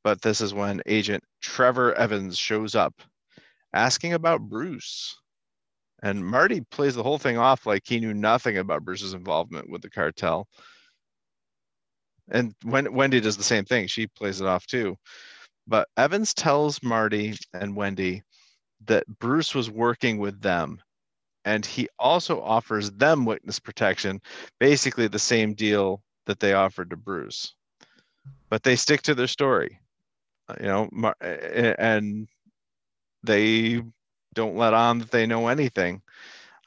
But 0.04 0.22
this 0.22 0.42
is 0.42 0.54
when 0.54 0.82
agent 0.86 1.24
trevor 1.42 1.94
evans 1.96 2.38
shows 2.38 2.76
up 2.76 2.94
asking 3.74 4.14
about 4.14 4.42
bruce 4.42 5.18
And 6.06 6.24
Marty 6.24 6.62
plays 6.62 6.94
the 6.94 7.02
whole 7.02 7.18
thing 7.18 7.40
off 7.40 7.66
like 7.66 7.82
he 7.84 8.00
knew 8.00 8.14
nothing 8.14 8.60
about 8.60 8.86
Bruce's 8.86 9.16
involvement 9.16 9.68
with 9.72 9.82
the 9.82 9.90
cartel. 9.90 10.48
And 12.30 12.54
Wendy 12.64 13.20
does 13.20 13.38
the 13.38 13.44
same 13.44 13.66
thing, 13.66 13.88
she 13.88 14.06
plays 14.06 14.40
it 14.40 14.46
off 14.46 14.68
too. 14.68 14.98
But 15.66 15.88
Evans 15.98 16.36
tells 16.36 16.84
Marty 16.84 17.34
and 17.56 17.76
Wendy 17.76 18.22
that 18.86 19.08
Bruce 19.18 19.56
was 19.56 19.72
working 19.72 20.20
with 20.20 20.40
them. 20.42 20.80
And 21.44 21.66
he 21.66 21.90
also 21.98 22.40
offers 22.40 22.92
them 22.92 23.26
witness 23.26 23.60
protection, 23.60 24.22
basically 24.60 25.08
the 25.08 25.18
same 25.18 25.56
deal 25.56 26.04
that 26.28 26.40
they 26.40 26.54
offered 26.54 26.92
to 26.92 26.98
Bruce. 26.98 27.56
But 28.52 28.62
they 28.62 28.76
stick 28.76 29.02
to 29.04 29.16
their 29.16 29.26
story, 29.26 29.80
you 30.60 30.68
know, 30.68 30.88
and 31.20 32.28
they 33.24 33.82
don't 34.36 34.56
let 34.56 34.74
on 34.74 35.00
that 35.00 35.12
they 35.12 35.26
know 35.26 35.48
anything. 35.48 36.02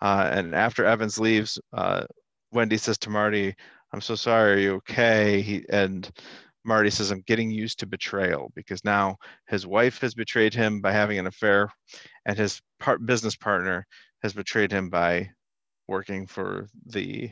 Uh, 0.01 0.29
and 0.33 0.55
after 0.55 0.85
Evans 0.85 1.19
leaves, 1.19 1.59
uh, 1.73 2.05
Wendy 2.53 2.77
says 2.77 2.99
to 2.99 3.11
Marty, 3.11 3.55
"I'm 3.93 4.01
so 4.01 4.15
sorry. 4.15 4.53
Are 4.55 4.59
you 4.59 4.75
okay?" 4.77 5.41
He 5.43 5.65
and 5.71 6.11
Marty 6.65 6.91
says, 6.91 7.11
"I'm 7.11 7.23
getting 7.23 7.51
used 7.51 7.79
to 7.81 7.87
betrayal 7.87 8.51
because 8.55 8.85
now 8.85 9.17
his 9.47 9.67
wife 9.67 10.01
has 10.01 10.15
betrayed 10.15 10.55
him 10.55 10.81
by 10.81 10.93
having 10.93 11.19
an 11.19 11.27
affair, 11.27 11.71
and 12.27 12.37
his 12.39 12.61
part 12.81 13.05
business 13.07 13.37
partner 13.37 13.87
has 14.23 14.33
betrayed 14.33 14.73
him 14.73 14.89
by 14.91 15.31
working 15.89 16.27
for 16.27 16.69
the 16.87 17.31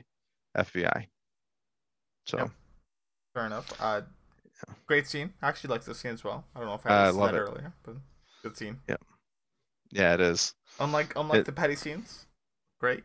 FBI." 0.57 1.09
So 2.27 2.39
Yep. 2.39 2.51
Fair 3.35 3.47
enough. 3.47 3.81
Uh, 3.81 4.03
great 4.87 5.07
scene. 5.07 5.33
I 5.43 5.49
actually 5.49 5.71
like 5.71 5.85
this 5.85 5.99
scene 5.99 6.13
as 6.13 6.25
well. 6.25 6.45
I 6.55 6.61
don't 6.61 6.69
know 6.69 6.75
if 6.75 6.87
I 6.87 7.07
I 7.07 7.13
said 7.13 7.35
it. 7.35 7.39
earlier, 7.39 7.73
but 7.83 7.97
good 8.43 8.57
scene. 8.57 8.81
yeah, 8.89 8.97
it 10.15 10.21
is. 10.21 10.55
Unlike 10.81 11.17
unlike 11.17 11.41
It- 11.41 11.47
the 11.47 11.53
petty 11.53 11.77
scenes, 11.77 12.27
great. 12.81 13.05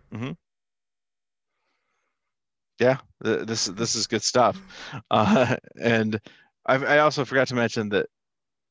Yeah, 2.80 2.98
th- 3.24 3.46
this 3.46 3.66
this 3.66 3.96
is 3.96 4.08
good 4.08 4.24
stuff. 4.24 4.60
Uh, 5.12 5.56
and 5.82 6.20
I, 6.66 6.76
I 6.76 6.98
also 7.00 7.26
forgot 7.26 7.48
to 7.50 7.56
mention 7.56 7.90
that 7.90 8.08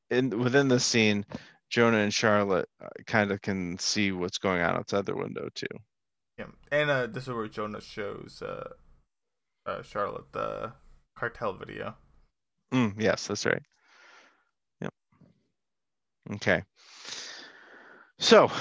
in 0.09 0.37
within 0.39 0.67
this 0.67 0.85
scene, 0.85 1.25
Jonah 1.69 1.97
and 1.99 2.13
Charlotte 2.13 2.67
kind 3.07 3.31
of 3.31 3.41
can 3.41 3.77
see 3.79 4.11
what's 4.11 4.37
going 4.37 4.61
on 4.61 4.75
outside 4.75 5.05
their 5.05 5.15
window 5.15 5.47
too. 5.55 5.67
Yeah, 6.37 6.47
and 6.71 6.89
uh, 6.89 7.07
this 7.07 7.23
is 7.27 7.33
where 7.33 7.47
Jonah 7.47 7.81
shows 7.81 8.41
uh, 8.41 8.73
uh, 9.65 9.81
Charlotte 9.83 10.31
the 10.31 10.73
cartel 11.15 11.53
video. 11.53 11.95
Mm, 12.73 12.93
yes, 12.97 13.27
that's 13.27 13.45
right. 13.45 13.61
Yep. 14.81 14.93
Okay. 16.33 16.63
So 18.21 18.51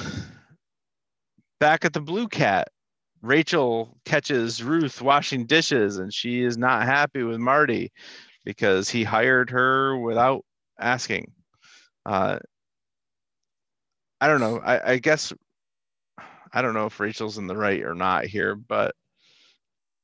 back 1.61 1.85
at 1.85 1.93
the 1.93 2.01
Blue 2.01 2.29
Cat, 2.29 2.69
Rachel 3.21 3.99
catches 4.07 4.65
Ruth 4.65 5.03
washing 5.03 5.45
dishes, 5.45 5.99
and 5.99 6.13
she 6.13 6.43
is 6.43 6.57
not 6.57 6.85
happy 6.85 7.23
with 7.23 7.39
Marty 7.39 7.93
because 8.47 8.89
he 8.89 9.05
hired 9.05 9.51
her 9.51 9.99
without 9.99 10.47
asking. 10.81 11.31
Uh, 12.07 12.39
I 14.23 14.29
don't 14.29 14.41
know. 14.41 14.61
I, 14.65 14.93
I 14.93 14.99
guess 14.99 15.31
I 16.55 16.63
don't 16.63 16.73
know 16.73 16.87
if 16.87 16.99
Rachel's 16.99 17.37
in 17.37 17.47
the 17.47 17.57
right 17.57 17.83
or 17.83 17.95
not 17.95 18.25
here, 18.25 18.57
but 18.57 18.95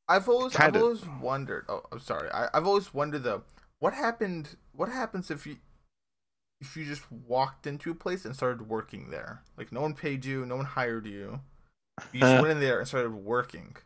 I've 0.07 0.28
always 0.28 0.55
I've 0.57 0.77
always 0.77 1.05
wondered. 1.20 1.65
Oh, 1.70 1.83
I'm 1.91 2.01
sorry. 2.01 2.31
I, 2.31 2.49
I've 2.53 2.66
always 2.66 2.93
wondered 2.93 3.23
though, 3.23 3.43
what 3.78 3.95
happened? 3.95 4.57
What 4.73 4.91
happens 4.91 5.31
if 5.31 5.47
you 5.47 5.57
you 6.77 6.85
just 6.85 7.11
walked 7.11 7.66
into 7.66 7.91
a 7.91 7.95
place 7.95 8.24
and 8.24 8.35
started 8.35 8.69
working 8.69 9.11
there? 9.11 9.43
Like 9.57 9.73
no 9.73 9.81
one 9.83 9.95
paid 9.95 10.24
you, 10.24 10.47
no 10.47 10.57
one 10.57 10.65
hired 10.65 11.07
you. 11.07 11.41
You 12.12 12.20
just 12.20 12.43
went 12.43 12.49
in 12.53 12.61
there 12.61 12.78
and 12.78 12.87
started 12.89 13.15
working. 13.15 13.77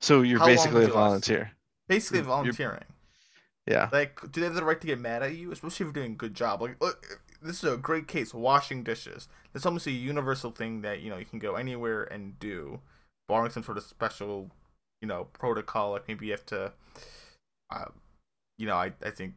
so 0.00 0.22
you're 0.22 0.38
How 0.38 0.46
basically 0.46 0.84
a 0.84 0.88
volunteer. 0.88 1.52
Basically 1.88 2.18
You're- 2.18 2.28
volunteering. 2.28 2.84
Yeah. 3.66 3.88
Like, 3.90 4.20
do 4.30 4.40
they 4.40 4.46
have 4.46 4.54
the 4.54 4.62
right 4.64 4.78
to 4.78 4.86
get 4.86 5.00
mad 5.00 5.22
at 5.22 5.34
you, 5.36 5.50
especially 5.50 5.84
if 5.84 5.86
you're 5.88 5.92
doing 6.04 6.12
a 6.12 6.16
good 6.16 6.34
job? 6.34 6.60
Like, 6.60 6.76
look, 6.82 7.22
this 7.40 7.64
is 7.64 7.72
a 7.72 7.78
great 7.78 8.06
case. 8.06 8.34
Washing 8.34 8.82
dishes. 8.84 9.26
That's 9.54 9.64
almost 9.64 9.86
a 9.86 9.90
universal 9.90 10.50
thing 10.50 10.82
that 10.82 11.00
you 11.00 11.08
know 11.08 11.16
you 11.16 11.24
can 11.24 11.38
go 11.38 11.54
anywhere 11.54 12.04
and 12.04 12.38
do, 12.38 12.80
barring 13.26 13.50
some 13.50 13.62
sort 13.62 13.78
of 13.78 13.84
special, 13.84 14.50
you 15.00 15.08
know, 15.08 15.28
protocol. 15.32 15.92
Like 15.92 16.06
maybe 16.08 16.26
you 16.26 16.32
have 16.32 16.44
to, 16.46 16.72
uh, 17.70 17.86
you 18.58 18.66
know, 18.66 18.76
I 18.76 18.92
I 19.02 19.08
think, 19.08 19.32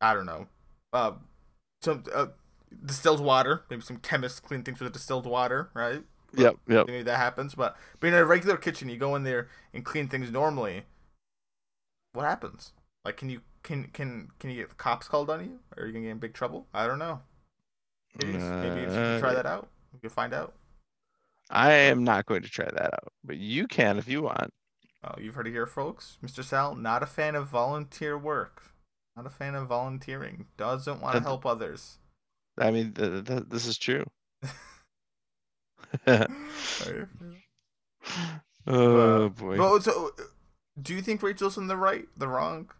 I 0.00 0.14
don't 0.14 0.26
know, 0.26 0.48
uh, 0.92 1.12
some 1.82 2.04
uh, 2.14 2.28
distilled 2.84 3.20
water. 3.20 3.64
Maybe 3.70 3.82
some 3.82 3.98
chemists 3.98 4.40
clean 4.40 4.62
things 4.62 4.80
with 4.80 4.92
distilled 4.92 5.26
water, 5.26 5.70
right? 5.74 6.02
Yep. 6.36 6.56
Yep. 6.68 6.86
Maybe 6.86 7.02
that 7.04 7.18
happens, 7.18 7.54
but 7.54 7.76
but 8.00 8.08
in 8.08 8.14
a 8.14 8.24
regular 8.24 8.56
kitchen, 8.56 8.88
you 8.88 8.96
go 8.98 9.16
in 9.16 9.24
there 9.24 9.48
and 9.74 9.84
clean 9.84 10.08
things 10.08 10.30
normally. 10.30 10.84
What 12.12 12.24
happens? 12.24 12.72
Like, 13.04 13.16
can 13.18 13.28
you 13.28 13.42
can 13.62 13.88
can 13.88 14.30
can 14.38 14.50
you 14.50 14.56
get 14.56 14.68
the 14.70 14.74
cops 14.76 15.08
called 15.08 15.28
on 15.30 15.44
you? 15.44 15.60
Or 15.76 15.82
are 15.82 15.86
you 15.86 15.92
gonna 15.92 16.04
get 16.04 16.10
in 16.12 16.18
big 16.18 16.32
trouble? 16.34 16.66
I 16.72 16.86
don't 16.86 16.98
know. 16.98 17.20
Maybe, 18.14 18.44
maybe 18.58 18.80
if 18.82 18.96
you 18.96 19.02
can 19.02 19.14
try 19.16 19.32
Uh, 19.32 19.34
that 19.34 19.46
out, 19.46 19.68
you 19.92 20.00
can 20.00 20.10
find 20.10 20.32
out. 20.34 20.54
I 21.50 21.70
am 21.72 22.02
not 22.04 22.26
going 22.26 22.42
to 22.42 22.48
try 22.48 22.64
that 22.68 22.94
out, 22.94 23.12
but 23.24 23.36
you 23.38 23.66
can 23.68 23.98
if 23.98 24.08
you 24.08 24.22
want. 24.22 24.52
Oh, 25.04 25.14
you've 25.20 25.34
heard 25.36 25.46
it 25.46 25.52
here, 25.52 25.66
folks. 25.66 26.18
Mr. 26.22 26.42
Sal, 26.42 26.74
not 26.74 27.02
a 27.02 27.06
fan 27.06 27.34
of 27.36 27.46
volunteer 27.46 28.16
work. 28.18 28.71
Not 29.16 29.26
a 29.26 29.30
fan 29.30 29.54
of 29.54 29.68
volunteering. 29.68 30.46
Doesn't 30.56 31.00
want 31.00 31.16
to 31.16 31.22
help 31.22 31.44
others. 31.44 31.98
I 32.58 32.70
mean, 32.70 32.92
th- 32.92 33.24
th- 33.24 33.44
this 33.48 33.66
is 33.66 33.76
true. 33.78 34.04
oh 38.66 39.28
boy. 39.28 39.56
But 39.56 39.80
so, 39.80 40.12
do 40.80 40.94
you 40.94 41.02
think 41.02 41.22
Rachel's 41.22 41.58
in 41.58 41.66
the 41.66 41.76
right, 41.76 42.06
the 42.16 42.28
wrong? 42.28 42.70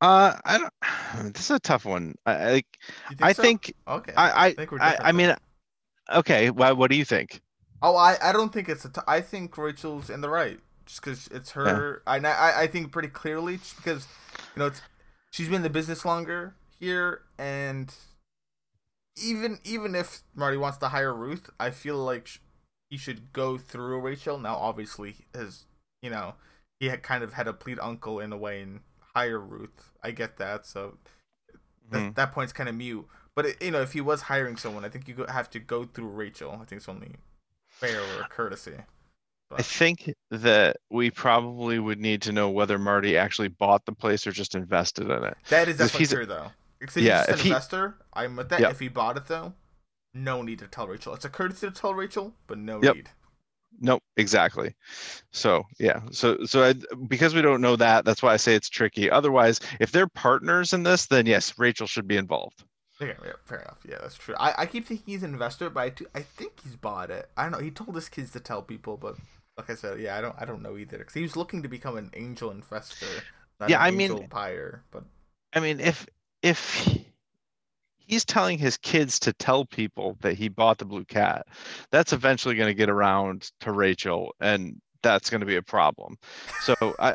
Uh, 0.00 0.36
I 0.44 0.58
don't. 0.58 0.72
This 1.32 1.44
is 1.44 1.56
a 1.56 1.60
tough 1.60 1.84
one. 1.84 2.16
I 2.26 2.32
I, 2.34 2.50
like. 2.52 2.78
I 3.22 3.32
so? 3.32 3.42
think. 3.42 3.72
Okay. 3.86 4.12
I. 4.16 4.46
I. 4.46 4.52
think 4.52 4.72
we're 4.72 4.80
I, 4.80 4.96
I 5.00 5.12
mean. 5.12 5.34
Okay. 6.12 6.50
Well, 6.50 6.74
what 6.76 6.90
do 6.90 6.96
you 6.96 7.04
think? 7.04 7.40
Oh, 7.82 7.96
I, 7.96 8.16
I 8.22 8.32
don't 8.32 8.52
think 8.52 8.68
it's 8.68 8.84
a. 8.84 8.88
T- 8.88 9.00
I 9.06 9.20
think 9.20 9.56
Rachel's 9.56 10.10
in 10.10 10.20
the 10.20 10.28
right, 10.28 10.58
just 10.86 11.00
because 11.00 11.28
it's 11.28 11.52
her. 11.52 12.02
I, 12.06 12.18
I 12.18 12.62
I 12.62 12.66
think 12.66 12.90
pretty 12.90 13.08
clearly, 13.08 13.58
just 13.58 13.76
because 13.76 14.08
you 14.54 14.60
know 14.60 14.66
it's 14.66 14.82
she's 15.30 15.46
been 15.48 15.56
in 15.56 15.62
the 15.62 15.70
business 15.70 16.04
longer 16.04 16.54
here, 16.78 17.22
and 17.38 17.92
even 19.22 19.58
even 19.64 19.94
if 19.94 20.22
Marty 20.34 20.56
wants 20.56 20.78
to 20.78 20.88
hire 20.88 21.14
Ruth, 21.14 21.50
I 21.60 21.70
feel 21.70 21.96
like 21.96 22.26
sh- 22.26 22.38
he 22.90 22.96
should 22.96 23.32
go 23.32 23.58
through 23.58 24.00
Rachel. 24.00 24.38
Now, 24.38 24.56
obviously, 24.56 25.16
his 25.34 25.66
you 26.02 26.10
know 26.10 26.34
he 26.80 26.88
had 26.88 27.02
kind 27.02 27.22
of 27.22 27.34
had 27.34 27.46
a 27.46 27.52
plead 27.52 27.78
uncle 27.80 28.18
in 28.20 28.32
a 28.32 28.36
way 28.36 28.60
and 28.60 28.80
hire 29.14 29.38
Ruth. 29.38 29.92
I 30.02 30.10
get 30.10 30.36
that, 30.38 30.66
so 30.66 30.98
that, 31.90 31.98
Mhm. 31.98 32.14
that 32.16 32.32
point's 32.32 32.52
kind 32.52 32.68
of 32.68 32.74
mute. 32.74 33.06
But 33.36 33.46
it, 33.46 33.62
you 33.62 33.70
know, 33.70 33.80
if 33.80 33.92
he 33.92 34.00
was 34.00 34.22
hiring 34.22 34.56
someone, 34.56 34.84
I 34.84 34.88
think 34.88 35.08
you 35.08 35.24
have 35.28 35.50
to 35.50 35.58
go 35.60 35.84
through 35.84 36.08
Rachel. 36.08 36.52
I 36.52 36.64
think 36.64 36.72
it's 36.80 36.88
only 36.88 37.16
fair 37.68 38.00
or 38.00 38.24
courtesy. 38.28 38.78
I 39.58 39.62
think 39.62 40.12
that 40.30 40.76
we 40.90 41.10
probably 41.10 41.78
would 41.78 42.00
need 42.00 42.22
to 42.22 42.32
know 42.32 42.50
whether 42.50 42.78
Marty 42.78 43.16
actually 43.16 43.48
bought 43.48 43.84
the 43.86 43.92
place 43.92 44.26
or 44.26 44.32
just 44.32 44.54
invested 44.54 45.10
in 45.10 45.24
it. 45.24 45.36
That 45.48 45.68
is 45.68 45.78
definitely 45.78 46.06
true, 46.06 46.26
though. 46.26 46.50
If 46.80 46.96
Yeah, 46.96 47.20
he's 47.20 47.22
if 47.22 47.26
just 47.28 47.28
an 47.30 47.38
he- 47.38 47.48
investor, 47.50 47.94
I'm 48.12 48.36
with 48.36 48.48
that. 48.50 48.60
Yep. 48.60 48.70
If 48.72 48.80
he 48.80 48.88
bought 48.88 49.16
it, 49.16 49.26
though, 49.26 49.54
no 50.12 50.42
need 50.42 50.58
to 50.60 50.66
tell 50.66 50.86
Rachel. 50.86 51.14
It's 51.14 51.24
a 51.24 51.28
courtesy 51.30 51.66
to 51.68 51.72
tell 51.72 51.94
Rachel, 51.94 52.34
but 52.46 52.58
no 52.58 52.80
Yep. 52.82 52.94
need. 52.96 53.10
Nope, 53.80 54.02
exactly. 54.16 54.72
So 55.32 55.64
yeah, 55.80 56.00
so 56.12 56.44
so 56.44 56.62
I, 56.62 56.74
because 57.08 57.34
we 57.34 57.42
don't 57.42 57.60
know 57.60 57.74
that, 57.74 58.04
that's 58.04 58.22
why 58.22 58.32
I 58.32 58.36
say 58.36 58.54
it's 58.54 58.68
tricky. 58.68 59.10
Otherwise, 59.10 59.58
if 59.80 59.90
they're 59.90 60.06
partners 60.06 60.72
in 60.72 60.84
this, 60.84 61.06
then 61.06 61.26
yes, 61.26 61.58
Rachel 61.58 61.88
should 61.88 62.06
be 62.06 62.16
involved. 62.16 62.62
Okay, 63.02 63.16
yeah, 63.24 63.32
fair 63.44 63.58
enough. 63.62 63.78
Yeah, 63.88 63.96
that's 64.00 64.14
true. 64.14 64.36
I, 64.38 64.54
I 64.58 64.66
keep 64.66 64.86
thinking 64.86 65.04
he's 65.12 65.24
an 65.24 65.32
investor, 65.32 65.68
but 65.70 65.80
I, 65.80 65.88
do, 65.88 66.06
I 66.14 66.20
think 66.20 66.52
he's 66.62 66.76
bought 66.76 67.10
it. 67.10 67.28
I 67.36 67.42
don't 67.42 67.50
know. 67.50 67.58
He 67.58 67.72
told 67.72 67.96
his 67.96 68.08
kids 68.08 68.30
to 68.32 68.40
tell 68.40 68.62
people, 68.62 68.96
but 68.96 69.16
like 69.56 69.70
I 69.70 69.74
said, 69.74 70.00
yeah, 70.00 70.16
I 70.16 70.20
don't 70.20 70.34
I 70.38 70.44
don't 70.44 70.62
know 70.62 70.76
either. 70.76 70.98
Because 70.98 71.14
he 71.14 71.22
was 71.22 71.36
looking 71.36 71.62
to 71.62 71.68
become 71.68 71.96
an 71.96 72.10
angel 72.14 72.50
investor, 72.50 73.06
Yeah, 73.68 73.80
I 73.80 73.90
mean- 73.90 74.26
buyer. 74.28 74.82
But 74.90 75.04
I 75.52 75.60
mean, 75.60 75.80
if 75.80 76.06
if 76.42 76.88
he's 77.98 78.24
telling 78.24 78.58
his 78.58 78.76
kids 78.76 79.18
to 79.20 79.32
tell 79.32 79.64
people 79.64 80.16
that 80.20 80.34
he 80.34 80.48
bought 80.48 80.78
the 80.78 80.84
blue 80.84 81.04
cat, 81.04 81.46
that's 81.90 82.12
eventually 82.12 82.54
going 82.54 82.68
to 82.68 82.74
get 82.74 82.90
around 82.90 83.50
to 83.60 83.72
Rachel, 83.72 84.34
and 84.40 84.80
that's 85.02 85.30
going 85.30 85.40
to 85.40 85.46
be 85.46 85.56
a 85.56 85.62
problem. 85.62 86.16
So 86.62 86.74
I, 86.98 87.14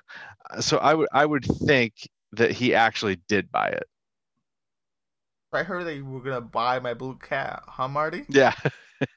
so 0.60 0.78
I 0.78 0.94
would 0.94 1.08
I 1.12 1.24
would 1.24 1.44
think 1.44 1.94
that 2.32 2.50
he 2.50 2.74
actually 2.74 3.16
did 3.28 3.50
buy 3.50 3.68
it. 3.68 3.84
I 5.52 5.62
heard 5.62 5.86
that 5.86 5.94
you 5.94 6.04
were 6.04 6.20
gonna 6.20 6.42
buy 6.42 6.78
my 6.78 6.92
blue 6.92 7.16
cat, 7.16 7.62
huh, 7.66 7.88
Marty? 7.88 8.24
Yeah. 8.28 8.54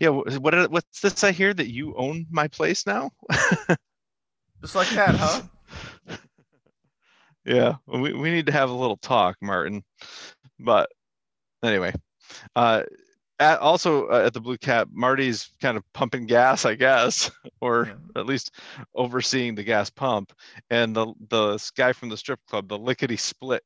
yeah. 0.00 0.08
What 0.08 0.50
did- 0.52 0.70
what's 0.70 1.00
this 1.00 1.24
I 1.24 1.32
hear 1.32 1.52
that 1.54 1.70
you 1.70 1.94
own 1.96 2.26
my 2.30 2.48
place 2.48 2.86
now? 2.86 3.10
Just 4.62 4.74
like 4.74 4.88
that, 4.90 5.14
huh? 5.14 5.42
Yeah, 7.44 7.76
we, 7.86 8.12
we 8.12 8.30
need 8.30 8.46
to 8.46 8.52
have 8.52 8.70
a 8.70 8.74
little 8.74 8.96
talk, 8.98 9.36
Martin. 9.40 9.82
But 10.58 10.90
anyway, 11.62 11.94
uh, 12.56 12.82
at, 13.38 13.58
also 13.60 14.08
uh, 14.08 14.24
at 14.26 14.34
the 14.34 14.40
Blue 14.40 14.58
Cat, 14.58 14.88
Marty's 14.92 15.50
kind 15.62 15.76
of 15.76 15.84
pumping 15.94 16.26
gas, 16.26 16.64
I 16.64 16.74
guess, 16.74 17.30
or 17.60 17.86
Yeah. 18.14 18.20
at 18.20 18.26
least 18.26 18.50
overseeing 18.94 19.54
the 19.54 19.62
gas 19.64 19.88
pump. 19.88 20.32
And 20.70 20.94
the 20.94 21.14
the 21.30 21.70
guy 21.76 21.92
from 21.92 22.08
the 22.10 22.16
strip 22.16 22.40
club, 22.48 22.68
the 22.68 22.76
Lickety 22.78 23.16
Split, 23.16 23.62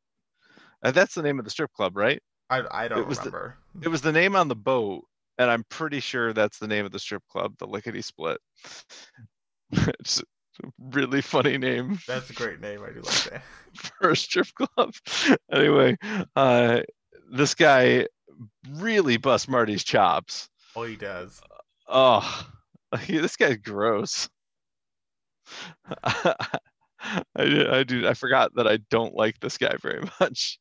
and 0.83 0.95
that's 0.95 1.15
the 1.15 1.23
name 1.23 1.39
of 1.39 1.45
the 1.45 1.51
strip 1.51 1.73
club, 1.73 1.97
right? 1.97 2.23
I 2.51 2.63
I 2.71 2.89
don't 2.89 2.99
It 2.99 3.07
was 3.07 3.19
the- 3.19 3.25
remember. 3.31 3.57
It 3.81 3.89
was 3.89 4.03
the 4.03 4.13
name 4.13 4.37
on 4.37 4.49
the 4.49 4.55
boat, 4.55 5.05
and 5.43 5.51
I'm 5.51 5.65
pretty 5.69 6.01
sure 6.01 6.33
that's 6.33 6.59
the 6.59 6.69
name 6.69 6.87
of 6.87 6.93
the 6.93 6.99
strip 6.99 7.23
club, 7.29 7.55
the 7.59 7.67
Lickety 7.67 8.03
Split. 8.03 8.39
it's 9.73 10.21
a 10.21 10.69
really 10.79 11.23
funny 11.23 11.59
name 11.59 11.99
That's 12.07 12.31
a 12.31 12.35
great 12.35 12.61
name. 12.61 12.83
I 12.85 12.91
do 12.91 13.01
like 13.01 13.25
that. 13.25 13.43
for 13.75 14.11
a 14.11 14.17
strip 14.17 14.49
club. 14.55 14.95
anyway, 15.53 15.97
uh, 16.37 16.81
this 17.33 17.55
guy 17.55 18.07
really 18.71 19.17
busts 19.17 19.49
Marty's 19.49 19.85
chops. 19.85 20.49
Oh, 20.77 20.85
he 20.85 20.97
does. 20.97 21.41
Oh, 21.89 22.47
this 23.09 23.37
guy's 23.37 23.57
gross. 23.57 24.29
I, 26.05 26.35
do- 27.37 27.69
I 27.71 27.83
do. 27.83 28.07
I 28.07 28.15
forgot 28.15 28.55
that 28.55 28.67
I 28.67 28.79
don't 28.91 29.15
like 29.15 29.41
this 29.41 29.59
guy 29.59 29.77
very 29.81 30.05
much. 30.21 30.59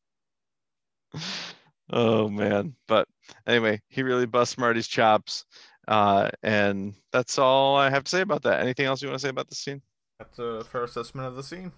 Oh 1.92 2.30
man, 2.30 2.76
but 2.88 3.08
anyway, 3.46 3.82
he 3.90 4.02
really 4.02 4.26
busts 4.26 4.58
Marty's 4.58 4.88
chops, 4.88 5.46
uh, 5.88 6.30
and 6.42 6.94
that's 7.12 7.38
all 7.38 7.76
I 7.76 7.90
have 7.90 8.06
to 8.06 8.10
say 8.10 8.22
about 8.22 8.44
that. 8.44 8.62
Anything 8.62 8.86
else 8.86 9.02
you 9.02 9.10
want 9.10 9.20
to 9.20 9.26
say 9.26 9.30
about 9.30 9.50
the 9.50 9.56
scene? 9.56 9.82
That's 10.20 10.40
a 10.40 10.64
fair 10.64 10.84
assessment 10.84 11.28
of 11.28 11.36
the 11.36 11.44
scene. 11.44 11.72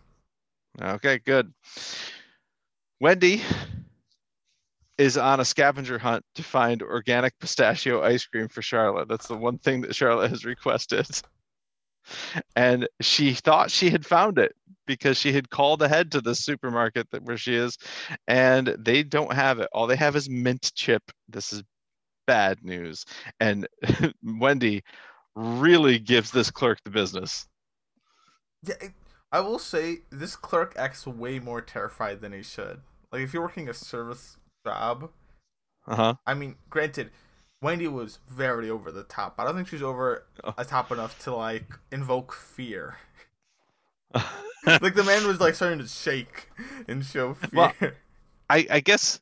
Okay, 0.81 1.19
good. 1.19 1.51
Wendy 2.99 3.41
is 4.97 5.17
on 5.17 5.39
a 5.39 5.45
scavenger 5.45 5.97
hunt 5.97 6.23
to 6.35 6.43
find 6.43 6.83
organic 6.83 7.37
pistachio 7.39 8.03
ice 8.03 8.25
cream 8.25 8.47
for 8.47 8.61
Charlotte. 8.61 9.07
That's 9.07 9.27
the 9.27 9.37
one 9.37 9.57
thing 9.57 9.81
that 9.81 9.95
Charlotte 9.95 10.29
has 10.29 10.45
requested. 10.45 11.07
And 12.55 12.87
she 13.01 13.33
thought 13.33 13.71
she 13.71 13.89
had 13.89 14.05
found 14.05 14.37
it 14.37 14.53
because 14.87 15.17
she 15.17 15.31
had 15.33 15.49
called 15.49 15.81
ahead 15.81 16.11
to 16.11 16.21
the 16.21 16.35
supermarket 16.35 17.09
that 17.11 17.23
where 17.23 17.37
she 17.37 17.55
is, 17.55 17.77
and 18.27 18.67
they 18.79 19.03
don't 19.03 19.33
have 19.33 19.59
it. 19.59 19.69
All 19.73 19.87
they 19.87 19.95
have 19.95 20.15
is 20.15 20.29
mint 20.29 20.71
chip. 20.75 21.03
This 21.29 21.53
is 21.53 21.63
bad 22.27 22.63
news. 22.63 23.05
And 23.39 23.67
Wendy 24.23 24.83
really 25.35 25.99
gives 25.99 26.31
this 26.31 26.51
clerk 26.51 26.79
the 26.85 26.91
business. 26.91 27.47
Yeah, 28.63 28.75
I 29.31 29.39
will 29.41 29.59
say 29.59 29.99
this 30.09 30.35
clerk 30.35 30.73
acts 30.77 31.05
way 31.05 31.39
more 31.39 31.61
terrified 31.61 32.21
than 32.21 32.33
he 32.33 32.43
should. 32.43 32.81
Like 33.11 33.21
if 33.21 33.33
you're 33.33 33.43
working 33.43 33.69
a 33.69 33.73
service 33.73 34.37
job, 34.65 35.11
Uh-huh. 35.87 36.15
I 36.25 36.33
mean, 36.33 36.55
granted, 36.69 37.11
Wendy 37.63 37.87
was 37.87 38.19
very 38.29 38.69
over 38.69 38.91
the 38.91 39.03
top. 39.03 39.35
I 39.39 39.45
don't 39.45 39.55
think 39.55 39.67
she's 39.69 39.81
over 39.81 40.25
Oh. 40.43 40.53
a 40.57 40.65
top 40.65 40.91
enough 40.91 41.17
to 41.23 41.33
like 41.35 41.79
invoke 41.91 42.33
fear. 42.33 42.97
Like 44.65 44.95
the 44.95 45.03
man 45.03 45.27
was 45.27 45.41
like 45.41 45.55
starting 45.55 45.79
to 45.79 45.87
shake 45.87 46.49
and 46.87 47.03
show 47.05 47.33
fear. 47.33 47.49
Well, 47.53 47.73
I, 48.49 48.65
I 48.71 48.79
guess 48.79 49.19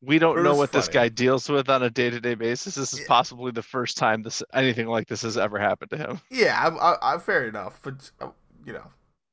we 0.00 0.20
don't 0.20 0.38
It 0.38 0.42
know 0.44 0.54
what 0.54 0.70
this 0.70 0.86
guy 0.86 1.08
deals 1.08 1.48
with 1.48 1.68
on 1.68 1.82
a 1.82 1.90
day-to-day 1.90 2.34
basis. 2.36 2.76
This 2.76 2.92
is 2.92 3.00
Yeah. 3.00 3.06
possibly 3.08 3.50
the 3.50 3.62
first 3.62 3.96
time 3.96 4.22
this 4.22 4.40
anything 4.52 4.86
like 4.86 5.08
this 5.08 5.22
has 5.22 5.36
ever 5.36 5.58
happened 5.58 5.90
to 5.90 5.96
him. 5.96 6.20
yeah, 6.30 6.68
I, 6.80 6.92
I, 6.92 7.14
I, 7.14 7.18
fair 7.18 7.48
enough, 7.48 7.80
but 7.82 8.08
uh, 8.20 8.28
you 8.64 8.72
know, 8.74 8.86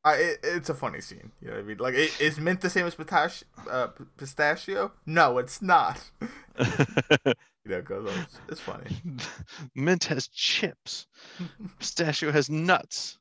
I, 0.04 0.16
it, 0.16 0.40
it's 0.42 0.70
a 0.70 0.74
funny 0.74 1.00
scene. 1.00 1.32
You 1.44 1.50
know 1.50 1.54
what 1.58 1.60
I 1.64 1.68
mean? 1.68 1.78
Like, 1.78 1.94
it, 1.94 2.20
is 2.20 2.40
mint 2.40 2.62
the 2.62 2.70
same 2.72 2.88
as 2.88 2.96
pistach- 2.96 3.44
uh, 3.70 3.90
pistachio? 4.18 4.94
No, 5.06 5.38
it's 5.38 5.62
not. 5.62 6.10
You 7.66 7.72
know, 7.72 7.82
'cause 7.84 8.40
it's, 8.50 8.60
funny. 8.60 8.88
Mint 9.76 10.06
has 10.06 10.28
chips. 10.28 11.06
Pistachio 11.80 12.32
has 12.32 12.50
nuts. 12.50 13.20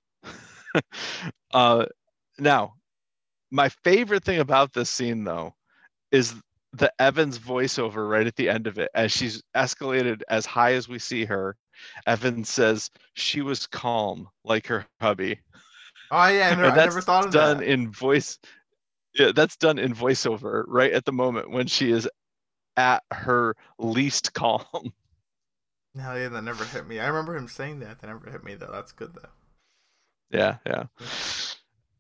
uh, 1.53 1.85
now, 2.39 2.75
my 3.51 3.69
favorite 3.69 4.25
thing 4.25 4.41
about 4.41 4.73
this 4.73 4.89
scene, 4.89 5.25
though, 5.25 5.55
is 6.11 6.35
the 6.73 6.93
Evans 6.99 7.39
voiceover 7.39 8.09
right 8.09 8.27
at 8.27 8.37
the 8.37 8.49
end 8.49 8.67
of 8.67 8.79
it. 8.79 8.91
As 8.95 9.13
she's 9.13 9.43
escalated 9.57 10.23
as 10.29 10.47
high 10.47 10.73
as 10.73 10.89
we 10.89 10.99
see 10.99 11.25
her, 11.25 11.57
Evans 12.07 12.49
says 12.49 12.91
she 13.15 13.43
was 13.43 13.67
calm 13.67 14.29
like 14.45 14.67
her 14.69 14.87
hubby. 15.01 15.39
Oh 16.11 16.27
yeah, 16.29 16.49
I, 16.49 16.55
never, 16.55 16.67
I 16.67 16.77
never 16.77 17.01
thought 17.01 17.27
of 17.27 17.33
done 17.33 17.59
that. 17.59 17.65
Done 17.65 17.73
in 17.73 17.91
voice. 17.91 18.39
Yeah, 19.15 19.33
that's 19.35 19.57
done 19.57 19.79
in 19.79 19.95
voiceover 19.95 20.65
right 20.67 20.93
at 20.93 21.05
the 21.05 21.13
moment 21.13 21.51
when 21.51 21.67
she 21.67 21.91
is 21.91 22.09
at 22.81 23.03
her 23.13 23.55
least 23.79 24.33
calm. 24.33 24.65
No, 25.93 26.15
yeah, 26.15 26.29
that 26.29 26.43
never 26.43 26.65
hit 26.65 26.87
me. 26.87 27.01
I 27.01 27.09
remember 27.09 27.37
him 27.37 27.49
saying 27.49 27.81
that. 27.81 28.01
That 28.01 28.07
never 28.07 28.31
hit 28.31 28.45
me 28.45 28.55
though. 28.55 28.71
That's 28.71 28.93
good 28.93 29.13
though. 29.13 29.29
Yeah, 30.31 30.59
yeah. 30.65 30.85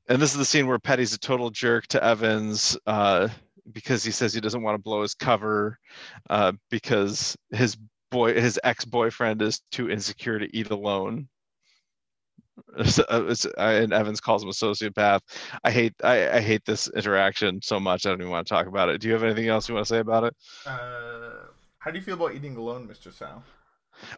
And 0.08 0.22
this 0.22 0.30
is 0.30 0.38
the 0.38 0.44
scene 0.44 0.68
where 0.68 0.78
Petty's 0.78 1.12
a 1.12 1.18
total 1.18 1.50
jerk 1.50 1.88
to 1.88 2.04
Evans 2.04 2.78
uh, 2.86 3.26
because 3.72 4.04
he 4.04 4.12
says 4.12 4.32
he 4.32 4.40
doesn't 4.40 4.62
want 4.62 4.76
to 4.76 4.82
blow 4.82 5.02
his 5.02 5.14
cover 5.14 5.76
uh, 6.30 6.52
because 6.70 7.36
his 7.50 7.76
boy, 8.12 8.32
his 8.34 8.60
ex-boyfriend, 8.62 9.42
is 9.42 9.60
too 9.72 9.90
insecure 9.90 10.38
to 10.38 10.56
eat 10.56 10.70
alone. 10.70 11.26
So, 12.49 12.49
uh, 12.49 12.49
it's- 12.49 12.49
uh, 12.49 12.49
and 13.58 13.92
Evans 13.92 14.20
calls 14.20 14.42
him 14.42 14.48
a 14.48 14.52
sociopath. 14.52 15.20
I 15.64 15.70
hate, 15.70 15.94
I, 16.02 16.30
I 16.38 16.40
hate 16.40 16.64
this 16.64 16.88
interaction 16.96 17.60
so 17.62 17.80
much. 17.80 18.06
I 18.06 18.10
don't 18.10 18.20
even 18.20 18.30
want 18.30 18.46
to 18.46 18.54
talk 18.54 18.66
about 18.66 18.88
it. 18.88 19.00
Do 19.00 19.08
you 19.08 19.14
have 19.14 19.24
anything 19.24 19.48
else 19.48 19.68
you 19.68 19.74
want 19.74 19.86
to 19.86 19.94
say 19.94 20.00
about 20.00 20.24
it? 20.24 20.34
Uh, 20.66 21.46
how 21.78 21.90
do 21.90 21.98
you 21.98 22.04
feel 22.04 22.14
about 22.14 22.34
eating 22.34 22.56
alone, 22.56 22.86
Mister 22.86 23.10
Sal? 23.10 23.42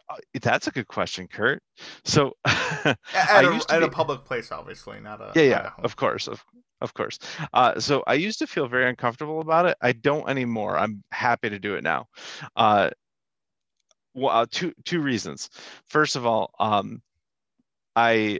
Uh, 0.09 0.15
That's 0.41 0.67
a 0.67 0.71
good 0.71 0.87
question, 0.87 1.27
Kurt. 1.27 1.61
So, 2.05 2.33
At, 2.45 2.97
I 3.15 3.39
at, 3.39 3.45
a, 3.45 3.73
at 3.73 3.83
a 3.83 3.89
public 3.89 4.23
place, 4.25 4.51
obviously, 4.51 4.99
not 4.99 5.21
a 5.21 5.31
yeah 5.35 5.43
yeah 5.43 5.69
of 5.83 5.95
course 5.95 6.27
of, 6.27 6.43
of 6.81 6.93
course 6.93 7.17
uh, 7.53 7.79
so 7.79 8.03
i 8.07 8.13
used 8.13 8.39
to 8.39 8.47
feel 8.47 8.67
very 8.67 8.87
uncomfortable 8.89 9.39
about 9.39 9.65
it 9.65 9.77
i 9.81 9.91
don't 9.91 10.29
anymore 10.29 10.77
i'm 10.77 11.03
happy 11.11 11.49
to 11.49 11.59
do 11.59 11.75
it 11.75 11.83
now 11.83 12.05
uh, 12.55 12.89
well 14.13 14.35
uh, 14.35 14.45
two 14.51 14.73
two 14.85 15.01
reasons 15.01 15.49
first 15.87 16.15
of 16.15 16.25
all 16.25 16.53
um, 16.59 17.01
i 17.95 18.39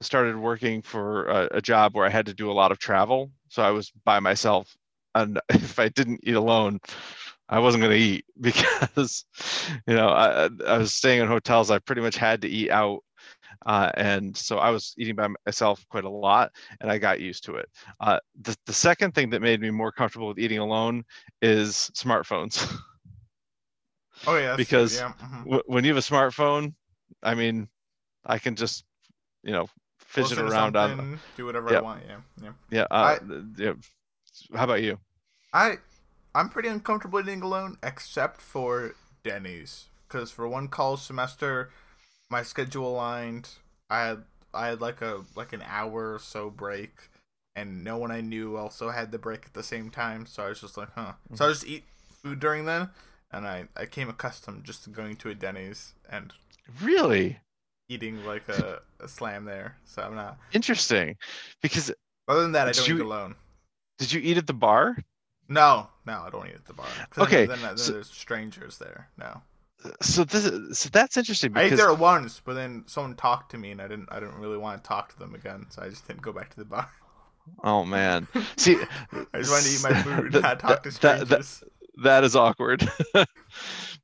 started 0.00 0.36
working 0.36 0.82
for 0.82 1.26
a, 1.26 1.48
a 1.52 1.60
job 1.62 1.94
where 1.94 2.06
i 2.06 2.10
had 2.10 2.26
to 2.26 2.34
do 2.34 2.50
a 2.50 2.52
lot 2.52 2.72
of 2.72 2.78
travel 2.78 3.30
so 3.48 3.62
i 3.62 3.70
was 3.70 3.90
by 4.04 4.18
myself 4.20 4.76
and 5.14 5.40
if 5.50 5.78
i 5.78 5.88
didn't 5.88 6.20
eat 6.24 6.34
alone 6.34 6.78
i 7.48 7.58
wasn't 7.58 7.80
going 7.82 7.92
to 7.92 7.98
eat 7.98 8.24
because 8.40 9.24
you 9.86 9.94
know 9.94 10.08
I, 10.08 10.48
I- 10.66 10.78
was 10.78 10.94
staying 10.94 11.20
in 11.20 11.28
hotels 11.28 11.70
i 11.70 11.78
pretty 11.78 12.02
much 12.02 12.16
had 12.16 12.42
to 12.42 12.48
eat 12.48 12.70
out 12.70 13.00
uh, 13.66 13.90
and 13.94 14.36
so 14.36 14.58
I 14.58 14.70
was 14.70 14.94
eating 14.96 15.16
by 15.16 15.28
myself 15.46 15.84
quite 15.90 16.04
a 16.04 16.10
lot, 16.10 16.50
and 16.80 16.90
I 16.90 16.98
got 16.98 17.20
used 17.20 17.44
to 17.44 17.56
it. 17.56 17.68
Uh, 18.00 18.18
the 18.40 18.56
the 18.66 18.72
second 18.72 19.14
thing 19.14 19.30
that 19.30 19.42
made 19.42 19.60
me 19.60 19.70
more 19.70 19.92
comfortable 19.92 20.28
with 20.28 20.38
eating 20.38 20.58
alone 20.58 21.04
is 21.42 21.90
smartphones. 21.94 22.66
Oh 24.26 24.36
yeah, 24.36 24.56
because 24.56 24.96
yeah, 24.96 25.12
mhm. 25.20 25.44
Wh- 25.60 25.68
when 25.68 25.84
you 25.84 25.94
have 25.94 26.02
a 26.02 26.06
smartphone, 26.06 26.74
I 27.22 27.34
mean, 27.34 27.68
I 28.24 28.38
can 28.38 28.56
just 28.56 28.84
you 29.42 29.52
know 29.52 29.68
fidget 29.98 30.38
Listen 30.38 30.48
around 30.48 30.76
on 30.76 31.20
do 31.36 31.46
whatever 31.46 31.76
I 31.76 31.80
want. 31.80 32.02
Yeah, 32.06 32.16
yeah. 32.42 32.52
yeah. 32.70 32.86
Uh, 32.90 33.18
yeah. 33.56 33.72
How 34.54 34.64
about 34.64 34.82
you? 34.82 34.98
I 35.52 35.78
I'm 36.34 36.48
pretty 36.48 36.68
uncomfortable 36.68 37.20
eating 37.20 37.42
alone, 37.42 37.76
except 37.82 38.40
for 38.40 38.94
Denny's, 39.24 39.86
because 40.06 40.30
for 40.30 40.48
one 40.48 40.68
college 40.68 41.00
semester, 41.00 41.70
my 42.28 42.42
schedule 42.42 42.88
aligned. 42.88 43.50
I 43.88 44.06
had 44.06 44.24
I 44.54 44.68
had 44.68 44.80
like 44.80 45.02
a 45.02 45.24
like 45.34 45.52
an 45.52 45.62
hour 45.66 46.14
or 46.14 46.18
so 46.18 46.50
break, 46.50 47.08
and 47.56 47.82
no 47.82 47.98
one 47.98 48.10
I 48.10 48.20
knew 48.20 48.56
also 48.56 48.90
had 48.90 49.12
the 49.12 49.18
break 49.18 49.46
at 49.46 49.54
the 49.54 49.62
same 49.62 49.90
time. 49.90 50.26
So 50.26 50.44
I 50.44 50.48
was 50.48 50.60
just 50.60 50.76
like, 50.76 50.90
huh. 50.94 51.14
So 51.34 51.46
I 51.46 51.48
just 51.48 51.66
eat 51.66 51.84
food 52.22 52.40
during 52.40 52.64
then, 52.64 52.90
and 53.32 53.46
I 53.46 53.66
I 53.76 53.86
came 53.86 54.08
accustomed 54.08 54.64
just 54.64 54.84
to 54.84 54.90
going 54.90 55.16
to 55.16 55.30
a 55.30 55.34
Denny's 55.34 55.92
and 56.08 56.32
Really 56.80 57.38
eating 57.90 58.24
like 58.24 58.48
a, 58.48 58.80
a 59.00 59.08
slam 59.08 59.44
there. 59.44 59.76
So 59.84 60.02
I'm 60.02 60.14
not. 60.14 60.38
interesting, 60.52 61.16
because 61.60 61.92
Other 62.28 62.42
than 62.42 62.52
that, 62.52 62.68
I 62.68 62.72
don't 62.72 62.88
you- 62.88 62.96
eat 62.96 63.00
alone. 63.02 63.34
did 63.98 64.12
you 64.12 64.20
eat 64.22 64.38
at 64.38 64.46
the 64.46 64.54
bar? 64.54 64.96
No, 65.48 65.88
no, 66.06 66.22
I 66.22 66.30
don't 66.30 66.46
eat 66.46 66.54
at 66.54 66.64
the 66.64 66.72
bar. 66.72 66.86
Okay, 67.18 67.44
Then, 67.46 67.58
then, 67.60 67.68
then 67.70 67.76
so- 67.78 67.92
there's 67.92 68.08
strangers 68.08 68.78
there. 68.78 69.08
No. 69.18 69.42
So 70.02 70.24
this 70.24 70.44
is, 70.44 70.78
so 70.78 70.90
that's 70.92 71.16
interesting 71.16 71.52
I 71.56 71.62
ate 71.62 71.64
because 71.64 71.78
there 71.78 71.92
once, 71.94 72.40
but 72.44 72.52
then 72.52 72.84
someone 72.86 73.16
talked 73.16 73.50
to 73.52 73.58
me, 73.58 73.70
and 73.70 73.80
I 73.80 73.88
didn't. 73.88 74.08
I 74.12 74.20
didn't 74.20 74.34
really 74.36 74.58
want 74.58 74.82
to 74.84 74.86
talk 74.86 75.10
to 75.12 75.18
them 75.18 75.34
again, 75.34 75.64
so 75.70 75.80
I 75.82 75.88
just 75.88 76.06
didn't 76.06 76.20
go 76.20 76.32
back 76.32 76.50
to 76.50 76.56
the 76.58 76.66
bar. 76.66 76.86
oh 77.64 77.86
man, 77.86 78.28
see, 78.56 78.76
I 79.32 79.38
just 79.38 79.50
wanted 79.50 79.64
to 79.64 79.74
eat 79.74 79.82
my 79.82 80.02
food, 80.02 80.32
That- 80.32 80.42
not 80.42 80.60
talk 80.60 80.82
to 80.82 80.90
that- 81.00 81.28
that- 81.30 81.44
strangers. 81.46 81.64
that 82.04 82.24
is 82.24 82.36
awkward. 82.36 82.86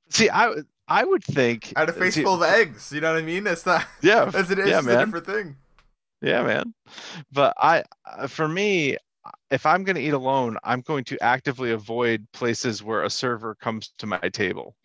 see, 0.09 0.31
I 0.31 0.55
I 0.89 1.05
would 1.05 1.25
think 1.25 1.73
I 1.77 1.81
had 1.81 1.89
a 1.89 1.93
face 1.93 2.17
full 2.17 2.35
of 2.35 2.43
eggs. 2.43 2.93
You 2.93 3.01
know 3.01 3.13
what 3.13 3.23
I 3.23 3.27
mean? 3.27 3.47
It's 3.47 3.67
not. 3.67 3.87
yeah, 4.03 4.31
As 4.35 4.51
it 4.51 4.59
is, 4.59 4.69
yeah, 4.69 4.79
it's 4.79 4.87
a 4.87 4.91
man. 4.91 5.05
different 5.07 5.27
thing. 5.27 5.57
Yeah, 6.23 6.43
man. 6.43 6.75
But 7.33 7.55
I, 7.59 7.83
uh, 8.07 8.27
for 8.27 8.49
me, 8.49 8.97
if 9.51 9.67
I'm 9.67 9.85
going 9.85 9.97
to 9.97 10.03
eat 10.03 10.15
alone, 10.15 10.57
I'm 10.65 10.81
going 10.81 11.05
to 11.05 11.23
actively 11.23 11.73
avoid 11.73 12.27
places 12.33 12.83
where 12.83 13.03
a 13.03 13.11
server 13.11 13.55
comes 13.57 13.93
to 13.99 14.07
my 14.07 14.19
table. 14.33 14.77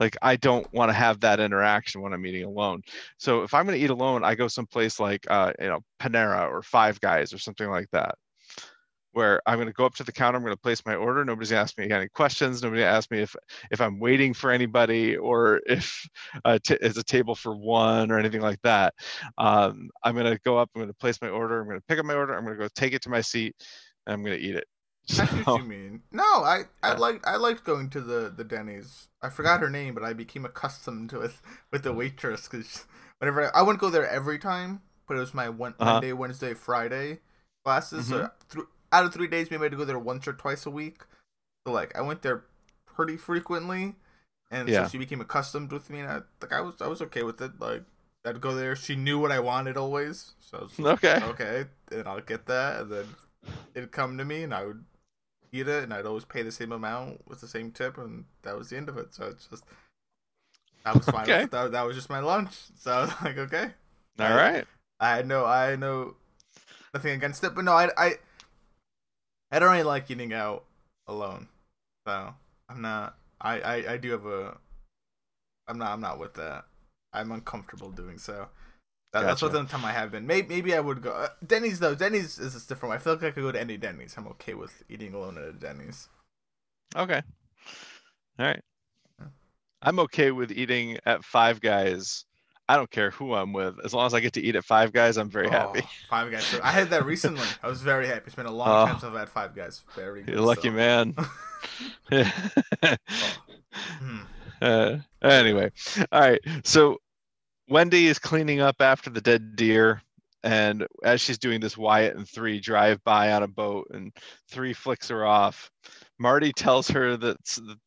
like 0.00 0.16
i 0.22 0.34
don't 0.36 0.66
want 0.72 0.88
to 0.88 0.94
have 0.94 1.20
that 1.20 1.38
interaction 1.40 2.00
when 2.00 2.12
i'm 2.12 2.24
eating 2.26 2.44
alone 2.44 2.80
so 3.18 3.42
if 3.42 3.52
i'm 3.54 3.66
going 3.66 3.78
to 3.78 3.84
eat 3.84 3.90
alone 3.90 4.24
i 4.24 4.34
go 4.34 4.48
someplace 4.48 4.98
like 4.98 5.24
uh, 5.30 5.52
you 5.60 5.68
know 5.68 5.80
panera 6.00 6.48
or 6.48 6.62
five 6.62 6.98
guys 7.00 7.32
or 7.32 7.38
something 7.38 7.68
like 7.70 7.88
that 7.92 8.14
where 9.12 9.40
i'm 9.46 9.56
going 9.56 9.66
to 9.66 9.72
go 9.72 9.84
up 9.84 9.94
to 9.94 10.04
the 10.04 10.12
counter 10.12 10.36
i'm 10.36 10.42
going 10.42 10.54
to 10.54 10.60
place 10.60 10.84
my 10.86 10.94
order 10.94 11.24
nobody's 11.24 11.50
going 11.50 11.58
to 11.58 11.62
ask 11.62 11.78
me 11.78 11.90
any 11.90 12.08
questions 12.08 12.62
nobody 12.62 12.82
ask 12.82 13.10
me 13.10 13.20
if 13.20 13.34
if 13.70 13.80
i'm 13.80 13.98
waiting 13.98 14.34
for 14.34 14.50
anybody 14.50 15.16
or 15.16 15.60
if 15.66 16.08
uh, 16.44 16.58
t- 16.64 16.78
it's 16.80 16.98
a 16.98 17.02
table 17.02 17.34
for 17.34 17.56
one 17.56 18.10
or 18.10 18.18
anything 18.18 18.40
like 18.40 18.60
that 18.62 18.94
um, 19.38 19.88
i'm 20.04 20.14
going 20.14 20.26
to 20.26 20.38
go 20.44 20.58
up 20.58 20.70
i'm 20.74 20.80
going 20.80 20.88
to 20.88 20.94
place 20.94 21.20
my 21.22 21.28
order 21.28 21.60
i'm 21.60 21.66
going 21.66 21.78
to 21.78 21.86
pick 21.86 21.98
up 21.98 22.04
my 22.04 22.14
order 22.14 22.34
i'm 22.34 22.44
going 22.44 22.56
to 22.56 22.62
go 22.62 22.68
take 22.74 22.92
it 22.92 23.02
to 23.02 23.10
my 23.10 23.20
seat 23.20 23.54
and 24.06 24.14
i'm 24.14 24.22
going 24.22 24.36
to 24.36 24.42
eat 24.42 24.56
it 24.56 24.64
I 25.18 25.26
see 25.26 25.36
what 25.38 25.60
you 25.60 25.68
mean. 25.68 26.02
No, 26.12 26.22
I 26.22 26.62
I 26.80 26.94
like 26.94 27.26
I 27.26 27.34
liked 27.34 27.64
going 27.64 27.90
to 27.90 28.00
the 28.00 28.32
the 28.34 28.44
Denny's. 28.44 29.08
I 29.20 29.30
forgot 29.30 29.58
her 29.58 29.68
name, 29.68 29.94
but 29.94 30.04
I 30.04 30.12
became 30.12 30.44
accustomed 30.44 31.10
to 31.10 31.22
it 31.22 31.32
with 31.72 31.82
the 31.82 31.92
waitress 31.92 32.46
because 32.46 32.84
whenever 33.18 33.46
I, 33.46 33.58
I, 33.58 33.62
wouldn't 33.62 33.80
go 33.80 33.90
there 33.90 34.08
every 34.08 34.38
time, 34.38 34.80
but 35.08 35.16
it 35.16 35.20
was 35.20 35.34
my 35.34 35.48
one, 35.48 35.74
uh-huh. 35.80 35.94
Monday, 35.94 36.12
Wednesday, 36.12 36.54
Friday 36.54 37.18
classes. 37.64 38.08
Mm-hmm. 38.08 38.24
So 38.24 38.30
th- 38.52 38.66
out 38.92 39.04
of 39.04 39.12
three 39.12 39.26
days, 39.26 39.50
maybe 39.50 39.62
I 39.62 39.64
had 39.64 39.72
to 39.72 39.78
go 39.78 39.84
there 39.84 39.98
once 39.98 40.28
or 40.28 40.32
twice 40.32 40.66
a 40.66 40.70
week. 40.70 41.02
So 41.66 41.72
like 41.72 41.96
I 41.96 42.02
went 42.02 42.22
there 42.22 42.44
pretty 42.86 43.16
frequently, 43.16 43.94
and 44.50 44.68
yeah. 44.68 44.84
so 44.84 44.90
she 44.90 44.98
became 44.98 45.20
accustomed 45.20 45.72
with 45.72 45.90
me, 45.90 46.00
and 46.00 46.08
I 46.10 46.20
like 46.40 46.52
I 46.52 46.60
was 46.60 46.74
I 46.80 46.86
was 46.86 47.02
okay 47.02 47.22
with 47.22 47.40
it. 47.40 47.52
Like 47.58 47.82
I'd 48.24 48.40
go 48.40 48.54
there. 48.54 48.76
She 48.76 48.96
knew 48.96 49.18
what 49.18 49.32
I 49.32 49.40
wanted 49.40 49.76
always, 49.76 50.32
so 50.40 50.68
okay, 50.80 51.20
okay, 51.24 51.64
and 51.90 52.06
I'll 52.06 52.20
get 52.20 52.46
that, 52.46 52.82
and 52.82 52.92
then 52.92 53.06
it'd 53.74 53.92
come 53.92 54.18
to 54.18 54.24
me, 54.24 54.42
and 54.42 54.52
I 54.54 54.64
would 54.64 54.84
eat 55.52 55.68
it, 55.68 55.84
and 55.84 55.92
I'd 55.92 56.06
always 56.06 56.24
pay 56.24 56.42
the 56.42 56.52
same 56.52 56.72
amount 56.72 57.28
with 57.28 57.40
the 57.40 57.48
same 57.48 57.70
tip, 57.70 57.98
and 57.98 58.24
that 58.42 58.56
was 58.56 58.70
the 58.70 58.76
end 58.76 58.88
of 58.88 58.98
it. 58.98 59.14
So 59.14 59.26
it's 59.26 59.46
just 59.46 59.64
that 60.84 60.94
was 60.94 61.06
fine. 61.06 61.22
okay. 61.22 61.46
That, 61.46 61.72
that 61.72 61.86
was 61.86 61.96
just 61.96 62.10
my 62.10 62.20
lunch. 62.20 62.54
So 62.78 62.90
I 62.92 63.00
was 63.02 63.10
like, 63.22 63.38
okay, 63.38 63.70
all 64.18 64.26
I, 64.26 64.36
right. 64.36 64.64
I 65.00 65.16
had 65.16 65.26
no, 65.26 65.44
I 65.44 65.70
had 65.70 65.80
no 65.80 66.14
nothing 66.94 67.12
against 67.12 67.44
it, 67.44 67.54
but 67.54 67.64
no, 67.64 67.72
I, 67.72 67.90
I, 67.96 68.14
I 69.52 69.58
don't 69.58 69.70
really 69.70 69.82
like 69.84 70.10
eating 70.10 70.32
out 70.32 70.64
alone. 71.06 71.48
So 72.06 72.34
I'm 72.68 72.80
not. 72.80 73.16
I, 73.40 73.60
I, 73.60 73.92
I 73.92 73.96
do 73.98 74.10
have 74.10 74.26
a. 74.26 74.56
I'm 75.68 75.78
not. 75.78 75.92
I'm 75.92 76.00
not 76.00 76.18
with 76.18 76.34
that. 76.34 76.64
I'm 77.12 77.30
uncomfortable 77.30 77.90
doing 77.90 78.18
so. 78.18 78.48
That, 79.12 79.20
gotcha. 79.20 79.26
That's 79.26 79.42
what 79.42 79.52
the 79.52 79.64
time 79.64 79.84
I 79.84 79.92
have 79.92 80.10
been. 80.10 80.26
Maybe, 80.26 80.48
maybe 80.48 80.74
I 80.74 80.80
would 80.80 81.02
go. 81.02 81.12
Uh, 81.12 81.28
Denny's 81.46 81.78
though. 81.78 81.94
Denny's 81.94 82.38
is 82.38 82.56
a 82.56 82.66
different. 82.66 82.94
I 82.94 82.98
feel 82.98 83.12
like 83.12 83.24
I 83.24 83.30
could 83.30 83.42
go 83.42 83.52
to 83.52 83.60
any 83.60 83.76
Denny's. 83.76 84.14
I'm 84.16 84.26
okay 84.28 84.54
with 84.54 84.82
eating 84.88 85.12
alone 85.12 85.36
at 85.36 85.44
a 85.44 85.52
Denny's. 85.52 86.08
Okay. 86.96 87.20
All 88.38 88.46
right. 88.46 88.60
I'm 89.82 89.98
okay 89.98 90.30
with 90.30 90.50
eating 90.50 90.96
at 91.04 91.24
Five 91.24 91.60
Guys. 91.60 92.24
I 92.72 92.76
don't 92.76 92.90
care 92.90 93.10
who 93.10 93.34
I'm 93.34 93.52
with, 93.52 93.74
as 93.84 93.92
long 93.92 94.06
as 94.06 94.14
I 94.14 94.20
get 94.20 94.32
to 94.32 94.40
eat 94.40 94.56
at 94.56 94.64
Five 94.64 94.94
Guys. 94.94 95.18
I'm 95.18 95.28
very 95.28 95.46
oh, 95.48 95.50
happy. 95.50 95.82
Five 96.08 96.32
Guys. 96.32 96.44
So 96.44 96.58
I 96.62 96.70
had 96.70 96.88
that 96.88 97.04
recently. 97.04 97.44
I 97.62 97.68
was 97.68 97.82
very 97.82 98.06
happy. 98.06 98.22
It's 98.24 98.34
been 98.34 98.46
a 98.46 98.50
long 98.50 98.66
oh, 98.66 98.86
time 98.86 98.98
since 98.98 99.12
I've 99.12 99.18
had 99.18 99.28
Five 99.28 99.54
Guys. 99.54 99.82
Very. 99.94 100.22
Good, 100.22 100.36
you're 100.36 100.42
lucky 100.42 100.68
so. 100.68 100.72
man. 100.72 101.14
oh. 101.18 101.28
hmm. 104.00 104.20
uh, 104.62 104.96
anyway, 105.22 105.70
all 106.10 106.20
right. 106.20 106.40
So 106.64 106.96
Wendy 107.68 108.06
is 108.06 108.18
cleaning 108.18 108.60
up 108.60 108.76
after 108.80 109.10
the 109.10 109.20
dead 109.20 109.54
deer, 109.54 110.00
and 110.42 110.86
as 111.04 111.20
she's 111.20 111.36
doing 111.36 111.60
this, 111.60 111.76
Wyatt 111.76 112.16
and 112.16 112.26
Three 112.26 112.58
drive 112.58 113.04
by 113.04 113.32
on 113.32 113.42
a 113.42 113.48
boat, 113.48 113.88
and 113.92 114.16
Three 114.48 114.72
flicks 114.72 115.10
her 115.10 115.26
off. 115.26 115.70
Marty 116.22 116.52
tells 116.52 116.86
her 116.86 117.16
that 117.16 117.36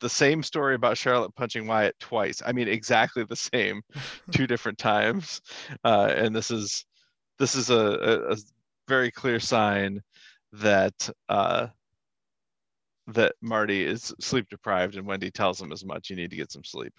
the 0.01 0.09
same 0.09 0.43
story 0.43 0.75
about 0.75 0.97
Charlotte 0.97 1.33
punching 1.35 1.65
Wyatt 1.65 1.97
twice. 2.01 2.41
I 2.45 2.51
mean, 2.51 2.67
exactly 2.67 3.23
the 3.23 3.35
same, 3.35 3.81
two 4.31 4.45
different 4.45 4.77
times. 4.77 5.39
Uh, 5.85 6.13
and 6.13 6.35
this 6.35 6.51
is 6.51 6.85
this 7.39 7.55
is 7.55 7.69
a, 7.69 7.75
a, 7.75 8.33
a 8.33 8.37
very 8.89 9.09
clear 9.09 9.39
sign 9.39 10.01
that 10.51 11.09
uh, 11.29 11.67
that 13.07 13.35
Marty 13.41 13.85
is 13.85 14.13
sleep 14.19 14.49
deprived, 14.49 14.97
and 14.97 15.07
Wendy 15.07 15.31
tells 15.31 15.61
him 15.61 15.71
as 15.71 15.85
much. 15.85 16.09
You 16.09 16.17
need 16.17 16.29
to 16.31 16.35
get 16.35 16.51
some 16.51 16.65
sleep. 16.65 16.93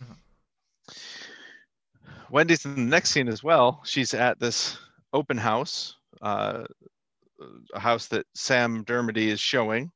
Mm-hmm. 0.00 0.92
Wendy's 2.30 2.64
in 2.64 2.76
the 2.76 2.80
next 2.82 3.10
scene 3.10 3.26
as 3.26 3.42
well. 3.42 3.80
She's 3.84 4.14
at 4.14 4.38
this 4.38 4.78
open 5.12 5.36
house, 5.36 5.96
uh, 6.22 6.62
a 7.74 7.80
house 7.80 8.06
that 8.06 8.24
Sam 8.36 8.84
Dermody 8.84 9.26
is 9.26 9.40
showing, 9.40 9.90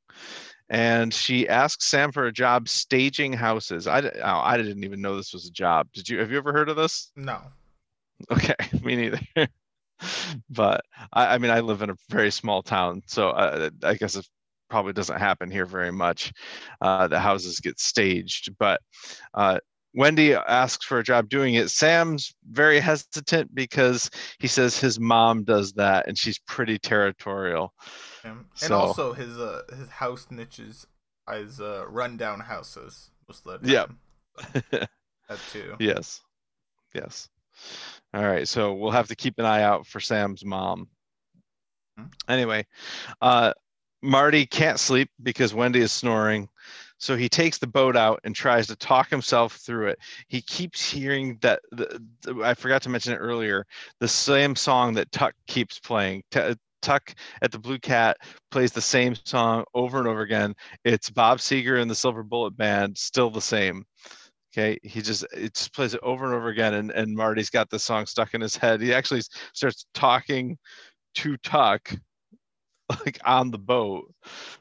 and 0.74 1.14
she 1.14 1.48
asks 1.48 1.86
Sam 1.86 2.10
for 2.10 2.26
a 2.26 2.32
job 2.32 2.68
staging 2.68 3.32
houses. 3.32 3.86
I, 3.86 4.01
oh, 4.01 4.40
I 4.42 4.56
didn't 4.56 4.82
even 4.82 5.01
know 5.01 5.14
this 5.14 5.32
was 5.32 5.46
a 5.46 5.52
job. 5.52 5.86
Did 5.92 6.09
you? 6.09 6.18
Have 6.18 6.32
you 6.32 6.36
ever 6.36 6.52
heard 6.52 6.68
of 6.68 6.74
this? 6.74 7.12
No. 7.14 7.38
Okay, 8.28 8.56
me 8.82 8.96
neither. 8.96 9.20
but 10.51 10.80
I, 11.12 11.34
I, 11.34 11.38
mean, 11.38 11.52
I 11.52 11.60
live 11.60 11.82
in 11.82 11.90
a 11.90 11.96
very 12.09 12.32
small 12.32 12.60
town, 12.60 13.02
so 13.06 13.30
I, 13.30 13.70
I 13.84 13.94
guess 13.94 14.16
it 14.16 14.26
probably 14.68 14.92
doesn't 14.92 15.18
happen 15.18 15.48
here 15.48 15.64
very 15.64 15.92
much. 15.92 16.32
Uh, 16.80 17.06
the 17.06 17.20
houses 17.20 17.60
get 17.60 17.78
staged, 17.78 18.52
but 18.59 18.80
uh, 19.34 19.60
Wendy 19.95 20.35
asks 20.35 20.85
for 20.85 20.99
a 20.99 21.05
job 21.05 21.29
doing 21.29 21.55
it. 21.55 21.71
Sam's 21.71 22.35
very 22.51 22.81
hesitant 22.81 23.55
because 23.55 24.11
he 24.41 24.49
says 24.49 24.79
his 24.79 24.99
mom 24.99 25.45
does 25.45 25.73
that 25.75 26.09
and 26.09 26.19
she's 26.19 26.39
pretty 26.41 26.79
territorial. 26.79 27.73
And 28.25 28.45
so, 28.55 28.77
also 28.77 29.12
his 29.12 29.39
uh, 29.39 29.62
his 29.77 29.89
house 29.89 30.27
niches 30.31 30.87
is 31.33 31.61
uh, 31.61 31.85
rundown 31.89 32.41
houses. 32.41 33.11
yeah. 33.62 33.87
that 34.71 34.89
too. 35.53 35.77
Yes. 35.79 36.21
Yes. 36.93 37.29
All 38.12 38.25
right. 38.25 38.49
So 38.49 38.75
we'll 38.75 38.91
have 38.91 39.09
to 39.09 39.16
keep 39.16 39.39
an 39.39 39.45
eye 39.45 39.62
out 39.62 39.87
for 39.87 40.01
Sam's 40.01 40.45
mom. 40.45 40.89
Hmm? 41.97 42.07
Anyway, 42.29 42.66
uh, 43.23 43.53
Marty 44.03 44.45
can't 44.45 44.81
sleep 44.81 45.09
because 45.23 45.55
Wendy 45.55 45.81
is 45.81 45.93
snoring. 45.93 46.49
So 47.05 47.18
he 47.18 47.28
takes 47.28 47.59
the 47.59 47.66
boat 47.66 47.98
out 47.98 48.18
and 48.24 48.35
tries 48.35 48.66
to 48.68 48.76
talk 48.76 49.10
himself 49.10 49.56
through 49.56 49.89
it. 49.89 49.98
He 50.28 50.40
keeps 50.40 50.90
hearing 50.90 51.36
that 51.43 51.60
the, 51.70 52.02
the, 52.22 52.40
I 52.43 52.55
forgot 52.55 52.81
to 52.81 52.89
mention 52.89 53.12
it 53.12 53.18
earlier. 53.18 53.66
The 54.01 54.09
same 54.09 54.56
song 54.56 54.94
that 54.94 55.12
Tuck 55.12 55.35
keeps 55.47 55.78
playing. 55.78 56.22
T- 56.31 56.55
Tuck 56.81 57.14
at 57.43 57.52
the 57.52 57.59
Blue 57.59 57.78
Cat 57.78 58.16
plays 58.51 58.72
the 58.72 58.81
same 58.81 59.14
song 59.26 59.64
over 59.74 59.98
and 59.98 60.09
over 60.09 60.22
again. 60.22 60.55
It's 60.82 61.10
Bob 61.10 61.40
Seger 61.40 61.78
and 61.78 61.90
the 61.90 61.94
Silver 61.94 62.22
Bullet 62.22 62.56
Band, 62.56 62.97
still 62.97 63.28
the 63.28 63.39
same. 63.39 63.85
Okay, 64.56 64.78
he 64.82 65.02
just 65.02 65.26
it 65.35 65.52
just 65.52 65.74
plays 65.74 65.93
it 65.93 66.01
over 66.02 66.24
and 66.24 66.32
over 66.32 66.48
again, 66.48 66.72
and 66.72 66.90
and 66.90 67.14
Marty's 67.14 67.51
got 67.51 67.68
the 67.68 67.78
song 67.78 68.06
stuck 68.06 68.32
in 68.32 68.40
his 68.40 68.56
head. 68.56 68.81
He 68.81 68.94
actually 68.94 69.20
starts 69.52 69.85
talking 69.93 70.56
to 71.16 71.36
Tuck 71.36 71.93
like 73.05 73.20
on 73.26 73.51
the 73.51 73.59
boat, 73.59 74.10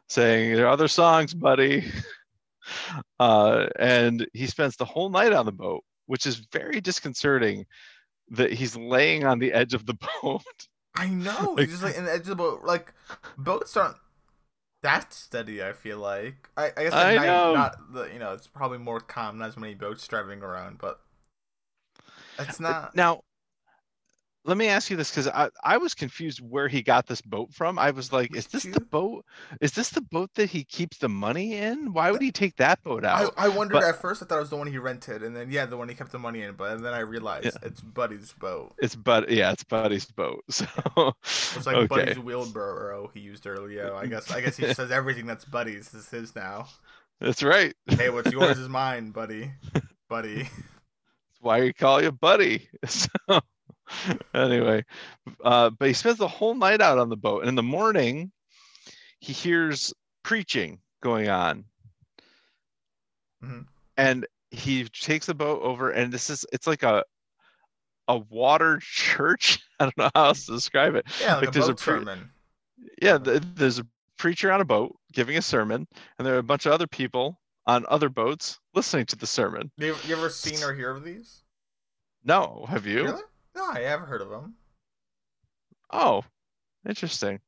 saying, 0.09 0.57
"There 0.57 0.65
are 0.65 0.73
other 0.73 0.89
songs, 0.89 1.33
buddy." 1.33 1.89
Uh, 3.19 3.67
and 3.79 4.27
he 4.33 4.47
spends 4.47 4.75
the 4.75 4.85
whole 4.85 5.09
night 5.09 5.33
on 5.33 5.45
the 5.45 5.51
boat, 5.51 5.83
which 6.05 6.25
is 6.25 6.47
very 6.51 6.81
disconcerting 6.81 7.65
that 8.29 8.51
he's 8.51 8.75
laying 8.75 9.25
on 9.25 9.39
the 9.39 9.53
edge 9.53 9.73
of 9.73 9.85
the 9.85 9.97
boat. 10.23 10.43
I 10.95 11.07
know. 11.09 11.55
like, 11.57 11.69
just 11.69 11.83
like 11.83 11.95
in 11.95 12.05
the 12.05 12.11
edge 12.11 12.21
of 12.21 12.27
the 12.27 12.35
boat. 12.35 12.63
Like 12.63 12.93
boats 13.37 13.75
aren't 13.75 13.97
that 14.83 15.13
steady. 15.13 15.63
I 15.63 15.73
feel 15.73 15.97
like. 15.97 16.49
I, 16.55 16.65
I 16.77 16.83
guess 16.83 16.93
at 16.93 17.07
I 17.07 17.15
night, 17.15 17.25
know. 17.25 17.53
not 17.53 17.93
the 17.93 18.03
you 18.13 18.19
know 18.19 18.33
it's 18.33 18.47
probably 18.47 18.77
more 18.77 18.99
calm. 18.99 19.39
Not 19.39 19.49
as 19.49 19.57
many 19.57 19.73
boats 19.73 20.07
driving 20.07 20.43
around, 20.43 20.77
but 20.77 20.99
it's 22.37 22.59
not. 22.59 22.95
Now 22.95 23.21
let 24.45 24.57
me 24.57 24.67
ask 24.67 24.89
you 24.89 24.97
this 24.97 25.09
because 25.09 25.27
I, 25.27 25.49
I 25.63 25.77
was 25.77 25.93
confused 25.93 26.41
where 26.41 26.67
he 26.67 26.81
got 26.81 27.07
this 27.07 27.21
boat 27.21 27.53
from. 27.53 27.79
I 27.79 27.91
was 27.91 28.11
like, 28.11 28.35
is 28.35 28.47
this 28.47 28.63
the 28.63 28.81
boat? 28.81 29.25
Is 29.61 29.71
this 29.71 29.89
the 29.89 30.01
boat 30.01 30.31
that 30.35 30.49
he 30.49 30.63
keeps 30.63 30.97
the 30.97 31.07
money 31.07 31.55
in? 31.55 31.93
Why 31.93 32.11
would 32.11 32.21
he 32.21 32.31
take 32.31 32.57
that 32.57 32.83
boat 32.83 33.05
out? 33.05 33.33
I, 33.37 33.45
I 33.45 33.47
wondered 33.47 33.75
but, 33.75 33.83
at 33.83 34.01
first. 34.01 34.21
I 34.21 34.25
thought 34.25 34.37
it 34.37 34.41
was 34.41 34.49
the 34.49 34.57
one 34.57 34.67
he 34.67 34.77
rented, 34.77 35.23
and 35.23 35.35
then 35.35 35.49
yeah, 35.49 35.65
the 35.65 35.77
one 35.77 35.87
he 35.87 35.95
kept 35.95 36.11
the 36.11 36.19
money 36.19 36.41
in. 36.41 36.55
But 36.55 36.81
then 36.81 36.93
I 36.93 36.99
realized 36.99 37.45
yeah. 37.45 37.67
it's 37.67 37.79
Buddy's 37.79 38.33
boat. 38.33 38.73
It's 38.79 38.95
Bud. 38.95 39.29
Yeah, 39.29 39.51
it's 39.51 39.63
Buddy's 39.63 40.05
boat. 40.05 40.43
So 41.25 41.59
it's 41.59 41.65
like 41.65 41.75
okay. 41.75 41.87
Buddy's 41.87 42.19
wheelbarrow 42.19 43.09
he 43.13 43.19
used 43.19 43.47
earlier. 43.47 43.93
I 43.93 44.07
guess. 44.07 44.31
I 44.31 44.41
guess 44.41 44.57
he 44.57 44.73
says 44.73 44.91
everything 44.91 45.25
that's 45.25 45.45
Buddy's 45.45 45.93
is 45.93 46.09
his 46.09 46.35
now. 46.35 46.67
That's 47.19 47.43
right. 47.43 47.73
Hey, 47.87 48.09
what's 48.09 48.31
yours 48.31 48.57
is 48.59 48.69
mine, 48.69 49.11
buddy. 49.11 49.51
Buddy. 50.09 50.43
That's 50.43 51.41
why 51.41 51.61
we 51.61 51.73
call 51.73 52.01
you 52.01 52.11
Buddy. 52.11 52.67
So 52.85 53.07
anyway, 54.33 54.83
uh, 55.43 55.69
but 55.71 55.87
he 55.87 55.93
spends 55.93 56.17
the 56.17 56.27
whole 56.27 56.55
night 56.55 56.81
out 56.81 56.97
on 56.97 57.09
the 57.09 57.17
boat. 57.17 57.41
And 57.41 57.49
in 57.49 57.55
the 57.55 57.63
morning, 57.63 58.31
he 59.19 59.33
hears 59.33 59.93
preaching 60.23 60.79
going 61.01 61.29
on. 61.29 61.65
Mm-hmm. 63.43 63.61
And 63.97 64.27
he 64.51 64.85
takes 64.85 65.25
the 65.25 65.33
boat 65.33 65.61
over, 65.61 65.91
and 65.91 66.11
this 66.11 66.29
is 66.29 66.45
it's 66.51 66.67
like 66.67 66.83
a 66.83 67.03
a 68.07 68.17
water 68.17 68.79
church. 68.83 69.59
I 69.79 69.85
don't 69.85 69.97
know 69.97 70.09
how 70.15 70.25
else 70.27 70.45
to 70.45 70.53
describe 70.53 70.95
it. 70.95 71.05
Yeah, 71.21 71.35
like, 71.35 71.45
like 71.45 71.49
a 71.49 71.51
there's 71.51 71.69
a 71.69 71.75
pre- 71.75 71.99
sermon. 71.99 72.29
Yeah, 73.01 73.17
there's 73.17 73.79
a 73.79 73.87
preacher 74.17 74.51
on 74.51 74.61
a 74.61 74.65
boat 74.65 74.95
giving 75.11 75.37
a 75.37 75.41
sermon, 75.41 75.87
and 76.17 76.25
there 76.25 76.35
are 76.35 76.39
a 76.39 76.43
bunch 76.43 76.65
of 76.65 76.71
other 76.71 76.87
people 76.87 77.39
on 77.65 77.85
other 77.87 78.09
boats 78.09 78.59
listening 78.73 79.05
to 79.07 79.15
the 79.15 79.27
sermon. 79.27 79.71
You, 79.77 79.95
you 80.05 80.15
ever 80.15 80.29
seen 80.29 80.61
or 80.63 80.73
hear 80.73 80.91
of 80.91 81.03
these? 81.03 81.43
No, 82.23 82.65
have 82.69 82.85
you? 82.85 83.03
Really? 83.03 83.21
No, 83.55 83.65
I 83.69 83.81
haven't 83.81 84.07
heard 84.07 84.21
of 84.21 84.29
them. 84.29 84.55
Oh, 85.91 86.23
interesting. 86.87 87.39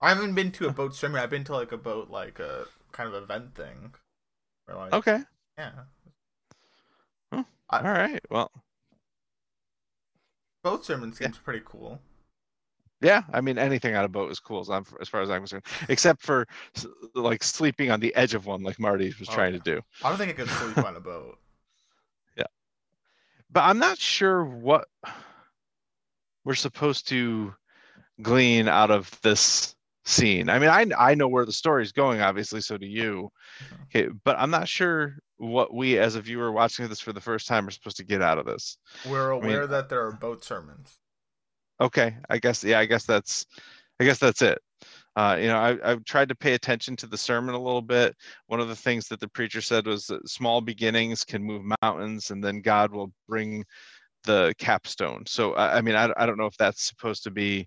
I 0.00 0.08
haven't 0.08 0.34
been 0.34 0.50
to 0.52 0.66
a 0.66 0.72
boat 0.72 0.94
sermon. 0.94 1.20
I've 1.20 1.30
been 1.30 1.44
to 1.44 1.52
like 1.54 1.72
a 1.72 1.76
boat 1.76 2.10
like 2.10 2.38
a 2.40 2.64
kind 2.92 3.08
of 3.12 3.22
event 3.22 3.54
thing. 3.54 3.94
Where, 4.64 4.76
like, 4.76 4.92
Okay. 4.92 5.20
Yeah. 5.58 5.72
All 7.32 7.44
I- 7.70 7.82
right. 7.82 8.20
Well, 8.30 8.50
Boat 10.62 10.84
sermon 10.84 11.12
seems 11.12 11.38
pretty 11.38 11.62
cool. 11.64 12.00
yeah. 13.00 13.22
I 13.32 13.40
mean, 13.40 13.56
anything 13.58 13.94
on 13.94 14.04
a 14.04 14.08
boat 14.08 14.30
is 14.30 14.40
cool 14.40 14.60
as, 14.60 14.68
I'm, 14.68 14.84
as 15.00 15.08
far 15.08 15.22
as 15.22 15.30
I'm 15.30 15.40
concerned, 15.40 15.64
except 15.88 16.20
for 16.20 16.46
like 17.14 17.42
sleeping 17.42 17.90
on 17.90 18.00
the 18.00 18.14
edge 18.14 18.34
of 18.34 18.44
one, 18.46 18.62
like 18.62 18.78
Marty 18.78 19.14
was 19.18 19.28
Oh, 19.30 19.34
trying 19.34 19.52
yeah. 19.54 19.60
to 19.60 19.76
do. 19.76 19.80
I 20.02 20.08
don't 20.10 20.18
think 20.18 20.30
I 20.30 20.34
could 20.34 20.48
sleep 20.50 20.78
on 20.78 20.96
a 20.96 21.00
boat. 21.00 21.38
But 23.52 23.62
I'm 23.62 23.78
not 23.78 23.98
sure 23.98 24.44
what 24.44 24.86
we're 26.44 26.54
supposed 26.54 27.08
to 27.08 27.54
glean 28.22 28.68
out 28.68 28.90
of 28.90 29.10
this 29.22 29.74
scene. 30.04 30.48
I 30.48 30.58
mean, 30.58 30.68
I 30.70 30.86
I 30.98 31.14
know 31.14 31.28
where 31.28 31.44
the 31.44 31.52
story 31.52 31.82
is 31.82 31.92
going, 31.92 32.20
obviously, 32.20 32.60
so 32.60 32.76
do 32.76 32.86
you. 32.86 33.30
Okay, 33.84 34.08
but 34.24 34.36
I'm 34.38 34.50
not 34.50 34.68
sure 34.68 35.16
what 35.38 35.74
we 35.74 35.98
as 35.98 36.14
a 36.16 36.20
viewer 36.20 36.52
watching 36.52 36.88
this 36.88 37.00
for 37.00 37.12
the 37.12 37.20
first 37.20 37.46
time 37.46 37.66
are 37.66 37.70
supposed 37.70 37.96
to 37.96 38.04
get 38.04 38.22
out 38.22 38.38
of 38.38 38.46
this. 38.46 38.76
We're 39.08 39.34
mean- 39.34 39.44
aware 39.44 39.66
that 39.66 39.88
there 39.88 40.06
are 40.06 40.12
boat 40.12 40.44
sermons. 40.44 40.98
Okay, 41.80 42.16
I 42.28 42.38
guess 42.38 42.62
yeah, 42.62 42.78
I 42.78 42.84
guess 42.84 43.04
that's 43.04 43.46
I 43.98 44.04
guess 44.04 44.18
that's 44.18 44.42
it. 44.42 44.58
Uh, 45.16 45.36
you 45.40 45.48
know, 45.48 45.58
I, 45.58 45.76
I've 45.90 46.04
tried 46.04 46.28
to 46.28 46.34
pay 46.34 46.54
attention 46.54 46.96
to 46.96 47.06
the 47.06 47.18
sermon 47.18 47.54
a 47.54 47.60
little 47.62 47.82
bit. 47.82 48.16
One 48.46 48.60
of 48.60 48.68
the 48.68 48.76
things 48.76 49.08
that 49.08 49.20
the 49.20 49.28
preacher 49.28 49.60
said 49.60 49.86
was 49.86 50.06
that 50.06 50.28
small 50.28 50.60
beginnings 50.60 51.24
can 51.24 51.42
move 51.42 51.62
mountains, 51.82 52.30
and 52.30 52.42
then 52.42 52.60
God 52.60 52.92
will 52.92 53.12
bring 53.28 53.64
the 54.24 54.54
capstone. 54.58 55.24
So, 55.26 55.56
I, 55.56 55.80
mean, 55.80 55.96
I, 55.96 56.12
I 56.16 56.26
don't 56.26 56.38
know 56.38 56.46
if 56.46 56.56
that's 56.56 56.84
supposed 56.88 57.24
to 57.24 57.30
be 57.30 57.66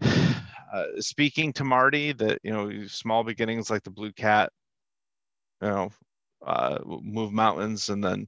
uh, 0.02 0.84
speaking 0.98 1.52
to 1.54 1.64
Marty 1.64 2.12
that 2.12 2.38
you 2.42 2.52
know 2.52 2.86
small 2.86 3.24
beginnings 3.24 3.70
like 3.70 3.82
the 3.82 3.90
blue 3.90 4.12
cat, 4.12 4.52
you 5.62 5.68
know, 5.68 5.90
uh, 6.46 6.78
move 6.84 7.32
mountains, 7.32 7.88
and 7.90 8.02
then 8.02 8.26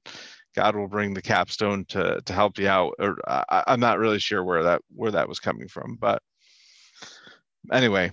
God 0.55 0.77
will 0.77 0.89
bring 0.89 1.15
the 1.15 1.23
capstone 1.23 1.85
to 1.87 2.21
to 2.23 2.33
help 2.33 2.59
you 2.59 2.69
out. 2.69 2.95
Or 2.99 3.17
I- 3.29 3.65
I'm 3.69 3.81
not 3.81 3.99
really 3.99 4.19
sure 4.19 4.45
where 4.45 4.65
that 4.65 4.83
where 4.95 5.13
that 5.13 5.29
was 5.29 5.41
coming 5.41 5.69
from, 5.69 5.97
but 6.01 6.23
anyway, 7.71 8.11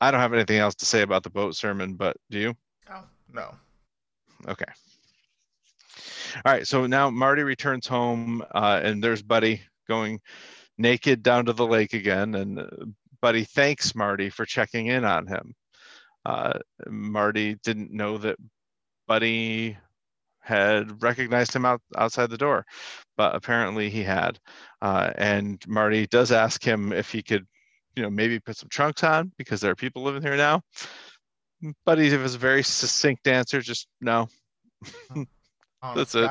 I 0.00 0.10
don't 0.10 0.20
have 0.20 0.32
anything 0.32 0.58
else 0.58 0.74
to 0.76 0.86
say 0.86 1.02
about 1.02 1.22
the 1.22 1.30
boat 1.30 1.56
sermon. 1.56 1.94
But 1.94 2.16
do 2.30 2.38
you? 2.38 2.54
Oh 2.90 3.04
no. 3.32 3.54
Okay. 4.48 4.72
All 6.44 6.52
right. 6.52 6.66
So 6.66 6.86
now 6.86 7.10
Marty 7.10 7.42
returns 7.42 7.86
home, 7.86 8.44
uh, 8.54 8.80
and 8.82 9.02
there's 9.02 9.22
Buddy 9.22 9.60
going 9.88 10.20
naked 10.78 11.22
down 11.22 11.46
to 11.46 11.52
the 11.52 11.66
lake 11.66 11.94
again, 11.94 12.34
and 12.34 12.58
uh, 12.60 12.66
Buddy 13.20 13.44
thanks 13.44 13.94
Marty 13.94 14.30
for 14.30 14.44
checking 14.44 14.86
in 14.86 15.04
on 15.04 15.26
him. 15.26 15.54
Uh, 16.24 16.58
Marty 16.88 17.56
didn't 17.62 17.92
know 17.92 18.18
that 18.18 18.36
Buddy 19.06 19.76
had 20.40 21.02
recognized 21.02 21.54
him 21.54 21.64
out 21.64 21.80
outside 21.96 22.30
the 22.30 22.38
door, 22.38 22.64
but 23.16 23.34
apparently 23.34 23.90
he 23.90 24.02
had. 24.02 24.38
Uh, 24.80 25.10
and 25.16 25.62
Marty 25.66 26.06
does 26.06 26.30
ask 26.32 26.62
him 26.62 26.92
if 26.92 27.10
he 27.10 27.22
could, 27.22 27.46
you 27.96 28.02
know, 28.02 28.10
maybe 28.10 28.38
put 28.38 28.56
some 28.56 28.68
trunks 28.68 29.02
on 29.02 29.32
because 29.36 29.60
there 29.60 29.70
are 29.70 29.76
people 29.76 30.02
living 30.02 30.22
here 30.22 30.36
now. 30.36 30.62
Buddy 31.84 32.10
gives 32.10 32.34
a 32.34 32.38
very 32.38 32.62
succinct 32.62 33.26
answer, 33.26 33.60
just 33.60 33.88
no, 34.00 34.28
That's 35.94 36.14
it. 36.14 36.30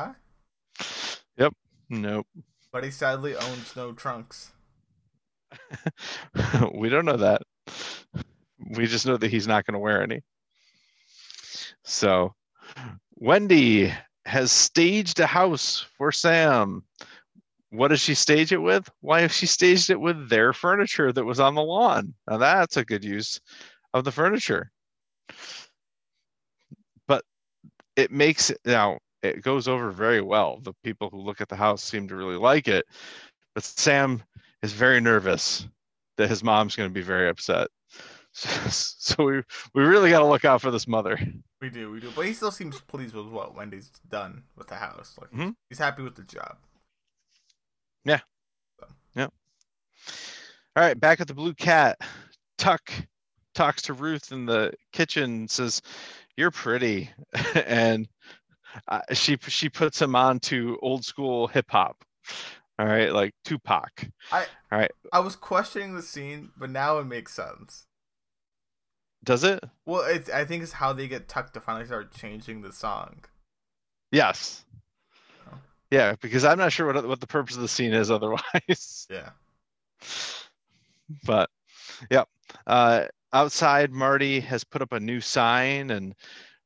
Yep. 1.38 1.54
Nope. 1.88 2.26
But 2.72 2.84
he 2.84 2.90
sadly 2.90 3.34
owns 3.34 3.74
no 3.76 3.92
trunks. 3.92 4.52
we 6.74 6.88
don't 6.88 7.04
know 7.04 7.16
that. 7.16 7.42
We 8.76 8.86
just 8.86 9.06
know 9.06 9.16
that 9.16 9.30
he's 9.30 9.46
not 9.46 9.64
going 9.64 9.74
to 9.74 9.78
wear 9.78 10.02
any. 10.02 10.22
So, 11.84 12.34
Wendy 13.14 13.92
has 14.24 14.50
staged 14.50 15.20
a 15.20 15.26
house 15.26 15.86
for 15.96 16.10
Sam. 16.10 16.82
What 17.70 17.88
does 17.88 18.00
she 18.00 18.14
stage 18.14 18.52
it 18.52 18.58
with? 18.58 18.88
Why 19.00 19.26
she 19.26 19.46
staged 19.46 19.90
it 19.90 20.00
with 20.00 20.28
their 20.28 20.52
furniture 20.52 21.12
that 21.12 21.24
was 21.24 21.40
on 21.40 21.54
the 21.54 21.62
lawn? 21.62 22.14
Now 22.28 22.38
that's 22.38 22.76
a 22.76 22.84
good 22.84 23.04
use 23.04 23.40
of 23.92 24.04
the 24.04 24.12
furniture. 24.12 24.70
But 27.08 27.24
it 27.96 28.10
makes 28.10 28.50
it 28.50 28.60
now 28.64 28.98
it 29.22 29.42
goes 29.42 29.66
over 29.66 29.90
very 29.90 30.20
well. 30.20 30.60
The 30.62 30.74
people 30.84 31.10
who 31.10 31.18
look 31.18 31.40
at 31.40 31.48
the 31.48 31.56
house 31.56 31.82
seem 31.82 32.06
to 32.08 32.16
really 32.16 32.36
like 32.36 32.68
it. 32.68 32.86
But 33.54 33.64
Sam 33.64 34.22
is 34.62 34.72
very 34.72 35.00
nervous 35.00 35.66
that 36.18 36.28
his 36.30 36.44
mom's 36.44 36.76
going 36.76 36.88
to 36.88 36.94
be 36.94 37.02
very 37.02 37.28
upset. 37.28 37.68
So, 38.38 38.50
so 38.68 39.24
we 39.24 39.42
we 39.74 39.82
really 39.82 40.10
got 40.10 40.18
to 40.18 40.26
look 40.26 40.44
out 40.44 40.60
for 40.60 40.70
this 40.70 40.86
mother. 40.86 41.18
We 41.62 41.70
do, 41.70 41.90
we 41.90 42.00
do. 42.00 42.10
But 42.14 42.26
he 42.26 42.34
still 42.34 42.50
seems 42.50 42.78
pleased 42.82 43.14
with 43.14 43.28
what 43.28 43.54
Wendy's 43.54 43.88
done 44.10 44.42
with 44.56 44.68
the 44.68 44.74
house. 44.74 45.16
Like 45.18 45.30
Mhm. 45.30 45.54
he's 45.70 45.78
happy 45.78 46.02
with 46.02 46.16
the 46.16 46.22
job. 46.22 46.58
All 50.76 50.82
right, 50.82 51.00
back 51.00 51.22
at 51.22 51.26
the 51.26 51.32
Blue 51.32 51.54
Cat, 51.54 51.96
Tuck 52.58 52.92
talks 53.54 53.80
to 53.82 53.94
Ruth 53.94 54.30
in 54.30 54.44
the 54.44 54.74
kitchen 54.92 55.24
and 55.24 55.50
says, 55.50 55.80
"You're 56.36 56.50
pretty," 56.50 57.08
and 57.54 58.06
uh, 58.88 59.00
she 59.14 59.38
she 59.48 59.70
puts 59.70 60.02
him 60.02 60.14
on 60.14 60.38
to 60.40 60.78
old 60.82 61.02
school 61.02 61.46
hip 61.46 61.70
hop. 61.70 62.04
All 62.78 62.84
right, 62.84 63.10
like 63.10 63.32
Tupac. 63.42 64.06
I 64.30 64.40
all 64.70 64.78
right. 64.78 64.90
I 65.14 65.20
was 65.20 65.34
questioning 65.34 65.94
the 65.94 66.02
scene, 66.02 66.50
but 66.58 66.68
now 66.68 66.98
it 66.98 67.06
makes 67.06 67.32
sense. 67.32 67.86
Does 69.24 69.44
it? 69.44 69.64
Well, 69.86 70.02
it's 70.02 70.28
I 70.28 70.44
think 70.44 70.62
it's 70.62 70.72
how 70.72 70.92
they 70.92 71.08
get 71.08 71.26
Tuck 71.26 71.54
to 71.54 71.60
finally 71.60 71.86
start 71.86 72.12
changing 72.14 72.60
the 72.60 72.72
song. 72.72 73.24
Yes. 74.12 74.65
Yeah, 75.90 76.14
because 76.20 76.44
I'm 76.44 76.58
not 76.58 76.72
sure 76.72 76.92
what 76.92 77.06
what 77.06 77.20
the 77.20 77.26
purpose 77.26 77.56
of 77.56 77.62
the 77.62 77.68
scene 77.68 77.92
is 77.92 78.10
otherwise. 78.10 79.06
Yeah. 79.10 79.30
but 81.24 81.48
yep 82.10 82.28
uh 82.66 83.04
outside 83.32 83.92
marty 83.92 84.40
has 84.40 84.64
put 84.64 84.82
up 84.82 84.92
a 84.92 85.00
new 85.00 85.20
sign 85.20 85.90
and 85.90 86.14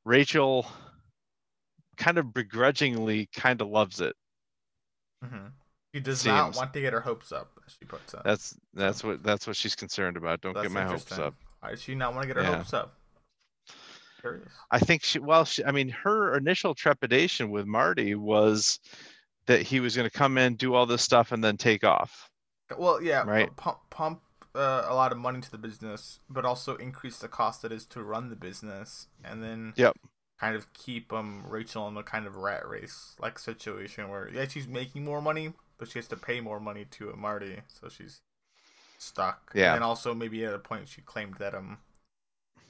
rachel 0.04 0.66
kind 1.96 2.18
of 2.18 2.32
begrudgingly 2.32 3.28
kind 3.34 3.60
of 3.60 3.68
loves 3.68 4.00
it 4.00 4.16
hmm 5.22 5.48
She 5.94 6.00
does 6.00 6.24
not 6.24 6.56
want 6.56 6.72
to 6.72 6.80
get 6.80 6.92
her 6.92 7.00
hopes 7.00 7.32
up, 7.32 7.50
as 7.66 7.74
she 7.78 7.84
puts 7.84 8.14
it. 8.14 8.20
that's 8.24 8.56
that's 8.74 9.04
what 9.04 9.22
that's 9.22 9.46
what 9.46 9.56
she's 9.56 9.76
concerned 9.76 10.16
about 10.16 10.40
don't 10.40 10.54
That's 10.54 10.64
get 10.64 10.72
my 10.72 10.84
hopes 10.84 11.12
up 11.18 11.34
Why 11.60 11.70
does 11.70 11.82
she 11.82 11.94
not 11.94 12.14
want 12.14 12.22
to 12.22 12.26
get 12.28 12.36
her 12.36 12.42
Yeah. 12.42 12.56
hopes 12.56 12.72
up? 12.72 12.94
Curious. 14.20 14.52
i 14.70 14.78
think 14.78 15.02
she 15.02 15.18
well 15.18 15.44
she, 15.44 15.64
i 15.64 15.72
mean 15.72 15.88
her 15.88 16.36
initial 16.36 16.74
trepidation 16.74 17.50
with 17.50 17.66
marty 17.66 18.14
was 18.14 18.78
that 19.46 19.62
he 19.62 19.80
was 19.80 19.96
going 19.96 20.08
to 20.08 20.16
come 20.18 20.38
in 20.38 20.54
do 20.56 20.74
all 20.74 20.86
this 20.86 21.02
stuff 21.02 21.32
and 21.32 21.42
then 21.42 21.56
take 21.56 21.84
off 21.84 22.28
Well, 22.78 23.02
yeah, 23.02 23.24
Right. 23.26 23.54
pump 23.56 23.78
pump 23.90 24.20
uh, 24.54 24.84
a 24.88 24.94
lot 24.94 25.12
of 25.12 25.18
money 25.18 25.40
to 25.40 25.50
the 25.50 25.58
business, 25.58 26.20
but 26.28 26.44
also 26.44 26.76
increase 26.76 27.18
the 27.18 27.28
cost 27.28 27.62
that 27.62 27.72
is 27.72 27.86
to 27.86 28.02
run 28.02 28.30
the 28.30 28.36
business, 28.36 29.06
and 29.24 29.42
then 29.42 29.74
Yep. 29.76 29.96
kind 30.40 30.56
of 30.56 30.72
keep 30.72 31.12
um 31.12 31.44
Rachel 31.48 31.88
in 31.88 31.96
a 31.96 32.02
kind 32.02 32.26
of 32.26 32.36
rat 32.36 32.68
race 32.68 33.14
like 33.20 33.38
situation 33.38 34.08
where 34.08 34.28
yeah 34.32 34.46
she's 34.48 34.68
making 34.68 35.04
more 35.04 35.20
money, 35.22 35.52
but 35.78 35.88
she 35.88 35.98
has 35.98 36.08
to 36.08 36.16
pay 36.16 36.40
more 36.40 36.60
money 36.60 36.84
to 36.92 37.12
uh, 37.12 37.16
Marty, 37.16 37.62
so 37.68 37.88
she's 37.88 38.20
stuck. 38.98 39.52
Yeah. 39.54 39.74
and 39.74 39.82
also 39.84 40.14
maybe 40.14 40.44
at 40.44 40.54
a 40.54 40.58
point 40.58 40.88
she 40.88 41.00
claimed 41.02 41.36
that 41.38 41.54
um 41.54 41.78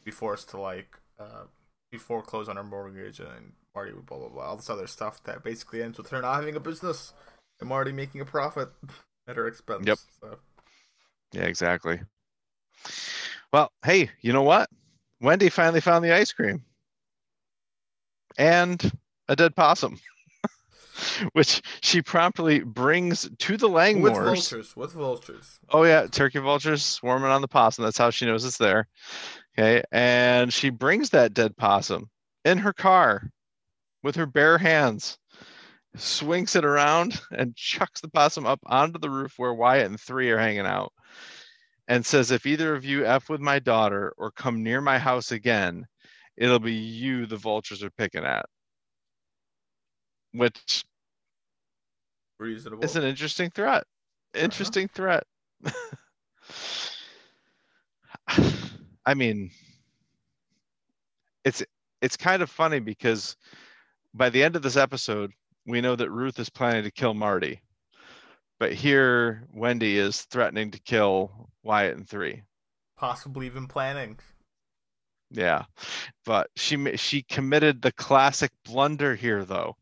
be 0.05 0.11
forced 0.11 0.51
to 0.51 0.61
like 0.61 1.00
uh 1.21 1.45
be 1.91 1.99
foreclosed 1.99 2.49
on 2.49 2.57
her 2.57 2.63
mortgage 2.65 3.19
and 3.21 3.53
Marty 3.75 3.93
would 3.93 4.07
blah 4.07 4.19
blah 4.19 4.29
blah 4.29 4.45
all 4.45 4.57
this 4.57 4.71
other 4.71 4.87
stuff 4.87 5.23
that 5.25 5.43
basically 5.43 5.83
ends 5.83 5.99
with 5.99 6.09
her 6.11 6.23
not 6.23 6.37
having 6.37 6.57
a 6.57 6.61
business 6.61 7.13
and 7.59 7.69
Marty 7.69 7.93
making 7.93 8.21
a 8.21 8.25
profit 8.25 8.69
at 9.29 9.37
her 9.37 9.47
expense. 9.47 9.87
Yep. 9.87 9.99
So. 10.21 10.39
yeah 11.33 11.43
exactly 11.45 12.01
well 13.53 13.71
hey 13.85 14.11
you 14.21 14.33
know 14.33 14.43
what 14.43 14.69
wendy 15.21 15.49
finally 15.49 15.81
found 15.81 16.05
the 16.05 16.15
ice 16.15 16.33
cream 16.33 16.63
and 18.39 18.91
a 19.29 19.37
dead 19.37 19.55
possum 19.55 19.99
which 21.33 21.61
she 21.83 22.01
promptly 22.03 22.61
brings 22.61 23.29
to 23.39 23.57
the 23.57 23.69
With 23.69 24.15
vultures, 24.15 24.77
with 24.77 24.93
vultures. 24.93 25.59
oh 25.71 25.85
yeah 25.85 26.07
turkey 26.07 26.39
vultures 26.39 26.85
swarming 26.85 27.31
on 27.31 27.43
the 27.43 27.49
possum 27.49 27.85
that's 27.85 27.99
how 27.99 28.11
she 28.11 28.27
knows 28.27 28.45
it's 28.45 28.59
there 28.59 28.89
okay 29.61 29.83
and 29.93 30.53
she 30.53 30.71
brings 30.71 31.11
that 31.11 31.35
dead 31.35 31.57
possum 31.57 32.09
in 32.45 32.59
her 32.59 32.73
car 32.73 33.31
with 34.03 34.17
her 34.17 34.27
bare 34.27 34.59
hands 34.59 35.19
swings 35.97 36.57
it 36.57 36.65
around 36.65 37.21
and 37.33 37.55
chucks 37.57 38.01
the 38.01 38.09
possum 38.09 38.47
up 38.47 38.61
onto 38.67 38.99
the 38.99 39.11
roof 39.11 39.35
where 39.37 39.55
wyatt 39.55 39.87
and 39.87 40.01
three 40.01 40.31
are 40.31 40.39
hanging 40.39 40.67
out 40.67 40.93
and 41.89 42.07
says 42.07 42.31
if 42.31 42.47
either 42.47 42.75
of 42.75 42.85
you 42.85 43.05
f 43.05 43.29
with 43.29 43.41
my 43.41 43.59
daughter 43.59 44.15
or 44.17 44.31
come 44.31 44.63
near 44.63 44.81
my 44.81 44.99
house 44.99 45.33
again 45.33 45.85
it'll 46.41 46.59
be 46.59 46.73
you 46.73 47.27
the 47.27 47.37
vultures 47.37 47.85
are 47.85 47.91
picking 47.91 48.25
at. 48.25 48.47
Which 50.33 50.85
Reasonable. 52.39 52.85
is 52.85 52.97
an 52.97 53.05
interesting 53.05 53.51
threat. 53.51 53.85
Uh-huh. 54.35 54.45
Interesting 54.45 54.89
threat. 54.89 55.25
I 59.11 59.15
mean, 59.15 59.51
it's 61.45 61.65
it's 62.01 62.17
kind 62.17 62.43
of 62.43 62.49
funny 62.49 62.79
because 62.79 63.35
by 64.15 64.31
the 64.31 64.41
end 64.41 64.55
of 64.55 64.63
this 64.63 64.77
episode, 64.77 65.33
we 65.67 65.81
know 65.81 65.97
that 65.97 66.13
Ruth 66.13 66.39
is 66.39 66.49
planning 66.49 66.85
to 66.85 66.93
kill 66.93 67.13
Marty. 67.13 67.61
But 68.61 68.73
here 68.73 69.49
Wendy 69.53 69.99
is 69.99 70.23
threatening 70.23 70.71
to 70.71 70.81
kill 70.83 71.51
Wyatt 71.65 71.97
and 71.97 72.09
3. 72.09 72.41
Possibly 72.97 73.47
even 73.47 73.67
planning. 73.67 74.17
Yeah. 75.33 75.65
But 76.25 76.49
she 76.55 76.97
she 76.97 77.23
committed 77.25 77.83
the 77.83 77.93
classic 77.93 78.53
blunder 78.65 79.17
here 79.17 79.45
though. 79.45 79.77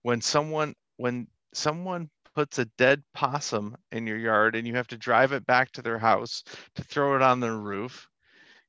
When 0.00 0.22
someone 0.22 0.74
when 0.96 1.26
someone 1.52 2.08
puts 2.34 2.58
a 2.58 2.64
dead 2.78 3.02
possum 3.12 3.76
in 3.92 4.06
your 4.06 4.16
yard 4.16 4.56
and 4.56 4.66
you 4.66 4.74
have 4.76 4.88
to 4.88 4.96
drive 4.96 5.32
it 5.32 5.44
back 5.44 5.70
to 5.72 5.82
their 5.82 5.98
house 5.98 6.42
to 6.76 6.82
throw 6.82 7.14
it 7.14 7.20
on 7.20 7.40
their 7.40 7.58
roof, 7.58 8.08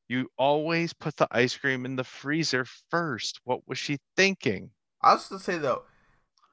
you 0.08 0.30
always 0.38 0.94
put 0.94 1.16
the 1.18 1.28
ice 1.32 1.56
cream 1.58 1.86
in 1.86 1.96
the 1.96 2.04
freezer 2.04 2.66
first. 2.90 3.40
What 3.44 3.68
was 3.68 3.78
she 3.78 3.98
thinking? 4.16 4.70
I 5.02 5.14
was 5.14 5.28
to 5.30 5.40
say 5.40 5.58
though, 5.58 5.84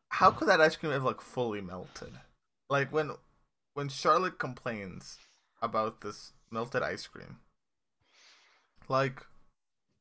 how 0.08 0.30
could 0.30 0.48
that 0.48 0.60
ice 0.60 0.76
cream 0.76 0.92
have 0.92 1.04
like 1.04 1.20
fully 1.20 1.60
melted? 1.60 2.12
Like 2.70 2.92
when 2.92 3.12
when 3.74 3.88
Charlotte 3.88 4.38
complains 4.38 5.18
about 5.60 6.00
this 6.00 6.32
melted 6.50 6.82
ice 6.82 7.06
cream, 7.06 7.38
like 8.88 9.22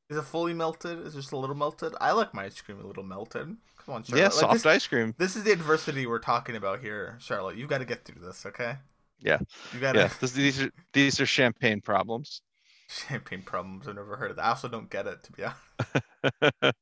is 0.10 0.18
it 0.18 0.24
fully 0.24 0.54
melted? 0.54 1.00
Is 1.06 1.16
it 1.16 1.20
just 1.20 1.32
a 1.32 1.38
little 1.38 1.56
melted? 1.56 1.94
I 2.02 2.12
like 2.12 2.34
my 2.34 2.44
ice 2.46 2.60
cream 2.60 2.82
a 2.82 2.86
little 2.88 3.04
melted. 3.04 3.56
Come 3.86 3.96
on, 3.96 4.04
Charlotte. 4.04 4.22
yeah, 4.22 4.26
Like, 4.26 4.34
soft 4.34 4.54
this, 4.54 4.66
ice 4.66 4.86
cream. 4.86 5.16
this 5.18 5.36
is 5.38 5.44
the 5.44 5.52
adversity 5.52 6.06
we're 6.06 6.20
talking 6.20 6.56
about 6.56 6.82
here, 6.82 7.18
Charlotte. 7.22 7.56
You've 7.58 7.70
got 7.70 7.78
to 7.78 7.86
get 7.86 8.04
through 8.04 8.22
this, 8.22 8.46
okay? 8.46 8.76
Yeah. 9.20 9.40
You 9.74 9.80
got 9.80 9.94
to 9.94 10.00
Yeah, 10.00 10.10
this, 10.20 10.32
these 10.34 10.62
are 10.62 10.72
these 10.94 11.22
are 11.22 11.26
champagne 11.26 11.80
problems. 11.82 12.42
champagne 13.08 13.44
problems. 13.44 13.88
I've 13.88 13.96
never 13.96 14.16
heard 14.16 14.32
of 14.32 14.38
that. 14.38 14.46
I 14.46 14.50
also 14.50 14.68
don't 14.68 14.90
get 14.90 15.08
it 15.08 15.24
to 15.24 15.32
be 15.32 15.44
honest. 15.44 16.52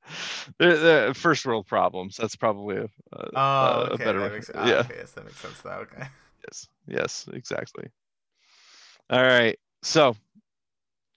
they're, 0.60 0.78
they're 0.78 1.14
first 1.14 1.46
world 1.46 1.68
problems. 1.68 2.18
That's 2.18 2.36
probably 2.36 2.78
a, 2.78 2.90
a, 3.14 3.30
Oh, 3.36 3.88
a 3.92 3.98
better 3.98 4.20
that 4.20 4.34
makes, 4.34 4.52
ah, 4.56 4.68
yeah. 4.68 4.74
okay, 4.80 4.96
yes, 4.98 5.12
that 5.12 5.26
makes 5.26 5.40
sense 5.40 5.64
now. 5.64 5.80
Okay. 5.80 6.04
Yes, 6.48 6.68
yes, 6.88 7.30
exactly. 7.34 7.86
All 9.10 9.22
right. 9.22 9.58
So, 9.82 10.16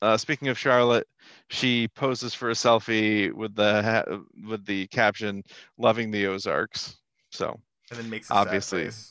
uh, 0.00 0.16
speaking 0.16 0.48
of 0.48 0.58
Charlotte, 0.58 1.06
she 1.48 1.88
poses 1.88 2.34
for 2.34 2.50
a 2.50 2.54
selfie 2.54 3.32
with 3.32 3.54
the 3.54 3.82
ha- 3.82 4.18
with 4.48 4.64
the 4.66 4.86
caption 4.88 5.42
"Loving 5.78 6.10
the 6.10 6.26
Ozarks." 6.26 6.96
So 7.30 7.58
And 7.90 7.98
then 7.98 8.10
makes 8.10 8.30
Obviously. 8.30 8.86
after 8.86 9.10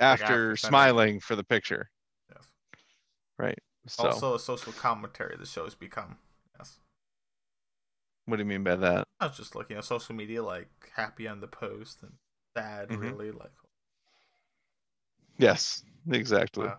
after 0.00 0.56
smiling 0.56 1.20
for 1.20 1.36
the 1.36 1.44
picture, 1.44 1.90
yes. 2.34 2.46
right? 3.38 3.58
So 3.86 4.08
Also, 4.12 4.34
a 4.34 4.38
social 4.40 4.72
commentary 4.72 5.36
the 5.36 5.44
show's 5.46 5.74
become. 5.74 6.18
Yes. 6.58 6.78
what 8.26 8.36
do 8.36 8.42
you 8.42 8.48
mean 8.48 8.62
by 8.64 8.76
that? 8.76 9.04
I 9.20 9.26
was 9.26 9.36
just 9.36 9.54
looking 9.54 9.76
at 9.76 9.84
social 9.84 10.14
media, 10.14 10.42
like 10.42 10.68
happy 10.96 11.26
on 11.28 11.40
the 11.40 11.46
post 11.48 12.02
and 12.02 12.14
sad, 12.56 12.90
Mhm. 12.90 12.98
really. 12.98 13.30
Like, 13.30 13.52
Yes, 15.38 15.82
exactly, 16.10 16.70
wow. 16.70 16.78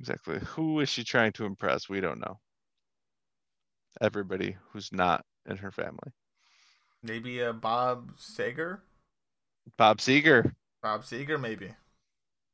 exactly. 0.00 0.38
Who 0.40 0.80
is 0.80 0.88
she 0.90 1.02
trying 1.04 1.32
to 1.34 1.46
impress? 1.46 1.88
We 1.88 2.00
don't 2.00 2.20
know. 2.20 2.40
Everybody 4.02 4.58
who's 4.68 4.92
not 4.92 5.24
in 5.46 5.56
her 5.56 5.70
family. 5.72 6.12
maybe 7.02 7.42
uh, 7.42 7.52
Bob 7.52 8.12
Sager? 8.18 8.82
Bob 9.76 9.98
Seger. 10.00 10.54
Bob 10.82 11.02
Seger, 11.04 11.38
maybe. 11.40 11.74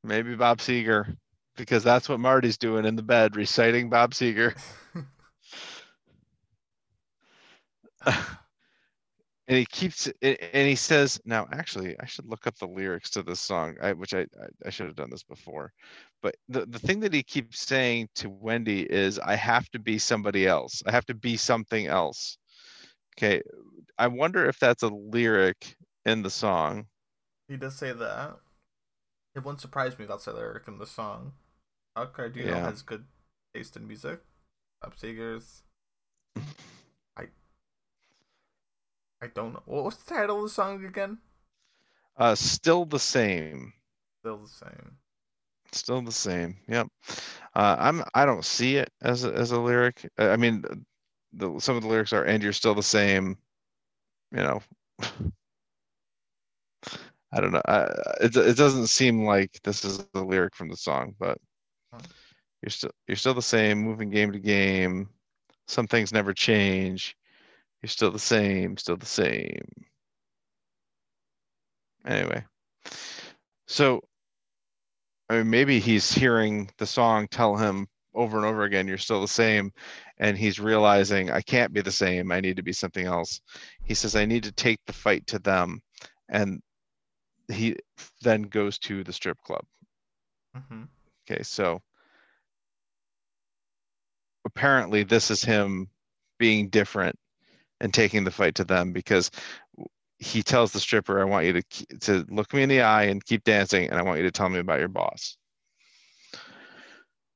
Maybe 0.02 0.34
Bob 0.34 0.58
Seger, 0.58 1.16
because 1.58 1.84
that's 1.84 2.08
what 2.08 2.20
Marty's 2.20 2.56
doing 2.56 2.86
in 2.86 2.96
the 2.96 3.02
bed, 3.02 3.36
reciting 3.36 3.90
Bob 3.90 4.12
Seger. 4.12 4.54
And 9.48 9.56
he 9.56 9.64
keeps 9.64 10.06
and 10.20 10.68
he 10.68 10.74
says, 10.74 11.18
now 11.24 11.48
actually, 11.50 11.98
I 11.98 12.04
should 12.04 12.26
look 12.26 12.46
up 12.46 12.58
the 12.58 12.66
lyrics 12.66 13.08
to 13.10 13.22
this 13.22 13.40
song, 13.40 13.76
I, 13.80 13.94
which 13.94 14.12
I, 14.12 14.26
I 14.66 14.68
should 14.68 14.84
have 14.84 14.94
done 14.94 15.08
this 15.08 15.22
before. 15.22 15.72
But 16.22 16.36
the, 16.50 16.66
the 16.66 16.78
thing 16.78 17.00
that 17.00 17.14
he 17.14 17.22
keeps 17.22 17.60
saying 17.60 18.10
to 18.16 18.28
Wendy 18.28 18.82
is, 18.82 19.18
I 19.18 19.36
have 19.36 19.70
to 19.70 19.78
be 19.78 19.98
somebody 19.98 20.46
else. 20.46 20.82
I 20.86 20.90
have 20.90 21.06
to 21.06 21.14
be 21.14 21.38
something 21.38 21.86
else. 21.86 22.36
Okay. 23.16 23.40
I 23.96 24.08
wonder 24.08 24.46
if 24.46 24.58
that's 24.58 24.82
a 24.82 24.88
lyric 24.88 25.76
in 26.04 26.20
the 26.22 26.30
song. 26.30 26.84
he 27.48 27.56
does 27.56 27.74
say 27.74 27.92
that. 27.92 28.36
It 29.34 29.44
wouldn't 29.44 29.62
surprise 29.62 29.98
me 29.98 30.04
if 30.04 30.10
that's 30.10 30.26
a 30.26 30.32
lyric 30.34 30.68
in 30.68 30.76
the 30.76 30.86
song. 30.86 31.32
Know 31.98 32.08
Yeah. 32.34 32.70
has 32.70 32.82
good 32.82 33.04
taste 33.54 33.76
in 33.76 33.88
music? 33.88 34.20
Seger's. 34.96 35.62
I. 37.16 37.28
I 39.20 39.26
don't 39.26 39.52
know. 39.52 39.62
What 39.66 39.84
was 39.84 39.96
the 39.96 40.14
title 40.14 40.36
of 40.38 40.42
the 40.44 40.48
song 40.48 40.84
again? 40.84 41.18
Uh, 42.16 42.34
still 42.34 42.84
the 42.84 42.98
same. 42.98 43.72
Still 44.20 44.38
the 44.38 44.48
same. 44.48 44.98
Still 45.72 46.02
the 46.02 46.12
same. 46.12 46.56
Yep. 46.68 46.88
Uh, 47.54 47.76
I'm. 47.78 48.04
I 48.14 48.24
don't 48.24 48.44
see 48.44 48.76
it 48.76 48.90
as 49.02 49.24
a, 49.24 49.32
as 49.34 49.50
a 49.52 49.60
lyric. 49.60 50.08
I 50.18 50.36
mean, 50.36 50.64
the 51.32 51.58
some 51.60 51.76
of 51.76 51.82
the 51.82 51.88
lyrics 51.88 52.12
are, 52.12 52.24
"And 52.24 52.42
you're 52.42 52.52
still 52.52 52.74
the 52.74 52.82
same." 52.82 53.36
You 54.32 54.38
know. 54.38 54.62
I 57.32 57.40
don't 57.40 57.52
know. 57.52 57.62
I, 57.66 57.82
it 58.20 58.36
it 58.36 58.56
doesn't 58.56 58.86
seem 58.88 59.24
like 59.24 59.60
this 59.64 59.84
is 59.84 59.98
the 60.14 60.24
lyric 60.24 60.54
from 60.56 60.68
the 60.70 60.76
song, 60.76 61.14
but. 61.18 61.38
You're 62.62 62.70
still 62.70 62.90
you're 63.06 63.16
still 63.16 63.34
the 63.34 63.42
same, 63.42 63.78
moving 63.78 64.10
game 64.10 64.32
to 64.32 64.38
game. 64.38 65.08
Some 65.66 65.86
things 65.86 66.12
never 66.12 66.32
change. 66.32 67.16
You're 67.82 67.90
still 67.90 68.10
the 68.10 68.18
same, 68.18 68.76
still 68.76 68.96
the 68.96 69.06
same. 69.06 69.68
Anyway, 72.06 72.44
so 73.66 74.00
I 75.28 75.38
mean, 75.38 75.50
maybe 75.50 75.78
he's 75.78 76.12
hearing 76.12 76.70
the 76.78 76.86
song 76.86 77.28
tell 77.28 77.56
him 77.56 77.86
over 78.14 78.36
and 78.38 78.46
over 78.46 78.64
again, 78.64 78.88
"You're 78.88 78.98
still 78.98 79.20
the 79.20 79.28
same," 79.28 79.72
and 80.18 80.36
he's 80.38 80.58
realizing, 80.58 81.30
"I 81.30 81.42
can't 81.42 81.72
be 81.72 81.82
the 81.82 81.92
same. 81.92 82.32
I 82.32 82.40
need 82.40 82.56
to 82.56 82.62
be 82.62 82.72
something 82.72 83.06
else." 83.06 83.40
He 83.84 83.94
says, 83.94 84.16
"I 84.16 84.24
need 84.24 84.42
to 84.44 84.52
take 84.52 84.80
the 84.86 84.92
fight 84.92 85.26
to 85.28 85.38
them," 85.38 85.82
and 86.28 86.62
he 87.48 87.76
then 88.22 88.42
goes 88.42 88.78
to 88.80 89.04
the 89.04 89.12
strip 89.12 89.38
club. 89.42 89.64
hmm 90.54 90.84
Okay, 91.30 91.42
so 91.42 91.82
apparently 94.44 95.02
this 95.02 95.30
is 95.30 95.42
him 95.42 95.88
being 96.38 96.68
different 96.68 97.18
and 97.80 97.92
taking 97.92 98.24
the 98.24 98.30
fight 98.30 98.54
to 98.56 98.64
them 98.64 98.92
because 98.92 99.30
he 100.18 100.42
tells 100.42 100.72
the 100.72 100.80
stripper, 100.80 101.20
"I 101.20 101.24
want 101.24 101.46
you 101.46 101.52
to 101.52 101.62
to 102.00 102.26
look 102.28 102.52
me 102.54 102.62
in 102.62 102.68
the 102.68 102.80
eye 102.80 103.04
and 103.04 103.24
keep 103.24 103.44
dancing, 103.44 103.88
and 103.88 103.98
I 103.98 104.02
want 104.02 104.18
you 104.18 104.24
to 104.24 104.30
tell 104.32 104.48
me 104.48 104.58
about 104.58 104.78
your 104.80 104.88
boss." 104.88 105.36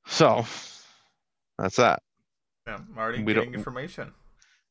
So 0.07 0.45
that's 1.57 1.77
that. 1.77 2.01
Yeah, 2.67 2.79
already 2.97 3.23
We 3.23 3.33
getting 3.33 3.51
don't- 3.51 3.59
information. 3.59 4.13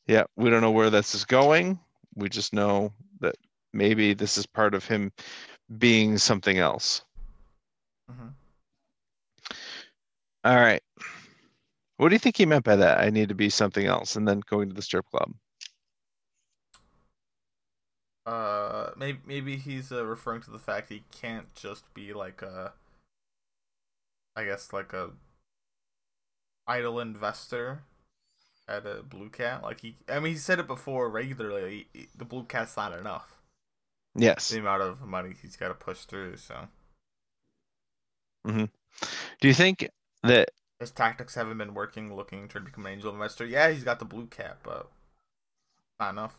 Yeah, 0.07 0.24
we 0.36 0.51
don't 0.51 0.61
know 0.62 0.73
where 0.73 0.90
this 0.90 1.15
is 1.15 1.24
going. 1.24 1.78
We 2.16 2.28
just 2.28 2.53
know 2.53 2.93
that 3.20 3.36
maybe 3.73 4.15
this 4.15 4.36
is 4.36 4.47
part 4.47 4.74
of 4.74 4.85
him 4.85 5.12
being 5.78 6.19
something 6.19 6.59
else. 6.59 7.05
hmm 8.11 8.28
All 10.44 10.56
right. 10.56 10.82
What 11.98 12.09
do 12.09 12.14
you 12.14 12.19
think 12.19 12.36
he 12.36 12.47
meant 12.47 12.64
by 12.64 12.77
that? 12.77 12.98
I 12.98 13.10
need 13.10 13.28
to 13.28 13.35
be 13.35 13.48
something 13.48 13.86
else, 13.86 14.16
and 14.16 14.27
then 14.27 14.43
going 14.47 14.69
to 14.69 14.74
the 14.74 14.82
strip 14.82 15.06
club. 15.06 15.32
Uh, 18.27 18.90
maybe 18.97 19.19
maybe 19.27 19.56
he's 19.56 19.90
uh, 19.93 20.05
referring 20.05 20.43
to 20.43 20.51
the 20.51 20.59
fact 20.59 20.89
he 20.89 21.02
can't 21.12 21.52
just 21.55 21.93
be 21.94 22.12
like 22.12 22.43
a, 22.43 22.73
I 24.36 24.44
guess 24.44 24.73
like 24.73 24.93
a 24.93 25.10
idle 26.66 27.01
investor 27.01 27.82
at 28.69 28.86
a 28.86 29.02
blue 29.02 29.28
cat. 29.28 29.62
Like 29.62 29.81
he, 29.81 29.97
I 30.09 30.20
mean, 30.20 30.32
he 30.32 30.39
said 30.39 30.59
it 30.59 30.66
before 30.66 31.09
regularly. 31.09 31.89
he- 31.93 32.09
the 32.16 32.24
blue 32.24 32.44
cat's 32.44 32.77
not 32.77 32.97
enough. 32.97 33.39
Yes. 34.14 34.51
The 34.51 34.59
amount 34.59 34.82
of 34.82 35.02
money 35.02 35.35
he's 35.40 35.56
got 35.56 35.69
to 35.69 35.74
push 35.74 36.01
through. 36.01 36.36
So 36.36 36.69
Do 39.40 39.48
you 39.48 39.55
think 39.55 39.89
that 40.24 40.51
his 40.78 40.90
tactics 40.90 41.35
haven't 41.35 41.57
been 41.57 41.73
working. 41.73 42.15
Looking 42.15 42.47
to 42.49 42.61
become 42.61 42.85
an 42.85 42.93
angel 42.93 43.11
investor. 43.12 43.47
Yeah, 43.47 43.70
he's 43.70 43.85
got 43.85 43.99
the 43.99 44.05
blue 44.05 44.27
cap, 44.27 44.59
but 44.62 44.90
not 46.01 46.11
enough. 46.11 46.39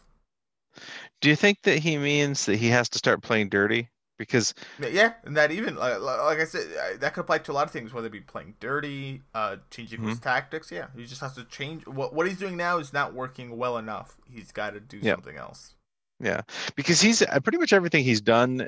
do 1.22 1.30
you 1.30 1.36
think 1.36 1.62
that 1.64 1.80
he 1.80 1.98
means 1.98 2.46
that 2.46 2.58
he 2.58 2.70
has 2.70 2.90
to 2.90 2.98
start 2.98 3.22
playing 3.24 3.50
dirty? 3.50 3.90
because 4.18 4.54
Yeah, 4.80 5.14
and 5.24 5.38
that 5.38 5.52
even 5.52 5.76
like, 5.76 6.00
like 6.02 6.40
I 6.40 6.46
said, 6.46 7.00
that 7.00 7.14
could 7.14 7.22
apply 7.22 7.38
to 7.40 7.52
a 7.52 7.54
lot 7.54 7.66
of 7.68 7.72
things, 7.72 7.94
whether 7.94 8.08
it 8.08 8.12
be 8.12 8.22
playing 8.22 8.56
dirty, 8.60 9.22
uh, 9.34 9.58
changing 9.70 10.02
his 10.02 10.18
Mm-hmm. 10.18 10.20
tactics. 10.20 10.72
Yeah, 10.72 10.88
he 10.96 11.06
just 11.06 11.22
has 11.22 11.36
to 11.36 11.44
change. 11.46 11.86
What 11.86 12.14
what 12.14 12.28
he's 12.28 12.40
doing 12.40 12.58
now 12.58 12.80
is 12.80 12.92
not 12.92 13.14
working 13.14 13.56
well 13.58 13.78
enough. 13.78 14.18
He's 14.28 14.52
got 14.52 14.72
to 14.72 14.80
do 14.80 15.02
Yep. 15.02 15.20
something 15.22 15.38
else. 15.38 15.76
Yeah, 16.20 16.42
because 16.76 17.02
he's 17.02 17.22
uh, 17.22 17.40
pretty 17.42 17.58
much 17.58 17.74
everything 17.74 18.04
he's 18.04 18.22
done 18.22 18.68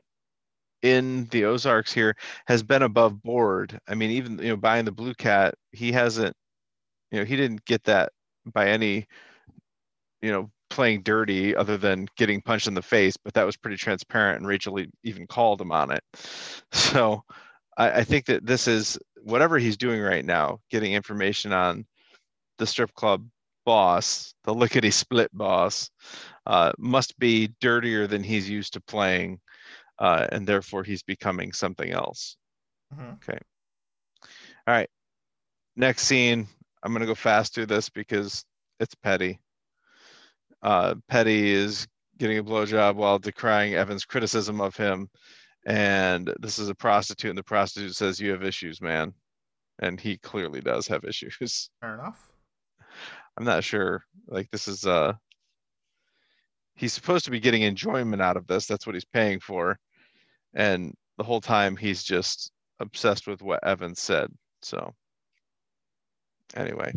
in 0.86 1.26
the 1.32 1.46
Ozarks 1.46 1.92
here 1.92 2.16
has 2.46 2.62
been 2.62 2.84
above 2.84 3.24
board. 3.24 3.80
I 3.88 3.96
mean, 3.96 4.12
even 4.12 4.38
you 4.38 4.50
know 4.50 4.58
buying 4.58 4.86
the 4.86 4.92
blue 4.92 5.16
cat, 5.16 5.56
he 5.72 5.92
hasn't, 5.92 6.36
you 7.12 7.20
know, 7.20 7.26
he 7.26 7.36
didn't 7.36 7.66
get 7.66 7.84
that 7.86 8.12
by 8.46 8.70
any, 8.70 9.08
you 10.22 10.32
know, 10.32 10.52
playing 10.70 11.02
dirty 11.02 11.56
other 11.56 11.76
than 11.76 12.08
getting 12.18 12.40
punched 12.40 12.68
in 12.68 12.76
the 12.76 12.84
face. 12.84 13.18
But 13.18 13.34
that 13.34 13.48
was 13.48 13.58
pretty 13.58 13.78
transparent, 13.78 14.38
and 14.38 14.48
Rachel 14.48 14.80
even 15.04 15.26
called 15.26 15.60
him 15.60 15.72
on 15.72 15.92
it. 15.92 16.04
So 16.72 17.24
I, 17.78 17.92
I 17.92 18.04
think 18.04 18.26
that 18.26 18.46
this 18.46 18.68
is 18.68 18.98
whatever 19.24 19.58
he's 19.58 19.78
doing 19.78 20.02
right 20.02 20.26
now, 20.26 20.60
getting 20.70 20.94
information 20.94 21.52
on 21.52 21.86
the 22.60 22.68
strip 22.68 22.94
club 22.94 23.26
boss, 23.66 24.36
the 24.44 24.54
lickety 24.54 24.92
split 24.92 25.30
boss, 25.34 25.90
uh, 26.46 26.72
must 26.78 27.18
be 27.18 27.50
dirtier 27.60 28.08
than 28.08 28.24
he's 28.24 28.50
used 28.50 28.74
to 28.74 28.82
playing, 28.82 29.40
uh, 30.00 30.28
and 30.32 30.46
therefore 30.48 30.84
he's 30.84 31.04
becoming 31.04 31.52
something 31.52 31.92
else. 31.92 32.38
Mhm. 32.94 33.12
All 34.68 34.74
right, 34.74 34.90
next 35.76 36.04
scene. 36.04 36.48
I'm 36.84 36.94
gonna 36.94 37.06
go 37.06 37.16
fast 37.16 37.54
through 37.54 37.66
this 37.68 37.90
because 37.90 38.46
it's 38.80 38.96
petty. 38.96 39.40
Uh, 40.62 40.96
Petty 41.08 41.52
is 41.52 41.88
getting 42.18 42.38
a 42.38 42.44
blowjob 42.44 42.96
while 42.96 43.20
decrying 43.20 43.74
Evan's 43.74 44.06
criticism 44.06 44.62
of 44.62 44.76
him, 44.76 45.10
and 45.66 46.34
this 46.40 46.60
is 46.60 46.70
a 46.70 46.76
prostitute, 46.76 47.30
and 47.30 47.38
the 47.38 47.44
prostitute 47.44 47.96
says, 47.96 48.20
"You 48.20 48.32
have 48.32 48.44
issues, 48.44 48.82
man," 48.82 49.14
and 49.80 50.00
he 50.00 50.18
clearly 50.18 50.62
does 50.62 50.88
have 50.88 51.04
issues. 51.08 51.70
Fair 51.82 51.96
enough. 51.96 52.32
I'm 53.38 53.44
not 53.46 53.64
sure. 53.64 54.06
Like 54.28 54.50
this 54.52 54.68
is 54.68 54.86
uh 54.86 55.14
he's 56.76 56.94
supposed 56.94 57.26
to 57.26 57.32
be 57.32 57.40
getting 57.40 57.64
enjoyment 57.64 58.22
out 58.22 58.38
of 58.38 58.48
this. 58.48 58.66
That's 58.66 58.86
what 58.86 58.96
he's 58.96 59.06
paying 59.06 59.40
for. 59.40 59.78
And 60.56 60.96
the 61.18 61.24
whole 61.24 61.42
time 61.42 61.76
he's 61.76 62.04
just 62.04 62.52
obsessed 62.80 63.28
with 63.28 63.42
what 63.42 63.64
Evan 63.64 63.96
said. 63.96 64.32
So 64.62 64.94
anyway. 66.56 66.94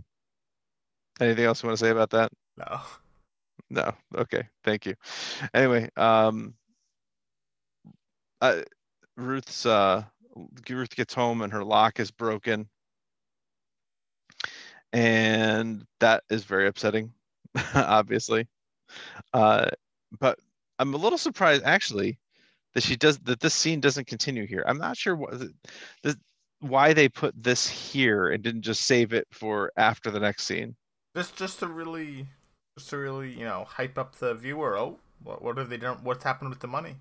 Anything 1.20 1.44
else 1.44 1.62
you 1.62 1.68
want 1.68 1.78
to 1.78 1.85
say 1.85 1.90
about 1.90 2.10
that? 2.10 2.30
No. 2.56 2.80
No. 3.70 3.93
Okay. 4.16 4.48
Thank 4.64 4.86
you. 4.86 4.94
Anyway, 5.52 5.90
um 5.97 6.55
uh, 8.40 8.62
Ruth's 9.16 9.66
uh 9.66 10.05
Ruth 10.70 10.94
gets 10.94 11.12
home 11.12 11.43
and 11.43 11.52
her 11.52 11.64
lock 11.64 12.01
is 12.01 12.10
broken. 12.10 12.68
And 14.93 15.85
that 16.01 16.22
is 16.30 16.44
very 16.44 16.66
upsetting, 16.68 17.12
obviously. 17.74 18.47
Uh 19.35 19.66
but 20.18 20.39
I'm 20.78 20.94
a 20.94 20.97
little 20.97 21.18
surprised 21.18 21.64
actually 21.64 22.18
that 22.78 22.84
she 22.84 22.94
does 22.94 23.18
that 23.20 23.40
this 23.40 23.55
scene 23.55 23.80
doesn't 23.80 24.06
continue 24.06 24.46
here. 24.46 24.62
I'm 24.64 24.78
not 24.78 24.96
sure 24.96 25.16
what 25.16 25.34
the, 26.05 26.16
why 26.60 26.92
they 26.92 27.09
put 27.09 27.34
this 27.36 27.68
here 27.68 28.28
and 28.28 28.40
didn't 28.40 28.62
just 28.62 28.82
save 28.82 29.12
it 29.12 29.26
for 29.32 29.72
after 29.76 30.12
the 30.12 30.20
next 30.20 30.44
scene. 30.44 30.76
Just 31.16 31.34
just 31.34 31.59
to 31.59 31.66
really, 31.66 32.28
just 32.78 32.90
to 32.90 32.98
really, 32.98 33.32
you 33.32 33.44
know, 33.44 33.66
hype 33.68 33.98
up 33.98 34.14
the 34.14 34.34
viewer. 34.34 34.78
Oh, 34.78 34.96
what 35.24 35.42
what 35.42 35.59
have 35.59 35.68
they 35.68 35.76
done? 35.76 35.98
What's 36.05 36.22
happened 36.22 36.50
with 36.50 36.60
the 36.60 36.68
money? 36.68 36.94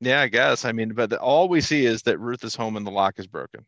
Yeah, 0.00 0.22
I 0.22 0.28
guess. 0.28 0.64
I 0.64 0.72
mean, 0.72 0.94
but 0.94 1.10
the, 1.10 1.20
all 1.20 1.46
we 1.46 1.60
see 1.60 1.84
is 1.84 2.02
that 2.04 2.18
Ruth 2.18 2.44
is 2.44 2.56
home 2.56 2.78
and 2.78 2.86
the 2.86 2.90
lock 2.90 3.18
is 3.18 3.26
broken, 3.26 3.66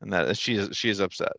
and 0.00 0.10
that 0.10 0.38
she 0.38 0.54
is 0.54 0.74
she 0.74 0.88
is 0.88 1.00
upset. 1.00 1.36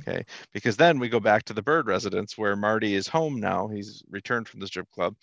Okay, 0.00 0.24
because 0.52 0.76
then 0.76 0.98
we 0.98 1.08
go 1.08 1.20
back 1.20 1.44
to 1.44 1.52
the 1.52 1.62
Byrde 1.62 1.86
residence 1.86 2.36
where 2.38 2.56
Marty 2.56 2.94
is 2.94 3.08
home 3.08 3.40
now. 3.40 3.68
He's 3.68 4.02
returned 4.10 4.48
from 4.48 4.60
the 4.60 4.66
strip 4.66 4.88
club, 4.90 5.14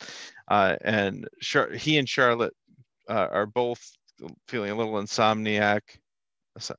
uh, 0.47 0.75
and 0.83 1.27
Char- 1.41 1.71
he 1.71 1.97
and 1.97 2.07
Charlotte 2.09 2.53
uh, 3.09 3.27
are 3.31 3.45
both 3.45 3.81
feeling 4.47 4.71
a 4.71 4.75
little 4.75 4.93
insomniac. 4.93 5.81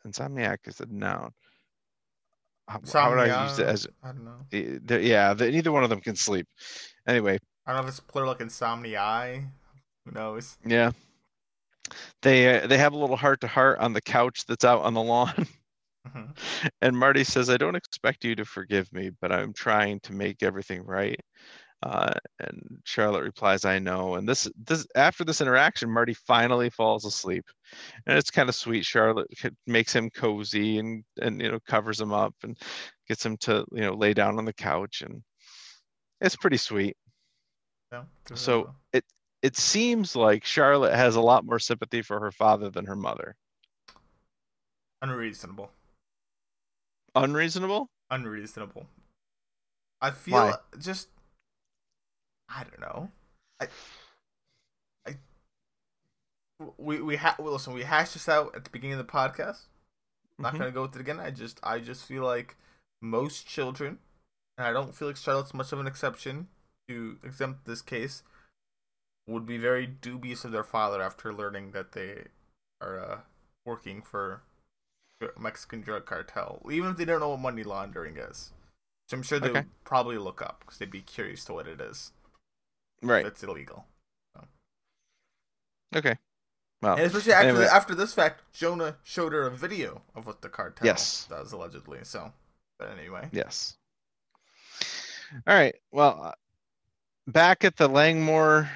Insomniac 0.07 0.59
is 0.67 0.81
a 0.81 0.87
noun. 0.87 1.31
How, 2.69 2.81
how 2.93 3.11
would 3.11 3.19
I 3.21 3.45
use 3.49 3.59
it 3.59 3.67
as? 3.67 3.87
I 4.03 4.09
don't 4.09 4.25
know. 4.25 4.47
eh, 4.53 4.99
Yeah, 5.01 5.35
the, 5.35 5.51
neither 5.51 5.71
one 5.73 5.85
of 5.85 5.91
them 5.91 6.01
can 6.01 6.17
sleep. 6.17 6.47
Anyway, 7.07 7.39
I 7.67 7.73
don't 7.73 7.83
know 7.83 7.89
if 7.89 7.89
it's 7.91 8.01
plural 8.01 8.31
like 8.33 8.41
insomnia. 8.41 9.43
Who 10.05 10.11
knows? 10.13 10.59
Yeah. 10.67 10.91
They 12.23 12.63
uh, 12.63 12.67
they 12.67 12.79
have 12.79 12.93
a 12.95 12.97
little 12.99 13.17
heart 13.17 13.41
to 13.43 13.47
heart 13.47 13.79
on 13.79 13.93
the 13.93 14.01
couch 14.01 14.45
that's 14.49 14.65
out 14.65 14.83
on 14.83 14.95
the 14.95 15.03
lawn. 15.03 15.47
Mhm. 16.07 16.37
and 16.83 16.97
Marty 16.97 17.25
says, 17.25 17.51
"I 17.51 17.57
don't 17.57 17.77
expect 17.77 18.25
you 18.25 18.35
to 18.37 18.45
forgive 18.45 18.93
me, 18.93 19.11
but 19.21 19.33
I'm 19.33 19.53
trying 19.53 20.01
to 20.01 20.13
make 20.13 20.43
everything 20.43 20.85
right." 20.85 21.21
Uh, 21.83 22.15
and 22.41 22.81
Charlotte 22.85 23.23
replies, 23.25 23.65
"I 23.65 23.79
know." 23.79 24.17
And 24.17 24.29
this 24.29 24.49
this 24.67 24.87
after 24.97 25.25
this 25.25 25.41
interaction, 25.41 25.91
Marty 25.93 26.15
finally 26.15 26.71
falls 26.71 27.05
asleep, 27.05 27.45
and 28.07 28.19
it's 28.19 28.31
kind 28.31 28.49
of 28.49 28.55
sweet. 28.55 28.85
Charlotte 28.85 29.29
makes 29.67 29.95
him 29.95 30.11
cozy 30.11 30.79
and 30.79 31.05
and 31.21 31.41
you 31.43 31.51
know 31.51 31.61
covers 31.69 32.01
him 32.01 32.13
up 32.13 32.35
and 32.45 32.59
gets 33.09 33.25
him 33.27 33.37
to 33.39 33.65
you 33.73 33.83
know 33.83 33.95
lay 33.95 34.15
down 34.15 34.39
on 34.39 34.45
the 34.47 34.55
couch, 34.55 35.03
and 35.03 35.23
it's 36.21 36.37
pretty 36.37 36.59
sweet. 36.59 36.97
Yeah, 37.93 38.05
So 38.35 38.75
it 38.93 39.05
it 39.43 39.57
seems 39.57 40.17
like 40.17 40.45
Charlotte 40.45 40.95
has 40.95 41.17
a 41.17 41.21
lot 41.21 41.45
more 41.45 41.59
sympathy 41.59 42.03
for 42.03 42.21
her 42.21 42.33
father 42.33 42.71
than 42.71 42.87
her 42.87 42.97
mother. 42.97 43.37
unreasonable, 45.03 45.71
Unreasonable? 47.17 47.89
unreasonable. 48.11 48.87
I 50.01 50.11
feel 50.11 50.35
Why? 50.35 50.55
just, 50.79 51.09
I 52.49 52.63
don't 52.65 52.81
know. 52.81 53.11
I, 53.61 53.69
I, 55.07 55.17
we 56.79 57.01
we 57.01 57.17
ha- 57.17 57.37
well, 57.39 57.55
listen. 57.55 57.73
We 57.75 57.83
hashed 57.83 58.13
this 58.15 58.29
out 58.29 58.55
at 58.55 58.65
the 58.65 58.71
beginning 58.71 58.99
of 58.99 59.07
the 59.07 59.13
podcast. 59.13 59.63
I'm 60.39 60.43
not 60.43 60.55
Mhm. 60.55 60.59
gonna 60.59 60.71
go 60.73 60.83
with 60.83 60.95
it 60.97 61.01
again. 61.01 61.19
I 61.19 61.31
just 61.31 61.59
I 61.63 61.79
just 61.81 62.05
feel 62.07 62.23
like 62.25 62.57
most 63.01 63.47
children, 63.47 63.99
and 64.59 64.67
I 64.67 64.73
don't 64.73 64.95
feel 64.95 65.09
like 65.09 65.17
Charlotte's 65.17 65.55
much 65.55 65.73
of 65.73 65.81
an 65.81 65.87
exception 65.87 66.49
to 66.89 67.19
exempt 67.25 67.65
this 67.65 67.83
case, 67.83 68.23
would 69.27 69.47
be 69.47 69.59
very 69.59 69.87
dubious 69.87 70.45
of 70.45 70.53
their 70.53 70.65
father 70.65 71.03
after 71.03 71.33
learning 71.33 71.73
that 71.73 71.93
they 71.93 72.25
are 72.81 73.01
uh, 73.01 73.21
working 73.65 74.03
for 74.03 74.43
Mexican 75.39 75.81
drug 75.81 76.07
cartel, 76.07 76.63
even 76.71 76.91
if 76.91 76.97
they 76.97 77.05
don't 77.05 77.21
know 77.21 77.31
what 77.31 77.41
money 77.41 77.63
laundering 77.63 78.17
is. 78.17 78.53
So 79.09 79.17
I'm 79.17 79.23
sure 79.23 79.39
they 79.39 79.49
Okay. 79.51 79.61
would 79.61 79.85
probably 79.85 80.19
look 80.19 80.43
up 80.43 80.61
because 80.61 80.79
they'd 80.79 80.91
be 80.91 81.01
curious 81.01 81.45
to 81.47 81.53
what 81.53 81.69
it 81.69 81.81
is. 81.81 82.13
Right. 83.03 83.25
If 83.25 83.33
it's 83.33 83.43
illegal. 83.45 83.87
Okay. 85.95 86.17
Well, 86.83 86.97
And 86.97 87.07
especially 87.07 87.33
after 87.33 87.49
anyway. 87.49 87.67
after 87.67 87.95
this 87.95 88.13
fact, 88.13 88.43
Jonah 88.53 88.99
showed 89.03 89.33
her 89.33 89.47
a 89.47 89.51
video 89.51 90.03
of 90.15 90.27
what 90.27 90.43
the 90.43 90.49
cartel 90.49 90.85
Yes. 90.85 91.27
does 91.29 91.53
allegedly. 91.53 92.01
So, 92.03 92.33
but 92.79 92.91
anyway, 92.91 93.29
yes. 93.33 93.77
All 95.47 95.55
right. 95.55 95.75
Well, 95.93 96.23
uh, 96.23 96.33
back 97.27 97.65
at 97.65 97.77
the 97.77 97.89
Langmore 97.89 98.69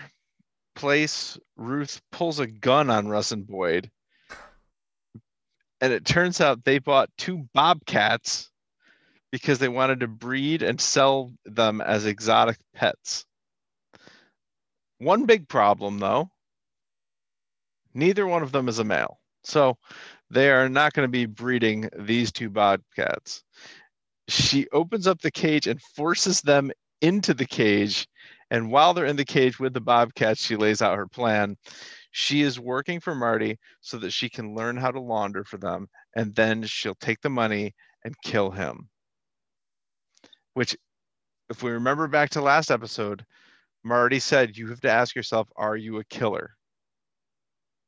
place, 0.75 1.39
Ruth 1.57 2.01
pulls 2.11 2.39
a 2.39 2.47
gun 2.47 2.89
on 2.89 3.09
Russ 3.09 3.33
and 3.33 3.47
Boyd. 3.47 3.91
And 5.81 5.93
it 5.93 6.05
turns 6.05 6.41
out 6.41 6.65
they 6.65 6.79
bought 6.79 7.11
two 7.17 7.49
bobcats 7.55 8.51
because 9.33 9.59
they 9.59 9.69
wanted 9.69 10.01
to 10.01 10.09
breed 10.09 10.63
and 10.63 10.81
sell 10.81 11.33
them 11.45 11.81
as 11.81 12.05
exotic 12.05 12.59
pets. 12.75 13.25
One 14.99 15.25
big 15.25 15.49
problem, 15.49 15.99
though 15.99 16.31
neither 17.95 18.27
one 18.27 18.43
of 18.43 18.53
them 18.53 18.69
is 18.69 18.79
a 18.79 18.85
male. 18.85 19.19
So 19.43 19.77
they 20.31 20.51
are 20.51 20.69
not 20.69 20.93
going 20.93 21.07
to 21.07 21.11
be 21.11 21.27
breeding 21.27 21.89
these 21.99 22.31
two 22.31 22.51
bobcats. 22.51 23.43
She 24.29 24.69
opens 24.73 25.07
up 25.07 25.21
the 25.21 25.31
cage 25.31 25.67
and 25.67 25.81
forces 25.81 26.41
them 26.41 26.71
into 27.01 27.35
the 27.35 27.47
cage. 27.47 28.07
And 28.51 28.71
while 28.71 28.95
they're 28.95 29.07
in 29.07 29.17
the 29.17 29.25
cage 29.25 29.59
with 29.59 29.75
the 29.75 29.81
bobcats, 29.81 30.45
she 30.45 30.57
lays 30.57 30.83
out 30.83 30.97
her 30.97 31.07
plan. 31.07 31.57
She 32.11 32.43
is 32.43 32.59
working 32.59 33.01
for 33.01 33.15
Marty 33.15 33.59
so 33.81 33.99
that 33.99 34.11
she 34.11 34.29
can 34.29 34.55
learn 34.55 34.77
how 34.77 34.91
to 34.91 35.01
launder 35.01 35.45
for 35.45 35.59
them. 35.59 35.89
And 36.17 36.35
then 36.35 36.65
she'll 36.65 36.95
take 36.97 37.21
the 37.21 37.31
money 37.31 37.75
and 38.05 38.15
kill 38.25 38.51
him. 38.51 38.89
Which, 40.55 40.77
if 41.49 41.63
we 41.63 41.71
remember 41.71 42.09
back 42.09 42.31
to 42.31 42.41
last 42.41 42.71
episode, 42.71 43.25
Marty 43.85 44.19
said, 44.19 44.57
You 44.57 44.69
have 44.69 44.81
to 44.81 44.91
ask 44.91 45.15
yourself, 45.15 45.49
are 45.57 45.77
you 45.77 45.99
a 45.99 46.05
killer? 46.05 46.57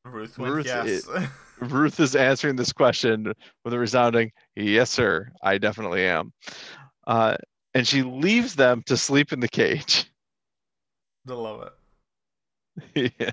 Ruth 0.05 0.39
Ruth 0.39 0.67
yes. 0.67 1.07
Ruth 1.61 2.01
is 2.01 2.17
answering 2.17 2.57
this 2.57 2.73
question 2.73 3.33
with 3.65 3.73
a 3.73 3.79
resounding 3.79 4.33
"Yes, 4.57 4.91
sir, 4.91 5.31
I 5.43 5.59
definitely 5.59 6.05
am," 6.05 6.33
uh, 7.07 7.37
and 7.75 7.87
she 7.87 8.03
leaves 8.03 8.57
them 8.57 8.83
to 8.87 8.97
sleep 8.97 9.33
in 9.33 9.39
the 9.39 9.49
cage. 9.49 10.11
I 11.29 11.35
love 11.35 11.71
it. 12.95 13.13
yeah. 13.21 13.31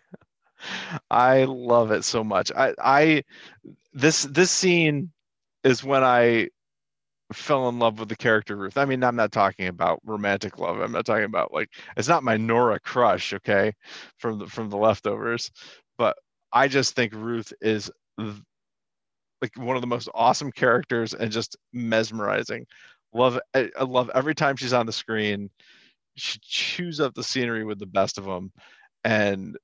I 1.12 1.46
love 1.46 1.92
it 1.92 2.04
so 2.04 2.24
much. 2.24 2.52
I 2.56 2.74
I 2.84 3.24
this 3.94 4.24
this 4.24 4.52
scene 4.52 5.12
is 5.64 5.84
when 5.84 6.04
I 6.04 6.50
fell 7.34 7.70
in 7.70 7.80
love 7.80 8.00
with 8.00 8.10
the 8.10 8.16
character 8.16 8.56
Ruth. 8.56 8.78
I 8.78 8.86
mean, 8.86 9.04
I'm 9.04 9.16
not 9.16 9.32
talking 9.32 9.68
about 9.68 10.02
romantic 10.06 10.58
love. 10.60 10.80
I'm 10.82 10.92
not 10.92 11.06
talking 11.06 11.26
about 11.26 11.54
like 11.54 11.70
it's 11.98 12.08
not 12.08 12.24
my 12.24 12.38
Nora 12.38 12.80
crush, 12.80 13.34
okay, 13.34 13.74
from 14.18 14.40
the 14.40 14.48
from 14.48 14.70
the 14.70 14.78
leftovers, 14.78 15.52
but 15.98 16.18
I 16.54 16.68
just 16.68 16.96
think 16.96 17.14
Ruth 17.14 17.54
is 17.62 17.92
like 19.42 19.56
one 19.56 19.76
of 19.76 19.82
the 19.82 19.88
most 19.88 20.10
awesome 20.14 20.52
characters 20.52 21.14
and 21.14 21.32
just 21.32 21.58
mesmerizing. 21.74 22.66
Love 23.14 23.40
I, 23.56 23.70
I 23.80 23.84
love 23.84 24.10
every 24.14 24.36
time 24.36 24.56
she's 24.56 24.74
on 24.74 24.86
the 24.86 24.92
screen. 24.94 25.50
She 26.16 26.40
chews 26.42 27.00
up 27.00 27.14
the 27.16 27.24
scenery 27.24 27.64
with 27.66 27.80
the 27.80 27.86
best 27.88 28.18
of 28.18 28.26
them, 28.26 28.52
and 29.04 29.58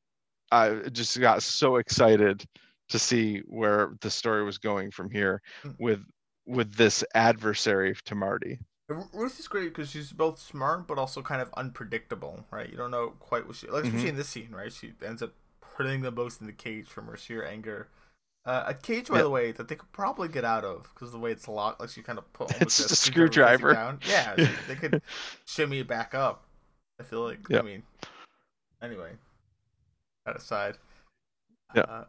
I 0.51 0.76
just 0.91 1.19
got 1.19 1.43
so 1.43 1.77
excited 1.77 2.45
to 2.89 2.99
see 2.99 3.39
where 3.47 3.93
the 4.01 4.09
story 4.09 4.43
was 4.43 4.57
going 4.57 4.91
from 4.91 5.09
here 5.09 5.41
mm. 5.63 5.76
with 5.80 6.01
with 6.45 6.76
this 6.76 7.03
adversary 7.15 7.95
to 8.05 8.15
Marty. 8.15 8.59
Ruth 8.88 9.39
is 9.39 9.47
great 9.47 9.73
because 9.73 9.89
she's 9.89 10.11
both 10.11 10.39
smart 10.39 10.88
but 10.88 10.99
also 10.99 11.23
kind 11.23 11.41
of 11.41 11.49
unpredictable, 11.57 12.45
right? 12.51 12.69
You 12.69 12.77
don't 12.77 12.91
know 12.91 13.13
quite 13.19 13.47
what 13.47 13.55
she 13.55 13.67
like, 13.67 13.84
especially 13.84 13.99
mm-hmm. 14.01 14.09
in 14.09 14.15
this 14.17 14.30
scene, 14.30 14.51
right? 14.51 14.72
She 14.72 14.93
ends 15.03 15.23
up 15.23 15.34
putting 15.76 16.01
them 16.01 16.13
both 16.13 16.39
in 16.39 16.47
the 16.47 16.53
cage 16.53 16.88
from 16.88 17.07
her 17.07 17.17
sheer 17.17 17.43
anger. 17.43 17.88
Uh, 18.45 18.65
a 18.67 18.73
cage, 18.76 19.09
by 19.09 19.23
the 19.23 19.30
way, 19.30 19.51
that 19.51 19.67
they 19.67 19.76
could 19.76 19.91
probably 19.91 20.27
get 20.27 20.45
out 20.45 20.63
of 20.63 20.88
because 20.93 21.11
the 21.11 21.17
way 21.17 21.31
it's 21.31 21.47
locked, 21.47 21.80
like 21.80 21.89
she 21.89 22.03
kind 22.03 22.19
of 22.19 22.31
put 22.31 22.51
it's 22.61 22.77
just 22.77 22.91
a 22.91 22.95
screwdriver. 22.95 23.73
Down. 23.73 23.99
Yeah, 24.07 24.35
she, 24.35 24.49
they 24.67 24.76
could 24.76 25.01
shimmy 25.45 25.80
it 25.80 25.88
back 25.88 26.13
up. 26.13 26.45
I 26.99 27.03
feel 27.03 27.23
like. 27.23 27.39
Yep. 27.49 27.63
I 27.63 27.65
mean, 27.65 27.84
anyway, 28.84 29.13
that 30.26 30.35
aside. 30.35 30.77
Yeah. 31.73 31.81
Uh, 31.84 32.06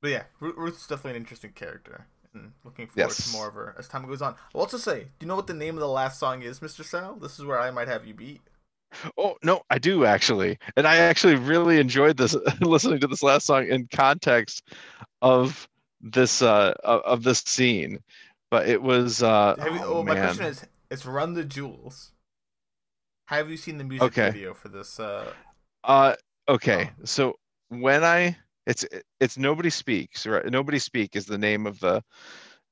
but 0.00 0.10
yeah, 0.10 0.22
Ruth's 0.40 0.86
definitely 0.86 1.12
an 1.12 1.16
interesting 1.16 1.52
character 1.52 2.06
and 2.34 2.52
looking 2.64 2.86
forward 2.86 3.08
yes. 3.08 3.30
to 3.30 3.36
more 3.36 3.48
of 3.48 3.54
her 3.54 3.74
as 3.78 3.88
time 3.88 4.06
goes 4.06 4.22
on. 4.22 4.34
I'll 4.54 4.60
also 4.60 4.76
say, 4.76 5.00
do 5.00 5.08
you 5.20 5.26
know 5.26 5.36
what 5.36 5.46
the 5.46 5.54
name 5.54 5.74
of 5.74 5.80
the 5.80 5.88
last 5.88 6.20
song 6.20 6.42
is, 6.42 6.60
Mr. 6.60 6.84
Sal? 6.84 7.16
This 7.16 7.38
is 7.38 7.44
where 7.44 7.58
I 7.58 7.70
might 7.70 7.88
have 7.88 8.06
you 8.06 8.14
beat. 8.14 8.40
Oh 9.18 9.36
no, 9.42 9.60
I 9.68 9.78
do 9.78 10.06
actually, 10.06 10.58
and 10.76 10.86
I 10.86 10.96
actually 10.96 11.34
really 11.34 11.78
enjoyed 11.78 12.16
this 12.16 12.34
listening 12.60 13.00
to 13.00 13.06
this 13.06 13.22
last 13.22 13.44
song 13.46 13.66
in 13.66 13.86
context 13.92 14.62
of 15.20 15.68
this 16.00 16.40
uh 16.40 16.72
of 16.82 17.22
this 17.22 17.40
scene. 17.40 17.98
But 18.50 18.66
it 18.66 18.80
was 18.80 19.22
uh 19.22 19.56
you, 19.58 19.78
oh, 19.82 19.94
oh 19.98 20.02
my 20.02 20.14
question 20.14 20.46
is 20.46 20.64
it's 20.90 21.04
Run 21.04 21.34
the 21.34 21.44
Jewels. 21.44 22.12
Have 23.26 23.50
you 23.50 23.58
seen 23.58 23.76
the 23.76 23.84
music 23.84 24.06
okay. 24.06 24.30
video 24.30 24.54
for 24.54 24.68
this 24.68 24.98
uh 24.98 25.34
uh 25.84 26.14
okay. 26.48 26.90
Oh. 26.90 27.04
So 27.04 27.34
when 27.68 28.04
I 28.04 28.36
it's 28.66 28.84
it's 29.20 29.38
nobody 29.38 29.70
speaks 29.70 30.26
right? 30.26 30.44
Nobody 30.46 30.78
speak 30.78 31.16
is 31.16 31.26
the 31.26 31.38
name 31.38 31.66
of 31.66 31.80
the 31.80 32.02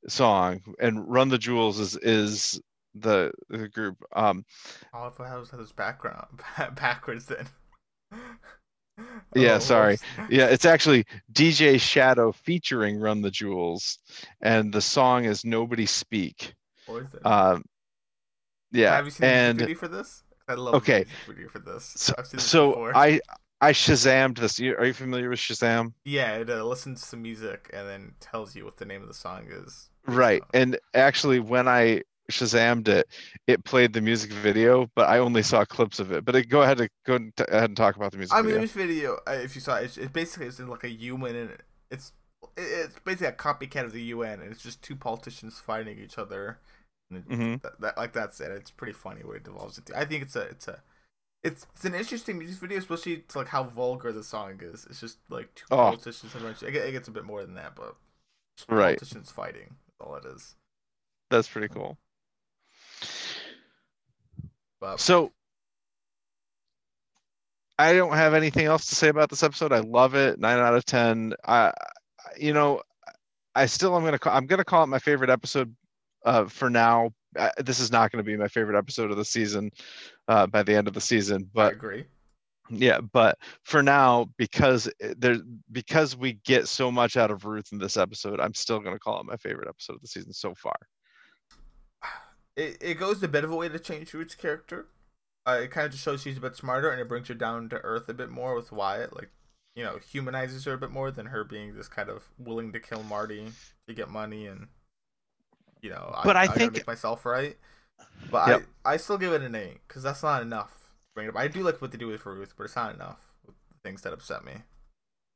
song 0.09 0.61
and 0.79 1.09
run 1.09 1.29
the 1.29 1.39
jewels 1.39 1.81
is 1.81 1.97
is 1.97 2.61
the 2.95 3.33
the 3.49 3.69
group. 3.69 3.97
Um 4.15 4.45
all 4.93 5.07
of 5.07 5.17
has 5.19 5.51
this 5.51 5.73
background 5.73 6.43
backwards 6.77 7.27
then. 7.27 7.47
Yeah 9.35 9.57
oh, 9.57 9.59
sorry. 9.59 9.99
Yeah 10.31 10.47
it's 10.47 10.65
actually 10.65 11.05
dj 11.33 11.79
shadow 11.81 12.33
featuring 12.33 12.99
run 12.99 13.21
the 13.21 13.31
jewels 13.31 13.99
and 14.41 14.73
the 14.73 14.81
song 14.81 15.25
is 15.25 15.45
nobody 15.45 15.85
speak. 15.85 16.55
What 16.87 17.03
is 17.03 17.15
it? 17.15 17.27
um 17.27 17.65
yeah 18.73 18.97
have 18.97 19.05
you 19.05 19.11
seen 19.11 19.27
and, 19.27 19.59
the 19.59 19.65
video 19.65 19.79
for 19.79 19.89
this? 19.89 20.23
I 20.49 20.55
love 20.55 20.75
okay 20.77 21.05
video 21.27 21.49
for 21.49 21.59
this. 21.59 21.85
so, 21.97 22.15
so 22.39 22.93
i 22.95 23.21
I 23.61 23.73
Shazammed 23.73 24.39
this. 24.39 24.61
Are 24.61 24.85
you 24.85 24.93
familiar 24.93 25.31
with 25.31 25.39
Shazam? 25.39 25.95
Yeah, 26.05 26.35
it 26.37 26.51
uh, 26.51 26.65
listens 26.65 27.09
to 27.11 27.17
music 27.17 27.71
and 27.73 27.89
then 27.89 28.15
tells 28.21 28.55
you 28.55 28.65
what 28.65 28.77
the 28.77 28.85
name 28.85 29.03
of 29.03 29.09
the 29.09 29.15
song 29.15 29.47
is. 29.51 29.89
Right, 30.07 30.43
and 30.53 30.79
actually, 30.95 31.41
when 31.41 31.67
I 31.67 32.03
Shazammed 32.31 32.89
it, 32.89 33.09
it 33.47 33.65
played 33.65 33.93
the 33.93 34.01
music 34.01 34.33
video, 34.33 34.91
but 34.95 35.09
I 35.09 35.19
only 35.19 35.43
saw 35.43 35.65
clips 35.65 36.01
of 36.01 36.13
it. 36.13 36.25
But 36.25 36.37
it, 36.37 36.49
go 36.49 36.63
ahead 36.63 36.79
to 36.79 36.89
go 37.07 37.15
ahead 37.15 37.71
and 37.71 37.77
talk 37.77 37.97
about 37.97 38.13
the 38.13 38.19
music. 38.19 38.37
I 38.37 38.43
mean, 38.43 38.47
video. 38.47 38.59
music 38.59 38.77
video, 38.77 39.19
uh, 39.27 39.33
if 39.33 39.55
you 39.55 39.61
saw 39.61 39.77
it, 39.77 39.97
it 39.97 40.13
basically 40.13 40.47
is 40.47 40.61
in 40.61 40.69
like 40.69 40.85
a 40.85 40.91
human, 40.91 41.35
and 41.35 41.51
it's 41.91 42.13
it's 42.57 42.99
basically 43.05 43.29
a 43.29 43.33
copycat 43.33 43.85
of 43.85 43.93
the 43.93 44.03
UN, 44.03 44.41
and 44.41 44.53
it's 44.53 44.63
just 44.63 44.83
two 44.83 44.97
politicians 44.97 45.59
fighting 45.59 45.99
each 45.99 46.19
other. 46.19 46.59
Mm-hmm. 47.13 47.57
That, 47.63 47.81
that, 47.81 47.97
like 47.97 48.13
that's 48.13 48.41
it. 48.41 48.51
It's 48.51 48.71
pretty 48.71 48.93
funny 48.93 49.23
what 49.23 49.37
it 49.37 49.45
devolves 49.45 49.79
into. 49.79 49.97
I 49.97 50.05
think 50.05 50.23
it's 50.23 50.37
a 50.37 50.43
it's 50.43 50.69
a 50.69 50.83
it's 51.43 51.67
it's 51.75 51.85
an 51.85 51.95
interesting 51.95 52.39
music 52.39 52.61
video, 52.61 52.79
especially 52.79 53.19
to 53.29 53.39
like 53.39 53.49
how 53.49 53.65
vulgar 53.65 54.13
the 54.13 54.25
song 54.25 54.61
is. 54.63 54.87
It's 54.91 55.01
just 55.01 55.19
like 55.29 55.55
two 55.55 55.67
oh. 55.71 55.77
politicians. 55.77 56.35
It 56.63 56.73
gets 56.73 57.09
a 57.09 57.13
bit 57.13 57.25
more 57.25 57.45
than 57.45 57.55
that, 57.55 57.75
but 57.75 57.95
right. 58.69 58.99
politicians 58.99 59.31
fighting. 59.31 59.75
That's 59.87 60.01
all 60.01 60.17
it 60.17 60.25
is. 60.25 60.55
That's 61.31 61.49
pretty 61.49 61.69
cool. 61.69 61.99
But, 64.81 65.01
so 65.01 65.33
I 67.79 67.93
don't 67.95 68.15
have 68.15 68.35
anything 68.35 68.67
else 68.67 68.87
to 68.87 68.95
say 68.95 69.09
about 69.09 69.31
this 69.31 69.43
episode. 69.43 69.73
I 69.73 69.81
love 69.81 70.15
it. 70.15 70.39
Nine 70.39 70.59
out 70.59 70.75
of 70.75 70.85
ten. 70.85 71.35
I, 71.47 71.73
you 72.39 72.53
know, 72.53 72.83
I 73.55 73.67
still 73.67 73.97
am 73.97 74.05
gonna 74.05 74.19
call, 74.19 74.35
I'm 74.35 74.47
gonna 74.47 74.65
call 74.65 74.85
it 74.85 74.89
my 74.89 74.99
favorite 74.99 75.31
episode 75.31 75.75
uh, 76.25 76.47
for 76.47 76.71
now. 76.71 77.13
This 77.59 77.81
is 77.81 77.91
not 77.91 78.11
going 78.11 78.25
to 78.25 78.27
be 78.27 78.37
my 78.37 78.49
favorite 78.49 78.79
episode 78.79 79.11
of 79.11 79.17
the 79.17 79.25
season 79.25 79.71
uh, 80.29 80.47
by 80.47 80.63
the 80.63 80.75
end 80.75 80.89
of 80.89 80.95
the 80.95 81.01
season. 81.01 81.49
But 81.53 81.73
I 81.73 81.77
agree. 81.77 82.05
Yeah, 82.69 83.01
but 83.01 83.39
for 83.63 83.83
now, 83.83 84.29
because 84.37 84.91
there, 85.17 85.37
because 85.71 86.17
we 86.17 86.35
get 86.45 86.67
so 86.67 86.91
much 86.91 87.17
out 87.17 87.31
of 87.31 87.45
Ruth 87.45 87.69
in 87.73 87.79
this 87.79 87.97
episode, 87.97 88.41
I'm 88.41 88.55
still 88.55 88.81
going 88.81 88.95
to 88.95 88.99
call 88.99 89.21
it 89.21 89.27
my 89.27 89.37
favorite 89.37 89.69
episode 89.69 89.95
of 89.95 90.01
the 90.01 90.09
season 90.09 90.33
so 90.33 90.55
far. 90.55 90.77
It 92.57 92.79
it 92.81 92.95
goes 92.95 93.23
a 93.23 93.29
bit 93.29 93.45
of 93.45 93.51
a 93.51 93.55
way 93.55 93.69
to 93.69 93.79
change 93.79 94.15
Ruth's 94.15 94.35
character. 94.35 94.87
Uh, 95.47 95.61
it 95.65 95.71
kind 95.71 95.85
of 95.85 95.93
just 95.93 96.03
shows 96.03 96.23
she's 96.23 96.39
a 96.39 96.41
bit 96.41 96.57
smarter, 96.57 96.91
and 96.91 96.99
it 96.99 97.07
brings 97.07 97.29
her 97.29 97.35
down 97.35 97.69
to 97.69 97.77
earth 97.85 98.09
a 98.09 98.15
bit 98.15 98.31
more 98.31 98.55
with 98.55 98.73
Wyatt. 98.73 99.15
Like, 99.15 99.29
you 99.75 99.85
know, 99.85 99.99
humanizes 100.11 100.65
her 100.65 100.73
a 100.73 100.79
bit 100.79 100.91
more 100.91 101.11
than 101.11 101.27
her 101.27 101.45
being 101.45 101.77
this 101.77 101.87
kind 101.87 102.09
of 102.09 102.31
willing 102.39 102.73
to 102.73 102.81
kill 102.81 103.03
Marty 103.03 103.53
to 103.87 103.95
get 103.95 104.09
money 104.09 104.47
and 104.47 104.69
you 105.87 105.93
know, 105.93 106.15
but 106.25 106.37
I, 106.37 106.41
I, 106.41 106.43
I 106.45 106.47
think 106.49 106.73
make 106.75 106.87
myself 106.87 107.25
right. 107.25 107.57
But 108.31 108.49
yep. 108.49 108.63
I, 108.85 108.95
I 108.95 108.97
still 108.97 109.19
give 109.19 109.33
it 109.33 109.43
an 109.43 109.55
eight 109.55 109.79
because 109.87 110.03
that's 110.03 110.23
not 110.23 110.43
enough. 110.43 110.91
bring 111.15 111.29
it 111.29 111.31
up. 111.31 111.37
I 111.37 111.49
do 111.49 111.63
like 111.63 111.81
what 111.81 111.93
they 111.93 111.99
do 111.99 112.09
with 112.09 112.27
Ruth, 112.27 112.55
but 112.57 112.65
it's 112.65 112.77
not 112.77 112.95
enough 112.95 113.33
with 113.47 113.55
things 113.83 114.03
that 114.03 114.13
upset 114.13 114.45
me, 114.45 114.53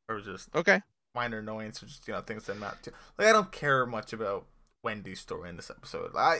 or 0.09 0.21
just 0.21 0.55
okay 0.55 0.83
minor 1.15 1.39
annoyance, 1.39 1.83
or 1.83 1.87
just 1.87 2.07
you 2.07 2.15
know 2.15 2.21
things 2.21 2.45
that 2.45 2.55
I'm 2.55 2.61
not 2.61 2.83
too 2.83 2.93
like. 3.19 3.29
I 3.29 3.33
don't 3.33 3.53
care 3.53 3.87
much 3.87 4.13
about 4.13 4.47
Wendy's 4.83 5.21
story 5.21 5.49
in 5.49 5.57
this 5.57 5.71
episode. 5.71 6.13
I, 6.17 6.39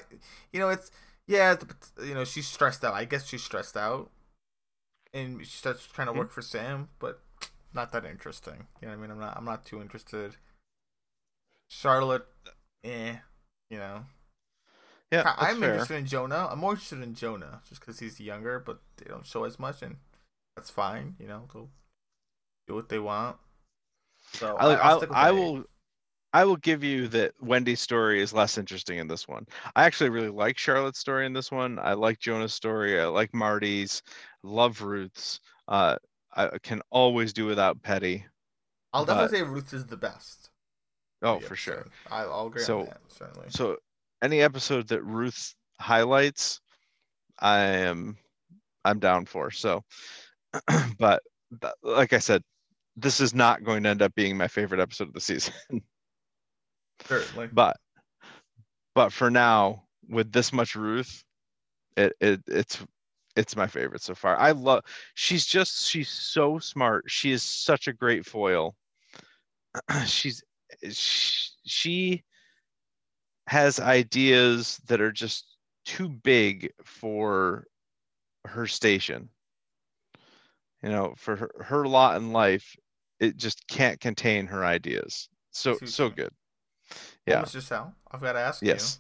you 0.53 0.61
know, 0.61 0.69
it's 0.69 0.91
yeah, 1.27 1.55
you 2.05 2.15
know, 2.15 2.25
she's 2.25 2.47
stressed 2.47 2.85
out. 2.85 2.95
I 2.95 3.05
guess 3.05 3.27
she's 3.27 3.43
stressed 3.43 3.77
out, 3.77 4.11
and 5.13 5.41
she 5.41 5.57
starts 5.57 5.87
trying 5.87 6.07
to 6.07 6.13
mm-hmm. 6.13 6.21
work 6.21 6.33
for 6.33 6.43
Sam, 6.43 6.89
but 6.99 7.21
not 7.73 7.93
that 7.93 8.05
interesting. 8.05 8.67
You 8.81 8.89
know 8.89 8.95
what 8.97 8.99
I 8.99 9.03
mean? 9.03 9.11
I'm 9.13 9.21
not. 9.21 9.37
I'm 9.37 9.45
not 9.45 9.65
too 9.65 9.81
interested. 9.81 10.37
Charlotte, 11.69 12.27
eh. 12.83 13.17
You 13.71 13.79
know. 13.79 14.05
Yeah, 15.11 15.35
I'm 15.39 15.61
fair. 15.61 15.71
interested 15.71 15.97
in 15.97 16.07
Jonah. 16.07 16.49
I'm 16.51 16.59
more 16.59 16.73
interested 16.73 17.03
in 17.03 17.15
Jonah 17.15 17.63
just 17.69 17.81
because 17.81 17.99
he's 17.99 18.21
younger, 18.21 18.61
but 18.61 18.81
they 18.97 19.07
don't 19.09 19.27
show 19.27 19.45
as 19.45 19.59
much, 19.59 19.83
and 19.83 19.97
that's 20.55 20.71
fine. 20.71 21.17
You 21.19 21.27
know, 21.27 21.49
they'll 21.53 21.69
do 22.69 22.75
what 22.75 22.89
they 22.89 23.01
want. 23.01 23.37
So 24.35 24.57
I, 24.57 24.75
I, 24.75 25.29
I 25.29 25.31
will. 25.33 25.65
I 26.33 26.45
will 26.45 26.57
give 26.59 26.85
you 26.85 27.09
that 27.09 27.33
Wendy's 27.41 27.81
story 27.81 28.23
is 28.23 28.33
less 28.33 28.57
interesting 28.57 28.99
in 28.99 29.09
this 29.09 29.27
one. 29.27 29.47
I 29.75 29.85
actually 29.85 30.11
really 30.11 30.29
like 30.29 30.57
Charlotte's 30.59 31.01
story 31.01 31.27
in 31.27 31.33
this 31.33 31.51
one. 31.51 31.81
I 31.81 31.95
like 31.95 32.21
Jonah's 32.21 32.55
story. 32.55 33.01
I 33.01 33.07
like 33.07 33.35
Marty's. 33.35 34.01
Love 34.45 34.81
Ruth's. 34.81 35.41
Uh, 35.67 35.97
I 36.37 36.51
can 36.63 36.83
always 36.91 37.33
do 37.33 37.47
without 37.47 37.83
Petty. 37.83 38.25
I'll 38.93 39.05
definitely 39.05 39.39
say 39.39 39.43
Ruth 39.43 39.75
is 39.75 39.87
the 39.87 39.97
best. 39.97 40.50
Oh, 41.23 41.39
for 41.41 41.57
sure. 41.57 41.87
I, 42.11 42.27
will 42.27 42.47
agree 42.47 42.63
so, 42.63 42.81
on 42.81 42.87
that, 42.87 43.01
certainly. 43.09 43.47
So, 43.51 43.77
any 44.23 44.41
episode 44.41 44.89
that 44.89 45.03
Ruth 45.03 45.55
highlights, 45.79 46.61
I 47.39 47.61
am, 47.61 48.17
I'm 48.85 48.99
down 48.99 49.27
for. 49.27 49.51
So, 49.51 49.85
but 50.99 51.23
like 51.83 52.13
I 52.13 52.19
said, 52.19 52.43
this 52.97 53.21
is 53.21 53.35
not 53.35 53.65
going 53.65 53.83
to 53.83 53.89
end 53.89 54.03
up 54.03 54.15
being 54.15 54.37
my 54.37 54.49
favorite 54.49 54.81
episode 54.81 55.09
of 55.09 55.15
the 55.15 55.21
season. 55.21 55.55
Certainly. 57.05 57.49
But, 57.53 57.77
but 58.95 59.13
for 59.13 59.31
now, 59.31 59.85
with 60.09 60.33
this 60.33 60.53
much 60.53 60.75
Ruth, 60.75 61.25
it, 61.97 62.13
it 62.21 62.41
it's 62.47 62.79
it's 63.37 63.57
my 63.57 63.67
favorite 63.67 64.03
so 64.03 64.15
far. 64.15 64.37
I 64.37 64.51
love 64.51 64.85
she's 65.15 65.47
just 65.47 65.89
she's 65.89 66.09
so 66.09 66.59
smart. 66.59 67.05
She 67.07 67.31
is 67.31 67.43
such 67.43 67.89
a 67.89 67.93
great 67.93 68.27
foil. 68.27 68.75
she's 70.07 70.43
she 71.65 72.25
has 73.47 73.81
ideas 73.81 74.81
that 74.87 75.01
are 75.01 75.13
just 75.13 75.57
too 75.85 76.09
big 76.09 76.73
for 76.85 77.65
her 78.45 78.67
station 78.67 79.29
you 80.83 80.89
know 80.89 81.15
for 81.17 81.37
her, 81.37 81.51
her 81.61 81.87
lot 81.87 82.17
in 82.17 82.33
life 82.33 82.77
it 83.19 83.37
just 83.37 83.67
can't 83.69 84.01
contain 84.01 84.47
her 84.47 84.65
ideas. 84.65 85.29
So 85.51 85.73
what 85.75 85.83
so 85.85 86.09
mean. 86.09 86.17
good. 86.17 86.31
Yeah. 87.27 87.43
Mr. 87.43 87.61
Sal, 87.61 87.95
I've 88.11 88.23
got 88.23 88.33
to 88.33 88.41
ask 88.41 88.63
Yes. 88.63 88.99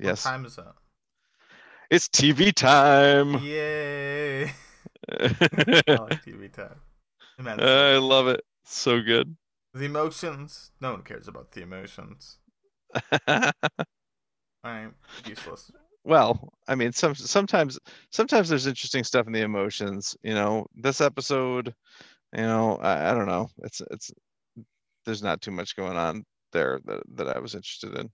you. 0.00 0.06
What 0.08 0.08
Yes. 0.08 0.24
time 0.24 0.44
is 0.46 0.56
it? 0.58 0.64
It's 1.90 2.08
TV 2.08 2.50
time. 2.52 3.34
Yay! 3.34 4.44
I 4.44 4.52
I 5.88 5.98
like 5.98 6.22
TV 6.24 6.48
time. 6.48 6.80
Immensely. 7.38 7.66
love 7.98 8.28
it. 8.28 8.42
So 8.64 9.00
good. 9.02 9.36
The 9.74 9.84
emotions. 9.84 10.70
No 10.80 10.92
one 10.92 11.02
cares 11.02 11.28
about 11.28 11.52
the 11.52 11.62
emotions. 11.62 12.38
I'm 14.64 14.94
useless. 15.26 15.70
well, 16.04 16.52
I 16.68 16.74
mean, 16.74 16.92
some 16.92 17.14
sometimes 17.14 17.78
sometimes 18.10 18.48
there's 18.48 18.66
interesting 18.66 19.04
stuff 19.04 19.26
in 19.26 19.32
the 19.32 19.40
emotions. 19.42 20.16
You 20.22 20.34
know, 20.34 20.66
this 20.74 21.00
episode, 21.00 21.74
you 22.36 22.42
know, 22.42 22.76
I, 22.76 23.10
I 23.10 23.14
don't 23.14 23.26
know. 23.26 23.48
It's 23.64 23.80
it's 23.90 24.10
there's 25.04 25.22
not 25.22 25.40
too 25.40 25.50
much 25.50 25.74
going 25.76 25.96
on 25.96 26.24
there 26.52 26.80
that 26.84 27.02
that 27.14 27.36
I 27.36 27.38
was 27.40 27.54
interested 27.54 27.94
in. 27.96 28.10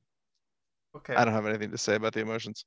Okay. 0.97 1.15
I 1.15 1.25
don't 1.25 1.35
have 1.35 1.47
anything 1.47 1.71
to 1.71 1.79
say 1.79 1.97
about 1.97 2.15
the 2.15 2.21
emotions. 2.21 2.65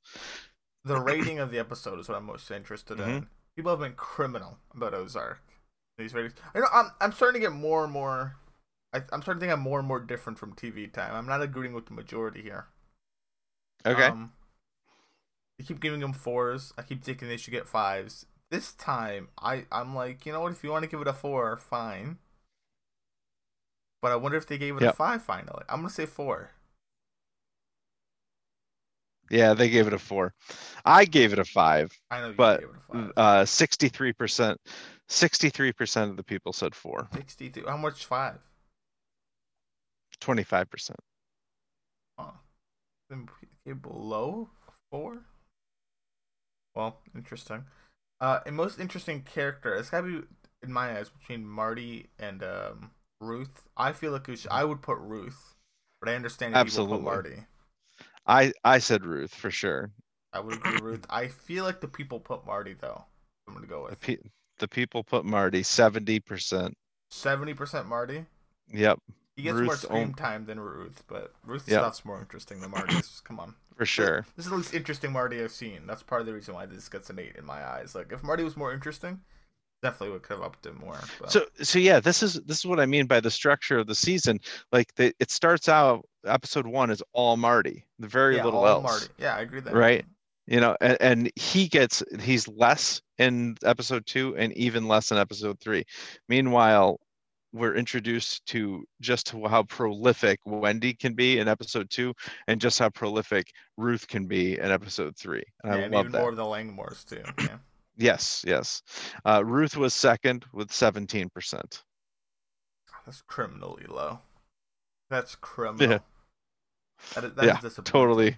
the 0.84 1.00
rating 1.00 1.38
of 1.40 1.50
the 1.50 1.58
episode 1.58 1.98
is 1.98 2.08
what 2.08 2.16
I'm 2.18 2.26
most 2.26 2.50
interested 2.50 3.00
in. 3.00 3.22
Mhm. 3.22 3.26
People 3.56 3.72
have 3.72 3.80
been 3.80 3.94
criminal 3.94 4.58
about 4.74 4.94
Ozark. 4.94 5.40
These 5.98 6.14
ratings. 6.14 6.34
I 6.54 6.60
know. 6.60 6.66
I'm, 6.72 6.90
I'm 7.00 7.12
starting 7.12 7.40
to 7.42 7.48
get 7.48 7.54
more 7.54 7.84
and 7.84 7.92
more. 7.92 8.36
I, 8.92 8.98
I'm 9.12 9.22
starting 9.22 9.40
to 9.40 9.46
think 9.46 9.52
I'm 9.52 9.60
more 9.60 9.78
and 9.78 9.88
more 9.88 10.00
different 10.00 10.38
from 10.38 10.54
TV 10.54 10.90
time. 10.92 11.14
I'm 11.14 11.26
not 11.26 11.42
agreeing 11.42 11.72
with 11.74 11.86
the 11.86 11.94
majority 11.94 12.42
here. 12.42 12.68
Okay. 13.86 14.06
Um, 14.08 14.32
they 15.58 15.64
keep 15.64 15.80
giving 15.80 16.00
them 16.00 16.12
fours. 16.12 16.72
I 16.76 16.82
keep 16.82 17.02
thinking 17.04 17.28
they 17.28 17.36
should 17.36 17.52
get 17.52 17.66
fives. 17.66 18.26
This 18.50 18.72
time, 18.74 19.28
I 19.38 19.66
I'm 19.72 19.94
like, 19.94 20.26
you 20.26 20.32
know 20.32 20.42
what? 20.42 20.52
If 20.52 20.62
you 20.62 20.70
want 20.70 20.82
to 20.84 20.90
give 20.90 21.00
it 21.00 21.08
a 21.08 21.12
four, 21.14 21.56
fine. 21.56 22.18
But 24.02 24.12
I 24.12 24.16
wonder 24.16 24.36
if 24.36 24.46
they 24.46 24.58
gave 24.58 24.76
it 24.76 24.82
a 24.82 24.90
five 24.90 25.22
finally. 25.22 25.64
I'm 25.66 25.78
gonna 25.80 25.88
say 25.88 26.04
four. 26.04 26.50
yeah, 29.30 29.54
they 29.54 29.68
gave 29.70 29.86
it 29.86 29.92
a 29.92 29.98
four. 29.98 30.34
I 30.84 31.04
gave 31.04 31.32
it 31.32 31.38
a 31.38 31.44
five. 31.44 31.90
I 32.10 32.20
know 32.20 32.30
you 32.30 32.34
But, 32.36 32.58
gave 32.58 32.68
it 32.68 32.76
a 32.76 32.80
five. 32.80 33.12
Uh, 33.16 33.44
sixty-three 33.44 34.12
percent, 34.12 34.60
sixty-three 35.08 35.72
percent 35.72 36.10
of 36.10 36.16
the 36.16 36.24
people 36.24 36.52
said 36.52 36.74
four. 36.74 37.10
Sixty-two. 37.14 37.64
How 37.66 37.76
much 37.76 38.06
five? 38.06 38.40
Twenty-five 40.22 40.70
percent. 40.70 41.00
Oh, 42.16 42.34
then 43.10 43.28
below 43.80 44.50
four. 44.90 45.24
Well, 46.74 47.00
interesting. 47.14 47.64
Uh, 48.20 48.40
a 48.46 48.52
most 48.52 48.78
interesting 48.80 49.22
character. 49.22 49.74
It's 49.74 49.90
gotta 49.90 50.06
be 50.06 50.22
in 50.62 50.72
my 50.72 50.96
eyes 50.98 51.10
between 51.10 51.46
Marty 51.46 52.08
and 52.18 52.42
um 52.42 52.90
Ruth. 53.20 53.64
I 53.76 53.92
feel 53.92 54.12
like 54.12 54.26
should, 54.26 54.48
I 54.50 54.64
would 54.64 54.82
put 54.82 54.98
Ruth, 54.98 55.54
but 56.00 56.08
I 56.10 56.14
understand 56.14 56.54
if 56.54 56.64
people 56.64 56.82
put 56.82 57.00
Absolutely. 57.00 57.02
Marty. 57.02 57.46
I 58.26 58.52
I 58.64 58.78
said 58.78 59.04
Ruth 59.06 59.32
for 59.32 59.50
sure. 59.52 59.92
I 60.32 60.40
would 60.40 60.52
agree 60.56 60.72
with 60.72 60.82
Ruth. 60.82 61.06
I 61.08 61.28
feel 61.28 61.64
like 61.64 61.80
the 61.80 61.88
people 61.88 62.20
put 62.20 62.44
Marty 62.44 62.74
though. 62.74 63.06
I'm 63.48 63.54
gonna 63.54 63.66
go 63.66 63.84
The 63.86 63.94
with 63.94 63.96
pe- 63.96 64.30
the 64.58 64.66
people 64.66 65.04
put 65.04 65.24
Marty 65.24 65.62
seventy 65.62 66.18
percent. 66.18 66.76
seventy 67.10 67.54
percent 67.54 67.86
Marty. 67.86 68.26
Yep, 68.72 68.98
He 69.36 69.42
gets 69.42 69.58
more 69.58 69.76
screen 69.76 70.02
own- 70.08 70.14
time 70.14 70.44
than 70.46 70.60
Ruth, 70.60 71.02
but 71.08 71.32
Ruth's 71.44 71.68
Yep. 71.68 71.80
stuff's 71.80 72.04
more 72.04 72.20
interesting 72.20 72.60
than 72.60 72.70
Marty's. 72.70 73.20
Come 73.24 73.40
on. 73.40 73.54
for 73.76 73.86
sure. 73.86 74.26
This 74.36 74.44
is 74.46 74.50
the 74.50 74.56
least 74.58 74.74
interesting 74.74 75.12
Marty 75.12 75.42
I've 75.42 75.50
seen. 75.52 75.86
That's 75.86 76.02
part 76.02 76.20
of 76.20 76.26
the 76.26 76.34
reason 76.34 76.54
why 76.54 76.66
this 76.66 76.88
gets 76.88 77.08
an 77.10 77.18
eight 77.18 77.36
in 77.36 77.44
my 77.46 77.64
eyes. 77.66 77.94
Like 77.94 78.12
if 78.12 78.22
Marty 78.22 78.44
was 78.44 78.56
more 78.56 78.72
interesting, 78.74 79.20
definitely 79.82 80.10
would 80.10 80.22
could 80.22 80.34
have 80.34 80.42
upped 80.44 80.66
it 80.66 80.78
more. 80.78 81.00
But 81.18 81.32
So 81.32 81.46
so 81.62 81.78
yeah, 81.78 81.98
this 81.98 82.22
is 82.22 82.34
this 82.46 82.58
is 82.58 82.66
what 82.66 82.78
I 82.78 82.84
mean 82.86 83.06
by 83.06 83.20
the 83.20 83.30
structure 83.30 83.78
of 83.78 83.86
the 83.86 83.94
season. 83.94 84.38
Like 84.70 84.94
the, 84.96 85.14
it 85.18 85.30
starts 85.30 85.68
out 85.68 86.06
episode 86.26 86.66
one 86.66 86.90
is 86.90 87.02
all 87.14 87.36
Marty, 87.38 87.86
the 87.98 88.08
very 88.08 88.36
yeah, 88.36 88.44
little 88.44 88.66
else. 88.66 88.82
Marty. 88.84 89.06
Yeah, 89.18 89.34
I 89.36 89.40
agree 89.40 89.60
that. 89.60 89.74
Right. 89.74 90.04
You 90.46 90.60
know, 90.60 90.76
and, 90.80 90.96
and 91.00 91.30
he 91.36 91.68
gets 91.68 92.02
he's 92.20 92.46
less 92.48 93.00
in 93.18 93.56
episode 93.64 94.04
two 94.06 94.36
and 94.36 94.52
even 94.52 94.88
less 94.88 95.10
in 95.10 95.16
episode 95.16 95.58
three. 95.60 95.84
Meanwhile, 96.28 97.00
we're 97.52 97.74
introduced 97.74 98.44
to 98.46 98.84
just 99.00 99.30
how 99.30 99.62
prolific 99.64 100.40
Wendy 100.46 100.94
can 100.94 101.14
be 101.14 101.38
in 101.38 101.48
episode 101.48 101.90
two 101.90 102.14
and 102.48 102.60
just 102.60 102.78
how 102.78 102.88
prolific 102.90 103.46
Ruth 103.76 104.08
can 104.08 104.26
be 104.26 104.58
in 104.58 104.70
episode 104.70 105.16
three. 105.16 105.44
And 105.64 105.74
Yeah, 105.74 105.78
I 105.84 105.88
love 105.88 106.00
even 106.06 106.12
that. 106.12 106.18
more 106.20 106.30
of 106.30 106.36
the 106.36 106.42
Langmores 106.44 107.04
too. 107.06 107.22
Yeah. 107.38 107.58
Yes, 107.96 108.42
yes. 108.46 108.82
Uh, 109.26 109.42
Ruth 109.44 109.76
was 109.76 109.92
second 109.92 110.46
with 110.54 110.70
17%. 110.70 111.82
That's 113.04 113.20
criminally 113.22 113.84
low. 113.86 114.18
That's 115.10 115.34
criminal. 115.40 116.00
That 117.14 117.24
is, 117.24 117.34
that 117.34 117.42
is 117.44 117.48
yeah, 117.48 117.60
disappointing. 117.60 117.92
totally. 117.92 118.36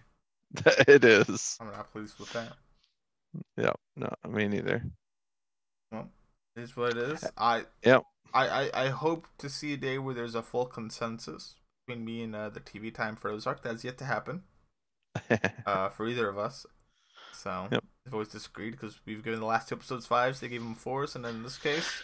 it 0.88 1.04
is. 1.04 1.56
I'm 1.60 1.68
not 1.70 1.92
pleased 1.92 2.18
with 2.18 2.32
that. 2.32 2.54
Yeah, 3.56 3.72
no, 3.96 4.08
me 4.28 4.48
neither. 4.48 4.82
Well, 5.92 6.08
it 6.56 6.62
is 6.62 6.76
what 6.76 6.90
it 6.90 6.96
is. 6.98 7.24
I 7.36 7.64
Yep. 7.84 8.02
I, 8.34 8.64
I, 8.70 8.84
I 8.86 8.88
hope 8.90 9.28
to 9.38 9.48
see 9.48 9.72
a 9.72 9.76
day 9.78 9.98
where 9.98 10.14
there's 10.14 10.34
a 10.34 10.42
full 10.42 10.66
consensus 10.66 11.54
between 11.86 12.04
me 12.04 12.22
and 12.22 12.36
uh, 12.36 12.50
the 12.50 12.60
TV 12.60 12.90
time 12.90 13.16
for 13.16 13.30
Ozark. 13.30 13.62
That's 13.62 13.84
yet 13.84 13.96
to 13.98 14.04
happen 14.04 14.44
uh, 15.66 15.88
for 15.90 16.06
either 16.08 16.28
of 16.28 16.38
us. 16.38 16.66
So 17.32 17.70
Yep. 17.70 17.84
we've 18.04 18.14
always 18.14 18.28
disagreed 18.28 18.72
because 18.72 19.00
we've 19.06 19.24
given 19.24 19.40
the 19.40 19.46
last 19.46 19.68
two 19.68 19.76
episodes 19.76 20.06
fives. 20.06 20.40
They 20.40 20.48
gave 20.48 20.62
them 20.62 20.74
fours, 20.74 21.14
and 21.16 21.24
then 21.24 21.36
in 21.36 21.42
this 21.42 21.58
case, 21.58 22.02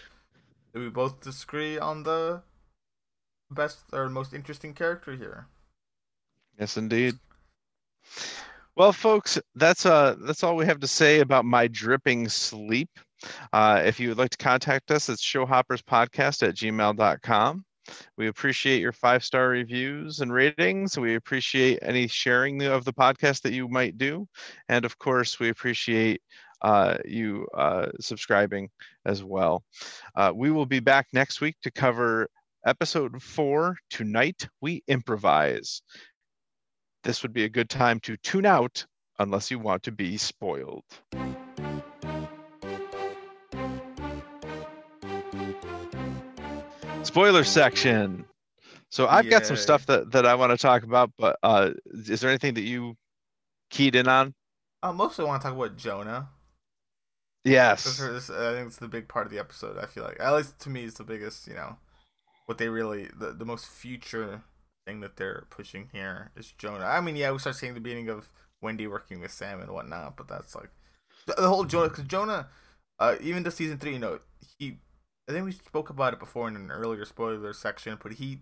we 0.75 0.89
both 0.91 1.21
disagree 1.23 1.79
on 1.79 2.05
the 2.05 2.43
best 3.51 3.85
or 3.93 4.09
most 4.09 4.33
interesting 4.33 4.75
character 4.75 5.15
here. 5.15 5.47
yes, 6.59 6.77
indeed. 6.77 7.19
Well, 8.77 8.93
folks, 8.93 9.39
that's 9.55 9.87
uh 9.87 10.17
that's 10.21 10.43
all 10.43 10.57
we 10.57 10.67
have 10.67 10.81
to 10.81 10.89
say 10.89 11.21
about 11.21 11.45
my 11.45 11.69
dripping 11.69 12.29
sleep. 12.29 12.91
Uh, 13.53 13.83
if 13.85 14.01
you 14.01 14.09
would 14.09 14.19
like 14.19 14.31
to 14.31 14.39
contact 14.39 14.91
us, 14.91 15.09
it's 15.09 15.23
showhopperspodcast 15.23 16.47
at 16.47 16.55
gmail.com. 16.55 17.65
We 18.17 18.29
appreciate 18.29 18.81
your 18.81 18.93
five 18.93 19.25
star 19.25 19.49
reviews 19.49 20.21
and 20.21 20.33
ratings. 20.33 20.99
We 20.99 21.15
appreciate 21.17 21.81
any 21.83 22.07
sharing 22.07 22.63
of 22.63 22.85
the 22.85 22.93
podcast 22.93 23.43
that 23.43 23.53
you 23.53 23.69
might 23.69 23.99
do. 23.99 24.29
And 24.69 24.85
of 24.85 24.99
course, 24.99 25.41
we 25.41 25.49
appreciate 25.49 26.23
uh, 26.63 26.99
you 27.05 27.47
uh, 27.57 27.87
subscribing 28.01 28.69
as 29.07 29.25
well. 29.25 29.65
Uh, 30.15 30.33
we 30.35 30.51
will 30.51 30.67
be 30.67 30.81
back 30.81 31.07
next 31.13 31.41
week 31.41 31.57
to 31.63 31.71
cover 31.71 32.29
episode 32.67 33.23
four 33.23 33.77
Tonight 33.89 34.47
We 34.61 34.83
Improvise. 34.87 35.83
This 37.03 37.23
would 37.23 37.33
be 37.33 37.45
a 37.45 37.49
good 37.49 37.71
time 37.71 37.99
to 38.01 38.17
tune 38.19 38.45
out 38.45 38.85
unless 39.19 39.51
you 39.51 39.59
want 39.59 39.83
to 39.85 39.93
be 39.93 40.19
spoiled. 40.19 40.85
Spoiler 47.11 47.43
section. 47.43 48.25
So 48.91 49.09
I've 49.09 49.29
got 49.29 49.45
some 49.45 49.57
stuff 49.57 49.85
that, 49.87 50.13
that 50.13 50.27
I 50.27 50.37
want 50.37 50.53
to 50.53 50.57
talk 50.57 50.85
about, 50.85 51.11
but 51.19 51.37
uh, 51.43 51.71
is 51.93 52.21
there 52.21 52.31
anything 52.31 52.55
that 52.55 52.63
you 52.63 52.97
keyed 53.69 53.97
in 53.97 54.07
on? 54.07 54.33
Uh, 54.81 54.93
mostly, 54.93 55.25
want 55.25 55.43
to 55.43 55.49
talk 55.49 55.57
about 55.57 55.77
Jonah. 55.77 56.29
Yes. 57.45 57.83
This, 57.83 57.99
this, 57.99 58.31
I 58.31 58.53
think 58.53 58.69
it's 58.69 58.77
the 58.77 58.87
big 58.87 59.09
part 59.09 59.27
of 59.27 59.33
the 59.33 59.41
episode. 59.41 59.77
I 59.77 59.87
feel 59.87 60.05
like, 60.05 60.21
at 60.21 60.33
least 60.35 60.61
to 60.61 60.71
me, 60.71 60.85
it's 60.85 60.99
the 60.99 61.05
biggest. 61.05 61.49
You 61.49 61.55
know, 61.55 61.79
what 62.47 62.59
they 62.59 62.69
really 62.69 63.09
the 63.19 63.33
the 63.33 63.45
most 63.45 63.67
future 63.67 64.43
thing 64.87 65.01
that 65.01 65.17
they're 65.17 65.47
pushing 65.51 65.89
here 65.93 66.31
is 66.37 66.53
Jonah. 66.59 66.85
I 66.85 67.01
mean, 67.01 67.17
yeah, 67.17 67.33
we 67.33 67.39
start 67.39 67.57
seeing 67.57 67.75
the 67.75 67.81
beginning 67.81 68.09
of 68.09 68.31
Wendy 68.63 68.87
working 68.87 69.21
with 69.21 69.33
Sam 69.33 69.61
and 69.61 69.73
whatnot, 69.73 70.17
but 70.17 70.29
that's 70.29 70.55
like 70.55 70.71
the, 71.27 71.35
the 71.35 71.49
whole 71.49 71.65
Jonah 71.65 71.89
because 71.89 72.05
Jonah, 72.05 72.47
uh, 73.01 73.17
even 73.21 73.43
the 73.43 73.51
season 73.51 73.79
three, 73.79 73.95
you 73.95 73.99
know, 73.99 74.21
he. 74.59 74.79
I 75.31 75.33
think 75.33 75.45
we 75.45 75.53
spoke 75.53 75.91
about 75.91 76.13
it 76.13 76.19
before 76.19 76.49
in 76.49 76.57
an 76.57 76.71
earlier 76.71 77.05
spoiler 77.05 77.53
section, 77.53 77.99
but 78.03 78.13
he 78.15 78.41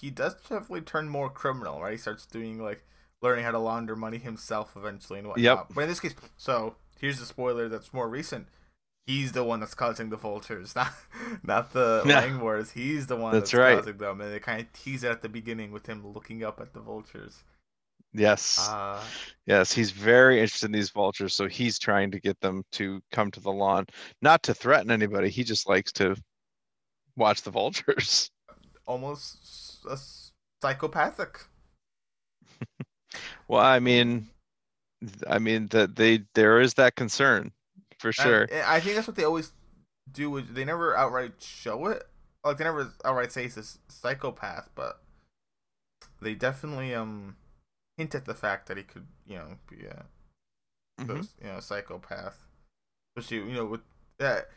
he 0.00 0.10
does 0.10 0.34
definitely 0.34 0.80
turn 0.80 1.08
more 1.08 1.28
criminal, 1.28 1.80
right? 1.82 1.92
He 1.92 1.98
starts 1.98 2.24
doing 2.24 2.58
like 2.62 2.84
learning 3.20 3.44
how 3.44 3.50
to 3.50 3.58
launder 3.58 3.96
money 3.96 4.18
himself 4.18 4.74
eventually 4.76 5.18
and 5.18 5.28
whatnot. 5.28 5.42
Yep. 5.44 5.66
But 5.74 5.80
in 5.82 5.88
this 5.88 6.00
case, 6.00 6.14
so 6.36 6.76
here's 6.98 7.18
the 7.18 7.26
spoiler 7.26 7.68
that's 7.68 7.92
more 7.92 8.08
recent. 8.08 8.46
He's 9.06 9.32
the 9.32 9.42
one 9.44 9.60
that's 9.60 9.74
causing 9.74 10.10
the 10.10 10.16
vultures, 10.16 10.74
not 10.76 10.92
not 11.42 11.72
the 11.72 12.02
Yeah. 12.06 12.22
Langmores. 12.22 12.72
He's 12.72 13.06
the 13.06 13.16
one 13.16 13.32
That's 13.32 13.50
that's, 13.50 13.60
right. 13.60 13.76
causing 13.78 13.98
them, 13.98 14.20
and 14.20 14.32
they 14.32 14.38
kind 14.40 14.60
of 14.60 14.72
tease 14.72 15.04
it 15.04 15.10
at 15.10 15.22
the 15.22 15.28
beginning 15.28 15.72
with 15.72 15.86
him 15.86 16.06
looking 16.06 16.42
up 16.42 16.60
at 16.60 16.72
the 16.72 16.80
vultures. 16.80 17.42
Yes. 18.12 18.68
Uh, 18.68 19.02
Yes, 19.48 19.72
he's 19.72 19.92
very 19.92 20.40
interested 20.40 20.66
in 20.66 20.72
these 20.72 20.90
vultures, 20.90 21.34
so 21.34 21.46
he's 21.48 21.78
trying 21.78 22.10
to 22.10 22.20
get 22.20 22.38
them 22.40 22.62
to 22.72 23.00
come 23.10 23.30
to 23.30 23.40
the 23.40 23.50
lawn, 23.50 23.86
not 24.20 24.42
to 24.42 24.52
threaten 24.52 24.90
anybody. 24.90 25.30
He 25.30 25.42
just 25.42 25.66
likes 25.66 25.90
to 25.92 26.14
watch 27.16 27.40
the 27.40 27.50
vultures. 27.50 28.30
almost 28.86 29.86
uh, 29.88 29.96
psychopathic. 30.60 31.40
Well, 33.48 33.64
I 33.64 33.78
mean, 33.78 34.28
I 35.26 35.38
mean 35.38 35.68
that 35.68 35.96
they 35.96 36.24
there 36.34 36.60
is 36.60 36.74
that 36.74 36.94
concern 36.94 37.50
for 37.98 38.12
sure. 38.12 38.42
and 38.42 38.62
I 38.66 38.80
think 38.80 38.96
that's 38.96 39.06
what 39.06 39.16
they 39.16 39.24
always 39.24 39.52
do. 40.12 40.42
They 40.42 40.66
never 40.66 40.94
outright 40.94 41.32
show 41.40 41.86
it, 41.86 42.06
like 42.44 42.58
they 42.58 42.64
never 42.64 42.92
outright 43.02 43.32
say 43.32 43.44
he's 43.44 43.56
a 43.56 43.64
psychopath, 43.90 44.68
but 44.74 45.00
they 46.20 46.34
definitely 46.34 46.94
um 46.94 47.36
hint 47.98 48.14
at 48.14 48.24
the 48.24 48.34
fact 48.34 48.68
that 48.68 48.76
he 48.78 48.82
could, 48.84 49.06
you 49.26 49.36
know, 49.36 49.58
be 49.68 49.84
a 49.84 50.06
Mhm. 51.00 51.28
you 51.42 51.46
know 51.48 51.60
psychopath, 51.60 52.46
especially 53.16 53.38
you 53.50 53.54
know 53.54 53.66
with 53.66 53.82
that 54.18 54.50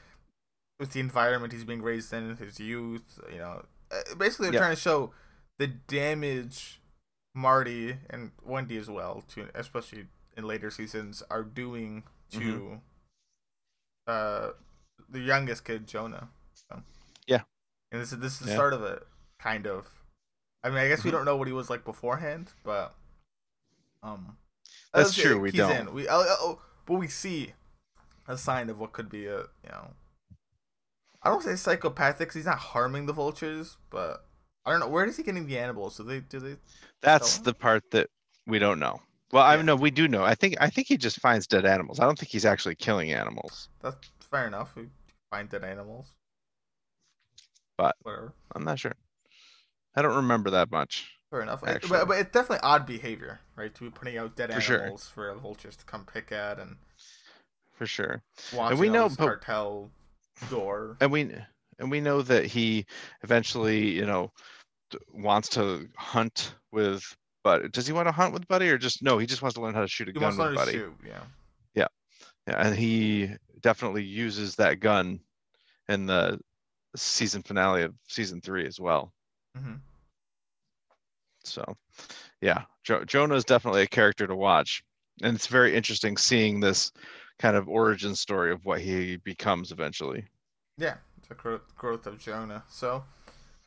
with 0.80 0.94
the 0.94 1.00
environment 1.00 1.52
he's 1.54 1.64
being 1.66 1.82
raised 1.82 2.14
in, 2.14 2.38
his 2.38 2.60
youth. 2.60 3.20
You 3.32 3.40
know, 3.40 3.66
Uh, 3.92 4.16
basically 4.16 4.46
they're 4.48 4.54
Yeah. 4.54 4.60
trying 4.62 4.76
to 4.76 4.82
show 4.82 5.14
the 5.60 5.68
damage 5.68 6.80
Marty 7.36 7.98
and 8.10 8.32
Wendy 8.42 8.78
as 8.78 8.90
well, 8.90 9.22
to 9.30 9.50
especially 9.54 10.08
in 10.38 10.46
later 10.48 10.72
seasons, 10.72 11.22
are 11.30 11.44
doing 11.44 12.04
to 12.32 12.82
uh 14.08 14.52
the 15.10 15.20
youngest 15.20 15.66
kid 15.66 15.88
Jonah. 15.88 16.30
So. 16.54 16.84
Yeah. 17.28 17.44
and 17.92 18.02
this 18.02 18.12
is 18.14 18.20
this 18.20 18.34
is 18.34 18.40
the 18.40 18.48
Yeah. 18.50 18.56
start 18.56 18.74
of 18.74 18.84
it, 18.84 19.06
kind 19.40 19.68
of. 19.68 19.88
I 20.64 20.70
mean, 20.70 20.78
I 20.80 20.88
guess 20.88 21.04
we 21.04 21.10
Mhm. 21.10 21.14
don't 21.14 21.26
know 21.26 21.36
what 21.36 21.48
he 21.48 21.54
was 21.54 21.70
like 21.70 21.84
beforehand, 21.84 22.54
but 22.64 22.96
um, 24.04 24.38
That's 24.94 25.14
true, 25.14 25.40
we 25.40 25.52
he's 25.52 25.60
don't. 25.60 25.88
In. 25.90 25.94
We 25.94 26.08
oh, 26.08 26.24
oh, 26.40 26.62
but 26.86 26.96
we 26.96 27.08
see 27.08 27.54
a 28.28 28.38
sign 28.38 28.70
of 28.70 28.80
what 28.80 28.94
could 28.94 29.10
be 29.10 29.26
a 29.28 29.40
you 29.40 29.70
know. 29.70 29.92
I 31.24 31.30
don't 31.30 31.44
say 31.44 31.56
psychopathic 31.56 32.34
he's 32.34 32.46
not 32.46 32.58
harming 32.58 33.06
the 33.06 33.14
vultures, 33.14 33.78
but 33.90 34.26
I 34.66 34.72
don't 34.72 34.80
know 34.80 34.88
where 34.88 35.06
is 35.06 35.18
he 35.18 35.24
getting 35.24 35.46
the 35.46 35.58
animals? 35.58 35.98
Do 35.98 36.04
they 36.04 36.20
do 36.22 36.40
they? 36.40 36.56
That's 37.02 37.38
the 37.40 37.54
part 37.54 37.84
that 37.92 38.10
we 38.48 38.60
don't 38.60 38.80
know. 38.80 39.02
Well, 39.32 39.44
I 39.44 39.62
know 39.62 39.76
we 39.76 39.92
do 39.92 40.08
know. 40.08 40.24
I 40.24 40.36
think 40.36 40.56
I 40.60 40.70
think 40.70 40.88
he 40.88 40.98
just 40.98 41.20
finds 41.22 41.48
dead 41.48 41.66
animals. 41.66 42.00
I 42.00 42.06
don't 42.06 42.18
think 42.20 42.32
he's 42.32 42.46
actually 42.46 42.76
killing 42.76 43.12
animals. 43.14 43.70
That's 43.82 43.96
fair 44.30 44.48
enough. 44.48 44.76
We 44.76 44.88
find 45.30 45.48
dead 45.50 45.64
animals, 45.64 46.08
But- 47.78 47.96
whatever. 48.02 48.34
I'm 48.56 48.64
not 48.64 48.80
sure. 48.80 48.94
I 49.96 50.02
don't 50.02 50.16
remember 50.16 50.50
that 50.52 50.72
much. 50.72 51.10
Fair 51.32 51.42
enough. 51.42 51.64
It- 51.66 51.86
but, 51.90 52.08
but 52.08 52.20
it's 52.20 52.32
definitely 52.32 52.60
odd 52.62 52.86
behavior, 52.86 53.40
right? 53.56 53.74
To 53.74 53.84
be 53.86 53.90
putting 53.90 54.18
out 54.18 54.36
dead 54.36 54.54
For 54.54 54.62
sure. 54.62 54.82
animals 54.82 55.08
for 55.08 55.34
vultures 55.36 55.76
to 55.78 55.86
come 55.86 56.06
pick 56.06 56.32
at 56.32 56.60
and 56.60 56.76
For 57.74 57.88
sure. 57.88 58.22
watching 58.54 58.78
we 58.78 58.90
know, 58.90 59.08
but- 59.10 59.18
cartel 59.18 59.90
door. 60.50 60.98
and 61.02 61.12
we 61.12 61.34
and 61.80 61.90
we 61.90 62.02
know 62.02 62.22
that 62.22 62.46
he 62.46 62.86
eventually 63.24 63.90
you 63.92 64.06
know 64.06 64.32
wants 65.14 65.48
to 65.50 65.88
hunt 65.98 66.56
with 66.72 67.04
but 67.44 67.72
does 67.72 67.86
he 67.88 67.94
want 67.94 68.08
to 68.08 68.12
hunt 68.12 68.34
with 68.34 68.48
buddy 68.48 68.70
or 68.70 68.78
just 68.78 69.02
no 69.04 69.18
he 69.20 69.26
just 69.28 69.42
wants 69.42 69.54
to 69.56 69.62
learn 69.62 69.74
how 69.74 69.82
to 69.82 69.88
shoot 69.88 70.08
a 70.10 70.12
He 70.12 70.20
gun 70.20 70.36
with 70.38 70.56
buddy 70.56 70.72
shoot. 70.74 70.94
Yeah. 71.06 71.22
yeah 71.76 71.88
and 72.48 72.76
he 72.76 73.30
definitely 73.62 74.04
uses 74.04 74.56
that 74.56 74.80
gun 74.80 75.20
in 75.90 76.08
the 76.08 76.40
season 76.96 77.42
finale 77.44 77.84
of 77.84 77.94
season 78.08 78.42
three 78.42 78.66
as 78.66 78.80
well 78.80 79.14
hmm 79.58 79.76
so 81.44 81.64
yeah 82.42 82.64
jo- 82.84 83.06
jonah 83.06 83.36
is 83.36 83.46
definitely 83.46 83.84
a 83.84 83.88
character 83.88 84.28
to 84.28 84.36
watch 84.36 84.84
and 85.24 85.36
it's 85.36 85.48
very 85.48 85.76
interesting 85.76 86.18
seeing 86.18 86.60
this 86.60 86.92
kind 87.40 87.56
of 87.56 87.70
origin 87.70 88.16
story 88.16 88.52
of 88.52 88.66
what 88.66 88.82
he 88.82 89.18
becomes 89.18 89.72
eventually 89.72 90.26
Yeah, 90.78 90.98
the 91.30 91.36
growth 91.36 91.74
growth 91.78 92.06
of 92.06 92.20
Jonah. 92.20 92.64
So 92.68 93.06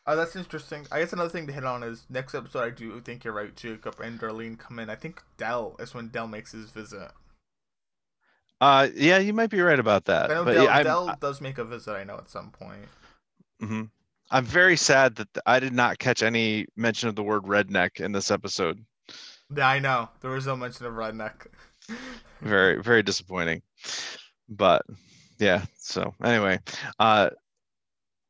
uh, 0.07 0.17
that's 0.17 0.37
interesting. 0.37 0.87
I 0.93 1.01
guess 1.01 1.13
another 1.13 1.31
thing 1.31 1.47
to 1.49 1.53
hit 1.53 1.65
on 1.65 1.83
is 1.83 2.07
next 2.11 2.35
episode. 2.35 2.63
I 2.65 2.71
do 2.71 3.01
think 3.01 3.25
you're 3.25 3.35
right. 3.35 3.55
Jacob 3.57 4.01
and 4.01 4.21
Darlene 4.21 4.59
come 4.59 4.79
in. 4.81 4.91
I 4.91 4.97
think 4.97 5.23
Del 5.39 5.77
is 5.79 5.95
when 5.95 6.09
Del 6.09 6.29
makes 6.29 6.53
his 6.53 6.71
visit. 6.71 7.13
uh 8.61 8.89
yeah 8.95 9.19
you 9.19 9.33
might 9.33 9.51
be 9.51 9.61
right 9.61 9.79
about 9.79 10.05
that 10.07 10.33
I 10.33 10.35
know 10.35 10.45
but 10.45 10.59
Del, 10.59 10.75
yeah, 10.75 10.83
Del 10.83 11.15
does 11.15 11.41
make 11.41 11.57
a 11.57 11.65
visit. 11.65 11.93
I 11.95 12.05
know 12.05 12.19
at 12.19 12.29
some 12.29 12.51
point. 12.51 12.91
hmm 13.61 13.85
I'm 14.31 14.45
very 14.45 14.77
sad 14.77 15.17
that 15.17 15.33
th- 15.35 15.43
I 15.47 15.61
did 15.61 15.73
not 15.73 15.99
catch 15.99 16.23
any 16.23 16.67
mention 16.77 17.09
of 17.09 17.17
the 17.17 17.23
word 17.23 17.45
redneck 17.45 18.01
in 18.01 18.13
this 18.13 18.31
episode. 18.31 18.85
Yeah, 19.55 19.69
I 19.69 19.79
know. 19.79 20.09
There 20.21 20.31
was 20.31 20.47
no 20.47 20.57
mention 20.57 20.87
of 20.87 20.95
redneck. 20.95 21.47
Very, 22.41 22.83
very 22.83 23.03
disappointing. 23.03 23.63
But 24.49 24.83
yeah, 25.39 25.65
so 25.79 26.15
anyway, 26.23 26.59
uh 26.99 27.31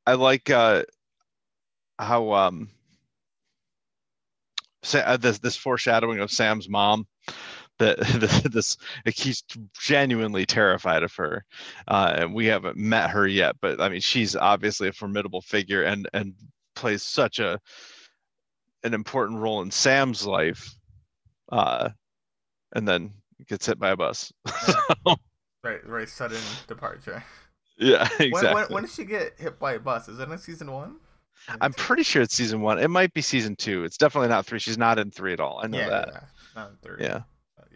I 0.06 0.14
like 0.14 0.50
uh 0.50 0.82
how 1.98 2.32
um 2.32 2.68
Sa- 4.82 4.98
uh, 4.98 5.16
this 5.16 5.38
this 5.38 5.56
foreshadowing 5.56 6.20
of 6.20 6.30
Sam's 6.30 6.68
mom 6.68 7.06
that 7.78 7.98
this, 8.52 8.76
like 9.05 9.16
he's 9.16 9.42
genuinely 9.80 10.46
terrified 10.46 11.02
of 11.02 11.14
her 11.14 11.44
uh 11.88 12.14
and 12.18 12.34
we 12.34 12.46
haven't 12.46 12.76
met 12.76 13.10
her 13.10 13.26
yet 13.26 13.56
but 13.60 13.80
i 13.80 13.88
mean 13.88 14.01
she's 14.01 14.36
obviously 14.36 14.88
a 14.88 14.92
formidable 14.92 15.40
figure 15.40 15.82
and 15.82 16.09
and 16.12 16.34
plays 16.74 17.02
such 17.02 17.38
a 17.38 17.59
an 18.84 18.94
important 18.94 19.40
role 19.40 19.62
in 19.62 19.70
sam's 19.70 20.26
life 20.26 20.74
uh 21.51 21.88
and 22.74 22.86
then 22.86 23.10
gets 23.48 23.66
hit 23.66 23.78
by 23.78 23.90
a 23.90 23.96
bus 23.96 24.32
So, 24.66 25.16
right, 25.62 25.86
right. 25.86 26.09
Sudden 26.09 26.40
departure. 26.66 27.24
yeah 27.78 28.09
When, 28.18 28.28
exactly 28.28 28.55
when, 28.55 28.64
when 28.66 28.82
did 28.84 28.92
she 28.92 29.05
get 29.05 29.34
hit 29.38 29.59
by 29.59 29.72
a 29.74 29.78
bus? 29.80 30.09
Is 30.09 30.18
that 30.18 30.28
in 30.30 30.38
season 30.38 30.70
one? 30.70 30.96
i'm 31.60 31.72
pretty 31.74 32.02
sure 32.02 32.22
it's 32.22 32.34
season 32.34 32.60
one 32.62 32.78
it 32.78 32.88
might 32.88 33.12
be 33.12 33.20
season 33.20 33.55
two 33.56 33.84
it's 33.84 33.98
definitely 33.98 34.28
not 34.28 34.46
three 34.46 34.59
she's 34.59 34.78
not 34.78 34.98
in 34.98 35.10
three 35.10 35.32
at 35.32 35.40
all 35.40 35.60
i 35.62 35.66
know 35.66 35.78
yeah, 35.78 35.88
that 35.88 36.24
yeah. 36.98 37.20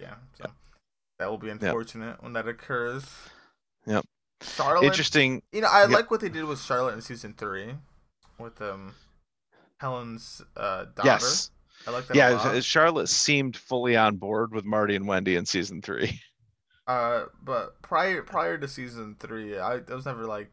Not 0.00 0.18
in 0.18 0.18
third. 0.38 0.40
yeah. 0.40 0.46
So 0.46 0.50
that 1.18 1.30
will 1.30 1.38
be 1.38 1.50
unfortunate 1.50 2.22
when 2.22 2.32
that 2.34 2.46
occurs. 2.48 3.04
Yep. 3.86 4.04
Charlotte. 4.42 4.84
interesting 4.86 5.42
You 5.52 5.60
know, 5.62 5.68
I 5.70 5.82
Yep. 5.82 5.90
like 5.90 6.10
what 6.10 6.20
they 6.20 6.28
did 6.28 6.44
with 6.44 6.60
Charlotte 6.62 6.94
in 6.94 7.00
season 7.00 7.34
three, 7.34 7.74
with 8.38 8.60
um, 8.62 8.94
Helen's 9.80 10.42
uh 10.56 10.84
daughter. 10.94 11.08
yes 11.08 11.50
I 11.86 11.90
like 11.90 12.06
that. 12.08 12.16
yeah 12.16 12.30
lot. 12.30 12.64
charlotte 12.64 13.08
seemed 13.08 13.56
fully 13.56 13.96
on 13.96 14.16
board 14.16 14.52
with 14.52 14.64
marty 14.64 14.94
and 14.96 15.06
wendy 15.08 15.36
in 15.36 15.46
season 15.46 15.80
three 15.82 16.20
Uh, 16.86 17.26
but 17.42 17.80
prior 17.82 18.22
prior 18.22 18.56
to 18.56 18.66
season 18.66 19.14
three, 19.20 19.58
I, 19.58 19.74
I 19.74 19.94
was 19.94 20.06
never 20.06 20.24
like. 20.24 20.50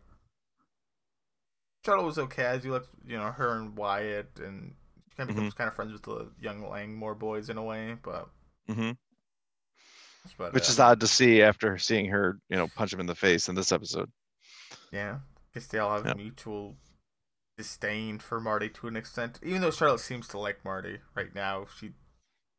Charlotte 1.85 2.05
was 2.05 2.17
okay. 2.17 2.43
As 2.43 2.65
you 2.65 2.73
like 2.73 2.84
you 3.07 3.17
know 3.17 3.31
her 3.31 3.53
and 3.57 3.77
Wyatt, 3.77 4.31
and 4.43 4.73
she 5.09 5.15
kind 5.15 5.30
of 5.30 5.35
becomes 5.35 5.53
Mm-hmm. 5.53 5.57
kind 5.57 5.67
of 5.69 5.76
friends 5.76 5.93
with 5.93 6.01
the 6.03 6.30
young 6.41 6.67
Langmore 6.69 7.15
boys 7.15 7.49
in 7.49 7.57
a 7.57 7.63
way. 7.63 7.95
But, 8.03 8.27
hmm 8.67 8.91
but 10.38 10.53
which 10.53 10.69
is 10.69 10.80
um, 10.80 10.88
odd 10.91 10.99
to 10.99 11.07
see 11.07 11.41
after 11.41 11.77
seeing 11.77 12.07
her 12.07 12.39
you 12.49 12.56
know 12.57 12.68
punch 12.76 12.91
him 12.93 12.99
in 12.99 13.06
the 13.06 13.15
face 13.15 13.47
in 13.49 13.56
this 13.56 13.72
episode 13.72 14.10
Yeah, 14.91 15.19
guess 15.53 15.68
they 15.68 15.80
all 15.80 15.95
have 15.95 16.06
Yep. 16.06 16.18
mutual 16.18 16.76
disdain 17.57 18.19
for 18.19 18.39
Marty 18.41 18.68
to 18.69 18.88
an 18.88 18.95
extent. 18.97 19.39
Even 19.43 19.61
though 19.61 19.72
Charlotte 19.72 19.99
seems 20.02 20.27
to 20.30 20.38
like 20.38 20.64
Marty 20.65 20.99
right 21.15 21.34
now, 21.34 21.65
she 21.80 21.93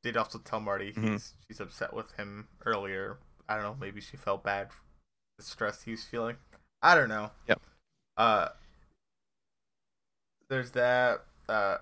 did 0.03 0.17
also 0.17 0.39
tell 0.39 0.61
Marty 0.61 0.93
Mhm. 0.93 1.23
she's 1.47 1.61
upset 1.61 1.93
with 1.93 2.13
him 2.13 2.49
earlier. 2.65 3.19
I 3.49 3.55
don't 3.57 3.63
know, 3.65 3.77
maybe 3.79 4.01
she 4.01 4.17
felt 4.17 4.43
bad 4.43 4.73
for 4.73 4.81
the 5.39 5.43
stress 5.45 5.83
he 5.83 5.91
was 5.93 6.05
feeling. 6.05 6.37
I 6.83 6.95
don't 6.95 7.09
know. 7.09 7.31
Yep. 7.49 7.61
Uh 8.17 8.49
there's 10.49 10.71
that 10.73 11.25
uh 11.49 11.79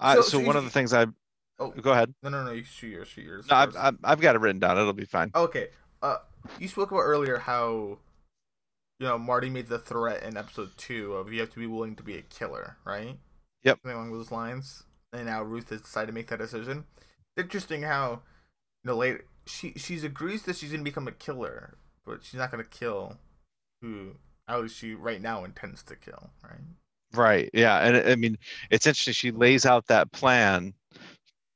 I, 0.00 0.14
So- 0.16 0.22
so, 0.22 0.28
so 0.30 0.38
one 0.38 0.46
you- 0.54 0.58
of 0.58 0.64
the 0.64 0.70
things 0.70 0.92
I 0.92 1.06
Oh. 1.60 1.70
go 1.70 1.90
ahead 1.92 2.14
no 2.22 2.28
no 2.30 2.44
no 2.44 2.52
you 2.52 2.62
shoot 2.64 2.88
yours 2.88 3.08
shoot 3.08 3.24
yours. 3.24 3.46
no 3.50 3.56
I've. 3.56 3.76
I've, 3.76 3.96
I've 4.04 4.20
got 4.20 4.36
it 4.36 4.40
written 4.40 4.60
down 4.60 4.78
it'll 4.78 4.92
be 4.92 5.04
fine 5.04 5.30
Okay. 5.34 5.68
Uh, 6.00 6.18
you 6.60 6.68
spoke 6.68 6.92
about 6.92 7.00
earlier 7.00 7.38
how, 7.38 7.98
you 9.00 9.06
know, 9.06 9.18
Marty 9.18 9.50
made 9.50 9.66
the 9.66 9.80
threat 9.80 10.22
in 10.22 10.36
episode 10.36 10.70
two 10.76 11.14
of 11.14 11.32
you 11.32 11.40
have 11.40 11.50
to 11.50 11.58
be 11.58 11.66
willing 11.66 11.96
to 11.96 12.04
be 12.04 12.16
a 12.16 12.22
killer, 12.22 12.76
right? 12.84 13.18
Yep. 13.64 13.80
Something 13.82 13.96
along 13.96 14.12
those 14.12 14.30
lines. 14.30 14.84
And 15.12 15.26
now 15.26 15.42
Ruth 15.42 15.70
has 15.70 15.80
decided 15.80 16.06
to 16.08 16.12
make 16.12 16.28
that 16.28 16.38
decision. 16.38 16.84
Interesting 17.36 17.82
how, 17.82 18.20
you 18.84 18.88
know, 18.90 18.96
later 18.96 19.24
she 19.46 19.72
she's 19.76 20.04
agrees 20.04 20.42
that 20.44 20.54
she's 20.56 20.70
gonna 20.70 20.84
become 20.84 21.08
a 21.08 21.12
killer, 21.12 21.76
but 22.06 22.20
she's 22.22 22.38
not 22.38 22.52
gonna 22.52 22.62
kill 22.62 23.16
who 23.82 24.12
at 24.46 24.62
least 24.62 24.76
she 24.76 24.94
right 24.94 25.20
now 25.20 25.42
intends 25.44 25.82
to 25.82 25.96
kill, 25.96 26.30
right? 26.44 26.60
right 27.14 27.48
yeah 27.54 27.78
and 27.78 27.96
I- 27.96 28.12
i 28.12 28.16
mean 28.16 28.36
it's 28.70 28.86
interesting 28.86 29.14
she 29.14 29.30
lays 29.30 29.64
out 29.64 29.86
that 29.86 30.12
plan 30.12 30.74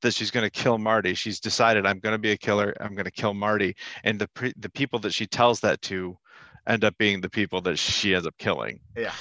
that 0.02 0.14
she's 0.14 0.30
going 0.30 0.44
to 0.44 0.50
kill 0.50 0.78
marty. 0.78 1.14
She's 1.14 1.40
decided 1.40 1.86
i'm 1.86 1.98
going 1.98 2.12
to 2.14 2.18
be 2.18 2.32
a 2.32 2.36
killer. 2.36 2.74
I'm 2.80 2.94
going 2.94 3.04
to 3.04 3.10
kill 3.10 3.34
marty. 3.34 3.74
And 4.04 4.20
the 4.20 4.28
pre- 4.28 4.54
the 4.56 4.70
people 4.70 4.98
that 5.00 5.14
she 5.14 5.26
tells 5.26 5.60
that 5.60 5.80
to 5.82 6.16
end 6.66 6.84
up 6.84 6.96
being 6.98 7.20
the 7.20 7.30
people 7.30 7.60
that 7.62 7.78
she 7.78 8.14
ends 8.14 8.26
up 8.26 8.36
killing. 8.38 8.80
Yeah. 8.96 9.12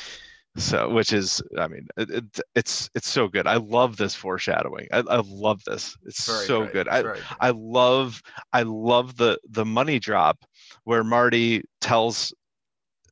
so 0.58 0.90
which 0.90 1.14
is 1.14 1.42
i 1.58 1.66
mean 1.66 1.88
it, 1.96 2.10
it, 2.10 2.40
it's 2.56 2.90
it's 2.94 3.10
so 3.10 3.28
good. 3.28 3.48
I 3.48 3.56
love 3.56 3.96
this 3.96 4.16
foreshadowing. 4.16 4.88
I, 4.92 5.00
I 5.00 5.22
love 5.26 5.64
this. 5.64 5.96
It's 6.06 6.28
Very 6.28 6.46
so 6.46 6.66
good. 6.68 6.90
I, 6.90 7.02
good. 7.04 7.24
I 7.40 7.52
love 7.52 8.22
I 8.52 8.64
love 8.64 9.16
the 9.16 9.40
the 9.50 9.66
money 9.66 9.98
drop 10.00 10.44
where 10.84 11.04
Marty 11.04 11.64
tells 11.80 12.34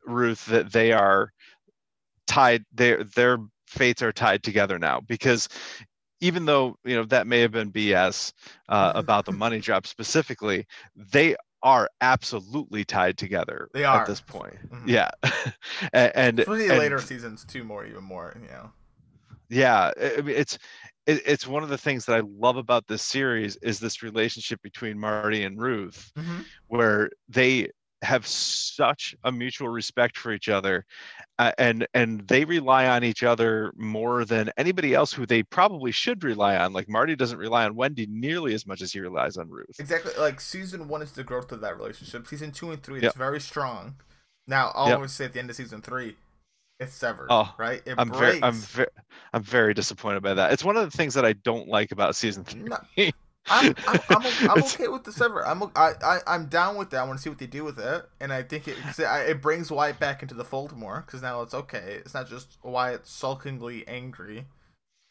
Ruth 0.06 0.46
that 0.48 0.72
they 0.72 0.92
are 0.92 1.32
tied 2.28 2.66
their 2.74 3.04
their 3.04 3.40
fates 3.68 4.02
are 4.02 4.12
tied 4.12 4.44
together 4.44 4.80
now 4.80 5.00
because 5.00 5.48
even 6.22 6.46
though 6.46 6.76
you 6.84 6.96
know 6.96 7.04
that 7.06 7.28
may 7.28 7.40
have 7.40 7.52
been 7.52 7.72
BS 7.72 8.34
uh, 8.70 8.92
about 8.96 9.26
the 9.26 9.32
money 9.32 9.60
drop 9.60 9.88
specifically 9.88 10.66
they 10.96 11.36
are 11.62 11.90
absolutely 12.02 12.86
tied 12.86 13.18
together 13.18 13.70
They 13.74 13.84
are. 13.84 14.02
at 14.02 14.08
this 14.08 14.22
point. 14.22 14.56
Mhm. 14.72 14.84
Yeah, 14.88 15.10
and, 15.94 16.12
and, 16.16 16.40
Especially 16.40 16.70
and- 16.70 16.80
later 16.80 17.00
seasons, 17.02 17.44
too, 17.44 17.64
more 17.66 17.86
even 17.86 18.04
more. 18.04 18.34
You 18.42 18.48
know. 18.48 18.72
yeah, 19.50 19.92
I 20.00 20.04
I 20.06 20.22
it's 20.28 20.58
it, 21.06 21.22
it's 21.26 21.48
one 21.48 21.64
of 21.64 21.70
the 21.70 21.78
things 21.78 22.06
that 22.06 22.16
I 22.16 22.22
love 22.40 22.56
about 22.58 22.88
this 22.88 23.02
series 23.02 23.58
is 23.58 23.80
this 23.80 24.02
relationship 24.04 24.62
between 24.62 24.98
Marty 25.00 25.44
and 25.44 25.60
Ruth, 25.60 26.12
Mm-hmm. 26.18 26.42
where 26.68 27.10
they 27.28 27.70
have 28.02 28.26
such 28.26 29.16
a 29.26 29.32
mutual 29.32 29.70
respect 29.70 30.18
for 30.18 30.32
each 30.32 30.50
other 30.50 30.86
uh, 31.38 31.52
and 31.58 31.88
and 31.94 32.28
they 32.28 32.46
rely 32.46 32.88
on 32.88 33.04
each 33.04 33.24
other 33.24 33.74
more 33.78 34.26
than 34.26 34.50
anybody 34.58 34.94
else 34.94 35.12
who 35.14 35.26
they 35.26 35.44
probably 35.44 35.92
should 35.92 36.24
rely 36.24 36.56
on 36.58 36.74
like 36.74 36.88
marty 36.90 37.16
doesn't 37.16 37.38
rely 37.40 37.66
on 37.66 37.76
wendy 37.76 38.06
nearly 38.10 38.54
as 38.54 38.66
much 38.66 38.82
as 38.82 38.94
he 38.94 39.00
relies 39.00 39.38
on 39.38 39.50
ruth 39.50 39.80
Exactly. 39.80 40.12
Like 40.18 40.42
season 40.42 40.88
one 40.88 41.02
is 41.02 41.14
the 41.14 41.24
growth 41.24 41.52
of 41.52 41.62
that 41.62 41.78
relationship. 41.78 42.28
Season 42.28 42.52
two 42.52 42.72
and 42.72 42.84
three, 42.84 43.00
it's 43.00 43.16
very 43.16 43.40
strong. 43.40 43.96
Now, 44.48 44.72
I'll 44.76 44.88
Yep. 44.88 44.96
always 44.96 45.12
say 45.14 45.26
at 45.26 45.34
the 45.34 45.40
end 45.40 45.50
of 45.50 45.56
season 45.56 45.82
three, 45.82 46.18
it's 46.80 46.94
severed. 46.94 47.30
Oh, 47.32 47.54
right? 47.58 47.82
It 47.86 47.96
i'm 47.98 48.08
breaks. 48.08 48.20
very 48.20 48.44
i'm 48.44 48.54
very 48.54 48.88
i'm 49.34 49.44
very 49.44 49.74
disappointed 49.74 50.22
by 50.24 50.34
that 50.34 50.52
it's 50.54 50.64
one 50.64 50.78
of 50.78 50.90
the 50.90 50.96
things 50.98 51.14
that 51.14 51.26
i 51.26 51.34
don't 51.34 51.68
like 51.68 51.92
about 51.92 52.16
season 52.16 52.44
three 52.44 52.64
No, 52.70 52.78
I'm, 53.50 53.76
I'm, 53.88 54.00
I'm, 54.50 54.64
okay 54.64 54.88
with 54.88 55.04
the 55.04 55.12
sever. 55.12 55.46
I'm 55.46 55.64
I, 55.76 55.94
I 56.04 56.20
I'm 56.28 56.48
down 56.48 56.78
with 56.78 56.92
that. 56.92 57.02
I 57.02 57.04
want 57.04 57.18
to 57.18 57.24
see 57.24 57.30
what 57.30 57.40
they 57.40 57.48
do 57.48 57.64
with 57.64 57.80
it, 57.80 58.06
and 58.20 58.32
I 58.32 58.44
think 58.44 58.68
it, 58.68 58.78
it 58.98 59.42
brings 59.42 59.72
Wyatt 59.72 60.00
back 60.00 60.22
into 60.22 60.36
the 60.36 60.46
fold 60.46 60.78
more 60.78 61.04
because 61.06 61.22
now 61.22 61.42
it's 61.42 61.54
okay. 61.54 62.00
It's 62.04 62.14
not 62.14 62.30
just 62.30 62.58
Wyatt 62.64 63.04
sulkingly 63.04 63.84
angry. 63.88 64.46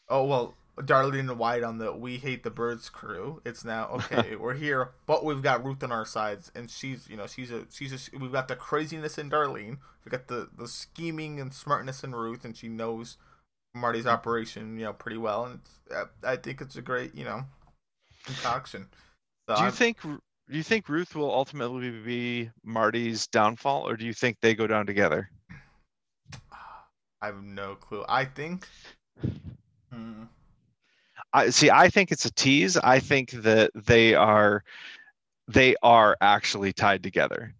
Oh 0.07 0.25
well, 0.25 0.55
Darlene 0.81 1.19
and 1.19 1.37
Wyatt 1.37 1.63
on 1.63 1.77
the 1.77 1.91
we 1.91 2.17
hate 2.17 2.43
the 2.43 2.49
Byrdes 2.49 2.89
crew. 2.89 3.41
It's 3.45 3.65
now 3.65 3.89
okay. 4.11 4.35
we're 4.35 4.53
here, 4.53 4.91
but 5.05 5.25
we've 5.25 5.41
got 5.41 5.63
Ruth 5.63 5.83
on 5.83 5.91
our 5.91 6.05
sides, 6.05 6.51
and 6.55 6.69
she's 6.69 7.09
you 7.09 7.17
know 7.17 7.27
she's 7.27 7.51
a 7.51 7.65
she's 7.71 7.93
a 7.93 8.17
we've 8.17 8.31
got 8.31 8.47
the 8.47 8.55
craziness 8.55 9.17
in 9.17 9.29
Darlene. 9.29 9.77
We've 10.03 10.11
got 10.11 10.27
the 10.27 10.49
the 10.57 10.67
scheming 10.67 11.39
and 11.39 11.53
smartness 11.53 12.03
in 12.03 12.15
Ruth, 12.15 12.45
and 12.45 12.55
she 12.55 12.69
knows 12.69 13.17
Marty's 13.75 14.05
mm-hmm. 14.05 14.13
operation 14.13 14.79
you 14.79 14.85
know 14.85 14.93
pretty 14.93 15.17
well, 15.17 15.45
and 15.45 15.59
it's, 15.59 16.09
I 16.23 16.33
I 16.33 16.35
think 16.37 16.61
it's 16.61 16.75
a 16.75 16.81
great 16.81 17.13
you 17.13 17.25
know 17.25 17.45
concoction. 18.33 18.87
So 19.47 19.55
do 19.55 19.61
you 19.61 19.65
I'm- 19.65 19.73
think 19.73 20.01
do 20.01 20.57
you 20.57 20.63
think 20.63 20.89
ruth 20.89 21.15
will 21.15 21.31
ultimately 21.31 21.91
be 21.91 22.49
marty's 22.63 23.27
downfall 23.27 23.87
or 23.87 23.95
do 23.95 24.05
you 24.05 24.13
think 24.13 24.37
they 24.41 24.55
go 24.55 24.65
down 24.65 24.85
together 24.85 25.29
I 27.21 27.25
have 27.25 27.43
no 27.43 27.75
clue. 27.75 28.05
I 28.07 28.25
think. 28.25 28.67
Hmm. 29.91 30.25
I 31.33 31.49
see. 31.49 31.71
I 31.71 31.89
think 31.89 32.11
it's 32.11 32.25
a 32.25 32.31
tease. 32.31 32.77
I 32.77 32.99
think 32.99 33.31
that 33.31 33.71
they 33.73 34.13
are, 34.13 34.63
they 35.47 35.75
are 35.81 36.15
actually 36.21 36.73
tied 36.73 37.01
together. 37.01 37.55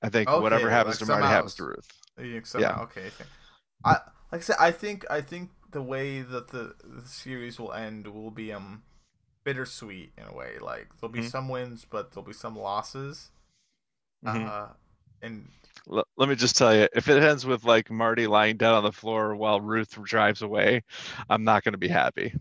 I 0.00 0.08
think 0.08 0.30
whatever 0.30 0.70
happens 0.70 1.00
like 1.00 1.08
to 1.08 1.12
Marty 1.12 1.26
happens 1.26 1.56
to 1.56 1.64
Ruth. 1.64 2.46
Somehow, 2.46 2.84
okay. 2.84 3.10
I. 3.84 3.90
I 3.90 4.00
like 4.30 4.40
I 4.40 4.44
said. 4.44 4.56
I 4.60 4.70
think 4.70 5.04
I 5.10 5.20
think 5.20 5.50
the 5.72 5.82
way 5.82 6.22
that 6.22 6.48
the, 6.48 6.76
the 6.84 7.08
series 7.08 7.58
will 7.58 7.72
end 7.72 8.06
will 8.06 8.30
be 8.30 8.52
um 8.52 8.82
bittersweet 9.46 10.12
in 10.18 10.24
a 10.26 10.34
way. 10.34 10.58
Like 10.60 10.88
there'll 11.00 11.12
be 11.12 11.20
Mhm. 11.20 11.30
some 11.30 11.48
wins, 11.48 11.86
but 11.88 12.10
there'll 12.12 12.26
be 12.26 12.32
some 12.34 12.58
losses. 12.58 13.30
Mhm. 14.24 14.48
Uh, 14.48 14.66
and 15.22 15.48
L- 15.90 16.06
let 16.16 16.28
me 16.28 16.34
just 16.34 16.56
tell 16.56 16.74
you, 16.74 16.88
if 16.94 17.08
it 17.08 17.22
ends 17.22 17.46
with 17.46 17.64
like 17.64 17.90
Marty 17.90 18.26
lying 18.26 18.56
down 18.56 18.74
on 18.74 18.82
the 18.82 18.92
floor 18.92 19.36
while 19.36 19.60
Ruth 19.60 20.02
drives 20.02 20.42
away, 20.42 20.82
I'm 21.30 21.44
not 21.44 21.62
going 21.62 21.74
to 21.74 21.78
be 21.78 21.88
happy. 21.88 22.34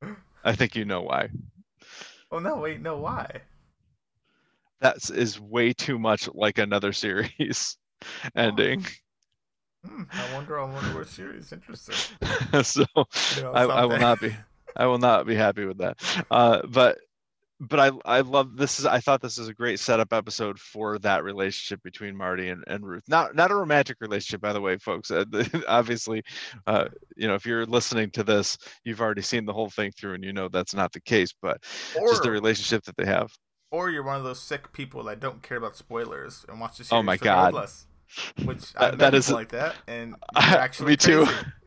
I 0.44 0.54
think 0.54 0.76
you 0.76 0.84
know 0.84 1.02
why. 1.02 1.28
oh 2.30 2.38
no, 2.38 2.56
wait, 2.56 2.80
no, 2.80 2.96
why? 2.98 3.42
That 4.80 5.10
is 5.10 5.40
way 5.40 5.72
too 5.72 5.98
much 5.98 6.28
like 6.34 6.58
another 6.58 6.92
series 6.92 7.76
ending. 8.36 8.86
Hmm, 9.84 10.02
I 10.12 10.34
wonder. 10.34 10.58
I 10.60 10.64
wonder 10.64 10.98
what 10.98 11.08
series. 11.08 11.52
Interesting. 11.52 11.94
so 12.62 12.84
You 13.36 13.42
know, 13.42 13.52
I, 13.54 13.62
I 13.64 13.84
will 13.86 13.98
not 13.98 14.20
be 14.20 14.34
I 14.76 14.86
will 14.86 14.98
not 14.98 15.26
be 15.26 15.34
happy 15.34 15.64
with 15.64 15.78
that. 15.78 15.98
Uh, 16.30 16.60
but 16.68 16.98
but 17.58 17.80
I 17.80 17.90
I 18.04 18.20
love 18.20 18.56
this 18.56 18.78
is 18.78 18.84
I 18.86 19.00
thought 19.00 19.22
this 19.22 19.38
is 19.38 19.48
a 19.48 19.54
great 19.54 19.80
setup 19.80 20.12
episode 20.12 20.58
for 20.58 20.98
that 20.98 21.24
relationship 21.24 21.82
between 21.82 22.14
Marty 22.14 22.50
and, 22.50 22.62
and 22.66 22.84
Ruth. 22.86 23.04
Not 23.08 23.34
not 23.34 23.50
a 23.50 23.54
romantic 23.54 23.96
relationship, 24.00 24.42
by 24.42 24.52
the 24.52 24.60
way, 24.60 24.76
folks. 24.76 25.10
Uh, 25.10 25.24
obviously, 25.68 26.22
uh, 26.66 26.86
you 27.16 27.26
know 27.26 27.34
if 27.34 27.46
you're 27.46 27.64
listening 27.64 28.10
to 28.10 28.22
this, 28.22 28.58
you've 28.84 29.00
already 29.00 29.22
seen 29.22 29.46
the 29.46 29.54
whole 29.54 29.70
thing 29.70 29.90
through, 29.92 30.14
and 30.14 30.24
you 30.24 30.34
know 30.34 30.48
that's 30.48 30.74
not 30.74 30.92
the 30.92 31.00
case. 31.00 31.32
But 31.40 31.64
Or 31.98 32.08
just 32.10 32.22
the 32.22 32.30
relationship 32.30 32.84
that 32.84 32.96
they 32.98 33.06
have. 33.06 33.32
or 33.70 33.88
you're 33.90 34.02
one 34.04 34.16
of 34.16 34.24
those 34.24 34.40
sick 34.42 34.72
people 34.74 35.02
that 35.04 35.18
don't 35.20 35.42
care 35.42 35.56
about 35.56 35.76
spoilers 35.76 36.44
and 36.48 36.60
watch 36.60 36.76
the 36.78 36.84
series 36.84 36.98
Oh 37.00 37.02
my 37.02 37.16
God. 37.16 37.54
Which 38.44 38.72
That- 38.74 38.82
I've 38.92 38.98
that 38.98 39.12
people 39.14 39.34
like 39.34 39.48
that, 39.48 39.74
and 39.88 40.14
I- 40.36 40.56
actually 40.56 40.90
me 40.90 40.96
too. 40.98 41.26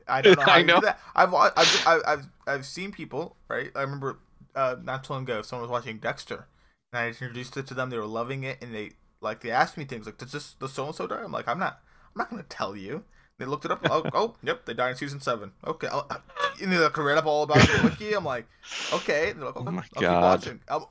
I 0.09 0.21
don't 0.21 0.35
know 0.37 0.43
how 0.45 0.53
I 0.53 0.57
you 0.57 0.65
know. 0.65 0.79
do 0.79 0.81
that. 0.81 0.99
I've 1.15 1.33
I've 1.33 1.53
I've 1.85 2.01
I've, 2.07 2.25
I've 2.47 2.65
seen 2.65 2.91
people 2.91 3.37
right. 3.47 3.71
I 3.75 3.81
remember 3.81 4.19
uh, 4.55 4.75
not 4.83 5.03
too 5.03 5.13
long 5.13 5.23
ago, 5.23 5.41
someone 5.41 5.69
was 5.69 5.71
watching 5.71 5.97
Dexter, 5.99 6.47
and 6.93 6.99
I 7.01 7.07
introduced 7.09 7.57
it 7.57 7.67
to 7.67 7.73
them. 7.73 7.89
They 7.89 7.97
were 7.97 8.05
loving 8.05 8.43
it, 8.43 8.57
and 8.61 8.73
they 8.73 8.91
like 9.21 9.41
they 9.41 9.51
asked 9.51 9.77
me 9.77 9.85
things 9.85 10.05
like, 10.05 10.17
"Does 10.17 10.31
this 10.31 10.53
the 10.53 10.67
so 10.67 10.87
and 10.87 10.95
so 10.95 11.07
die?" 11.07 11.21
I'm 11.23 11.31
like, 11.31 11.47
"I'm 11.47 11.59
not. 11.59 11.81
I'm 12.07 12.19
not 12.19 12.29
gonna 12.29 12.43
tell 12.43 12.75
you." 12.75 13.03
They 13.37 13.45
looked 13.45 13.65
it 13.65 13.71
up. 13.71 13.81
Oh, 13.89 14.09
oh, 14.13 14.35
yep, 14.43 14.65
they 14.65 14.73
died 14.73 14.91
in 14.91 14.95
season 14.97 15.21
seven. 15.21 15.53
Okay, 15.65 15.87
I'll, 15.87 16.05
I, 16.09 16.17
and 16.61 16.71
they 16.71 16.77
like 16.77 16.97
read 16.97 17.17
up 17.17 17.25
all 17.25 17.43
about 17.43 17.63
it 17.63 17.69
the 17.71 17.83
wiki. 17.83 18.13
I'm 18.13 18.25
like, 18.25 18.47
okay. 18.93 19.29
And 19.31 19.39
they're 19.39 19.47
like, 19.47 19.55
Oh 19.55 19.61
okay, 19.61 19.71
my 19.71 19.83
I'll 19.95 20.03
God. 20.03 20.05
keep 20.05 20.21
watching. 20.21 20.61
Um, 20.67 20.85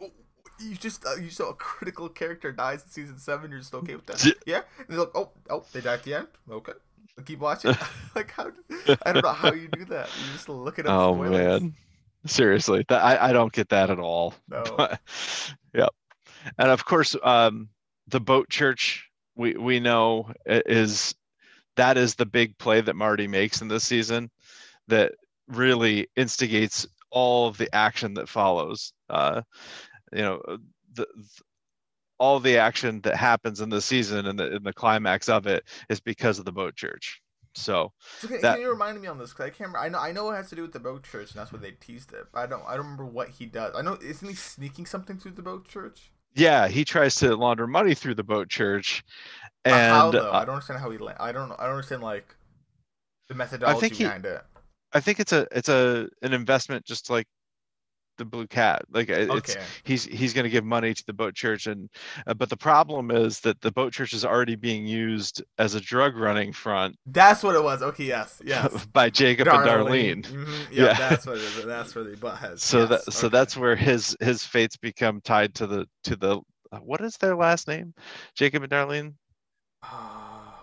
you 0.61 0.74
just 0.77 1.05
uh, 1.07 1.15
you 1.16 1.31
saw 1.31 1.51
a 1.51 1.55
critical 1.55 2.09
character 2.09 2.53
dies 2.53 2.82
in 2.82 2.89
season 2.90 3.19
seven. 3.19 3.51
You're 3.51 3.61
just 3.61 3.74
okay 3.74 3.95
with 3.95 4.07
that? 4.07 4.24
Yeah. 4.47 4.62
And 4.78 4.89
they're 4.89 4.99
like, 5.01 5.15
oh, 5.15 5.31
oh, 5.51 5.65
they 5.73 5.81
die 5.81 5.95
at 5.95 6.03
the 6.05 6.15
end. 6.15 6.28
Okay, 6.51 6.73
keep 7.24 7.39
watching. 7.39 7.74
like 8.14 8.30
how? 8.32 8.51
I 9.05 9.12
don't 9.12 9.24
know 9.24 9.32
how 9.32 9.52
you 9.52 9.68
do 9.68 9.85
that. 9.86 10.09
You 10.09 10.32
just 10.32 10.48
look 10.48 10.78
at 10.78 10.86
it 10.86 10.89
up. 10.89 10.98
Oh 10.98 11.14
spoilers. 11.14 11.62
man, 11.62 11.74
seriously, 12.26 12.85
that 12.89 13.02
I, 13.02 13.28
I 13.28 13.32
don't 13.32 13.52
get 13.52 13.68
that 13.70 13.90
at 13.90 13.98
all. 13.98 14.35
No. 14.48 14.62
But, 14.76 15.01
yep, 15.74 15.90
and 16.59 16.70
of 16.70 16.85
course, 16.85 17.14
um, 17.22 17.68
the 18.09 18.20
boat 18.20 18.48
church 18.48 19.09
we 19.36 19.55
we 19.55 19.80
know 19.80 20.32
is 20.47 21.14
that 21.76 21.97
is 21.97 22.14
the 22.14 22.26
big 22.26 22.56
play 22.59 22.80
that 22.80 22.97
Marty 22.97 23.26
makes 23.26 23.62
in 23.62 23.68
this 23.68 23.85
season 23.85 24.30
that 24.89 25.12
really 25.47 26.09
instigates 26.16 26.86
all 27.10 27.47
of 27.47 27.56
the 27.59 27.72
action 27.74 28.14
that 28.14 28.28
follows. 28.28 28.93
Uh, 29.09 29.43
you 30.12 30.22
know, 30.22 30.40
the, 30.94 31.06
th- 31.14 31.43
all 32.19 32.40
the 32.40 32.57
action 32.59 33.01
that 33.03 33.16
happens 33.16 33.61
in 33.61 33.69
the 33.69 33.81
season 33.81 34.27
and 34.27 34.39
the, 34.39 34.57
and 34.57 34.65
the 34.66 34.73
climax 34.73 35.28
of 35.28 35.47
it 35.47 35.65
is 35.89 36.01
because 36.01 36.39
of 36.39 36.45
the 36.45 36.53
boat 36.53 36.74
church. 36.77 37.20
So 37.55 37.93
that- 38.23 38.55
can 38.55 38.61
you 38.61 38.70
remind 38.70 39.01
me 39.01 39.09
on 39.09 39.19
this? 39.19 39.32
Cause 39.32 39.47
I 39.47 39.51
can't. 39.51 39.73
Remember. 39.73 39.78
I 39.78 39.89
know. 39.89 39.99
I 39.99 40.12
know 40.12 40.31
it 40.31 40.36
has 40.36 40.49
to 40.51 40.57
do 40.57 40.62
with 40.62 40.73
the 40.73 40.81
boat 40.81 41.03
church, 41.05 41.31
and 41.32 41.40
that's 41.40 41.51
where 41.53 41.61
they 41.61 41.73
teased 41.73 42.12
it. 42.12 42.27
But 42.32 42.40
I 42.40 42.47
don't. 42.47 42.62
I 42.66 42.77
don't 42.77 42.85
remember 42.85 43.07
what 43.07 43.31
he 43.31 43.47
does. 43.47 43.74
I 43.77 43.82
know. 43.82 43.99
Isn't 44.01 44.28
he 44.28 44.35
sneaking 44.35 44.86
something 44.86 45.19
through 45.19 45.32
the 45.32 45.43
boat 45.43 45.66
church? 45.66 46.12
yeah, 46.35 46.69
he 46.69 46.85
tries 46.85 47.16
to 47.16 47.35
launder 47.35 47.66
money 47.66 47.95
through 47.95 48.15
the 48.15 48.23
boat 48.23 48.49
church, 48.49 49.03
and 49.65 49.74
how 49.74 50.11
though? 50.12 50.31
uh, 50.31 50.39
I 50.39 50.45
don't 50.45 50.55
understand 50.57 50.78
how 50.81 50.90
he. 50.90 50.99
la- 50.99 51.15
I 51.19 51.32
don't. 51.32 51.51
I 51.53 51.65
don't 51.65 51.70
understand 51.70 52.03
like 52.03 52.36
the 53.28 53.35
methodology 53.35 53.89
he- 53.89 54.05
behind 54.05 54.24
it. 54.27 54.43
I 54.93 55.01
think 55.01 55.19
it's 55.19 55.32
a 55.32 55.47
it's 55.51 55.69
a 55.69 56.09
an 56.23 56.32
investment 56.32 56.85
just 56.85 57.11
like 57.11 57.27
the 58.19 58.24
blue 58.24 58.47
cat. 58.47 58.82
Like 58.90 59.09
it's 59.09 59.31
Okay. 59.31 59.61
he's 59.85 60.05
he's 60.05 60.35
going 60.35 60.45
to 60.45 60.51
give 60.51 60.65
money 60.65 60.93
to 60.93 61.07
the 61.07 61.12
boat 61.12 61.35
church, 61.35 61.66
and 61.66 61.89
uh, 62.27 62.35
but 62.35 62.51
the 62.51 62.57
problem 62.57 63.11
is 63.11 63.40
that 63.40 63.61
the 63.61 63.70
boat 63.73 63.93
church 63.93 64.12
is 64.12 64.24
already 64.24 64.57
being 64.57 64.86
used 64.86 65.43
as 65.59 65.74
a 65.74 65.81
drug 65.81 66.16
running 66.16 66.53
front 66.53 66.97
That's 67.07 67.43
what 67.43 67.55
it 67.55 67.62
was. 67.62 67.82
Okay. 67.82 68.05
Yes. 68.05 68.43
Yes. 68.45 68.86
by 68.86 69.09
Jacob 69.11 69.49
and 69.49 69.59
Darlene. 69.66 70.23
Mhm, 70.27 70.49
Yeah. 70.70 70.85
Yeah, 70.85 70.95
that's 70.99 71.27
what 71.27 71.36
it 71.36 71.43
is. 71.43 71.65
That's 71.65 71.95
where 71.95 72.05
the 72.05 72.16
butt 72.16 72.39
heads. 72.39 72.62
So 72.65 72.81
yes. 72.81 72.89
that 73.05 73.12
so 73.12 73.28
that's 73.28 73.57
where 73.57 73.77
his 73.77 74.16
his 74.20 74.45
fates 74.45 74.77
become 74.77 75.20
tied 75.20 75.55
to 75.57 75.66
the 75.66 75.86
to 76.05 76.16
the 76.16 76.40
uh, 76.73 76.78
what 76.78 77.01
is 77.01 77.16
their 77.16 77.35
last 77.36 77.69
name? 77.69 77.95
Jacob 78.35 78.62
and 78.62 78.73
Darlene 78.73 79.15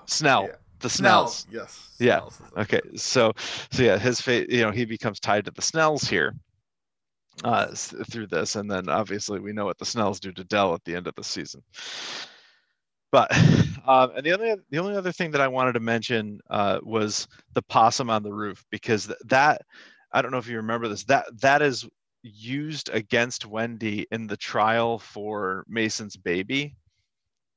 Snell. 0.08 0.44
Yeah. 0.50 0.56
The 0.80 0.90
Snell. 0.90 1.28
Snells. 1.28 1.48
Yes. 1.52 1.96
Yeah, 2.00 2.18
Snells 2.20 2.42
Okay, 2.58 2.82
so 2.96 3.32
so 3.72 3.82
yeah, 3.84 3.98
his 3.98 4.20
fate, 4.22 4.50
you 4.52 4.62
know, 4.62 4.72
he 4.72 4.86
becomes 4.86 5.20
tied 5.20 5.46
to 5.46 5.52
the 5.52 5.62
Snells 5.62 6.04
here 6.04 6.36
uh, 7.44 7.68
through 8.10 8.28
this, 8.28 8.56
and 8.56 8.70
then 8.70 8.90
obviously 8.90 9.40
we 9.40 9.54
know 9.54 9.66
what 9.66 9.78
the 9.78 9.86
Snells 9.86 10.20
do 10.20 10.32
to 10.32 10.44
Del 10.46 10.74
at 10.74 10.84
the 10.86 10.96
end 10.96 11.08
of 11.08 11.16
the 11.16 11.24
season. 11.24 11.62
But 13.12 13.32
um, 13.88 14.12
and 14.16 14.26
the 14.26 14.34
only 14.34 14.56
the 14.70 14.78
only 14.80 14.96
other 14.96 15.12
thing 15.12 15.32
that 15.32 15.42
I 15.42 15.48
wanted 15.48 15.74
to 15.74 15.80
mention 15.80 16.40
uh, 16.50 16.80
was 16.84 17.28
the 17.54 17.62
possum 17.64 18.10
on 18.10 18.24
the 18.24 18.34
roof 18.34 18.64
because 18.72 19.08
th- 19.08 19.20
that 19.26 19.62
I 20.12 20.22
don't 20.22 20.32
know 20.32 20.38
if 20.38 20.48
you 20.48 20.58
remember 20.58 20.88
this 20.88 21.04
that 21.06 21.26
that 21.42 21.62
is 21.62 21.88
used 22.24 22.90
against 22.90 23.46
Wendy 23.46 24.08
in 24.12 24.28
the 24.28 24.38
trial 24.38 24.98
for 24.98 25.64
Mason's 25.68 26.18
baby 26.18 26.76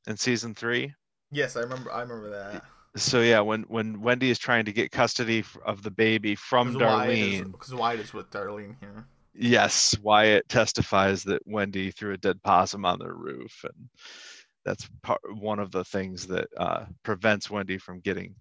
in 0.07 0.17
season 0.17 0.55
three 0.55 0.93
Yes, 1.31 1.57
I 1.57 1.61
remember. 1.61 1.93
I 1.93 2.01
remember 2.03 2.31
that. 2.31 2.65
so 2.97 3.21
yeah 3.21 3.41
when 3.41 3.63
when 3.65 4.01
wendy 4.01 4.31
is 4.31 4.39
trying 4.39 4.65
to 4.65 4.73
get 4.73 4.91
custody 4.91 5.45
of 5.65 5.83
the 5.83 5.91
baby 5.91 6.35
from 6.35 6.75
darlene 6.75 7.53
Because 7.53 7.75
Wyatt 7.75 8.01
is 8.01 8.15
with 8.15 8.31
Darlene 8.31 8.77
here. 8.81 9.07
Yes, 9.39 9.97
Wyatt 10.03 10.49
testifies 10.49 11.23
that 11.25 11.43
Wendy 11.47 11.91
threw 11.91 12.13
a 12.15 12.19
dead 12.19 12.43
possum 12.43 12.85
on 12.85 12.99
their 12.99 13.15
roof, 13.15 13.65
and 13.65 13.89
that's 14.65 14.89
part, 15.03 15.21
one 15.39 15.59
of 15.59 15.71
the 15.71 15.85
things 15.85 16.27
that 16.27 16.49
uh, 16.57 16.85
prevents 17.03 17.51
Wendy 17.51 17.79
from 17.79 18.01
getting 18.01 18.35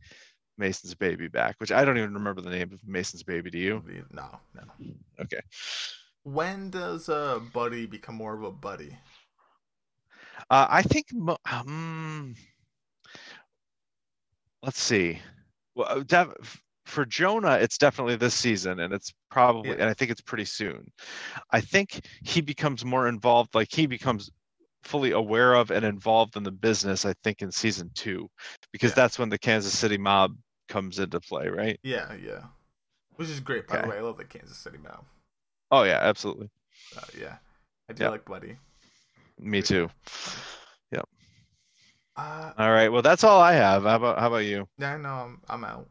Mason's 0.58 0.96
baby 0.96 1.28
back. 1.28 1.56
Which 1.60 1.72
I 1.72 1.86
don't 1.86 1.98
even 1.98 2.14
remember 2.14 2.42
the 2.42 2.50
name 2.50 2.72
of 2.74 2.86
Mason's 2.88 3.24
baby. 3.24 3.50
Do 3.50 3.60
you? 3.60 3.84
No, 4.12 4.30
no. 4.56 4.64
Okay. 5.22 5.40
When 6.24 6.70
does 6.70 7.08
uh 7.10 7.40
Buddy 7.54 7.86
become 7.86 8.16
more 8.16 8.36
of 8.36 8.44
a 8.44 8.52
buddy? 8.52 8.98
Uh, 10.50 10.68
I 10.70 10.82
think. 10.82 11.08
Um, 11.52 12.36
let's 14.64 14.80
see. 14.80 15.20
Well, 15.76 15.88
uh, 15.90 16.04
def- 16.04 16.62
for 16.88 17.06
Jonah, 17.06 17.56
it's 17.56 17.78
definitely 17.78 18.16
this 18.16 18.34
season, 18.34 18.80
and 18.80 18.94
it's 18.94 19.14
probably, 19.30 19.72
yeah. 19.72 19.76
and 19.80 19.90
I 19.90 19.94
think 19.94 20.10
it's 20.10 20.22
pretty 20.22 20.46
soon. 20.46 20.90
I 21.52 21.60
think 21.60 22.06
he 22.24 22.42
becomes 22.42 22.86
more 22.86 23.08
involved, 23.08 23.54
like 23.54 23.68
he 23.72 23.86
becomes 23.86 24.32
fully 24.84 25.12
aware 25.12 25.54
of 25.54 25.70
and 25.70 25.84
involved 25.84 26.38
in 26.38 26.44
the 26.44 26.52
business. 26.52 27.06
I 27.06 27.14
think 27.24 27.42
in 27.42 27.52
season 27.52 27.92
two, 27.94 28.30
because 28.72 28.92
yeah. 28.92 28.96
that's 28.96 29.20
when 29.20 29.30
the 29.30 29.38
Kansas 29.38 29.78
City 29.78 29.98
mob 29.98 30.36
comes 30.70 31.00
into 31.00 31.20
play, 31.20 31.50
right? 31.50 31.78
Yeah, 31.84 32.14
yeah. 32.14 32.44
Which 33.16 33.30
is 33.30 33.40
great, 33.42 33.68
by 33.68 33.78
okay. 33.78 33.84
the 33.84 33.90
way. 33.90 33.98
I 33.98 34.02
love 34.02 34.18
the 34.18 34.24
Kansas 34.24 34.58
City 34.58 34.78
mob. 34.82 35.04
Oh 35.72 35.84
yeah, 35.84 36.00
absolutely. 36.02 36.50
Uh, 36.96 37.02
yeah, 37.20 37.36
I 37.90 37.94
do 37.94 38.04
yep. 38.04 38.12
like 38.12 38.26
Buddy. 38.26 38.56
Me 39.40 39.62
too. 39.62 39.90
Yep. 40.92 41.08
Uh, 42.16 42.52
all 42.58 42.72
right. 42.72 42.90
Well, 42.90 43.02
that's 43.02 43.26
all 43.26 43.42
I 43.42 43.54
have. 43.54 43.84
How 43.84 43.98
about 43.98 44.20
how 44.20 44.28
about 44.28 44.46
you? 44.46 44.68
Yeah, 44.78 44.96
no, 44.98 45.10
I'm 45.10 45.42
I'm 45.50 45.64
out. 45.66 45.88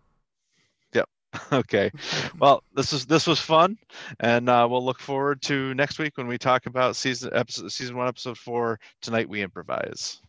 Okay. 1.53 1.91
well, 2.39 2.63
this 2.75 2.93
was 2.93 3.07
this 3.07 3.27
was 3.27 3.41
fun, 3.41 3.79
and 4.21 4.49
uh, 4.49 4.67
we'll 4.69 4.85
look 4.85 5.01
forward 5.01 5.43
to 5.43 5.75
next 5.75 5.99
week 5.99 6.17
when 6.17 6.27
we 6.27 6.39
talk 6.39 6.67
about 6.67 6.97
season 6.97 7.31
episode 7.33 7.71
season 7.73 7.97
one 7.97 8.09
episode 8.09 8.39
four. 8.39 8.79
Tonight 9.01 9.29
we 9.29 9.43
improvise. 9.43 10.21